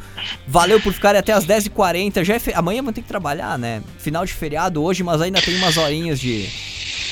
Valeu 0.48 0.82
por 0.82 0.92
ficarem 0.94 1.20
até 1.20 1.32
as 1.32 1.46
10h40. 1.46 2.24
Já 2.26 2.36
é 2.36 2.40
fe- 2.40 2.54
Amanhã 2.54 2.84
vão 2.84 2.92
ter 2.92 3.02
que 3.02 3.08
trabalhar, 3.08 3.58
né? 3.58 3.82
Final 4.00 4.26
de 4.26 4.34
feriado 4.34 4.84
hoje, 4.84 5.02
mas 5.04 5.22
ainda 5.22 5.42
tem 5.42 5.56
umas 5.58 5.78
horinhas 5.78 6.20
de. 6.20 6.46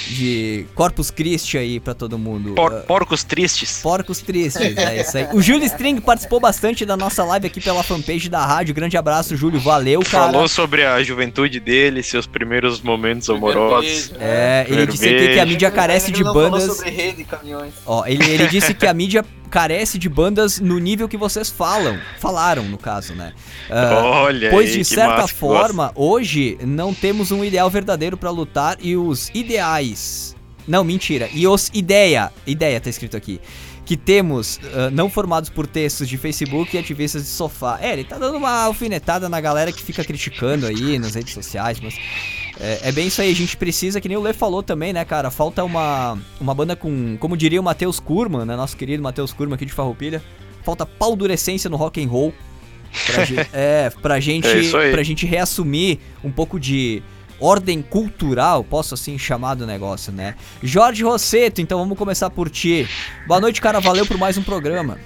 De 0.07 0.65
Corpus 0.75 1.09
Christi 1.11 1.57
aí 1.57 1.79
pra 1.79 1.93
todo 1.93 2.17
mundo. 2.17 2.53
Por- 2.53 2.73
Ah, 2.73 2.77
porcos 2.81 3.23
tristes. 3.23 3.79
Porcos 3.81 4.19
tristes, 4.21 4.77
é 4.77 5.01
isso 5.01 5.17
aí. 5.17 5.27
O 5.33 5.41
Júlio 5.41 5.65
String 5.65 5.99
participou 6.01 6.39
bastante 6.39 6.85
da 6.85 6.95
nossa 6.95 7.23
live 7.23 7.47
aqui 7.47 7.59
pela 7.61 7.83
fanpage 7.83 8.29
da 8.29 8.45
rádio. 8.45 8.73
Grande 8.75 8.97
abraço, 8.97 9.35
Júlio. 9.35 9.59
Valeu, 9.59 10.01
cara. 10.01 10.31
Falou 10.31 10.47
sobre 10.47 10.85
a 10.85 11.01
juventude 11.03 11.59
dele, 11.59 12.03
seus 12.03 12.25
primeiros 12.27 12.81
momentos 12.81 13.29
amorosos. 13.29 14.11
É, 14.19 14.65
ele 14.67 14.85
disse 14.87 15.07
aqui 15.07 15.27
que 15.33 15.39
a 15.39 15.45
mídia 15.45 15.71
carece 15.71 16.11
de 16.11 16.17
Ele 16.17 16.23
não 16.25 16.33
falou 16.33 16.51
bandas. 16.51 16.75
sobre 16.77 16.91
rede 16.91 17.21
e 17.21 17.25
caminhões. 17.25 17.73
Ó, 17.85 18.05
ele, 18.05 18.23
ele 18.29 18.47
disse 18.47 18.73
que 18.73 18.85
a 18.87 18.93
mídia 18.93 19.23
carece 19.55 19.97
de 19.97 20.09
bandas 20.09 20.59
no 20.59 20.77
nível 20.77 21.07
que 21.07 21.15
vocês 21.15 21.49
falam. 21.49 21.97
Falaram, 22.19 22.63
no 22.63 22.77
caso, 22.77 23.15
né? 23.15 23.31
Ah, 23.69 24.23
Olha 24.25 24.49
Pois 24.49 24.71
aí, 24.71 24.79
de 24.79 24.83
certa 24.83 25.29
forma, 25.29 25.93
hoje 25.95 26.57
não 26.61 26.93
temos 26.93 27.31
um 27.31 27.41
ideal 27.41 27.69
verdadeiro 27.69 28.17
pra 28.17 28.29
lutar 28.29 28.75
e 28.81 28.97
os 28.97 29.31
ideais. 29.33 30.35
Não, 30.67 30.83
mentira. 30.83 31.29
E 31.33 31.47
os 31.47 31.71
ideia, 31.73 32.33
ideia 32.45 32.81
tá 32.81 32.89
escrito 32.89 33.15
aqui. 33.15 33.39
Que 33.85 33.95
temos 33.95 34.59
ah, 34.73 34.89
não 34.91 35.09
formados 35.09 35.49
por 35.49 35.65
textos 35.65 36.09
de 36.09 36.17
Facebook 36.17 36.75
e 36.75 36.77
ativistas 36.77 37.23
de 37.23 37.29
sofá. 37.29 37.79
É, 37.81 37.93
ele 37.93 38.03
tá 38.03 38.17
dando 38.17 38.37
uma 38.37 38.63
alfinetada 38.63 39.29
na 39.29 39.39
galera 39.39 39.71
que 39.71 39.81
fica 39.81 40.03
criticando 40.03 40.65
aí 40.65 40.99
nas 40.99 41.15
redes 41.15 41.33
sociais, 41.33 41.79
mas 41.79 41.95
é, 42.59 42.89
é 42.89 42.91
bem 42.91 43.07
isso 43.07 43.21
aí. 43.21 43.31
A 43.31 43.35
gente 43.35 43.57
precisa, 43.57 43.99
que 43.99 44.07
nem 44.07 44.17
o 44.17 44.21
Lê 44.21 44.33
falou 44.33 44.63
também, 44.63 44.93
né, 44.93 45.03
cara? 45.05 45.29
Falta 45.29 45.63
uma, 45.63 46.17
uma 46.39 46.53
banda 46.53 46.75
com, 46.75 47.17
como 47.19 47.35
diria 47.35 47.59
o 47.59 47.63
Matheus 47.63 47.99
Kurman, 47.99 48.45
né? 48.45 48.55
Nosso 48.55 48.77
querido 48.77 49.03
Matheus 49.03 49.33
Kurman 49.33 49.55
aqui 49.55 49.65
de 49.65 49.73
Farroupilha. 49.73 50.21
Falta 50.63 50.85
paldurecência 50.85 51.69
no 51.69 51.77
rock 51.77 52.03
and 52.03 52.07
roll. 52.07 52.33
Pra 53.05 53.23
é, 53.53 53.89
pra 53.89 54.19
gente, 54.19 54.47
É 54.47 54.91
pra 54.91 55.03
gente 55.03 55.25
reassumir 55.25 55.99
um 56.23 56.31
pouco 56.31 56.59
de 56.59 57.03
ordem 57.39 57.81
cultural, 57.81 58.63
posso 58.63 58.93
assim 58.93 59.17
chamar 59.17 59.55
do 59.55 59.65
negócio, 59.67 60.11
né? 60.11 60.35
Jorge 60.63 61.03
Rosseto, 61.03 61.61
então 61.61 61.79
vamos 61.79 61.97
começar 61.97 62.29
por 62.29 62.49
ti. 62.49 62.87
Boa 63.27 63.41
noite, 63.41 63.59
cara, 63.59 63.79
valeu 63.79 64.05
por 64.05 64.17
mais 64.17 64.37
um 64.37 64.43
programa. 64.43 64.97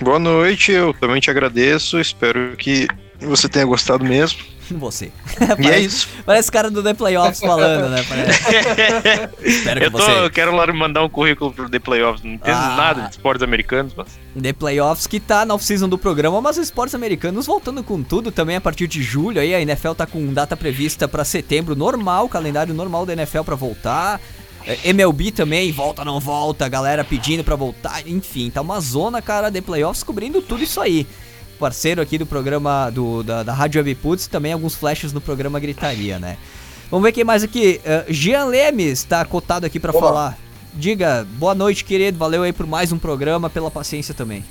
Boa 0.00 0.18
noite, 0.18 0.72
eu 0.72 0.92
também 0.92 1.20
te 1.20 1.30
agradeço. 1.30 1.98
Espero 1.98 2.54
que 2.56 2.86
você 3.20 3.48
tenha 3.48 3.64
gostado 3.64 4.04
mesmo. 4.04 4.40
Você. 4.78 5.12
E 5.58 5.66
é 5.68 5.78
isso. 5.80 6.08
Parece 6.24 6.50
cara 6.50 6.70
do 6.70 6.82
The 6.82 6.94
Playoffs 6.94 7.40
falando, 7.40 7.88
né? 7.90 8.04
Espero 9.42 9.80
que 9.80 9.86
Eu, 9.86 9.90
tô, 9.90 9.98
você. 9.98 10.10
eu 10.24 10.30
quero 10.30 10.54
lá 10.54 10.66
mandar 10.72 11.02
um 11.04 11.08
currículo 11.08 11.52
pro 11.52 11.68
The 11.68 11.78
Playoffs. 11.78 12.22
Não 12.24 12.32
entendo 12.34 12.54
Ah. 12.56 12.76
nada 12.76 13.02
de 13.02 13.10
esportes 13.12 13.42
americanos, 13.42 13.92
mas. 13.96 14.08
The 14.40 14.52
Playoffs 14.52 15.06
que 15.06 15.20
tá 15.20 15.44
na 15.44 15.54
off-season 15.54 15.88
do 15.88 15.98
programa, 15.98 16.40
mas 16.40 16.56
os 16.58 16.64
esportes 16.64 16.94
americanos 16.94 17.46
voltando 17.46 17.82
com 17.82 18.02
tudo 18.02 18.30
também 18.32 18.56
a 18.56 18.60
partir 18.60 18.86
de 18.86 19.02
julho. 19.02 19.40
Aí 19.40 19.54
a 19.54 19.60
NFL 19.60 19.92
tá 19.92 20.06
com 20.06 20.32
data 20.32 20.56
prevista 20.56 21.06
pra 21.06 21.24
setembro, 21.24 21.76
normal, 21.76 22.28
calendário 22.28 22.74
normal 22.74 23.06
da 23.06 23.12
NFL 23.12 23.42
pra 23.42 23.54
voltar. 23.54 24.20
É, 24.66 24.78
MLB 24.88 25.30
também, 25.30 25.70
volta, 25.72 26.04
não 26.06 26.18
volta, 26.18 26.66
galera 26.70 27.04
pedindo 27.04 27.44
pra 27.44 27.54
voltar, 27.54 28.02
enfim, 28.08 28.48
tá 28.48 28.62
uma 28.62 28.80
zona, 28.80 29.20
cara, 29.20 29.52
The 29.52 29.60
Playoffs 29.60 30.02
cobrindo 30.02 30.40
tudo 30.40 30.62
isso 30.62 30.80
aí. 30.80 31.06
Parceiro 31.54 32.00
aqui 32.00 32.18
do 32.18 32.26
programa 32.26 32.90
do, 32.90 33.22
da, 33.22 33.42
da 33.42 33.52
Rádio 33.52 33.80
Web 33.80 33.94
Putz, 33.96 34.26
e 34.26 34.30
também 34.30 34.52
alguns 34.52 34.74
flashes 34.74 35.12
no 35.12 35.20
programa 35.20 35.58
Gritaria, 35.60 36.18
né? 36.18 36.36
Vamos 36.90 37.04
ver 37.04 37.12
quem 37.12 37.24
mais 37.24 37.42
aqui. 37.42 37.80
Uh, 37.84 38.12
Jean 38.12 38.44
Lemes 38.46 39.02
tá 39.04 39.24
cotado 39.24 39.66
aqui 39.66 39.80
para 39.80 39.92
falar. 39.92 40.38
Diga, 40.74 41.26
boa 41.32 41.54
noite, 41.54 41.84
querido. 41.84 42.18
Valeu 42.18 42.42
aí 42.42 42.52
por 42.52 42.66
mais 42.66 42.92
um 42.92 42.98
programa, 42.98 43.48
pela 43.48 43.70
paciência 43.70 44.12
também. 44.12 44.44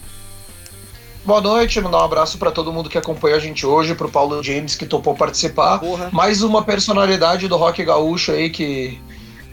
Boa 1.25 1.39
noite, 1.39 1.79
mandar 1.79 1.99
um 1.99 2.05
abraço 2.05 2.37
para 2.37 2.51
todo 2.51 2.73
mundo 2.73 2.89
que 2.89 2.97
acompanhou 2.97 3.37
a 3.37 3.39
gente 3.39 3.65
hoje, 3.65 3.95
pro 3.95 4.09
Paulo 4.09 4.43
James 4.43 4.75
que 4.75 4.85
topou 4.85 5.15
participar. 5.15 5.79
Porra. 5.79 6.09
Mais 6.11 6.41
uma 6.41 6.63
personalidade 6.63 7.47
do 7.47 7.55
rock 7.55 7.83
gaúcho 7.83 8.33
aí 8.33 8.49
que, 8.49 8.99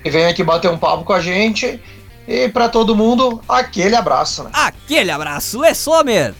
que 0.02 0.10
vem 0.10 0.26
aqui 0.26 0.42
bater 0.42 0.68
um 0.68 0.78
papo 0.78 1.04
com 1.04 1.12
a 1.12 1.20
gente. 1.20 1.80
E 2.26 2.48
para 2.48 2.68
todo 2.68 2.96
mundo, 2.96 3.40
aquele 3.48 3.94
abraço, 3.94 4.44
né? 4.44 4.50
Aquele 4.52 5.10
abraço, 5.10 5.60
Lê 5.60 5.74
Sommer! 5.74 6.34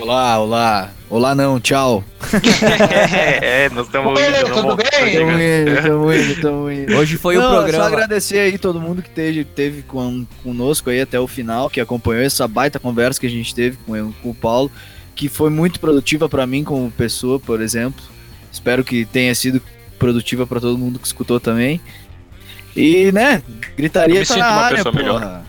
Olá, 0.00 0.38
olá. 0.38 0.90
Olá 1.08 1.34
não, 1.34 1.60
tchau. 1.60 2.02
é, 3.40 3.68
nós 3.70 3.86
estamos 3.86 4.18
Oi, 4.18 4.26
indo. 4.28 4.36
tudo 4.38 4.48
não 4.48 4.62
vamos- 4.62 4.76
bem? 4.76 5.14
Tamo 5.14 5.32
indo, 5.32 5.82
tamo 5.82 6.12
indo, 6.12 6.40
tamo 6.40 6.70
indo. 6.70 6.96
Hoje 6.96 7.16
foi 7.16 7.36
Não, 7.36 7.46
o 7.46 7.50
programa. 7.58 7.84
Só 7.84 7.88
agradecer 7.92 8.38
aí 8.40 8.58
todo 8.58 8.80
mundo 8.80 9.02
que 9.02 9.10
teve, 9.10 9.44
teve 9.44 9.82
com, 9.82 10.26
conosco 10.42 10.90
aí 10.90 11.00
até 11.00 11.18
o 11.20 11.26
final, 11.28 11.70
que 11.70 11.80
acompanhou 11.80 12.22
essa 12.24 12.48
baita 12.48 12.80
conversa 12.80 13.20
que 13.20 13.26
a 13.26 13.30
gente 13.30 13.54
teve 13.54 13.76
com, 13.86 14.12
com 14.22 14.30
o 14.30 14.34
Paulo, 14.34 14.70
que 15.14 15.28
foi 15.28 15.50
muito 15.50 15.78
produtiva 15.78 16.28
pra 16.28 16.46
mim 16.46 16.64
como 16.64 16.90
pessoa, 16.90 17.38
por 17.38 17.60
exemplo. 17.60 18.02
Espero 18.52 18.82
que 18.82 19.04
tenha 19.04 19.34
sido 19.34 19.62
produtiva 19.98 20.46
pra 20.46 20.60
todo 20.60 20.76
mundo 20.76 20.98
que 20.98 21.06
escutou 21.06 21.38
também. 21.38 21.80
E, 22.76 23.12
né, 23.12 23.40
gritaria 23.76 24.16
Eu 24.16 24.20
me 24.20 24.26
tá 24.26 24.34
sinto 24.34 24.42
na 24.42 24.52
uma 24.52 24.62
área, 24.62 24.76
pessoa 24.78 24.94
melhor. 24.94 25.42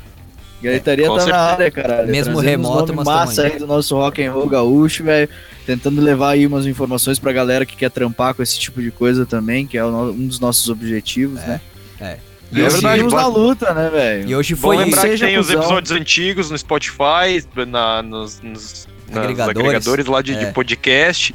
Gritaria 0.71 1.05
tá 1.07 1.13
certeza. 1.15 1.31
na 1.37 1.43
área, 1.43 1.71
caralho. 1.71 2.07
Mesmo 2.09 2.33
Trazendo 2.33 2.49
remoto, 2.49 2.93
mas 2.93 3.05
massa 3.05 3.43
aí. 3.43 3.57
do 3.59 3.67
nosso 3.67 3.95
rock 3.95 4.23
and 4.23 4.31
roll 4.31 4.47
gaúcho, 4.47 5.03
velho. 5.03 5.29
Tentando 5.65 5.99
levar 6.01 6.31
aí 6.31 6.45
umas 6.45 6.65
informações 6.65 7.17
pra 7.19 7.31
galera 7.33 7.65
que 7.65 7.75
quer 7.75 7.89
trampar 7.89 8.33
com 8.35 8.43
esse 8.43 8.59
tipo 8.59 8.81
de 8.81 8.91
coisa 8.91 9.25
também, 9.25 9.65
que 9.65 9.77
é 9.77 9.83
um 9.85 10.27
dos 10.27 10.39
nossos 10.39 10.69
objetivos, 10.69 11.39
né? 11.41 11.59
é. 11.99 12.17
E 12.51 12.61
É 12.61 12.65
hoje 12.65 12.73
verdade, 12.73 12.93
seguimos 12.99 13.13
na 13.13 13.27
luta, 13.27 13.73
né, 13.73 13.89
velho? 13.89 14.29
E 14.29 14.35
hoje 14.35 14.53
Bom 14.53 14.61
foi 14.61 14.77
lembrar 14.77 15.09
que 15.09 15.17
tem 15.17 15.37
os 15.39 15.49
episódios 15.49 15.91
antigos 15.91 16.51
no 16.51 16.57
Spotify, 16.57 17.43
na, 17.67 18.03
nos, 18.03 18.39
nos- 18.41 18.87
nos 19.07 19.17
Agregadores. 19.17 19.59
agregadores 19.59 20.05
lá 20.05 20.21
de, 20.21 20.35
de 20.35 20.45
É. 20.45 20.51
podcast. 20.51 21.33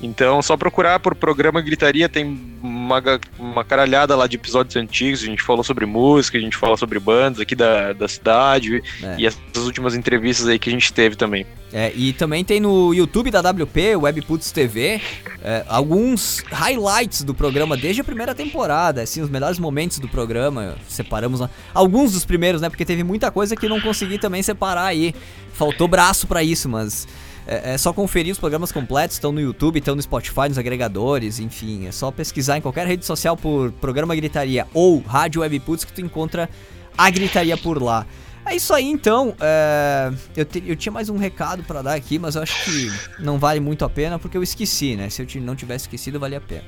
Então, 0.00 0.40
só 0.42 0.56
procurar 0.56 1.00
por 1.00 1.14
programa 1.14 1.60
Gritaria, 1.60 2.08
tem 2.08 2.38
uma, 2.86 3.02
uma 3.38 3.64
caralhada 3.64 4.14
lá 4.14 4.26
de 4.26 4.36
episódios 4.36 4.76
antigos. 4.76 5.22
A 5.22 5.26
gente 5.26 5.42
falou 5.42 5.64
sobre 5.64 5.84
música, 5.84 6.38
a 6.38 6.40
gente 6.40 6.56
fala 6.56 6.76
sobre 6.76 6.98
bandas 6.98 7.40
aqui 7.40 7.54
da, 7.54 7.92
da 7.92 8.08
cidade. 8.08 8.82
É. 9.02 9.16
E 9.18 9.26
essas 9.26 9.64
últimas 9.64 9.94
entrevistas 9.94 10.46
aí 10.48 10.58
que 10.58 10.68
a 10.68 10.72
gente 10.72 10.92
teve 10.92 11.16
também. 11.16 11.46
É, 11.72 11.92
e 11.94 12.12
também 12.12 12.44
tem 12.44 12.60
no 12.60 12.94
YouTube 12.94 13.30
da 13.30 13.40
WP, 13.40 13.96
Webputs 13.96 14.52
TV, 14.52 15.00
é, 15.42 15.64
alguns 15.68 16.42
highlights 16.50 17.22
do 17.22 17.34
programa 17.34 17.76
desde 17.76 18.00
a 18.00 18.04
primeira 18.04 18.34
temporada, 18.34 19.02
assim, 19.02 19.20
os 19.20 19.28
melhores 19.28 19.58
momentos 19.58 19.98
do 19.98 20.08
programa, 20.08 20.76
separamos 20.88 21.40
lá. 21.40 21.50
Alguns 21.74 22.12
dos 22.12 22.24
primeiros, 22.24 22.60
né, 22.60 22.70
porque 22.70 22.84
teve 22.84 23.02
muita 23.02 23.30
coisa 23.30 23.56
que 23.56 23.68
não 23.68 23.80
consegui 23.80 24.16
também 24.16 24.42
separar 24.42 24.86
aí. 24.86 25.14
Faltou 25.52 25.88
braço 25.88 26.26
pra 26.26 26.42
isso, 26.42 26.68
mas 26.68 27.06
é, 27.46 27.74
é 27.74 27.78
só 27.78 27.92
conferir 27.92 28.32
os 28.32 28.38
programas 28.38 28.72
completos, 28.72 29.16
estão 29.16 29.32
no 29.32 29.40
YouTube, 29.40 29.78
estão 29.78 29.94
no 29.94 30.02
Spotify, 30.02 30.48
nos 30.48 30.58
agregadores, 30.58 31.38
enfim, 31.38 31.86
é 31.86 31.92
só 31.92 32.10
pesquisar 32.10 32.58
em 32.58 32.60
qualquer 32.60 32.86
rede 32.86 33.04
social 33.06 33.36
por 33.36 33.72
Programa 33.72 34.14
Gritaria 34.14 34.66
ou 34.74 35.00
Rádio 35.00 35.40
Webputs 35.42 35.84
que 35.84 35.92
tu 35.92 36.00
encontra 36.00 36.48
a 36.96 37.10
gritaria 37.10 37.56
por 37.56 37.82
lá. 37.82 38.06
É 38.48 38.54
isso 38.54 38.72
aí 38.72 38.86
então. 38.86 39.34
é, 39.40 40.12
eu, 40.36 40.44
te- 40.44 40.62
eu 40.66 40.76
tinha 40.76 40.92
mais 40.92 41.08
um 41.08 41.16
recado 41.16 41.64
pra 41.64 41.82
dar 41.82 41.94
aqui, 41.94 42.16
mas 42.18 42.36
eu 42.36 42.42
acho 42.42 42.64
que 42.64 42.92
não 43.18 43.38
vale 43.38 43.58
muito 43.58 43.84
a 43.84 43.88
pena 43.90 44.18
porque 44.20 44.36
eu 44.36 44.42
esqueci, 44.42 44.94
né? 44.94 45.10
Se 45.10 45.20
eu 45.22 45.26
não 45.42 45.56
tivesse 45.56 45.84
esquecido, 45.86 46.20
valia 46.20 46.38
a 46.38 46.40
pena. 46.40 46.62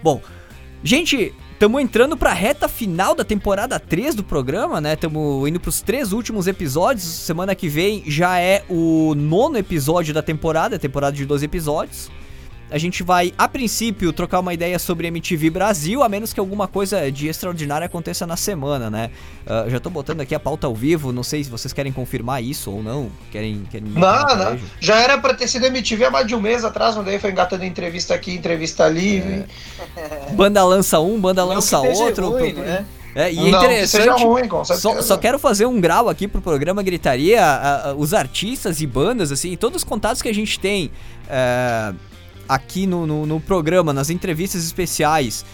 Bom, 0.00 0.20
gente, 0.84 1.34
estamos 1.52 1.80
entrando 1.80 2.16
pra 2.16 2.32
reta 2.34 2.68
final 2.68 3.14
da 3.14 3.24
temporada 3.24 3.80
3 3.80 4.14
do 4.14 4.22
programa, 4.22 4.80
né? 4.80 4.92
Estamos 4.92 5.48
indo 5.48 5.58
pros 5.58 5.80
três 5.80 6.12
últimos 6.12 6.46
episódios. 6.46 7.04
Semana 7.04 7.54
que 7.54 7.68
vem 7.68 8.04
já 8.06 8.38
é 8.38 8.62
o 8.68 9.14
nono 9.16 9.56
episódio 9.56 10.12
da 10.12 10.22
temporada, 10.22 10.78
temporada 10.78 11.16
de 11.16 11.24
12 11.24 11.46
episódios. 11.46 12.10
A 12.70 12.78
gente 12.78 13.02
vai, 13.02 13.32
a 13.38 13.46
princípio, 13.46 14.12
trocar 14.12 14.40
uma 14.40 14.52
ideia 14.52 14.78
sobre 14.78 15.06
MTV 15.06 15.50
Brasil, 15.50 16.02
a 16.02 16.08
menos 16.08 16.32
que 16.32 16.40
alguma 16.40 16.66
coisa 16.66 17.10
de 17.12 17.28
extraordinário 17.28 17.86
aconteça 17.86 18.26
na 18.26 18.36
semana, 18.36 18.90
né? 18.90 19.10
Ah, 19.46 19.66
já 19.68 19.78
tô 19.78 19.90
botando 19.90 20.22
aqui 20.22 20.34
a 20.34 20.40
pauta 20.40 20.66
ao 20.66 20.74
vivo, 20.74 21.12
não 21.12 21.22
sei 21.22 21.44
se 21.44 21.50
vocês 21.50 21.72
querem 21.72 21.92
confirmar 21.92 22.42
isso 22.42 22.70
ou 22.72 22.82
não. 22.82 23.10
Querem. 23.30 23.64
querem 23.70 23.88
Não, 23.88 24.36
não. 24.36 24.58
Já 24.80 24.96
era 24.98 25.18
pra 25.18 25.34
ter 25.34 25.46
sido 25.46 25.66
MTV 25.66 26.06
há 26.06 26.10
mais 26.10 26.26
de 26.26 26.34
um 26.34 26.40
mês 26.40 26.64
atrás, 26.64 26.96
mas 26.96 27.04
daí 27.04 27.18
foi 27.20 27.30
engatando 27.30 27.64
entrevista 27.64 28.14
aqui, 28.14 28.34
entrevista 28.34 28.84
ali. 28.84 29.44
Banda 30.32 30.64
lança 30.64 30.98
um, 31.00 31.20
banda 31.20 31.42
Não 31.42 31.48
que 31.50 31.54
lança 31.56 31.78
outro. 31.80 32.30
ruim, 32.30 32.52
procura- 32.54 32.66
né? 32.66 32.86
É, 33.16 33.32
e 33.32 33.38
é 33.38 33.50
não, 33.52 33.60
que 33.60 33.66
interessante. 33.66 34.24
ruim, 34.24 34.48
com 34.48 34.64
certeza. 34.64 34.80
Só, 34.96 35.00
só 35.02 35.16
quero 35.16 35.38
fazer 35.38 35.66
um 35.66 35.80
grau 35.80 36.08
aqui 36.08 36.26
pro 36.26 36.40
programa 36.42 36.82
Gritaria. 36.82 37.40
a- 37.44 37.90
a- 37.90 37.94
os 37.94 38.12
artistas 38.12 38.80
e 38.80 38.86
bandas, 38.88 39.30
assim, 39.30 39.54
todos 39.56 39.76
os 39.76 39.84
contatos 39.84 40.20
que 40.20 40.28
a 40.28 40.34
gente 40.34 40.58
tem 40.58 40.90
é, 41.28 41.94
aqui 42.48 42.86
no, 42.86 43.06
no, 43.06 43.26
no 43.26 43.40
programa, 43.40 43.92
nas 43.92 44.10
entrevistas 44.10 44.64
especiais 44.64 45.44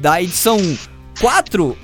da 0.00 0.22
edição 0.22 0.58
4, 1.20 1.76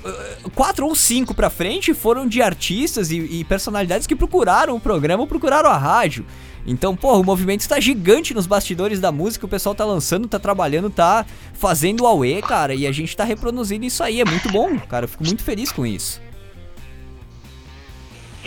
4 0.53 0.85
ou 0.85 0.95
5 0.95 1.33
pra 1.33 1.49
frente 1.49 1.93
foram 1.93 2.27
de 2.27 2.41
artistas 2.41 3.11
e, 3.11 3.17
e 3.17 3.43
personalidades 3.43 4.05
que 4.05 4.15
procuraram 4.15 4.75
o 4.75 4.79
programa 4.79 5.25
procuraram 5.25 5.69
a 5.69 5.77
rádio. 5.77 6.25
Então, 6.65 6.95
porra, 6.95 7.17
o 7.17 7.23
movimento 7.23 7.61
está 7.61 7.79
gigante 7.79 8.33
nos 8.33 8.45
bastidores 8.45 8.99
da 8.99 9.11
música, 9.11 9.45
o 9.45 9.49
pessoal 9.49 9.73
tá 9.73 9.83
lançando, 9.83 10.27
tá 10.27 10.37
trabalhando, 10.37 10.89
tá 10.89 11.25
fazendo 11.53 12.05
auê, 12.05 12.41
cara, 12.41 12.75
e 12.75 12.85
a 12.85 12.91
gente 12.91 13.17
tá 13.17 13.23
reproduzindo 13.23 13.85
isso 13.85 14.03
aí, 14.03 14.21
é 14.21 14.25
muito 14.25 14.49
bom, 14.51 14.77
cara, 14.77 15.05
eu 15.05 15.09
fico 15.09 15.25
muito 15.25 15.43
feliz 15.43 15.71
com 15.71 15.85
isso. 15.85 16.21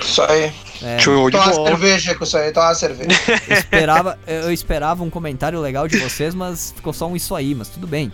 Isso 0.04 0.22
aí. 0.22 0.52
É, 0.82 0.98
Show 0.98 1.30
de 1.30 1.36
bola. 1.36 1.52
cerveja 1.68 2.14
com 2.14 2.24
isso 2.24 2.36
aí, 2.36 2.52
toma 2.52 2.66
uma 2.68 2.74
cerveja. 2.74 3.08
eu 3.48 3.56
esperava, 3.56 4.18
eu 4.26 4.52
esperava 4.52 5.02
um 5.02 5.08
comentário 5.10 5.60
legal 5.60 5.88
de 5.88 5.96
vocês, 5.98 6.34
mas 6.34 6.72
ficou 6.76 6.92
só 6.92 7.06
um 7.06 7.16
isso 7.16 7.34
aí, 7.34 7.54
mas 7.54 7.68
tudo 7.68 7.86
bem. 7.86 8.12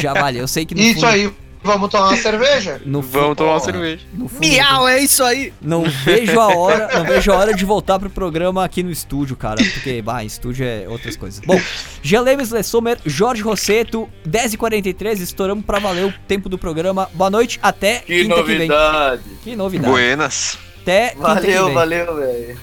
Já 0.00 0.12
vale, 0.14 0.38
eu 0.38 0.46
sei 0.46 0.64
que 0.64 0.74
no 0.74 0.80
Isso 0.80 0.94
fundo, 1.00 1.06
aí, 1.06 1.32
vamos 1.62 1.90
tomar 1.90 2.08
uma 2.10 2.16
cerveja? 2.16 2.80
no 2.84 3.00
Vamos 3.02 3.36
tomar 3.36 3.52
uma 3.54 3.60
cerveja. 3.60 4.04
No 4.12 4.28
fundo, 4.28 4.46
Miau, 4.46 4.86
é 4.86 5.00
isso 5.00 5.24
aí! 5.24 5.52
Não 5.60 5.82
vejo 6.04 6.38
a 6.38 6.54
hora, 6.54 6.88
não 6.98 7.04
vejo 7.04 7.32
a 7.32 7.36
hora 7.36 7.52
de 7.54 7.64
voltar 7.64 7.98
pro 7.98 8.10
programa 8.10 8.64
aqui 8.64 8.82
no 8.84 8.90
estúdio, 8.92 9.34
cara, 9.34 9.56
porque, 9.72 10.00
bah, 10.00 10.22
estúdio 10.22 10.64
é 10.66 10.84
outras 10.86 11.16
coisas. 11.16 11.40
Bom, 11.44 11.60
Jean 12.02 12.20
Lemes 12.20 12.50
Lessomer, 12.50 12.98
Jorge 13.04 13.42
Rosseto, 13.42 14.08
10h43, 14.28 15.20
estouramos 15.20 15.64
pra 15.64 15.78
valer 15.80 16.04
o 16.04 16.14
tempo 16.28 16.48
do 16.48 16.58
programa. 16.58 17.08
Boa 17.14 17.30
noite, 17.30 17.58
até 17.62 18.00
Que 18.00 18.22
quinta 18.22 18.34
que 18.36 18.42
vem. 18.42 18.68
novidade. 18.68 19.22
Que 19.42 19.56
novidade. 19.56 19.90
Buenas. 19.90 20.58
Até 20.84 21.10
que 21.10 21.18
Valeu, 21.18 21.72
valeu, 21.72 22.16
velho. 22.16 22.58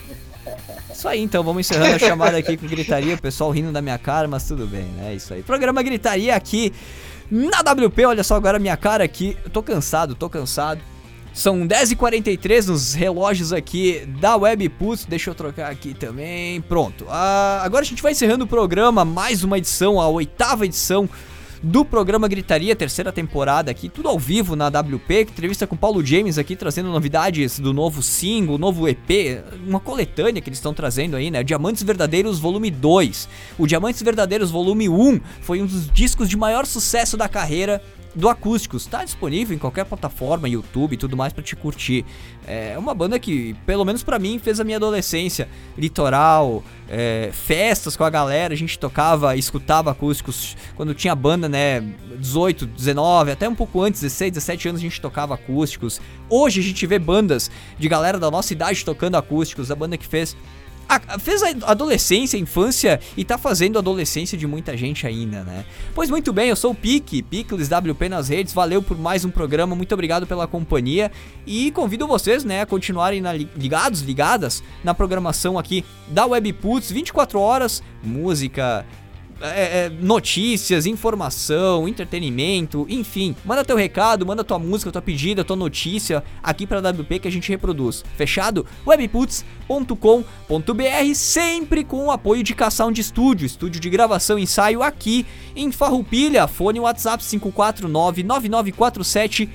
Isso 0.94 1.08
aí, 1.08 1.20
então, 1.20 1.44
vamos 1.44 1.62
encerrando 1.62 1.96
a 1.96 2.00
chamada 2.00 2.38
aqui 2.38 2.56
com 2.56 2.68
gritaria, 2.68 3.16
o 3.16 3.22
pessoal 3.22 3.50
rindo 3.50 3.72
da 3.72 3.82
minha 3.82 3.98
cara, 3.98 4.28
mas 4.28 4.48
tudo 4.48 4.68
bem, 4.68 4.84
né? 4.84 5.12
É 5.12 5.16
isso 5.16 5.34
aí. 5.34 5.42
Programa 5.42 5.82
Gritaria 5.82 6.36
aqui 6.36 6.72
na 7.32 7.62
WP, 7.62 8.06
olha 8.06 8.24
só 8.24 8.36
agora 8.36 8.58
a 8.58 8.60
minha 8.60 8.78
cara 8.78 9.04
aqui. 9.04 9.36
Eu 9.44 9.50
tô 9.50 9.64
cansado, 9.64 10.14
tô 10.14 10.30
cansado. 10.30 10.80
São 11.34 11.66
10h43 11.68 12.68
nos 12.68 12.94
relógios 12.94 13.52
aqui 13.52 14.06
da 14.20 14.36
Web 14.36 14.70
Putz. 14.70 15.06
Deixa 15.06 15.32
eu 15.32 15.36
trocar 15.36 15.72
aqui 15.72 15.96
também. 15.96 16.62
Pronto. 16.62 17.08
Ah, 17.10 17.62
agora 17.64 17.84
a 17.84 17.88
gente 17.88 18.04
vai 18.04 18.12
encerrando 18.12 18.44
o 18.44 18.48
programa, 18.48 19.04
mais 19.04 19.44
uma 19.44 19.58
edição, 19.58 20.00
a 20.00 20.08
oitava 20.08 20.66
edição 20.66 21.10
do 21.64 21.86
programa 21.86 22.28
Gritaria, 22.28 22.76
terceira 22.76 23.12
temporada 23.12 23.70
aqui, 23.70 23.88
tudo 23.88 24.10
ao 24.10 24.18
vivo 24.18 24.56
na 24.56 24.68
WP, 24.68 25.22
entrevista 25.22 25.68
com 25.68 25.76
Paulo 25.76 26.04
James 26.04 26.38
aqui, 26.38 26.56
trazendo 26.56 26.90
novidades 26.90 27.60
do 27.60 27.72
novo 27.72 28.02
single, 28.02 28.58
novo 28.58 28.88
EP, 28.88 29.44
uma 29.68 29.80
coletânea 29.80 30.42
que 30.42 30.50
eles 30.50 30.58
estão 30.58 30.74
trazendo 30.74 31.16
aí, 31.16 31.30
né? 31.30 31.44
Diamantes 31.44 31.84
Verdadeiros 31.84 32.40
Volume 32.40 32.72
2. 32.72 33.30
O 33.60 33.68
Diamantes 33.68 34.02
Verdadeiros 34.02 34.50
Volume 34.50 34.90
1 34.90 35.20
foi 35.42 35.62
um 35.62 35.68
dos 35.68 35.90
discos 35.92 36.28
de 36.28 36.36
maior 36.36 36.66
sucesso 36.66 37.16
da 37.16 37.30
carreira 37.30 37.82
do 38.14 38.30
Acústicos. 38.30 38.86
Tá 38.86 39.04
disponível 39.04 39.56
em 39.56 39.60
qualquer 39.60 39.86
plataforma, 39.86 40.48
YouTube 40.48 40.94
e 40.94 40.98
tudo 40.98 41.16
mais 41.16 41.34
pra 41.34 41.44
te 41.44 41.56
curtir. 41.56 42.06
É 42.48 42.78
uma 42.78 42.94
banda 42.94 43.20
que, 43.20 43.56
pelo 43.66 43.86
menos 43.86 44.04
pra 44.04 44.20
mim, 44.20 44.40
fez 44.40 44.60
a 44.60 44.64
minha 44.64 44.78
adolescência. 44.78 45.48
Litoral, 45.78 46.64
é, 46.90 47.30
festas 47.32 47.96
com 47.96 48.04
a 48.04 48.10
galera, 48.10 48.54
a 48.54 48.58
gente 48.58 48.78
tocava, 48.78 49.36
escutava 49.36 49.92
acústicos 49.92 50.58
quando 50.76 50.94
tinha 50.94 51.16
banda, 51.16 51.48
né? 51.48 51.82
18, 52.20 52.66
19, 52.66 53.32
até 53.32 53.48
um 53.48 53.56
pouco 53.56 53.82
antes, 53.82 54.02
16, 54.02 54.34
17 54.34 54.70
anos 54.70 54.82
a 54.82 54.84
gente 54.84 55.00
tocava 55.02 55.36
acústicos. 55.36 56.02
Hoje 56.30 56.60
a 56.60 56.64
gente 56.64 56.86
vê 56.86 57.00
bandas 57.00 57.50
de 57.78 57.88
galera 57.88 58.20
da 58.20 58.30
nossa 58.30 58.54
idade 58.54 58.84
tocando 58.84 59.16
acústicos, 59.16 59.72
a 59.72 59.76
banda 59.76 59.98
que 59.98 60.06
fez 60.06 60.36
a- 60.96 61.20
fez 61.20 61.42
a 61.44 61.50
adolescência, 61.72 62.38
a 62.38 62.42
infância 62.42 63.00
e 63.16 63.24
tá 63.24 63.38
fazendo 63.38 63.78
a 63.78 63.80
adolescência 63.80 64.38
de 64.38 64.46
muita 64.46 64.76
gente 64.76 65.06
ainda, 65.08 65.44
né? 65.44 65.64
Pois 65.96 66.10
muito 66.10 66.34
bem, 66.34 66.50
eu 66.50 66.56
sou 66.56 66.72
o 66.72 66.76
Pique, 66.76 67.22
Picles 67.22 67.70
WP 67.70 68.10
nas 68.10 68.28
redes, 68.30 68.54
valeu 68.54 68.82
por 68.82 68.98
mais 68.98 69.24
um 69.24 69.30
programa, 69.30 69.76
muito 69.76 69.94
obrigado 69.94 70.28
pela 70.28 70.48
companhia 70.48 71.12
e 71.46 71.72
convido 71.72 72.06
vocês, 72.08 72.44
né, 72.44 72.62
a 72.62 72.66
continuarem 72.66 73.22
na 73.22 73.34
li- 73.34 73.50
ligados, 73.56 74.02
ligadas 74.02 74.64
na 74.84 74.94
programação 74.94 75.58
aqui 75.58 75.84
da 76.10 76.26
Webputs, 76.26 76.92
24 76.92 77.40
horas, 77.40 77.82
música, 78.04 78.86
é, 79.42 79.86
é, 79.86 79.90
notícias, 79.90 80.86
informação, 80.86 81.88
entretenimento, 81.88 82.86
enfim. 82.90 83.36
Manda 83.44 83.66
teu 83.66 83.76
recado, 83.76 84.26
manda 84.26 84.44
tua 84.44 84.60
música, 84.60 84.92
tua 84.92 85.02
pedida, 85.02 85.44
tua 85.44 85.56
notícia 85.56 86.24
aqui 86.44 86.68
pra 86.68 86.80
WP 86.80 87.20
que 87.20 87.28
a 87.28 87.32
gente 87.32 87.50
reproduz. 87.50 88.04
Fechado? 88.16 88.66
webputs.com.br 88.86 91.16
sempre 91.16 91.84
com 91.84 92.06
o 92.06 92.12
apoio 92.12 92.44
de 92.44 92.54
K-Sound 92.54 93.02
Studio, 93.04 93.46
estúdio 93.46 93.82
de 93.82 93.90
gravação 93.90 94.38
e 94.38 94.44
ensaio 94.44 94.84
aqui 94.84 95.26
em 95.56 95.72
Farroupilha. 95.72 96.48
Fone 96.48 96.80
WhatsApp 96.80 97.24
549 97.24 98.24
9947 98.24 99.50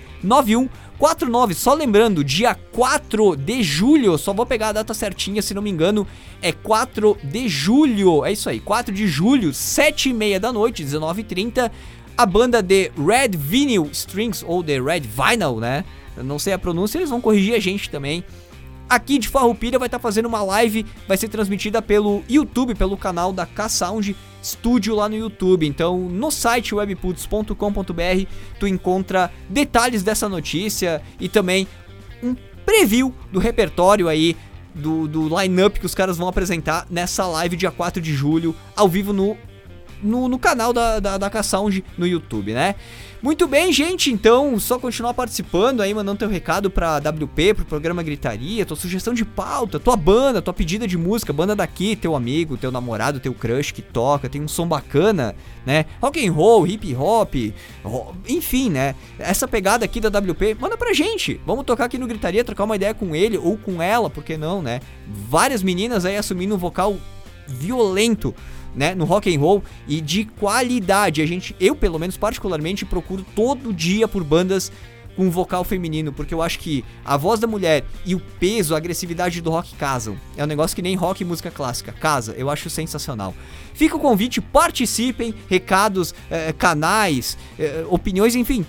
9149. 0.98 1.54
Só 1.54 1.74
lembrando, 1.74 2.24
dia 2.24 2.54
4 2.54 3.36
de 3.36 3.62
julho, 3.62 4.16
só 4.16 4.32
vou 4.32 4.46
pegar 4.46 4.68
a 4.68 4.72
data 4.72 4.94
certinha, 4.94 5.42
se 5.42 5.52
não 5.54 5.62
me 5.62 5.70
engano, 5.70 6.06
é 6.40 6.52
4 6.52 7.16
de 7.22 7.48
julho. 7.48 8.24
É 8.24 8.32
isso 8.32 8.48
aí, 8.48 8.58
4 8.60 8.94
de 8.94 9.06
julho, 9.06 9.52
7 9.52 10.08
e 10.08 10.12
meia 10.12 10.40
da 10.40 10.52
noite, 10.52 10.84
19h30. 10.84 11.70
A 12.16 12.24
banda 12.24 12.62
de 12.62 12.90
Red 12.96 13.36
Vinyl 13.36 13.88
Strings, 13.92 14.42
ou 14.46 14.62
The 14.64 14.80
Red 14.80 15.00
Vinyl, 15.00 15.60
né? 15.60 15.84
Eu 16.16 16.24
não 16.24 16.38
sei 16.38 16.54
a 16.54 16.58
pronúncia, 16.58 16.98
eles 16.98 17.10
vão 17.10 17.20
corrigir 17.20 17.54
a 17.54 17.60
gente 17.60 17.90
também. 17.90 18.24
Aqui 18.88 19.18
de 19.18 19.28
Farroupilha 19.28 19.78
vai 19.78 19.88
estar 19.88 19.98
fazendo 19.98 20.26
uma 20.26 20.42
live, 20.42 20.86
vai 21.06 21.16
ser 21.16 21.28
transmitida 21.28 21.82
pelo 21.82 22.22
YouTube, 22.28 22.74
pelo 22.74 22.96
canal 22.96 23.32
da 23.32 23.44
K-Sound 23.44 24.16
Studio 24.46 24.94
lá 24.94 25.08
no 25.08 25.16
YouTube. 25.16 25.66
Então, 25.66 25.98
no 25.98 26.30
site 26.30 26.74
webputs.com.br 26.74 28.26
tu 28.60 28.66
encontra 28.66 29.32
detalhes 29.48 30.02
dessa 30.02 30.28
notícia 30.28 31.02
e 31.18 31.28
também 31.28 31.66
um 32.22 32.36
preview 32.64 33.12
do 33.32 33.38
repertório 33.38 34.08
aí 34.08 34.36
do, 34.74 35.08
do 35.08 35.40
line-up 35.40 35.80
que 35.80 35.86
os 35.86 35.94
caras 35.94 36.18
vão 36.18 36.28
apresentar 36.28 36.86
nessa 36.90 37.26
live 37.26 37.56
dia 37.56 37.70
4 37.70 38.00
de 38.00 38.14
julho, 38.14 38.54
ao 38.76 38.88
vivo 38.88 39.12
no, 39.12 39.36
no, 40.02 40.28
no 40.28 40.38
canal 40.38 40.72
da, 40.72 41.00
da, 41.00 41.18
da 41.18 41.30
K-Sound 41.30 41.84
no 41.96 42.06
YouTube, 42.06 42.52
né? 42.52 42.74
Muito 43.22 43.48
bem, 43.48 43.72
gente, 43.72 44.12
então 44.12 44.58
só 44.60 44.78
continuar 44.78 45.14
participando 45.14 45.80
aí, 45.80 45.92
mandando 45.92 46.18
teu 46.18 46.28
recado 46.28 46.70
pra 46.70 46.98
WP, 46.98 47.54
pro 47.54 47.64
programa 47.64 48.02
Gritaria, 48.02 48.64
tua 48.66 48.76
sugestão 48.76 49.14
de 49.14 49.24
pauta, 49.24 49.80
tua 49.80 49.96
banda, 49.96 50.42
tua 50.42 50.52
pedida 50.52 50.86
de 50.86 50.98
música, 50.98 51.32
banda 51.32 51.56
daqui, 51.56 51.96
teu 51.96 52.14
amigo, 52.14 52.56
teu 52.56 52.70
namorado, 52.70 53.18
teu 53.18 53.32
crush 53.32 53.72
que 53.72 53.80
toca, 53.80 54.28
tem 54.28 54.42
um 54.42 54.46
som 54.46 54.68
bacana, 54.68 55.34
né? 55.64 55.86
Rock 56.00 56.24
and 56.24 56.30
roll, 56.30 56.66
hip 56.66 56.94
hop, 56.94 57.34
enfim, 58.28 58.70
né? 58.70 58.94
Essa 59.18 59.48
pegada 59.48 59.84
aqui 59.84 59.98
da 59.98 60.08
WP, 60.08 60.54
manda 60.60 60.76
pra 60.76 60.92
gente. 60.92 61.40
Vamos 61.46 61.64
tocar 61.64 61.86
aqui 61.86 61.98
no 61.98 62.06
Gritaria, 62.06 62.44
trocar 62.44 62.64
uma 62.64 62.76
ideia 62.76 62.94
com 62.94 63.16
ele 63.16 63.38
ou 63.38 63.56
com 63.56 63.82
ela, 63.82 64.10
por 64.10 64.22
que 64.22 64.36
não, 64.36 64.60
né? 64.60 64.80
Várias 65.08 65.62
meninas 65.62 66.04
aí 66.04 66.16
assumindo 66.16 66.54
um 66.54 66.58
vocal 66.58 66.96
violento 67.48 68.34
né, 68.76 68.94
no 68.94 69.04
rock 69.04 69.34
and 69.34 69.40
roll 69.40 69.64
e 69.88 70.00
de 70.00 70.24
qualidade. 70.24 71.22
A 71.22 71.26
gente, 71.26 71.56
eu 71.58 71.74
pelo 71.74 71.98
menos 71.98 72.16
particularmente 72.16 72.84
procuro 72.84 73.24
todo 73.34 73.72
dia 73.72 74.06
por 74.06 74.22
bandas 74.22 74.70
com 75.16 75.30
vocal 75.30 75.64
feminino, 75.64 76.12
porque 76.12 76.34
eu 76.34 76.42
acho 76.42 76.58
que 76.58 76.84
a 77.02 77.16
voz 77.16 77.40
da 77.40 77.46
mulher 77.46 77.84
e 78.04 78.14
o 78.14 78.20
peso, 78.20 78.74
a 78.74 78.76
agressividade 78.76 79.40
do 79.40 79.50
rock 79.50 79.74
casam. 79.74 80.16
É 80.36 80.44
um 80.44 80.46
negócio 80.46 80.76
que 80.76 80.82
nem 80.82 80.94
rock 80.94 81.22
e 81.22 81.24
música 81.24 81.50
clássica, 81.50 81.90
casa. 81.90 82.34
Eu 82.36 82.50
acho 82.50 82.68
sensacional. 82.68 83.34
Fica 83.72 83.96
o 83.96 84.00
convite, 84.00 84.42
participem, 84.42 85.34
recados, 85.48 86.14
eh, 86.30 86.52
canais, 86.52 87.38
eh, 87.58 87.86
opiniões, 87.88 88.34
enfim, 88.34 88.64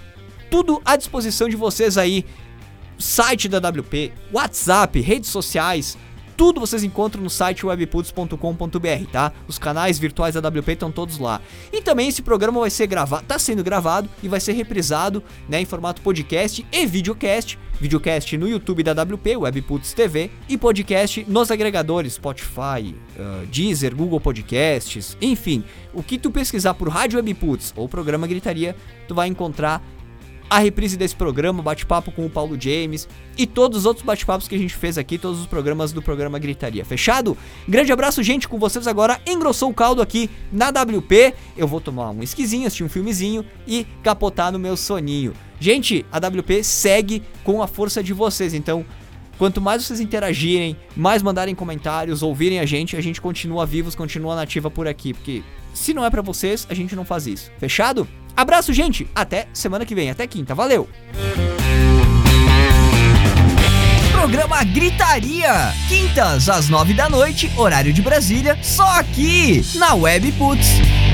tudo 0.50 0.82
à 0.86 0.96
disposição 0.96 1.50
de 1.50 1.58
vocês 1.58 1.98
aí 1.98 2.26
site 2.98 3.48
da 3.48 3.60
WP, 3.60 4.12
WhatsApp, 4.32 5.00
redes 5.02 5.30
sociais, 5.30 5.98
tudo 6.38 6.60
vocês 6.60 6.84
encontram 6.84 7.24
no 7.24 7.30
site 7.32 7.66
webputs.com.br, 7.66 9.12
tá? 9.12 9.34
Os 9.48 9.58
canais 9.58 9.98
virtuais 9.98 10.36
da 10.36 10.48
WP 10.48 10.74
estão 10.74 10.92
todos 10.92 11.18
lá. 11.18 11.42
E 11.74 11.82
também 11.82 12.08
esse 12.08 12.22
programa 12.22 12.60
vai 12.60 12.70
ser 12.70 12.86
gravado, 12.86 13.26
tá 13.26 13.40
sendo 13.40 13.64
gravado 13.64 14.08
e 14.22 14.30
vai 14.30 14.40
ser 14.40 14.54
reprisado, 14.54 15.24
né, 15.50 15.60
em 15.60 15.66
formato 15.66 16.02
podcast 16.04 16.64
e 16.72 16.86
videocast. 16.86 17.58
Videocast 17.80 18.38
no 18.38 18.48
YouTube 18.48 18.82
da 18.82 18.92
WP, 18.92 19.38
Webputs 19.38 19.94
TV, 19.94 20.32
e 20.50 20.58
podcast 20.58 21.24
nos 21.28 21.52
agregadores 21.52 22.14
Spotify, 22.14 22.96
ah, 23.20 23.44
Deezer, 23.52 23.96
Google 23.96 24.20
Podcasts, 24.20 25.16
enfim. 25.22 25.64
O 25.94 26.02
que 26.02 26.18
tu 26.18 26.32
pesquisar 26.32 26.74
por 26.74 26.90
Rádio 26.90 27.18
Webputs 27.18 27.74
ou 27.76 27.88
programa 27.88 28.26
Gritaria, 28.26 28.76
tu 29.08 29.14
vai 29.14 29.28
encontrar 29.28 29.84
a 30.50 30.60
reprise 30.60 30.96
desse 30.98 31.16
programa, 31.16 31.62
bate-papo 31.62 32.12
com 32.12 32.26
o 32.26 32.30
Paulo 32.30 32.60
James 32.60 33.08
e 33.38 33.46
todos 33.46 33.80
os 33.80 33.86
outros 33.86 34.06
bate-papos 34.06 34.48
que 34.48 34.56
a 34.56 34.58
gente 34.58 34.76
fez 34.76 34.98
aqui, 34.98 35.18
todos 35.18 35.40
os 35.40 35.46
programas 35.46 35.92
do 35.92 36.02
programa 36.02 36.40
Gritaria. 36.40 36.86
Fechado? 36.86 37.38
Grande 37.68 37.92
abraço, 37.92 38.24
gente, 38.24 38.48
com 38.48 38.58
vocês 38.58 38.88
agora. 38.88 39.20
Engrossou 39.26 39.70
o 39.70 39.74
caldo 39.74 40.02
aqui 40.02 40.30
na 40.52 40.70
WP. 40.70 41.34
Eu 41.56 41.68
vou 41.68 41.82
tomar 41.82 42.12
um 42.12 42.24
esquisinho, 42.24 42.66
assistir 42.66 42.84
um 42.84 42.90
filmezinho 42.90 43.46
e 43.68 43.86
capotar 44.04 44.52
no 44.52 44.60
meu 44.60 44.78
soninho. 44.78 45.34
Gente, 45.60 46.06
a 46.12 46.18
WP 46.18 46.64
segue 46.64 47.24
com 47.44 47.62
a 47.62 47.68
força 47.68 48.02
de 48.02 48.14
vocês, 48.14 48.54
então 48.54 48.86
Quanto 49.38 49.62
mais 49.62 49.84
vocês 49.84 50.00
interagirem, 50.00 50.76
mais 50.96 51.22
mandarem 51.22 51.54
comentários, 51.54 52.24
ouvirem 52.24 52.60
a 52.60 52.66
gente, 52.66 52.96
a 52.96 53.02
gente 53.02 53.22
continua 53.22 53.68
vivos, 53.68 53.94
continua 53.94 54.36
nativa 54.36 54.72
por 54.72 54.88
aqui, 54.88 55.14
porque 55.14 55.44
se 55.76 55.94
não 55.94 56.04
é 56.04 56.10
pra 56.10 56.24
vocês, 56.24 56.66
a 56.70 56.74
gente 56.74 56.96
não 56.96 57.06
faz 57.06 57.28
isso. 57.28 57.52
Fechado? 57.60 58.08
Abraço, 58.38 58.72
gente. 58.72 59.08
Até 59.16 59.48
semana 59.52 59.84
que 59.84 59.96
vem, 59.96 60.12
até 60.12 60.28
quinta. 60.28 60.54
Valeu. 60.54 60.88
Programa 64.12 64.64
Gritaria, 64.64 65.74
quintas 65.88 66.48
às 66.48 66.70
nove 66.70 66.94
da 66.94 67.10
noite, 67.10 67.52
horário 67.58 67.92
de 67.92 68.02
Brasília, 68.02 68.58
só 68.62 68.86
aqui 69.00 69.64
na 69.76 69.94
Web 69.96 70.32
Puts. 70.34 71.07